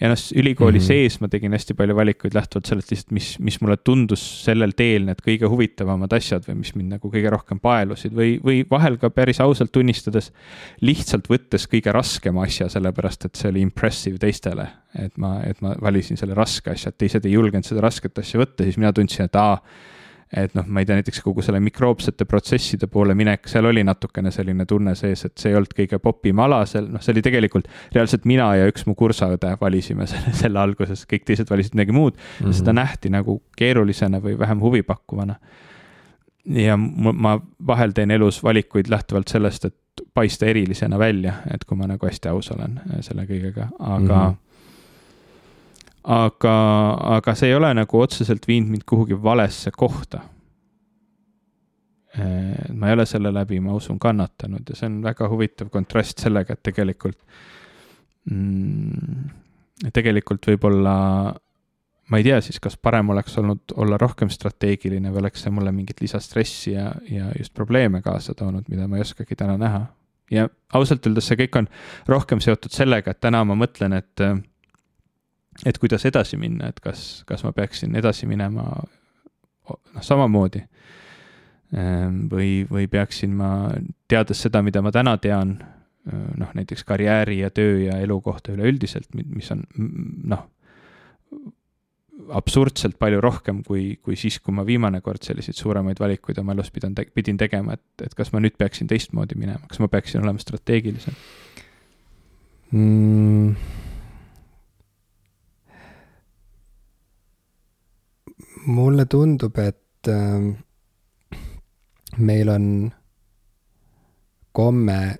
ja 0.00 0.08
noh, 0.08 0.20
ülikooli 0.34 0.78
mm 0.78 0.82
-hmm. 0.82 0.86
sees 0.86 1.20
ma 1.20 1.28
tegin 1.28 1.52
hästi 1.52 1.74
palju 1.76 1.96
valikuid 1.96 2.34
lähtuvalt 2.34 2.66
sellest 2.66 2.90
lihtsalt, 2.90 3.10
mis, 3.12 3.28
mis 3.38 3.60
mulle 3.60 3.76
tundus 3.76 4.22
sellel 4.44 4.72
teel 4.76 5.04
need 5.04 5.20
kõige 5.26 5.50
huvitavamad 5.52 6.12
asjad 6.16 6.46
või 6.48 6.56
mis 6.62 6.72
mind 6.74 6.96
nagu 6.96 7.10
kõige 7.12 7.30
rohkem 7.30 7.60
paelusid 7.60 8.16
või, 8.16 8.38
või 8.44 8.62
vahel 8.70 8.96
ka 8.96 9.10
päris 9.10 9.40
ausalt 9.40 9.72
tunnistades. 9.72 10.32
lihtsalt 10.80 11.28
võttes 11.28 11.68
kõige 11.68 11.92
raskema 11.92 12.42
asja, 12.48 12.68
sellepärast 12.68 13.24
et 13.24 13.36
see 13.36 13.52
oli 13.52 13.60
impressive 13.60 14.18
teistele. 14.18 14.68
et 14.98 15.16
ma, 15.18 15.42
et 15.44 15.60
ma 15.60 15.74
valisin 15.80 16.16
selle 16.16 16.34
raske 16.34 16.70
asja, 16.70 16.88
et 16.88 16.98
teised 16.98 17.24
ei 17.26 17.32
julgenud 17.32 17.64
seda 17.64 17.80
rasket 17.80 18.18
asja 18.18 18.40
võtta, 18.40 18.64
siis 18.64 18.76
mina 18.76 18.92
tundsin, 18.92 19.24
et 19.24 19.36
aa 19.36 19.60
et 20.36 20.52
noh, 20.54 20.66
ma 20.70 20.82
ei 20.82 20.86
tea, 20.86 20.98
näiteks 21.00 21.22
kogu 21.24 21.42
selle 21.42 21.58
mikroobsete 21.62 22.24
protsesside 22.28 22.86
poole 22.90 23.16
minek, 23.18 23.48
seal 23.50 23.66
oli 23.66 23.82
natukene 23.86 24.30
selline 24.34 24.66
tunne 24.68 24.94
sees, 24.98 25.24
et 25.26 25.34
see 25.40 25.50
ei 25.50 25.56
olnud 25.58 25.72
kõige 25.74 25.98
popim 26.02 26.42
ala 26.44 26.60
seal, 26.70 26.86
noh, 26.92 27.02
see 27.02 27.14
oli 27.16 27.24
tegelikult 27.26 27.66
reaalselt 27.94 28.28
mina 28.30 28.46
ja 28.60 28.68
üks 28.70 28.86
mu 28.86 28.94
kursaõde 28.98 29.56
valisime 29.60 30.06
selle, 30.10 30.34
selle 30.38 30.62
alguses, 30.62 31.02
kõik 31.10 31.26
teised 31.26 31.50
valisid 31.50 31.74
midagi 31.74 31.96
muud 31.96 32.14
mm. 32.14 32.44
-hmm. 32.44 32.58
seda 32.60 32.76
nähti 32.76 33.10
nagu 33.10 33.40
keerulisena 33.58 34.22
või 34.22 34.38
vähem 34.38 34.62
huvipakkuvana. 34.62 35.34
ja 36.46 36.76
ma 36.76 37.38
vahel 37.66 37.92
teen 37.92 38.10
elus 38.10 38.42
valikuid 38.42 38.88
lähtuvalt 38.88 39.28
sellest, 39.28 39.64
et 39.64 39.76
paista 40.14 40.46
erilisena 40.46 40.98
välja, 40.98 41.34
et 41.50 41.64
kui 41.64 41.76
ma 41.76 41.86
nagu 41.90 42.06
hästi 42.06 42.28
aus 42.28 42.50
olen 42.54 42.80
selle 43.00 43.26
kõigega, 43.26 43.68
aga 43.78 44.14
mm. 44.14 44.30
-hmm 44.30 44.49
aga, 46.04 46.54
aga 47.16 47.34
see 47.36 47.50
ei 47.50 47.56
ole 47.56 47.72
nagu 47.76 48.00
otseselt 48.00 48.46
viinud 48.48 48.72
mind 48.74 48.86
kuhugi 48.88 49.18
valesse 49.22 49.72
kohta. 49.76 50.22
Äh, 52.18 52.72
ma 52.74 52.88
ei 52.88 52.96
ole 52.96 53.06
selle 53.06 53.32
läbi, 53.34 53.60
ma 53.62 53.76
usun, 53.76 53.98
kannatanud 54.02 54.66
ja 54.68 54.78
see 54.78 54.88
on 54.90 54.98
väga 55.04 55.28
huvitav 55.30 55.70
kontrast 55.70 56.18
sellega, 56.24 56.56
et 56.56 56.62
tegelikult 56.66 57.20
mm,, 58.26 59.28
tegelikult 59.94 60.48
võib-olla 60.50 60.96
ma 62.10 62.18
ei 62.18 62.26
tea 62.26 62.40
siis, 62.42 62.58
kas 62.58 62.74
parem 62.82 63.12
oleks 63.14 63.38
olnud 63.38 63.76
olla 63.78 63.98
rohkem 64.00 64.30
strateegiline 64.32 65.12
või 65.12 65.22
oleks 65.22 65.46
see 65.46 65.54
mulle 65.54 65.70
mingit 65.74 66.02
lisastressi 66.02 66.74
ja, 66.74 66.90
ja 67.06 67.30
just 67.38 67.54
probleeme 67.54 68.02
kaasa 68.02 68.34
toonud, 68.34 68.66
mida 68.72 68.88
ma 68.90 68.98
ei 68.98 69.06
oskagi 69.06 69.38
täna 69.38 69.54
näha. 69.60 69.84
ja 70.30 70.48
ausalt 70.74 71.06
öeldes 71.06 71.30
see 71.30 71.38
kõik 71.44 71.62
on 71.62 71.70
rohkem 72.10 72.42
seotud 72.42 72.74
sellega, 72.74 73.14
et 73.14 73.22
täna 73.22 73.44
ma 73.46 73.54
mõtlen, 73.58 73.94
et 74.02 74.26
et 75.66 75.78
kuidas 75.78 76.06
edasi 76.08 76.38
minna, 76.40 76.70
et 76.70 76.80
kas, 76.80 77.22
kas 77.28 77.44
ma 77.44 77.52
peaksin 77.52 77.96
edasi 77.98 78.28
minema 78.30 78.66
noh, 78.70 80.02
samamoodi. 80.04 80.62
Ehm, 81.70 82.24
või, 82.30 82.64
või 82.70 82.88
peaksin 82.90 83.34
ma, 83.38 83.50
teades 84.10 84.40
seda, 84.42 84.62
mida 84.66 84.82
ma 84.82 84.90
täna 84.94 85.16
tean, 85.22 85.58
noh, 86.10 86.54
näiteks 86.56 86.84
karjääri 86.88 87.42
ja 87.42 87.50
töö 87.54 87.76
ja 87.84 87.98
elu 88.02 88.16
kohta 88.24 88.54
üleüldiselt, 88.54 89.12
mis 89.14 89.50
on 89.52 89.62
noh, 90.32 90.46
absurdselt 92.36 92.98
palju 93.00 93.20
rohkem 93.22 93.62
kui, 93.66 93.98
kui 94.04 94.16
siis, 94.18 94.38
kui 94.42 94.54
ma 94.54 94.64
viimane 94.66 95.00
kord 95.04 95.24
selliseid 95.24 95.56
suuremaid 95.58 96.00
valikuid 96.00 96.38
oma 96.42 96.54
elus 96.56 96.70
pidan, 96.74 96.94
pidin 97.14 97.38
tegema, 97.40 97.76
et, 97.76 98.06
et 98.06 98.16
kas 98.16 98.32
ma 98.34 98.42
nüüd 98.42 98.56
peaksin 98.60 98.90
teistmoodi 98.90 99.38
minema, 99.40 99.62
kas 99.70 99.80
ma 99.82 99.88
peaksin 99.92 100.24
olema 100.24 100.42
strateegilisem 100.42 101.16
mm.? 102.72 103.54
Mulle 108.66 109.04
tundub, 109.06 109.58
et 109.58 110.08
äh, 110.08 111.38
meil 112.18 112.48
on 112.48 112.92
komme 114.52 115.18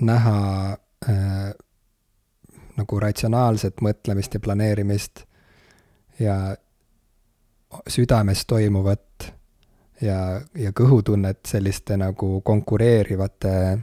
näha 0.00 0.76
äh, 1.08 1.54
nagu 2.76 3.00
ratsionaalset 3.00 3.80
mõtlemist 3.80 4.34
ja 4.36 4.40
planeerimist 4.40 5.24
ja 6.20 6.56
südames 7.88 8.44
toimuvat 8.46 9.32
ja, 10.00 10.40
ja 10.54 10.72
kõhutunnet 10.72 11.40
selliste 11.48 11.96
nagu 11.96 12.40
konkureerivate 12.44 13.78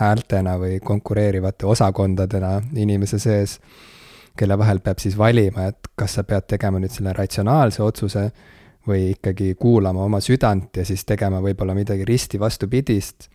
häältena 0.00 0.54
või 0.58 0.78
konkureerivate 0.80 1.66
osakondadena 1.66 2.60
inimese 2.78 3.18
sees 3.18 3.58
kelle 4.38 4.58
vahel 4.58 4.80
peab 4.80 4.98
siis 5.02 5.18
valima, 5.18 5.66
et 5.70 5.90
kas 5.96 6.16
sa 6.18 6.24
pead 6.24 6.46
tegema 6.48 6.80
nüüd 6.80 6.92
selle 6.94 7.12
ratsionaalse 7.16 7.82
otsuse 7.82 8.30
või 8.88 9.10
ikkagi 9.14 9.54
kuulama 9.60 10.04
oma 10.06 10.20
südant 10.24 10.76
ja 10.76 10.84
siis 10.88 11.04
tegema 11.04 11.42
võib-olla 11.44 11.74
midagi 11.76 12.04
risti 12.08 12.40
vastupidist. 12.40 13.28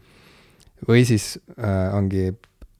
või 0.88 1.06
siis 1.06 1.40
äh, 1.60 1.96
ongi 1.96 2.34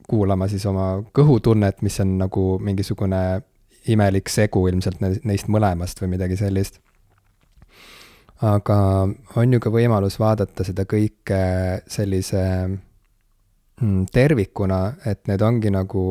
kuulama 0.08 0.48
siis 0.48 0.66
oma 0.66 1.04
kõhutunnet, 1.14 1.82
mis 1.82 2.00
on 2.00 2.18
nagu 2.18 2.60
mingisugune 2.62 3.42
imelik 3.88 4.30
segu 4.30 4.68
ilmselt 4.68 5.02
neist 5.02 5.48
mõlemast 5.48 6.02
või 6.02 6.16
midagi 6.16 6.38
sellist. 6.38 6.80
aga 8.42 8.78
on 9.40 9.54
ju 9.54 9.60
ka 9.60 9.72
võimalus 9.72 10.20
vaadata 10.20 10.64
seda 10.68 10.84
kõike 10.86 11.38
sellise 11.88 12.42
mm, 13.82 14.06
tervikuna, 14.12 14.94
et 15.06 15.28
need 15.28 15.42
ongi 15.42 15.72
nagu 15.72 16.04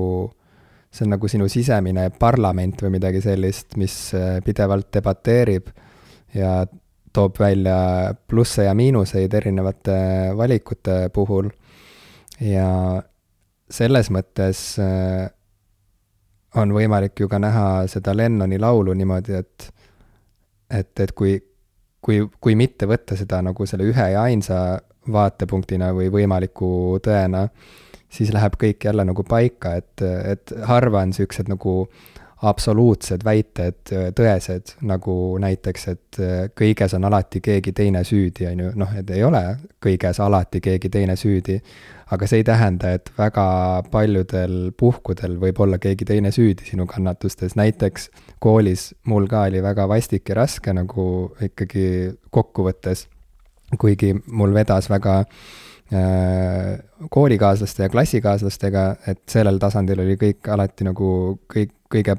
see 0.94 1.06
on 1.06 1.14
nagu 1.16 1.28
sinu 1.30 1.48
sisemine 1.50 2.06
parlament 2.18 2.84
või 2.84 2.96
midagi 2.96 3.22
sellist, 3.24 3.74
mis 3.80 3.96
äh, 4.14 4.38
pidevalt 4.44 4.92
debateerib 4.94 5.72
ja 6.34 6.62
toob 7.14 7.38
välja 7.38 8.14
plusse 8.28 8.66
ja 8.68 8.74
miinuseid 8.74 9.34
erinevate 9.34 9.96
valikute 10.36 11.08
puhul. 11.14 11.50
ja 12.40 13.02
selles 13.70 14.10
mõttes 14.10 14.62
äh, 14.82 15.26
on 16.54 16.72
võimalik 16.74 17.20
ju 17.20 17.28
ka 17.28 17.38
näha 17.42 17.86
seda 17.90 18.14
Lennoni 18.16 18.58
laulu 18.58 18.94
niimoodi, 18.94 19.34
et 19.34 19.70
et, 20.70 21.00
et 21.00 21.12
kui, 21.12 21.36
kui, 22.00 22.24
kui 22.40 22.54
mitte 22.58 22.86
võtta 22.90 23.16
seda 23.18 23.40
nagu 23.44 23.66
selle 23.66 23.86
ühe 23.90 24.10
ja 24.14 24.22
ainsa 24.22 24.80
vaatepunktina 25.12 25.92
või 25.94 26.08
võimaliku 26.12 26.98
tõena, 27.04 27.44
siis 28.14 28.32
läheb 28.34 28.58
kõik 28.60 28.84
jälle 28.86 29.04
nagu 29.06 29.24
paika, 29.26 29.74
et, 29.80 30.02
et 30.02 30.52
harva 30.68 31.02
on 31.02 31.10
niisugused 31.12 31.50
nagu 31.50 31.80
absoluutsed 32.44 33.22
väited 33.24 33.90
tõesed, 34.16 34.74
nagu 34.84 35.14
näiteks, 35.40 35.86
et 35.88 36.18
kõiges 36.58 36.92
on 36.96 37.06
alati 37.08 37.40
keegi 37.44 37.72
teine 37.72 38.02
süüdi, 38.04 38.44
on 38.50 38.60
ju, 38.60 38.72
noh, 38.80 38.90
et 38.98 39.10
ei 39.14 39.22
ole 39.24 39.42
kõiges 39.82 40.20
alati 40.20 40.60
keegi 40.64 40.90
teine 40.92 41.16
süüdi. 41.16 41.60
aga 42.12 42.26
see 42.28 42.42
ei 42.42 42.44
tähenda, 42.44 42.90
et 42.94 43.08
väga 43.18 43.82
paljudel 43.90 44.72
puhkudel 44.76 45.38
võib 45.40 45.60
olla 45.64 45.78
keegi 45.78 46.04
teine 46.04 46.30
süüdi 46.30 46.68
sinu 46.68 46.86
kannatustes, 46.86 47.56
näiteks 47.56 48.10
koolis 48.38 48.92
mul 49.08 49.26
ka 49.26 49.46
oli 49.48 49.62
väga 49.62 49.88
vastik 49.88 50.28
ja 50.28 50.34
raske 50.42 50.72
nagu 50.72 51.06
ikkagi 51.42 52.12
kokkuvõttes, 52.30 53.06
kuigi 53.80 54.12
mul 54.26 54.52
vedas 54.54 54.90
väga 54.90 55.22
Äh, 55.24 55.63
koolikaaslaste 57.10 57.82
ja 57.86 57.88
klassikaaslastega, 57.92 58.84
et 59.06 59.20
sellel 59.30 59.58
tasandil 59.62 60.00
oli 60.04 60.16
kõik 60.20 60.48
alati 60.50 60.86
nagu 60.86 61.08
kõik, 61.54 61.74
kõige 61.92 62.16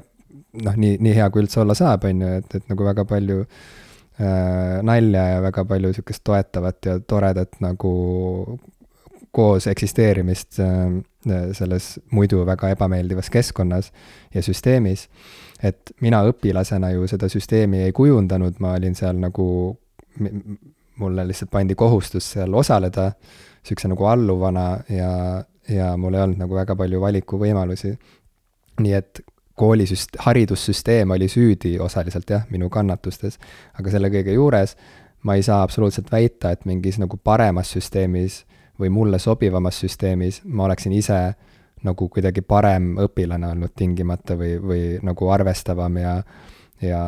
noh, 0.64 0.76
nii, 0.76 0.96
nii 1.02 1.16
hea 1.16 1.26
kui 1.32 1.44
üldse 1.44 1.60
olla 1.62 1.76
saab, 1.76 2.06
on 2.08 2.22
ju, 2.24 2.36
et, 2.40 2.56
et 2.58 2.70
nagu 2.70 2.86
väga 2.86 3.04
palju 3.08 3.42
äh, 3.42 4.78
nalja 4.86 5.26
ja 5.34 5.42
väga 5.44 5.66
palju 5.68 5.92
sihukest 5.96 6.24
toetavat 6.26 6.88
ja 6.88 6.98
toredat 7.00 7.60
nagu 7.64 7.92
koos 9.36 9.66
eksisteerimist 9.68 10.60
äh, 10.64 10.96
selles 11.56 11.96
muidu 12.14 12.44
väga 12.46 12.70
ebameeldivas 12.76 13.30
keskkonnas 13.30 13.92
ja 14.34 14.42
süsteemis. 14.42 15.08
et 15.62 15.92
mina 16.00 16.20
õpilasena 16.28 16.92
ju 16.92 17.06
seda 17.08 17.28
süsteemi 17.32 17.80
ei 17.86 17.92
kujundanud, 17.92 18.58
ma 18.60 18.74
olin 18.76 18.94
seal 18.94 19.16
nagu, 19.16 19.46
mulle 20.96 21.26
lihtsalt 21.28 21.50
pandi 21.50 21.74
kohustus 21.74 22.30
seal 22.32 22.54
osaleda 22.54 23.10
niisuguse 23.12 23.88
nagu 23.88 24.04
alluvana 24.06 24.66
ja, 24.88 25.44
ja 25.68 25.96
mul 25.96 26.14
ei 26.14 26.22
olnud 26.22 26.38
nagu 26.40 26.54
väga 26.54 26.76
palju 26.76 27.00
valikuvõimalusi. 27.00 27.96
nii 28.80 28.92
et 28.92 29.20
koolisüst-, 29.60 30.18
haridussüsteem 30.18 31.10
oli 31.10 31.28
süüdi 31.28 31.78
osaliselt 31.80 32.30
jah, 32.30 32.44
minu 32.50 32.68
kannatustes, 32.70 33.38
aga 33.80 33.90
selle 33.90 34.10
kõige 34.12 34.36
juures 34.36 34.76
ma 35.22 35.34
ei 35.34 35.42
saa 35.42 35.62
absoluutselt 35.62 36.12
väita, 36.12 36.50
et 36.52 36.64
mingis 36.68 37.00
nagu 37.02 37.16
paremas 37.16 37.72
süsteemis 37.74 38.44
või 38.80 38.92
mulle 38.92 39.18
sobivamas 39.18 39.80
süsteemis 39.80 40.42
ma 40.44 40.68
oleksin 40.68 40.92
ise 40.92 41.20
nagu 41.84 42.08
kuidagi 42.08 42.42
parem 42.42 42.94
õpilane 43.00 43.50
olnud 43.54 43.72
tingimata 43.76 44.36
või, 44.38 44.56
või 44.60 44.82
nagu 45.02 45.28
arvestavam 45.32 45.96
ja, 46.00 46.14
ja 46.82 47.02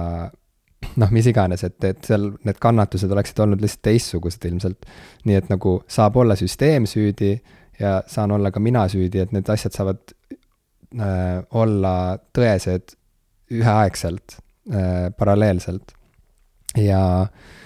noh, 1.00 1.10
mis 1.14 1.26
iganes, 1.30 1.64
et, 1.66 1.78
et 1.84 2.04
seal 2.06 2.30
need 2.46 2.60
kannatused 2.62 3.12
oleksid 3.14 3.42
olnud 3.44 3.62
lihtsalt 3.62 3.84
teistsugused 3.88 4.48
ilmselt. 4.50 4.88
nii 5.28 5.38
et 5.40 5.50
nagu 5.52 5.78
saab 5.90 6.16
olla 6.22 6.36
süsteem 6.38 6.86
süüdi 6.86 7.34
ja 7.80 8.02
saan 8.06 8.34
olla 8.34 8.50
ka 8.54 8.60
mina 8.60 8.86
süüdi, 8.88 9.22
et 9.22 9.32
need 9.32 9.48
asjad 9.48 9.76
saavad 9.76 10.14
äh, 10.98 11.44
olla 11.50 11.94
tõesed 12.36 12.96
üheaegselt 13.54 14.38
äh,, 14.72 15.08
paralleelselt. 15.18 15.94
ja 16.76 17.04
äh, 17.22 17.56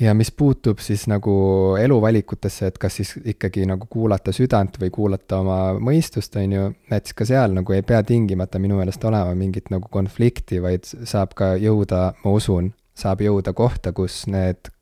ja 0.00 0.14
mis 0.14 0.30
puutub 0.32 0.78
siis 0.80 1.04
nagu 1.10 1.32
eluvalikutesse, 1.80 2.70
et 2.70 2.78
kas 2.80 2.96
siis 3.00 3.12
ikkagi 3.32 3.66
nagu 3.68 3.86
kuulata 3.90 4.32
südant 4.32 4.78
või 4.80 4.90
kuulata 4.94 5.40
oma 5.44 5.58
mõistust, 5.76 6.36
on 6.40 6.54
ju, 6.56 6.66
et 6.90 7.10
siis 7.10 7.18
ka 7.18 7.26
seal 7.28 7.56
nagu 7.58 7.76
ei 7.76 7.84
pea 7.86 8.00
tingimata 8.06 8.58
minu 8.62 8.78
meelest 8.80 9.04
olema 9.04 9.34
mingit 9.36 9.68
nagu 9.72 9.90
konflikti, 9.92 10.62
vaid 10.62 10.88
saab 10.88 11.34
ka 11.36 11.52
jõuda, 11.60 12.02
ma 12.24 12.32
usun, 12.36 12.72
saab 12.96 13.20
jõuda 13.26 13.52
kohta, 13.56 13.92
kus 13.96 14.22
need, 14.32 14.72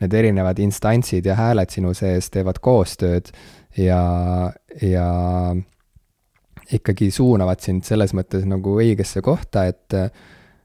need 0.00 0.16
erinevad 0.16 0.60
instantsid 0.64 1.28
ja 1.28 1.36
hääled 1.38 1.74
sinu 1.74 1.92
sees 1.94 2.30
teevad 2.32 2.62
koostööd 2.64 3.28
ja, 3.76 4.00
ja 4.80 5.08
ikkagi 6.72 7.10
suunavad 7.12 7.60
sind 7.60 7.84
selles 7.84 8.16
mõttes 8.16 8.48
nagu 8.48 8.78
õigesse 8.80 9.20
kohta, 9.24 9.68
et 9.68 10.00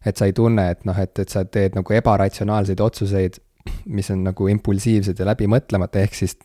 et 0.08 0.16
sa 0.16 0.30
ei 0.30 0.32
tunne, 0.32 0.64
et 0.72 0.86
noh, 0.88 0.96
et, 0.96 1.12
et 1.20 1.28
sa 1.28 1.42
teed 1.44 1.74
nagu 1.76 1.94
ebaratsionaalseid 1.94 2.80
otsuseid 2.80 3.42
mis 3.86 4.10
on 4.12 4.24
nagu 4.24 4.48
impulsiivsed 4.52 5.20
ja 5.20 5.28
läbimõtlemata, 5.30 6.04
ehk 6.04 6.18
siis 6.18 6.36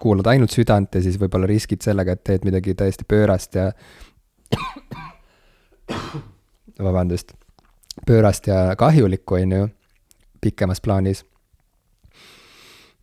kuulad 0.00 0.28
ainult 0.32 0.54
südant 0.54 0.94
ja 0.94 1.02
siis 1.04 1.18
võib-olla 1.20 1.48
riskid 1.48 1.84
sellega, 1.84 2.16
et 2.16 2.24
teed 2.24 2.46
midagi 2.48 2.74
täiesti 2.78 3.06
pöörast 3.08 3.58
ja 3.58 3.70
vabandust, 6.88 7.34
pöörast 8.06 8.48
ja 8.50 8.64
kahjulikku, 8.78 9.38
on 9.40 9.56
ju, 9.56 9.68
pikemas 10.42 10.82
plaanis. 10.82 11.24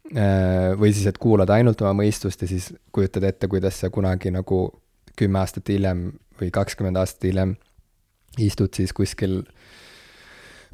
Äh, 0.09 0.73
või 0.79 0.91
siis, 0.93 1.05
et 1.09 1.19
kuulad 1.21 1.49
ainult 1.53 1.81
oma 1.85 1.93
mõistust 2.01 2.41
ja 2.41 2.49
siis 2.49 2.71
kujutad 2.91 3.27
ette, 3.29 3.47
kuidas 3.47 3.79
sa 3.79 3.91
kunagi 3.93 4.33
nagu 4.33 4.63
kümme 5.19 5.41
aastat 5.41 5.69
hiljem 5.69 6.07
või 6.39 6.49
kakskümmend 6.55 6.97
aastat 6.97 7.27
hiljem 7.29 7.53
istud 8.41 8.73
siis 8.73 8.93
kuskil 8.95 9.43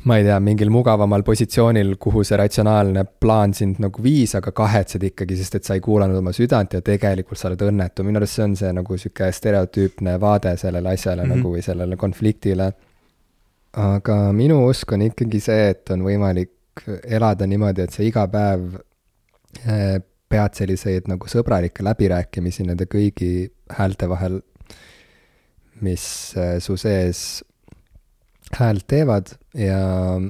ma 0.05 0.17
ei 0.19 0.23
tea, 0.23 0.37
mingil 0.39 0.69
mugavamal 0.69 1.23
positsioonil, 1.25 1.95
kuhu 2.01 2.21
see 2.25 2.37
ratsionaalne 2.37 3.05
plaan 3.21 3.55
sind 3.57 3.79
nagu 3.81 4.03
viis, 4.05 4.35
aga 4.37 4.51
kahetsed 4.53 5.03
ikkagi, 5.09 5.37
sest 5.39 5.57
et 5.59 5.67
sa 5.67 5.77
ei 5.77 5.81
kuulanud 5.85 6.19
oma 6.19 6.33
südant 6.35 6.75
ja 6.77 6.81
tegelikult 6.85 7.41
sa 7.41 7.49
oled 7.49 7.63
õnnetu, 7.65 8.05
minu 8.05 8.21
arust 8.21 8.37
see 8.37 8.45
on 8.45 8.53
see 8.59 8.73
nagu 8.77 8.97
sihuke 9.01 9.31
stereotüüpne 9.33 10.17
vaade 10.21 10.53
sellele 10.61 10.93
asjale 10.93 11.23
mm 11.23 11.31
-hmm. 11.31 11.41
nagu 11.41 11.55
või 11.55 11.63
sellele 11.65 11.97
konfliktile. 11.97 12.73
aga 13.75 14.31
minu 14.31 14.67
usk 14.69 14.91
on 14.91 15.01
ikkagi 15.01 15.39
see, 15.39 15.69
et 15.69 15.89
on 15.91 16.03
võimalik 16.03 16.85
elada 17.03 17.47
niimoodi, 17.47 17.81
et 17.81 17.91
sa 17.91 18.03
iga 18.03 18.27
päev 18.27 18.75
eh, 19.65 19.99
pead 20.29 20.53
selliseid 20.53 21.09
nagu 21.11 21.27
sõbralikke 21.27 21.83
läbirääkimisi 21.83 22.63
nende 22.63 22.85
kõigi 22.85 23.51
häälte 23.69 24.09
vahel, 24.09 24.41
mis 25.81 26.05
eh, 26.37 26.59
su 26.59 26.77
sees 26.77 27.43
häält 28.53 28.85
teevad 28.87 29.31
ja, 29.57 30.21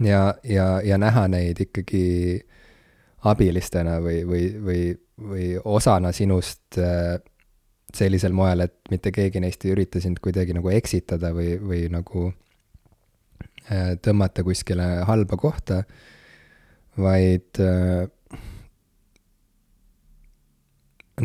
ja, 0.00 0.34
ja, 0.44 0.66
ja 0.84 0.98
näha 0.98 1.26
neid 1.28 1.60
ikkagi 1.66 2.40
abilistena 3.26 3.98
või, 4.00 4.20
või, 4.28 4.44
või, 4.62 4.82
või 5.18 5.46
osana 5.64 6.12
sinust 6.14 6.78
äh, 6.78 7.16
sellisel 7.94 8.34
moel, 8.36 8.66
et 8.66 8.76
mitte 8.90 9.12
keegi 9.14 9.40
neist 9.42 9.64
ei 9.64 9.72
ürita 9.74 10.00
sind 10.02 10.20
kuidagi 10.22 10.54
nagu 10.56 10.70
eksitada 10.74 11.32
või, 11.34 11.56
või 11.60 11.86
nagu 11.92 12.28
äh, 13.70 13.96
tõmmata 14.02 14.44
kuskile 14.46 14.88
halba 15.08 15.38
kohta, 15.40 15.82
vaid 17.00 17.60
äh, 17.62 18.06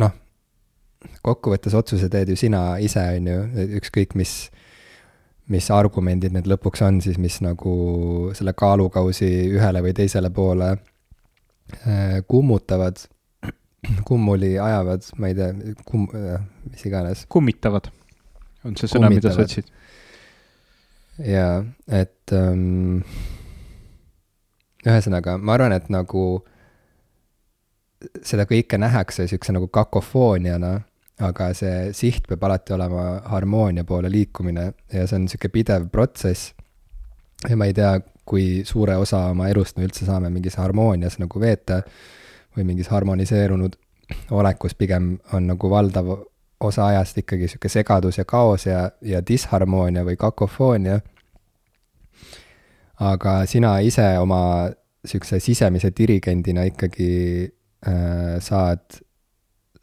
noh, 0.01 0.17
kokkuvõttes 1.21 1.75
otsuse 1.77 2.09
teed 2.11 2.31
ju 2.31 2.39
sina 2.39 2.63
ise, 2.83 3.03
on 3.17 3.29
ju, 3.29 3.39
ükskõik 3.81 4.15
mis 4.19 4.35
mis 5.51 5.67
argumendid 5.73 6.35
need 6.35 6.47
lõpuks 6.49 6.83
on 6.85 6.99
siis, 7.03 7.17
mis 7.21 7.39
nagu 7.43 7.73
selle 8.37 8.53
kaalukausi 8.57 9.29
ühele 9.51 9.81
või 9.83 9.95
teisele 9.97 10.31
poole 10.33 10.69
äh, 10.75 12.19
kummutavad, 12.31 13.01
kummuli 14.09 14.53
ajavad, 14.59 15.09
ma 15.19 15.31
ei 15.31 15.37
tea, 15.37 15.51
kum-, 15.87 16.09
äh, 16.17 16.39
mis 16.69 16.85
iganes. 16.87 17.25
kummitavad, 17.31 17.91
on 18.67 18.77
see 18.79 18.91
sõna, 18.91 19.11
mida 19.11 19.33
sa 19.35 19.45
otsid. 19.45 19.67
jaa, 21.25 21.59
et 22.01 22.35
ähm, 22.37 23.01
ühesõnaga, 24.85 25.35
ma 25.37 25.57
arvan, 25.57 25.75
et 25.75 25.91
nagu 25.93 26.25
seda 28.25 28.47
kõike 28.49 28.79
nähakse 28.81 29.25
niisuguse 29.25 29.53
nagu 29.53 29.67
kakofooniana 29.69 30.79
aga 31.21 31.51
see 31.57 31.91
siht 31.97 32.27
peab 32.29 32.43
alati 32.47 32.73
olema 32.73 33.03
harmoonia 33.33 33.83
poole 33.87 34.09
liikumine 34.11 34.65
ja 34.93 35.05
see 35.05 35.17
on 35.17 35.27
niisugune 35.27 35.53
pidev 35.53 35.87
protsess. 35.91 36.53
ja 37.49 37.57
ma 37.57 37.65
ei 37.65 37.73
tea, 37.73 37.99
kui 38.25 38.63
suure 38.65 38.95
osa 39.01 39.25
oma 39.31 39.49
elust 39.49 39.77
me 39.77 39.85
üldse 39.87 40.05
saame 40.05 40.29
mingis 40.29 40.57
harmoonias 40.61 41.17
nagu 41.19 41.39
veeta 41.41 41.81
või 42.57 42.67
mingis 42.67 42.91
harmoniseerunud 42.91 43.77
olekus, 44.37 44.75
pigem 44.75 45.15
on 45.33 45.47
nagu 45.47 45.69
valdav 45.69 46.11
osa 46.61 46.87
ajast 46.91 47.17
ikkagi 47.17 47.47
niisugune 47.47 47.73
segadus 47.73 48.19
ja 48.19 48.25
kaos 48.25 48.65
ja, 48.65 48.89
ja 49.01 49.21
disharmoonia 49.27 50.03
või 50.05 50.17
kakofoonia. 50.19 50.99
aga 53.01 53.45
sina 53.49 53.79
ise 53.79 54.05
oma 54.21 54.69
niisuguse 55.03 55.39
sisemise 55.39 55.89
dirigendina 55.97 56.63
ikkagi 56.69 57.13
äh, 57.87 58.37
saad 58.39 59.01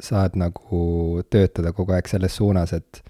saad 0.03 0.37
nagu 0.39 1.23
töötada 1.31 1.73
kogu 1.75 1.95
aeg 1.97 2.09
selles 2.11 2.37
suunas, 2.39 2.73
et 2.73 3.03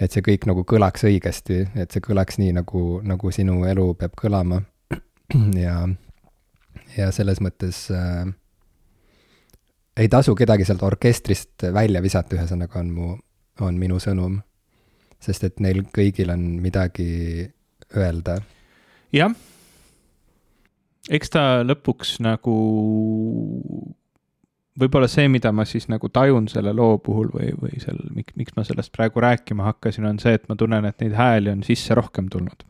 et 0.00 0.10
see 0.10 0.24
kõik 0.24 0.46
nagu 0.48 0.64
kõlaks 0.66 1.04
õigesti, 1.06 1.60
et 1.78 1.92
see 1.92 2.02
kõlaks 2.02 2.38
nii, 2.40 2.54
nagu, 2.56 3.00
nagu 3.06 3.30
sinu 3.34 3.60
elu 3.68 3.92
peab 3.98 4.16
kõlama. 4.18 4.62
ja, 5.64 5.76
ja 6.96 7.10
selles 7.14 7.42
mõttes 7.44 7.84
äh, 7.94 8.24
ei 9.96 10.08
tasu 10.12 10.34
kedagi 10.38 10.66
sealt 10.66 10.82
orkestrist 10.86 11.68
välja 11.74 12.02
visata, 12.02 12.36
ühesõnaga 12.38 12.80
on 12.80 12.90
mu, 12.96 13.12
on 13.60 13.78
minu 13.78 14.00
sõnum. 14.02 14.40
sest 15.22 15.44
et 15.46 15.60
neil 15.62 15.84
kõigil 15.94 16.32
on 16.34 16.40
midagi 16.58 17.46
öelda. 17.94 18.40
jah, 19.12 19.34
eks 21.10 21.30
ta 21.30 21.62
lõpuks 21.62 22.16
nagu 22.24 22.56
võib-olla 24.78 25.08
see, 25.10 25.28
mida 25.28 25.52
ma 25.52 25.66
siis 25.68 25.88
nagu 25.92 26.08
tajun 26.08 26.48
selle 26.48 26.72
loo 26.76 26.96
puhul 27.04 27.28
või, 27.34 27.50
või 27.60 27.80
seal, 27.82 27.98
miks, 28.16 28.36
miks 28.40 28.56
ma 28.56 28.64
sellest 28.66 28.92
praegu 28.94 29.20
rääkima 29.22 29.66
hakkasin, 29.68 30.06
on 30.08 30.20
see, 30.22 30.34
et 30.38 30.48
ma 30.48 30.56
tunnen, 30.58 30.86
et 30.88 31.04
neid 31.04 31.16
hääli 31.16 31.52
on 31.52 31.64
sisse 31.66 31.96
rohkem 31.98 32.30
tulnud. 32.32 32.64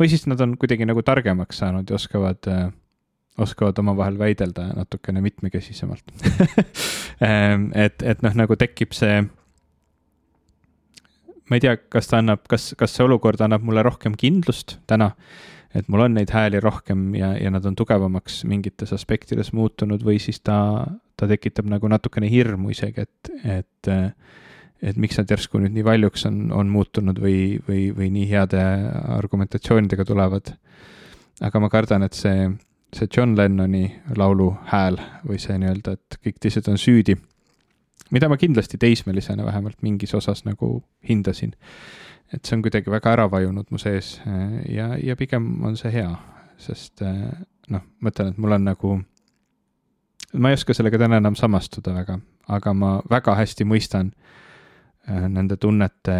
või 0.00 0.08
siis 0.12 0.26
nad 0.30 0.40
on 0.40 0.56
kuidagi 0.60 0.86
nagu 0.88 1.02
targemaks 1.02 1.62
saanud 1.62 1.90
ja 1.90 1.98
oskavad 2.00 2.50
äh, 2.50 2.66
oskavad 3.38 3.78
omavahel 3.78 4.18
väidelda 4.18 4.68
natukene 4.76 5.20
mitmekesisemalt 5.20 6.12
ehm, 7.20 7.70
et, 7.86 8.02
et 8.02 8.22
noh, 8.22 8.36
nagu 8.44 8.56
tekib 8.56 8.94
see, 8.94 9.24
ma 11.50 11.58
ei 11.58 11.64
tea, 11.64 11.76
kas 11.90 12.08
ta 12.10 12.22
annab, 12.22 12.44
kas, 12.50 12.72
kas 12.78 12.94
see 12.94 13.04
olukord 13.04 13.42
annab 13.44 13.66
mulle 13.66 13.82
rohkem 13.84 14.14
kindlust 14.18 14.78
täna 14.90 15.12
et 15.74 15.88
mul 15.90 16.04
on 16.06 16.14
neid 16.14 16.30
hääli 16.30 16.60
rohkem 16.62 17.08
ja, 17.18 17.32
ja 17.34 17.50
nad 17.50 17.64
on 17.66 17.74
tugevamaks 17.76 18.44
mingites 18.46 18.94
aspektides 18.94 19.50
muutunud 19.52 20.04
või 20.06 20.20
siis 20.22 20.38
ta, 20.40 20.86
ta 21.16 21.28
tekitab 21.30 21.68
nagu 21.70 21.88
natukene 21.90 22.28
hirmu 22.30 22.72
isegi, 22.74 23.04
et, 23.06 23.30
et, 23.44 23.90
et 24.82 25.00
miks 25.00 25.18
nad 25.20 25.30
järsku 25.30 25.60
nüüd 25.62 25.74
nii 25.76 25.86
valjuks 25.86 26.26
on, 26.30 26.40
on 26.52 26.70
muutunud 26.72 27.20
või, 27.22 27.58
või, 27.68 27.88
või 27.96 28.10
nii 28.14 28.28
heade 28.30 28.62
argumentatsioonidega 29.18 30.06
tulevad. 30.08 30.54
aga 31.40 31.60
ma 31.60 31.70
kardan, 31.70 32.06
et 32.06 32.18
see, 32.18 32.48
see 32.94 33.10
John 33.16 33.36
Lennoni 33.38 33.86
laulu 34.16 34.52
hääl 34.72 34.98
või 35.28 35.38
see 35.42 35.58
nii-öelda, 35.58 35.98
et 35.98 36.18
kõik 36.24 36.42
teised 36.42 36.68
on 36.70 36.78
süüdi, 36.78 37.16
mida 38.14 38.28
ma 38.28 38.36
kindlasti 38.36 38.78
teismelisena 38.78 39.46
vähemalt 39.46 39.82
mingis 39.82 40.14
osas 40.14 40.44
nagu 40.44 40.76
hindasin 41.08 41.54
et 42.34 42.44
see 42.44 42.56
on 42.56 42.62
kuidagi 42.64 42.90
väga 42.90 43.12
ära 43.14 43.26
vajunud 43.30 43.70
mu 43.70 43.78
sees 43.78 44.16
ja, 44.70 44.94
ja 44.98 45.16
pigem 45.18 45.46
on 45.66 45.76
see 45.78 45.92
hea, 45.94 46.10
sest 46.60 47.02
noh, 47.04 47.84
ma 48.00 48.12
ütlen, 48.12 48.32
et 48.32 48.40
mul 48.40 48.56
on 48.56 48.66
nagu, 48.68 48.94
ma 50.34 50.50
ei 50.50 50.58
oska 50.58 50.74
sellega 50.74 50.98
täna 50.98 51.20
enam 51.22 51.36
samastuda 51.38 51.94
väga, 51.94 52.18
aga 52.48 52.74
ma 52.74 52.94
väga 53.10 53.34
hästi 53.34 53.64
mõistan 53.64 54.12
äh, 55.08 55.28
nende 55.28 55.56
tunnete 55.56 56.16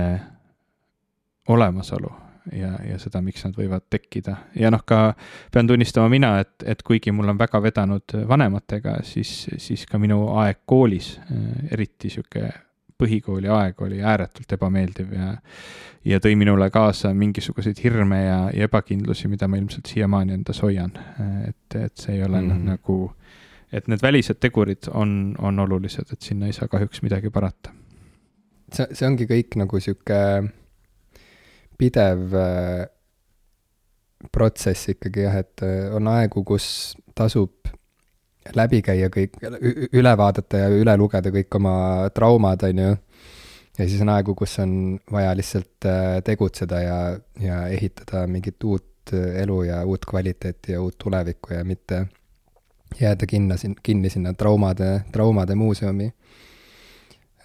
olemasolu 1.48 2.12
ja, 2.52 2.74
ja 2.88 2.98
seda, 3.00 3.20
miks 3.24 3.44
nad 3.44 3.56
võivad 3.56 3.86
tekkida. 3.90 4.36
ja 4.58 4.70
noh, 4.70 4.84
ka 4.86 5.14
pean 5.52 5.68
tunnistama 5.68 6.08
mina, 6.12 6.36
et, 6.44 6.54
et 6.66 6.82
kuigi 6.82 7.12
mul 7.12 7.32
on 7.32 7.38
väga 7.38 7.60
vedanud 7.62 8.16
vanematega, 8.28 8.98
siis, 9.06 9.46
siis 9.58 9.86
ka 9.90 9.98
minu 9.98 10.28
aeg 10.40 10.64
koolis, 10.66 11.14
eriti 11.70 12.12
sihuke 12.12 12.50
põhikooli 13.00 13.50
aeg 13.50 13.80
oli 13.82 14.02
ääretult 14.06 14.52
ebameeldiv 14.54 15.14
ja, 15.16 15.32
ja 16.06 16.20
tõi 16.22 16.36
minule 16.38 16.68
kaasa 16.70 17.10
mingisuguseid 17.16 17.80
hirme 17.82 18.20
ja, 18.22 18.38
ja 18.54 18.68
ebakindlusi, 18.68 19.28
mida 19.28 19.48
ma 19.50 19.58
ilmselt 19.58 19.90
siiamaani 19.90 20.36
endas 20.36 20.62
hoian. 20.62 20.92
et, 21.48 21.78
et 21.80 21.96
see 21.96 22.16
ei 22.18 22.22
ole 22.22 22.40
mm 22.40 22.50
-hmm. 22.50 22.70
nagu, 22.70 23.14
et 23.74 23.88
need 23.90 24.02
välised 24.02 24.38
tegurid 24.42 24.88
on, 24.94 25.34
on 25.42 25.58
olulised, 25.58 26.12
et 26.12 26.22
sinna 26.22 26.46
ei 26.46 26.54
saa 26.56 26.70
kahjuks 26.70 27.02
midagi 27.02 27.30
parata. 27.34 27.72
see, 28.72 28.86
see 28.92 29.06
ongi 29.06 29.26
kõik 29.30 29.58
nagu 29.60 29.80
sihuke 29.82 30.18
pidev 31.78 32.36
äh, 32.38 32.84
protsess 34.32 34.92
ikkagi 34.94 35.26
jah, 35.26 35.40
et 35.42 35.64
äh, 35.66 35.88
on 35.94 36.08
aegu, 36.12 36.44
kus 36.46 36.94
tasub 37.14 37.72
läbi 38.54 38.82
käia 38.84 39.08
kõik, 39.12 39.38
üle 39.96 40.12
vaadata 40.20 40.64
ja 40.66 40.72
üle 40.72 40.94
lugeda 41.00 41.32
kõik 41.32 41.56
oma 41.58 41.76
traumad, 42.14 42.66
on 42.68 42.82
ju. 42.82 42.96
ja 43.78 43.86
siis 43.86 44.02
on 44.04 44.12
aegu, 44.14 44.36
kus 44.38 44.58
on 44.62 44.98
vaja 45.12 45.34
lihtsalt 45.36 45.88
äh, 45.90 46.18
tegutseda 46.24 46.82
ja, 46.84 46.98
ja 47.40 47.62
ehitada 47.74 48.26
mingit 48.30 48.62
uut 48.64 48.90
elu 49.12 49.62
ja 49.68 49.82
uut 49.84 50.06
kvaliteeti 50.08 50.72
ja 50.72 50.80
uut 50.80 50.96
tulevikku 50.98 51.52
ja 51.52 51.64
mitte 51.64 52.06
jääda 53.00 53.26
kinno 53.26 53.56
sin-, 53.56 53.76
kinni 53.82 54.10
sinna 54.10 54.34
traumade, 54.34 55.04
traumade 55.12 55.54
muuseumi 55.54 56.12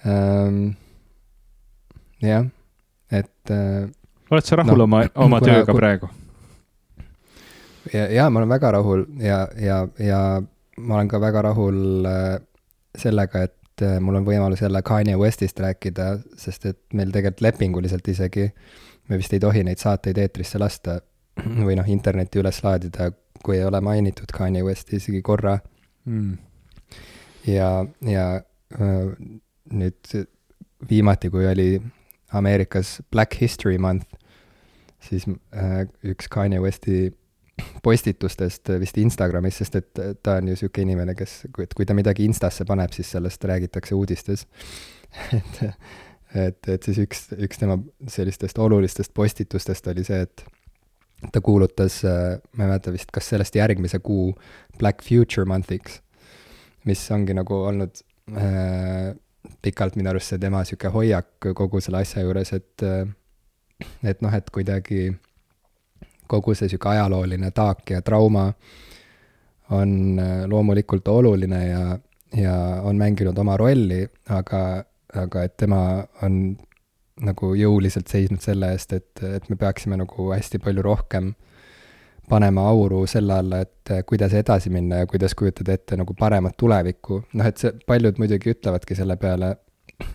ähm,. 0.08 0.72
jah, 2.22 2.46
et 3.12 3.52
äh, 3.52 3.90
oled 4.30 4.46
sa 4.46 4.60
rahul 4.60 4.78
no, 4.78 4.84
oma, 4.84 5.04
oma 5.16 5.40
kuna, 5.42 5.54
tööga 5.54 5.76
praegu? 5.76 6.10
ja, 7.94 8.06
ja 8.12 8.30
ma 8.30 8.42
olen 8.42 8.50
väga 8.50 8.72
rahul 8.78 9.06
ja, 9.24 9.48
ja, 9.58 9.86
ja 10.00 10.22
ma 10.78 11.00
olen 11.00 11.12
ka 11.12 11.22
väga 11.22 11.44
rahul 11.50 12.06
äh, 12.08 12.38
sellega, 12.98 13.44
et 13.50 13.86
äh, 13.86 14.00
mul 14.04 14.20
on 14.20 14.28
võimalus 14.28 14.64
jälle 14.64 14.82
Kanye 14.86 15.18
Westist 15.20 15.60
rääkida, 15.60 16.12
sest 16.38 16.66
et 16.70 16.80
meil 16.94 17.12
tegelikult 17.14 17.44
lepinguliselt 17.46 18.08
isegi, 18.12 18.50
me 19.10 19.20
vist 19.20 19.34
ei 19.34 19.42
tohi 19.44 19.64
neid 19.66 19.82
saateid 19.82 20.18
eetrisse 20.22 20.62
lasta 20.62 21.00
või 21.68 21.78
noh, 21.80 21.88
internetti 21.90 22.42
üles 22.42 22.62
laadida, 22.66 23.12
kui 23.44 23.58
ei 23.58 23.66
ole 23.68 23.82
mainitud 23.84 24.32
Kanye 24.36 24.64
Westi 24.66 25.00
isegi 25.00 25.22
korra. 25.26 25.58
Mm.. 26.10 26.38
ja, 27.48 27.70
ja 28.08 28.26
nüüd 29.70 30.14
viimati, 30.90 31.30
kui 31.30 31.46
oli 31.48 31.70
Ameerikas 32.34 33.00
Black 33.12 33.42
History 33.42 33.78
Month, 33.78 34.08
siis 35.04 35.26
üks 36.06 36.30
Kanye 36.32 36.62
Westi 36.64 37.10
postitustest 37.86 38.72
vist 38.80 38.98
Instagramis, 38.98 39.62
sest 39.62 39.80
et 39.80 40.04
ta 40.24 40.38
on 40.38 40.50
ju 40.50 40.56
niisugune 40.56 40.88
inimene, 40.88 41.16
kes, 41.18 41.42
et 41.64 41.74
kui 41.78 41.88
ta 41.88 41.96
midagi 41.98 42.28
Instasse 42.28 42.66
paneb, 42.68 42.94
siis 42.96 43.12
sellest 43.16 43.44
räägitakse 43.44 43.98
uudistes. 43.98 44.48
Et, 45.34 45.64
et, 46.38 46.68
et 46.70 46.86
siis 46.86 47.00
üks, 47.02 47.24
üks 47.34 47.58
tema 47.58 47.80
sellistest 48.14 48.60
olulistest 48.62 49.10
postitustest 49.18 49.88
oli 49.90 50.04
see, 50.06 50.20
et 50.28 50.44
ta 51.32 51.42
kuulutas, 51.44 52.02
ma 52.04 52.64
ei 52.64 52.70
mäleta 52.70 52.94
vist, 52.96 53.12
kas 53.12 53.30
sellest 53.34 53.56
järgmise 53.56 54.00
kuu 54.00 54.32
Black 54.80 55.04
Future 55.04 55.46
Month'iks, 55.50 56.00
mis 56.88 57.02
ongi 57.12 57.36
nagu 57.36 57.64
olnud 57.70 58.04
äh, 58.36 59.16
pikalt 59.62 59.98
minu 60.00 60.12
arust 60.12 60.34
see 60.34 60.42
tema 60.42 60.64
niisugune 60.64 60.94
hoiak 60.94 61.50
kogu 61.56 61.82
selle 61.84 62.04
asja 62.04 62.24
juures, 62.24 62.54
et 62.56 62.86
et 64.04 64.22
noh, 64.22 64.34
et 64.36 64.50
kuidagi 64.52 65.10
kogu 66.30 66.56
see 66.56 66.70
niisugune 66.70 66.98
ajalooline 66.98 67.52
taak 67.56 67.96
ja 67.96 68.02
trauma 68.06 68.52
on 69.76 70.20
äh, 70.20 70.46
loomulikult 70.50 71.08
oluline 71.08 71.68
ja, 71.68 71.84
ja 72.38 72.56
on 72.84 72.98
mänginud 72.98 73.38
oma 73.38 73.58
rolli, 73.58 74.02
aga, 74.30 74.64
aga 75.24 75.44
et 75.46 75.58
tema 75.58 75.82
on 76.26 76.58
nagu 77.26 77.54
jõuliselt 77.58 78.08
seisnud 78.12 78.42
selle 78.44 78.72
eest, 78.74 78.94
et, 78.94 79.24
et 79.24 79.50
me 79.50 79.58
peaksime 79.60 79.98
nagu 80.00 80.30
hästi 80.32 80.62
palju 80.64 80.84
rohkem 80.86 81.34
panema 82.30 82.68
auru 82.70 83.06
selle 83.10 83.40
alla, 83.42 83.64
et 83.66 83.94
kuidas 84.08 84.34
edasi 84.38 84.70
minna 84.70 85.02
ja 85.02 85.08
kuidas 85.10 85.34
kujutada 85.36 85.74
ette 85.74 85.98
nagu 85.98 86.14
paremat 86.14 86.58
tulevikku. 86.58 87.24
noh, 87.34 87.50
et 87.50 87.58
see, 87.58 87.74
paljud 87.88 88.22
muidugi 88.22 88.54
ütlevadki 88.54 88.96
selle 88.96 89.18
peale 89.18 89.56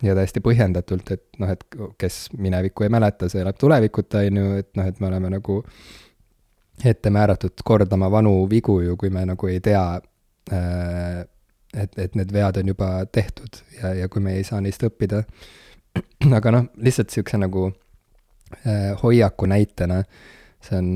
ja 0.02 0.14
täiesti 0.16 0.40
põhjendatult, 0.44 1.10
et 1.16 1.24
noh, 1.42 1.50
et 1.50 1.64
kes 2.00 2.28
minevikku 2.38 2.86
ei 2.86 2.92
mäleta, 2.94 3.28
see 3.28 3.42
elab 3.42 3.58
tulevikuta, 3.60 4.22
on 4.28 4.40
ju, 4.40 4.52
et 4.62 4.70
noh, 4.78 4.88
et 4.88 5.00
me 5.02 5.10
oleme 5.10 5.32
nagu 5.34 5.60
ette 6.84 7.10
määratud 7.10 7.64
kordama 7.64 8.10
vanu 8.10 8.34
vigu 8.50 8.80
ju, 8.82 8.96
kui 9.00 9.10
me 9.14 9.24
nagu 9.28 9.50
ei 9.50 9.60
tea, 9.64 9.84
äh, 10.52 11.20
et, 11.74 11.98
et 11.98 12.16
need 12.18 12.32
vead 12.32 12.58
on 12.62 12.72
juba 12.74 12.90
tehtud 13.12 13.60
ja, 13.80 13.94
ja 14.02 14.08
kui 14.08 14.22
me 14.22 14.38
ei 14.38 14.46
saa 14.46 14.60
neist 14.64 14.82
õppida. 14.86 15.24
aga 16.38 16.54
noh, 16.54 16.70
lihtsalt 16.76 17.10
niisuguse 17.10 17.40
nagu 17.42 17.66
äh, 17.68 18.94
hoiaku 19.02 19.46
näitena, 19.50 20.02
see 20.64 20.78
on 20.78 20.88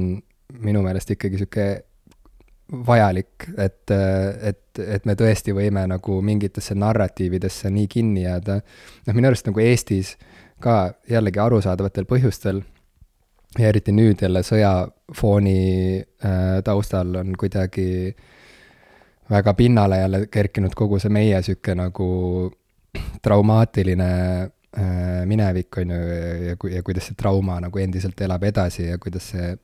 minu 0.64 0.82
meelest 0.82 1.10
ikkagi 1.14 1.38
niisugune 1.38 1.68
vajalik, 2.68 3.46
et, 3.56 3.90
et, 3.90 4.80
et 4.84 5.06
me 5.08 5.14
tõesti 5.16 5.54
võime 5.56 5.86
nagu 5.88 6.18
mingitesse 6.22 6.74
narratiividesse 6.76 7.70
nii 7.72 7.86
kinni 7.88 8.26
jääda. 8.26 8.58
noh, 9.06 9.16
minu 9.16 9.30
arust 9.30 9.48
nagu 9.48 9.62
Eestis 9.64 10.16
ka 10.60 10.92
jällegi 11.08 11.40
arusaadavatel 11.40 12.04
põhjustel 12.04 12.60
ja 13.58 13.70
eriti 13.70 13.94
nüüd 13.94 14.20
jälle 14.22 14.42
sõjafooni 14.44 15.60
äh, 16.02 16.58
taustal 16.64 17.16
on 17.22 17.32
kuidagi 17.38 18.14
väga 19.30 19.54
pinnale 19.54 20.02
jälle 20.02 20.26
kerkinud 20.26 20.76
kogu 20.76 20.98
see 20.98 21.12
meie 21.12 21.40
sihuke 21.42 21.74
nagu 21.78 22.10
traumaatiline 23.24 24.12
äh, 24.12 24.46
minevik, 25.26 25.78
on 25.80 25.90
ju, 25.94 26.00
ja, 26.44 26.56
ja 26.70 26.82
kuidas 26.84 27.06
see 27.08 27.16
trauma 27.16 27.54
nagu 27.64 27.80
endiselt 27.80 28.20
elab 28.20 28.42
edasi 28.44 28.90
ja 28.90 28.98
kuidas 29.00 29.30
see 29.32 29.54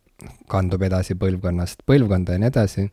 kandub 0.49 0.83
edasi 0.87 1.17
põlvkonnast 1.21 1.83
põlvkonda 1.85 2.37
ja 2.37 2.41
nii 2.41 2.49
edasi. 2.49 2.87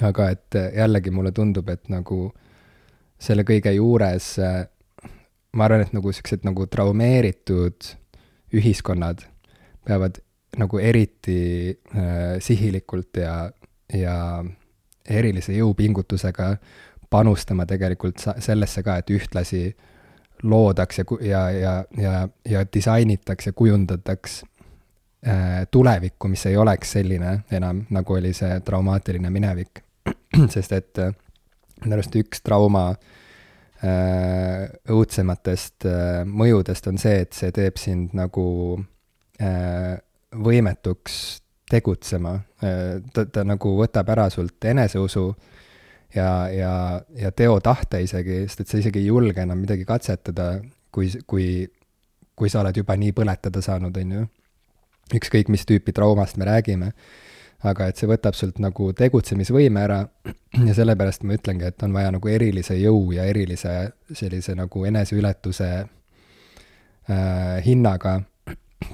aga 0.00 0.30
et 0.32 0.56
jällegi 0.76 1.10
mulle 1.10 1.32
tundub, 1.36 1.68
et 1.68 1.88
nagu 1.92 2.30
selle 3.20 3.44
kõige 3.44 3.72
juures 3.76 4.32
äh, 4.40 4.62
ma 5.52 5.66
arvan, 5.66 5.84
et 5.84 5.94
nagu 5.96 6.12
siuksed 6.14 6.46
nagu 6.46 6.66
traumeeritud 6.70 7.90
ühiskonnad 8.56 9.24
peavad 9.86 10.20
nagu 10.60 10.80
eriti 10.82 11.40
äh, 11.70 12.38
sihilikult 12.42 13.20
ja, 13.22 13.34
ja 13.94 14.16
erilise 15.10 15.54
jõupingutusega 15.56 16.54
panustama 17.10 17.66
tegelikult 17.66 18.22
sellesse 18.22 18.82
ka, 18.86 19.00
et 19.00 19.10
ühtlasi 19.10 19.64
loodaks 20.42 20.98
ja, 20.98 21.04
ja, 21.20 21.50
ja, 21.50 21.84
ja, 21.96 22.28
ja 22.48 22.64
disainitaks 22.74 23.46
ja 23.46 23.52
kujundataks 23.52 24.44
äh, 25.28 25.66
tulevikku, 25.70 26.28
mis 26.28 26.46
ei 26.46 26.56
oleks 26.56 26.92
selline 26.92 27.40
enam, 27.52 27.84
nagu 27.90 28.14
oli 28.14 28.32
see 28.36 28.60
traumaatiline 28.64 29.30
minevik. 29.30 29.82
sest 30.54 30.72
et 30.72 30.98
äh, 30.98 31.12
minu 31.84 31.98
arust 31.98 32.16
üks 32.16 32.42
trauma 32.44 32.86
äh, 32.90 34.64
õudsematest 34.88 35.88
mõjudest 36.26 36.88
on 36.88 36.98
see, 37.00 37.20
et 37.26 37.36
see 37.36 37.52
teeb 37.56 37.80
sind 37.80 38.16
nagu 38.16 38.46
võimetuks 40.36 41.14
tegutsema, 41.70 42.34
ta, 42.60 43.22
ta 43.24 43.44
nagu 43.48 43.70
võtab 43.78 44.10
ära 44.12 44.26
sult 44.28 44.66
eneseusu 44.68 45.22
ja, 46.14 46.48
ja, 46.48 47.02
ja 47.16 47.32
teotahte 47.32 48.02
isegi, 48.02 48.42
sest 48.48 48.64
et 48.64 48.68
sa 48.72 48.80
isegi 48.80 49.02
ei 49.02 49.10
julge 49.10 49.42
enam 49.42 49.58
midagi 49.62 49.84
katsetada, 49.88 50.52
kui, 50.92 51.10
kui, 51.26 51.46
kui 52.36 52.52
sa 52.52 52.62
oled 52.64 52.76
juba 52.76 52.96
nii 52.98 53.12
põletada 53.16 53.62
saanud, 53.64 53.96
on 53.96 54.14
ju. 54.18 54.28
ükskõik, 55.18 55.50
mis 55.50 55.66
tüüpi 55.66 55.92
traumast 55.92 56.38
me 56.38 56.48
räägime. 56.48 56.92
aga 57.60 57.90
et 57.90 57.98
see 58.00 58.08
võtab 58.08 58.32
sult 58.32 58.56
nagu 58.56 58.86
tegutsemisvõime 58.96 59.82
ära 59.84 59.98
ja 60.66 60.74
sellepärast 60.74 61.26
ma 61.28 61.34
ütlengi, 61.36 61.66
et 61.68 61.82
on 61.84 61.92
vaja 61.92 62.10
nagu 62.14 62.28
erilise 62.28 62.72
jõu 62.80 63.12
ja 63.12 63.26
erilise 63.28 63.92
sellise 64.16 64.54
nagu 64.56 64.84
eneseületuse 64.88 65.68
äh, 65.76 67.60
hinnaga 67.64 68.22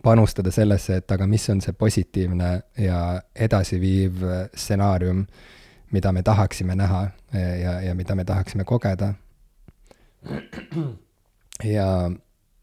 panustada 0.02 0.50
sellesse, 0.50 0.96
et 0.96 1.12
aga 1.12 1.26
mis 1.30 1.46
on 1.50 1.60
see 1.62 1.72
positiivne 1.78 2.50
ja 2.82 3.00
edasiviiv 3.34 4.24
stsenaarium, 4.54 5.26
mida 5.92 6.12
me 6.12 6.22
tahaksime 6.22 6.74
näha 6.74 7.02
ja, 7.32 7.80
ja 7.80 7.94
mida 7.94 8.14
me 8.14 8.24
tahaksime 8.24 8.64
kogeda. 8.64 9.14
ja 11.64 12.10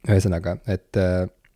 ühesõnaga, 0.07 0.57
et, 0.67 0.97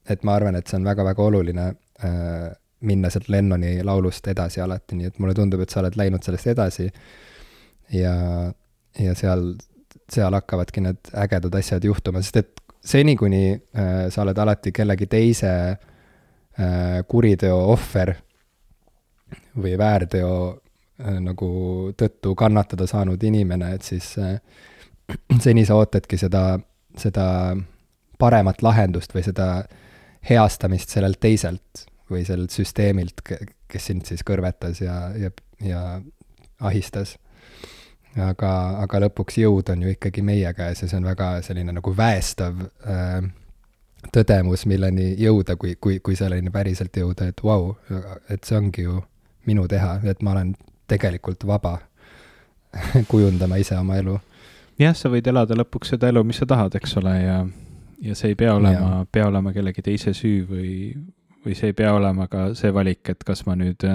et 0.10 0.24
ma 0.24 0.38
arvan, 0.38 0.56
et 0.56 0.68
see 0.68 0.78
on 0.80 0.88
väga-väga 0.88 1.24
oluline 1.24 1.68
äh, 2.04 2.52
minna 2.88 3.10
sealt 3.10 3.30
Lennoni 3.30 3.82
laulust 3.84 4.28
edasi 4.28 4.62
alati, 4.62 4.96
nii 4.98 5.10
et 5.10 5.20
mulle 5.20 5.34
tundub, 5.38 5.64
et 5.64 5.74
sa 5.74 5.82
oled 5.82 5.98
läinud 5.98 6.24
sellest 6.24 6.52
edasi 6.54 6.88
ja, 7.94 8.14
ja 9.00 9.16
seal, 9.18 9.50
seal 10.12 10.38
hakkavadki 10.38 10.84
need 10.86 11.12
ägedad 11.26 11.58
asjad 11.60 11.88
juhtuma, 11.88 12.22
sest 12.22 12.42
et 12.44 12.64
seni, 12.88 13.18
kuni 13.20 13.44
äh, 13.54 14.08
sa 14.14 14.24
oled 14.24 14.38
alati 14.38 14.72
kellegi 14.76 15.10
teise 15.12 15.52
äh, 15.74 17.02
kuriteo 17.08 17.58
ohver 17.74 18.14
või 19.58 19.74
väärteo 19.80 20.32
nagu 20.98 21.50
tõttu 21.98 22.34
kannatada 22.36 22.88
saanud 22.90 23.24
inimene, 23.24 23.74
et 23.76 23.86
siis 23.86 24.16
äh, 24.22 24.40
seni 25.46 25.66
sa 25.66 25.78
ootadki 25.78 26.18
seda, 26.18 26.60
seda 26.98 27.28
paremat 28.20 28.64
lahendust 28.66 29.14
või 29.14 29.26
seda 29.26 29.48
heastamist 30.30 30.90
sellelt 30.90 31.20
teiselt 31.20 31.86
või 32.10 32.24
sellelt 32.26 32.54
süsteemilt, 32.56 33.22
kes 33.68 33.90
sind 33.92 34.08
siis 34.08 34.24
kõrvetas 34.26 34.82
ja, 34.82 35.12
ja, 35.20 35.32
ja 35.64 35.82
ahistas. 36.60 37.18
Aga, 38.18 38.52
aga 38.82 39.02
lõpuks 39.04 39.36
jõud 39.38 39.68
on 39.70 39.84
ju 39.84 39.92
ikkagi 39.94 40.24
meie 40.26 40.50
käes 40.58 40.82
ja 40.82 40.88
see 40.90 40.98
on 40.98 41.06
väga 41.06 41.36
selline 41.46 41.76
nagu 41.76 41.92
väestav 41.94 42.64
äh, 42.90 43.28
tõdemus, 44.14 44.64
milleni 44.66 45.12
jõuda, 45.22 45.54
kui, 45.60 45.76
kui, 45.82 46.00
kui 46.02 46.16
selleni 46.18 46.50
päriselt 46.54 46.98
jõuda, 46.98 47.28
et 47.30 47.44
vau 47.44 47.76
wow,, 47.76 48.16
et 48.34 48.48
see 48.48 48.58
ongi 48.58 48.88
ju 48.88 48.98
minu 49.46 49.68
teha, 49.70 50.00
et 50.10 50.24
ma 50.26 50.34
olen 50.34 50.56
tegelikult 50.88 51.46
vaba 51.48 51.78
kujundama 53.12 53.60
ise 53.62 53.78
oma 53.78 53.98
elu. 54.02 54.18
jah, 54.80 54.96
sa 54.96 55.10
võid 55.14 55.28
elada 55.28 55.58
lõpuks 55.58 55.96
seda 55.96 56.12
elu, 56.12 56.24
mis 56.28 56.42
sa 56.42 56.50
tahad, 56.50 56.76
eks 56.78 56.98
ole, 57.02 57.14
ja, 57.22 57.38
ja 58.04 58.18
see 58.18 58.34
ei 58.34 58.40
pea 58.40 58.56
olema, 58.56 59.06
pea 59.12 59.28
olema 59.28 59.54
kellegi 59.56 59.86
teise 59.86 60.14
süü 60.18 60.44
või, 60.50 60.74
või 61.46 61.58
see 61.58 61.72
ei 61.72 61.78
pea 61.78 61.94
olema 61.98 62.28
ka 62.32 62.52
see 62.58 62.74
valik, 62.74 63.04
et 63.14 63.24
kas 63.28 63.46
ma 63.48 63.58
nüüd 63.58 63.88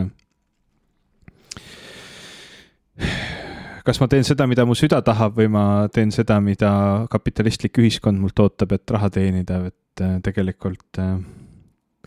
kas 3.86 4.00
ma 4.00 4.08
teen 4.10 4.26
seda, 4.26 4.46
mida 4.50 4.66
mu 4.68 4.76
süda 4.78 5.02
tahab 5.04 5.36
või 5.38 5.50
ma 5.52 5.66
teen 5.94 6.12
seda, 6.14 6.38
mida 6.44 6.72
kapitalistlik 7.10 7.78
ühiskond 7.82 8.20
mult 8.20 8.38
ootab, 8.42 8.74
et 8.76 8.94
raha 8.94 9.10
teenida, 9.12 9.62
et 9.70 10.04
tegelikult 10.24 11.00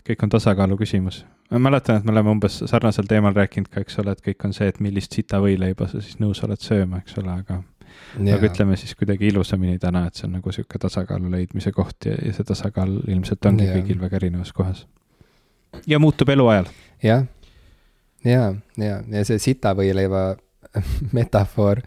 kõik 0.06 0.22
on 0.22 0.32
tasakaalu 0.32 0.78
küsimus. 0.80 1.24
Ma 1.50 1.60
mäletan, 1.68 2.00
et 2.00 2.04
me 2.04 2.12
oleme 2.14 2.32
umbes 2.34 2.58
sarnasel 2.66 3.06
teemal 3.10 3.34
rääkinud 3.36 3.70
ka, 3.70 3.84
eks 3.84 4.00
ole, 4.02 4.16
et 4.16 4.22
kõik 4.24 4.48
on 4.48 4.54
see, 4.56 4.68
et 4.72 4.80
millist 4.82 5.14
sita 5.14 5.40
võileiba 5.42 5.88
sa 5.90 6.02
siis 6.02 6.18
nõus 6.22 6.42
oled 6.46 6.62
sööma, 6.62 7.02
eks 7.04 7.18
ole, 7.22 7.32
aga 7.32 7.62
aga 8.16 8.48
ütleme 8.48 8.76
siis 8.76 8.94
kuidagi 8.98 9.30
ilusamini 9.30 9.78
täna, 9.80 10.06
et 10.08 10.18
see 10.18 10.26
on 10.28 10.36
nagu 10.38 10.50
niisugune 10.50 10.82
tasakaalu 10.82 11.30
leidmise 11.32 11.72
koht 11.76 12.08
ja, 12.08 12.16
ja 12.22 12.32
see 12.36 12.46
tasakaal 12.48 12.98
ilmselt 13.06 13.48
ongi 13.48 13.68
ja. 13.68 13.76
kõigil 13.78 14.00
väga 14.00 14.20
erinevas 14.20 14.52
kohas. 14.56 14.84
ja 15.86 16.00
muutub 16.02 16.28
eluajal. 16.32 16.68
jah, 17.04 17.26
ja, 18.24 18.50
ja, 18.80 19.00
ja 19.00 19.24
see 19.28 19.38
sita 19.42 19.74
võileiva 19.76 20.28
metafoor 21.18 21.82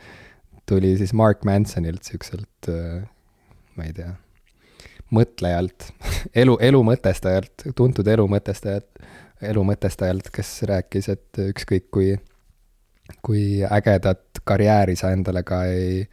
tuli 0.69 0.95
siis 0.97 1.13
Mark 1.13 1.45
Mansonilt, 1.45 2.03
siukselt, 2.05 2.69
äh, 2.69 3.01
ma 3.75 3.87
ei 3.87 3.93
tea, 3.97 4.11
mõtlejalt, 5.15 5.89
elu, 6.43 6.57
elu 6.61 6.83
mõtestajalt, 6.91 7.71
tuntud 7.75 8.07
elu 8.07 8.27
mõtestajalt, 8.29 9.01
elu 9.41 9.63
mõtestajalt, 9.63 10.31
kes 10.35 10.51
rääkis, 10.69 11.09
et 11.13 11.41
ükskõik 11.49 11.87
kui, 11.93 12.11
kui 13.25 13.43
ägedat 13.63 14.41
karjääri 14.47 14.95
sa 14.99 15.13
endale 15.15 15.43
ka 15.47 15.63
ei 15.69 16.03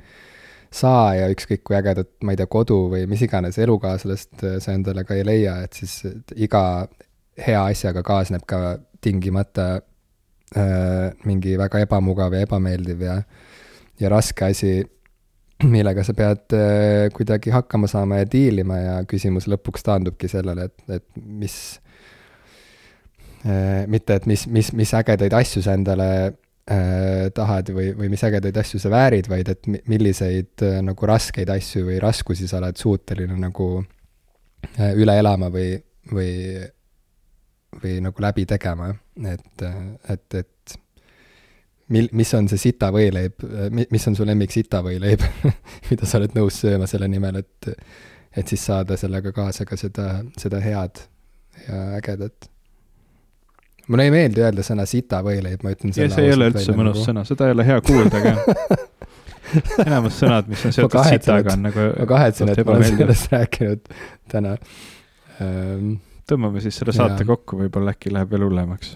saa 0.76 1.14
ja 1.16 1.28
ükskõik 1.32 1.64
kui 1.66 1.76
ägedat, 1.78 2.10
ma 2.24 2.34
ei 2.34 2.40
tea, 2.40 2.48
kodu 2.50 2.86
või 2.92 3.06
mis 3.10 3.22
iganes 3.24 3.58
elukaaslast 3.62 4.44
sa 4.62 4.74
endale 4.74 5.04
ka 5.08 5.16
ei 5.16 5.24
leia, 5.26 5.58
et 5.64 5.78
siis 5.78 6.02
iga 6.36 6.86
hea 7.46 7.62
asjaga 7.70 8.02
kaasneb 8.06 8.44
ka 8.48 8.78
tingimata 9.04 9.68
äh, 10.56 11.12
mingi 11.28 11.56
väga 11.58 11.84
ebamugav 11.84 12.34
ja 12.34 12.44
ebameeldiv 12.46 13.02
ja, 13.06 13.16
ja 14.00 14.12
raske 14.12 14.50
asi, 14.50 14.74
millega 15.64 16.04
sa 16.04 16.14
pead 16.16 16.56
äh, 16.56 17.08
kuidagi 17.16 17.52
hakkama 17.54 17.88
saama 17.90 18.20
ja 18.22 18.30
diilima 18.32 18.80
ja 18.80 18.96
küsimus 19.08 19.48
lõpuks 19.50 19.84
taandubki 19.86 20.30
sellele, 20.32 20.70
et, 20.70 20.98
et 21.00 21.06
mis 21.16 21.56
mitte, 23.86 24.16
et 24.18 24.26
mis, 24.26 24.46
mis, 24.50 24.72
mis 24.74 24.92
ägedaid 24.98 25.34
asju 25.38 25.62
sa 25.62 25.74
endale 25.78 26.08
äh, 26.26 27.26
tahad 27.34 27.70
või, 27.74 27.90
või 27.98 28.10
mis 28.12 28.24
ägedaid 28.26 28.56
asju 28.62 28.80
sa 28.82 28.90
väärid, 28.90 29.28
vaid 29.30 29.50
et 29.52 29.68
milliseid 29.86 30.64
äh, 30.66 30.80
nagu 30.84 31.10
raskeid 31.10 31.50
asju 31.54 31.84
või 31.90 32.00
raskusi 32.02 32.48
sa 32.50 32.58
oled 32.60 32.80
suuteline 32.80 33.36
nagu 33.38 33.68
äh, 33.80 34.96
üle 34.98 35.18
elama 35.20 35.52
või, 35.54 35.76
või 36.12 36.32
või 37.82 38.00
nagu 38.00 38.22
läbi 38.22 38.46
tegema, 38.48 38.88
et, 39.28 39.62
et, 40.08 40.34
et 40.34 40.76
mil-, 41.92 42.10
mis 42.16 42.34
on 42.38 42.48
see 42.50 42.60
sitavõileib, 42.60 43.44
mis 43.92 44.08
on 44.08 44.16
su 44.18 44.26
lemmik 44.26 44.54
sitavõileib 44.54 45.24
mida 45.90 46.08
sa 46.08 46.20
oled 46.20 46.36
nõus 46.38 46.60
sööma 46.62 46.88
selle 46.90 47.08
nimel, 47.12 47.42
et, 47.42 47.70
et 48.36 48.48
siis 48.48 48.64
saada 48.70 48.98
sellega 49.00 49.32
kaasa 49.36 49.66
ka 49.68 49.78
seda, 49.80 50.08
seda 50.40 50.62
head 50.64 51.02
ja 51.66 51.82
ägedat. 52.00 52.50
Mulle 53.86 54.02
ei 54.08 54.12
meeldi 54.14 54.42
öelda 54.42 54.62
sõna 54.66 54.84
sitavõileib, 54.88 55.60
ma 55.64 55.68
ütlen 55.74 55.90
selle 55.96 56.14
see 56.14 56.24
ei 56.26 56.32
ole 56.34 56.44
üldse 56.50 56.70
mõnus 56.76 56.96
nagu... 56.98 57.06
sõna, 57.10 57.20
seda 57.28 57.42
ei 57.48 57.52
ole 57.56 57.64
hea 57.68 57.78
kuulda 57.86 58.18
ka 58.24 58.30
enamus 59.86 60.14
sõnad, 60.22 60.44
mis 60.50 60.62
on 60.66 60.72
seotud 60.74 61.02
sitaga, 61.06 61.48
on 61.54 61.60
nagu 61.68 61.80
ma 61.92 62.04
kahetsen, 62.10 62.46
et 62.52 62.58
ma 62.66 62.70
olen 62.76 62.92
sellest 63.02 63.26
rääkinud 63.34 63.80
täna 64.32 64.50
um, 65.40 65.84
tõmbame 66.26 66.58
siis 66.64 66.74
selle 66.80 66.92
saate 66.96 67.22
ja. 67.22 67.28
kokku, 67.28 67.52
võib-olla 67.62 67.88
äkki 67.94 68.08
läheb 68.14 68.28
veel 68.34 68.44
hullemaks. 68.48 68.88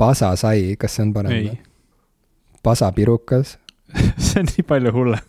pasasai, 0.00 0.60
kas 0.80 0.92
see 0.98 1.04
on 1.06 1.10
parem 1.16 1.32
või? 1.36 1.46
pasapirukas 2.62 3.48
see 4.26 4.38
on 4.42 4.46
nii 4.50 4.64
palju 4.66 4.90
hullem 4.94 5.22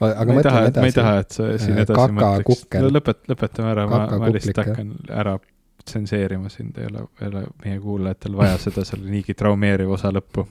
aga 0.00 0.36
mõtleme 0.36 0.62
edasi. 0.70 0.80
ma 0.80 0.90
ei 0.90 0.96
taha, 0.96 1.16
et 1.24 1.36
sa 1.36 1.48
siin 1.60 1.76
äh, 1.76 1.84
edasi 1.84 2.14
mõtleks. 2.16 2.62
lõpet-, 2.96 3.26
lõpetame 3.30 3.74
ära, 3.74 3.88
ma, 3.90 4.04
ma 4.20 4.30
lihtsalt 4.32 4.62
hakkan 4.62 4.94
ära 5.22 5.36
tsenseerima 5.84 6.52
sind, 6.52 6.78
ei 6.78 6.88
ole, 6.90 7.04
ei 7.20 7.28
ole 7.28 7.44
meie 7.64 7.82
kuulajatel 7.82 8.36
vaja 8.36 8.56
seda 8.60 8.84
selle 8.88 9.10
niigi 9.10 9.34
traumeeriva 9.34 9.96
osa 9.96 10.12
lõppu 10.14 10.46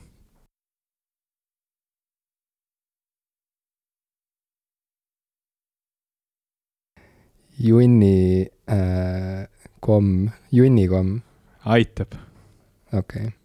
junni 7.60 8.48
äh, 8.72 9.48
komm, 9.80 10.30
junnikomm. 10.52 11.20
aitab. 11.66 12.16
okei 12.94 13.26
okay 13.28 13.39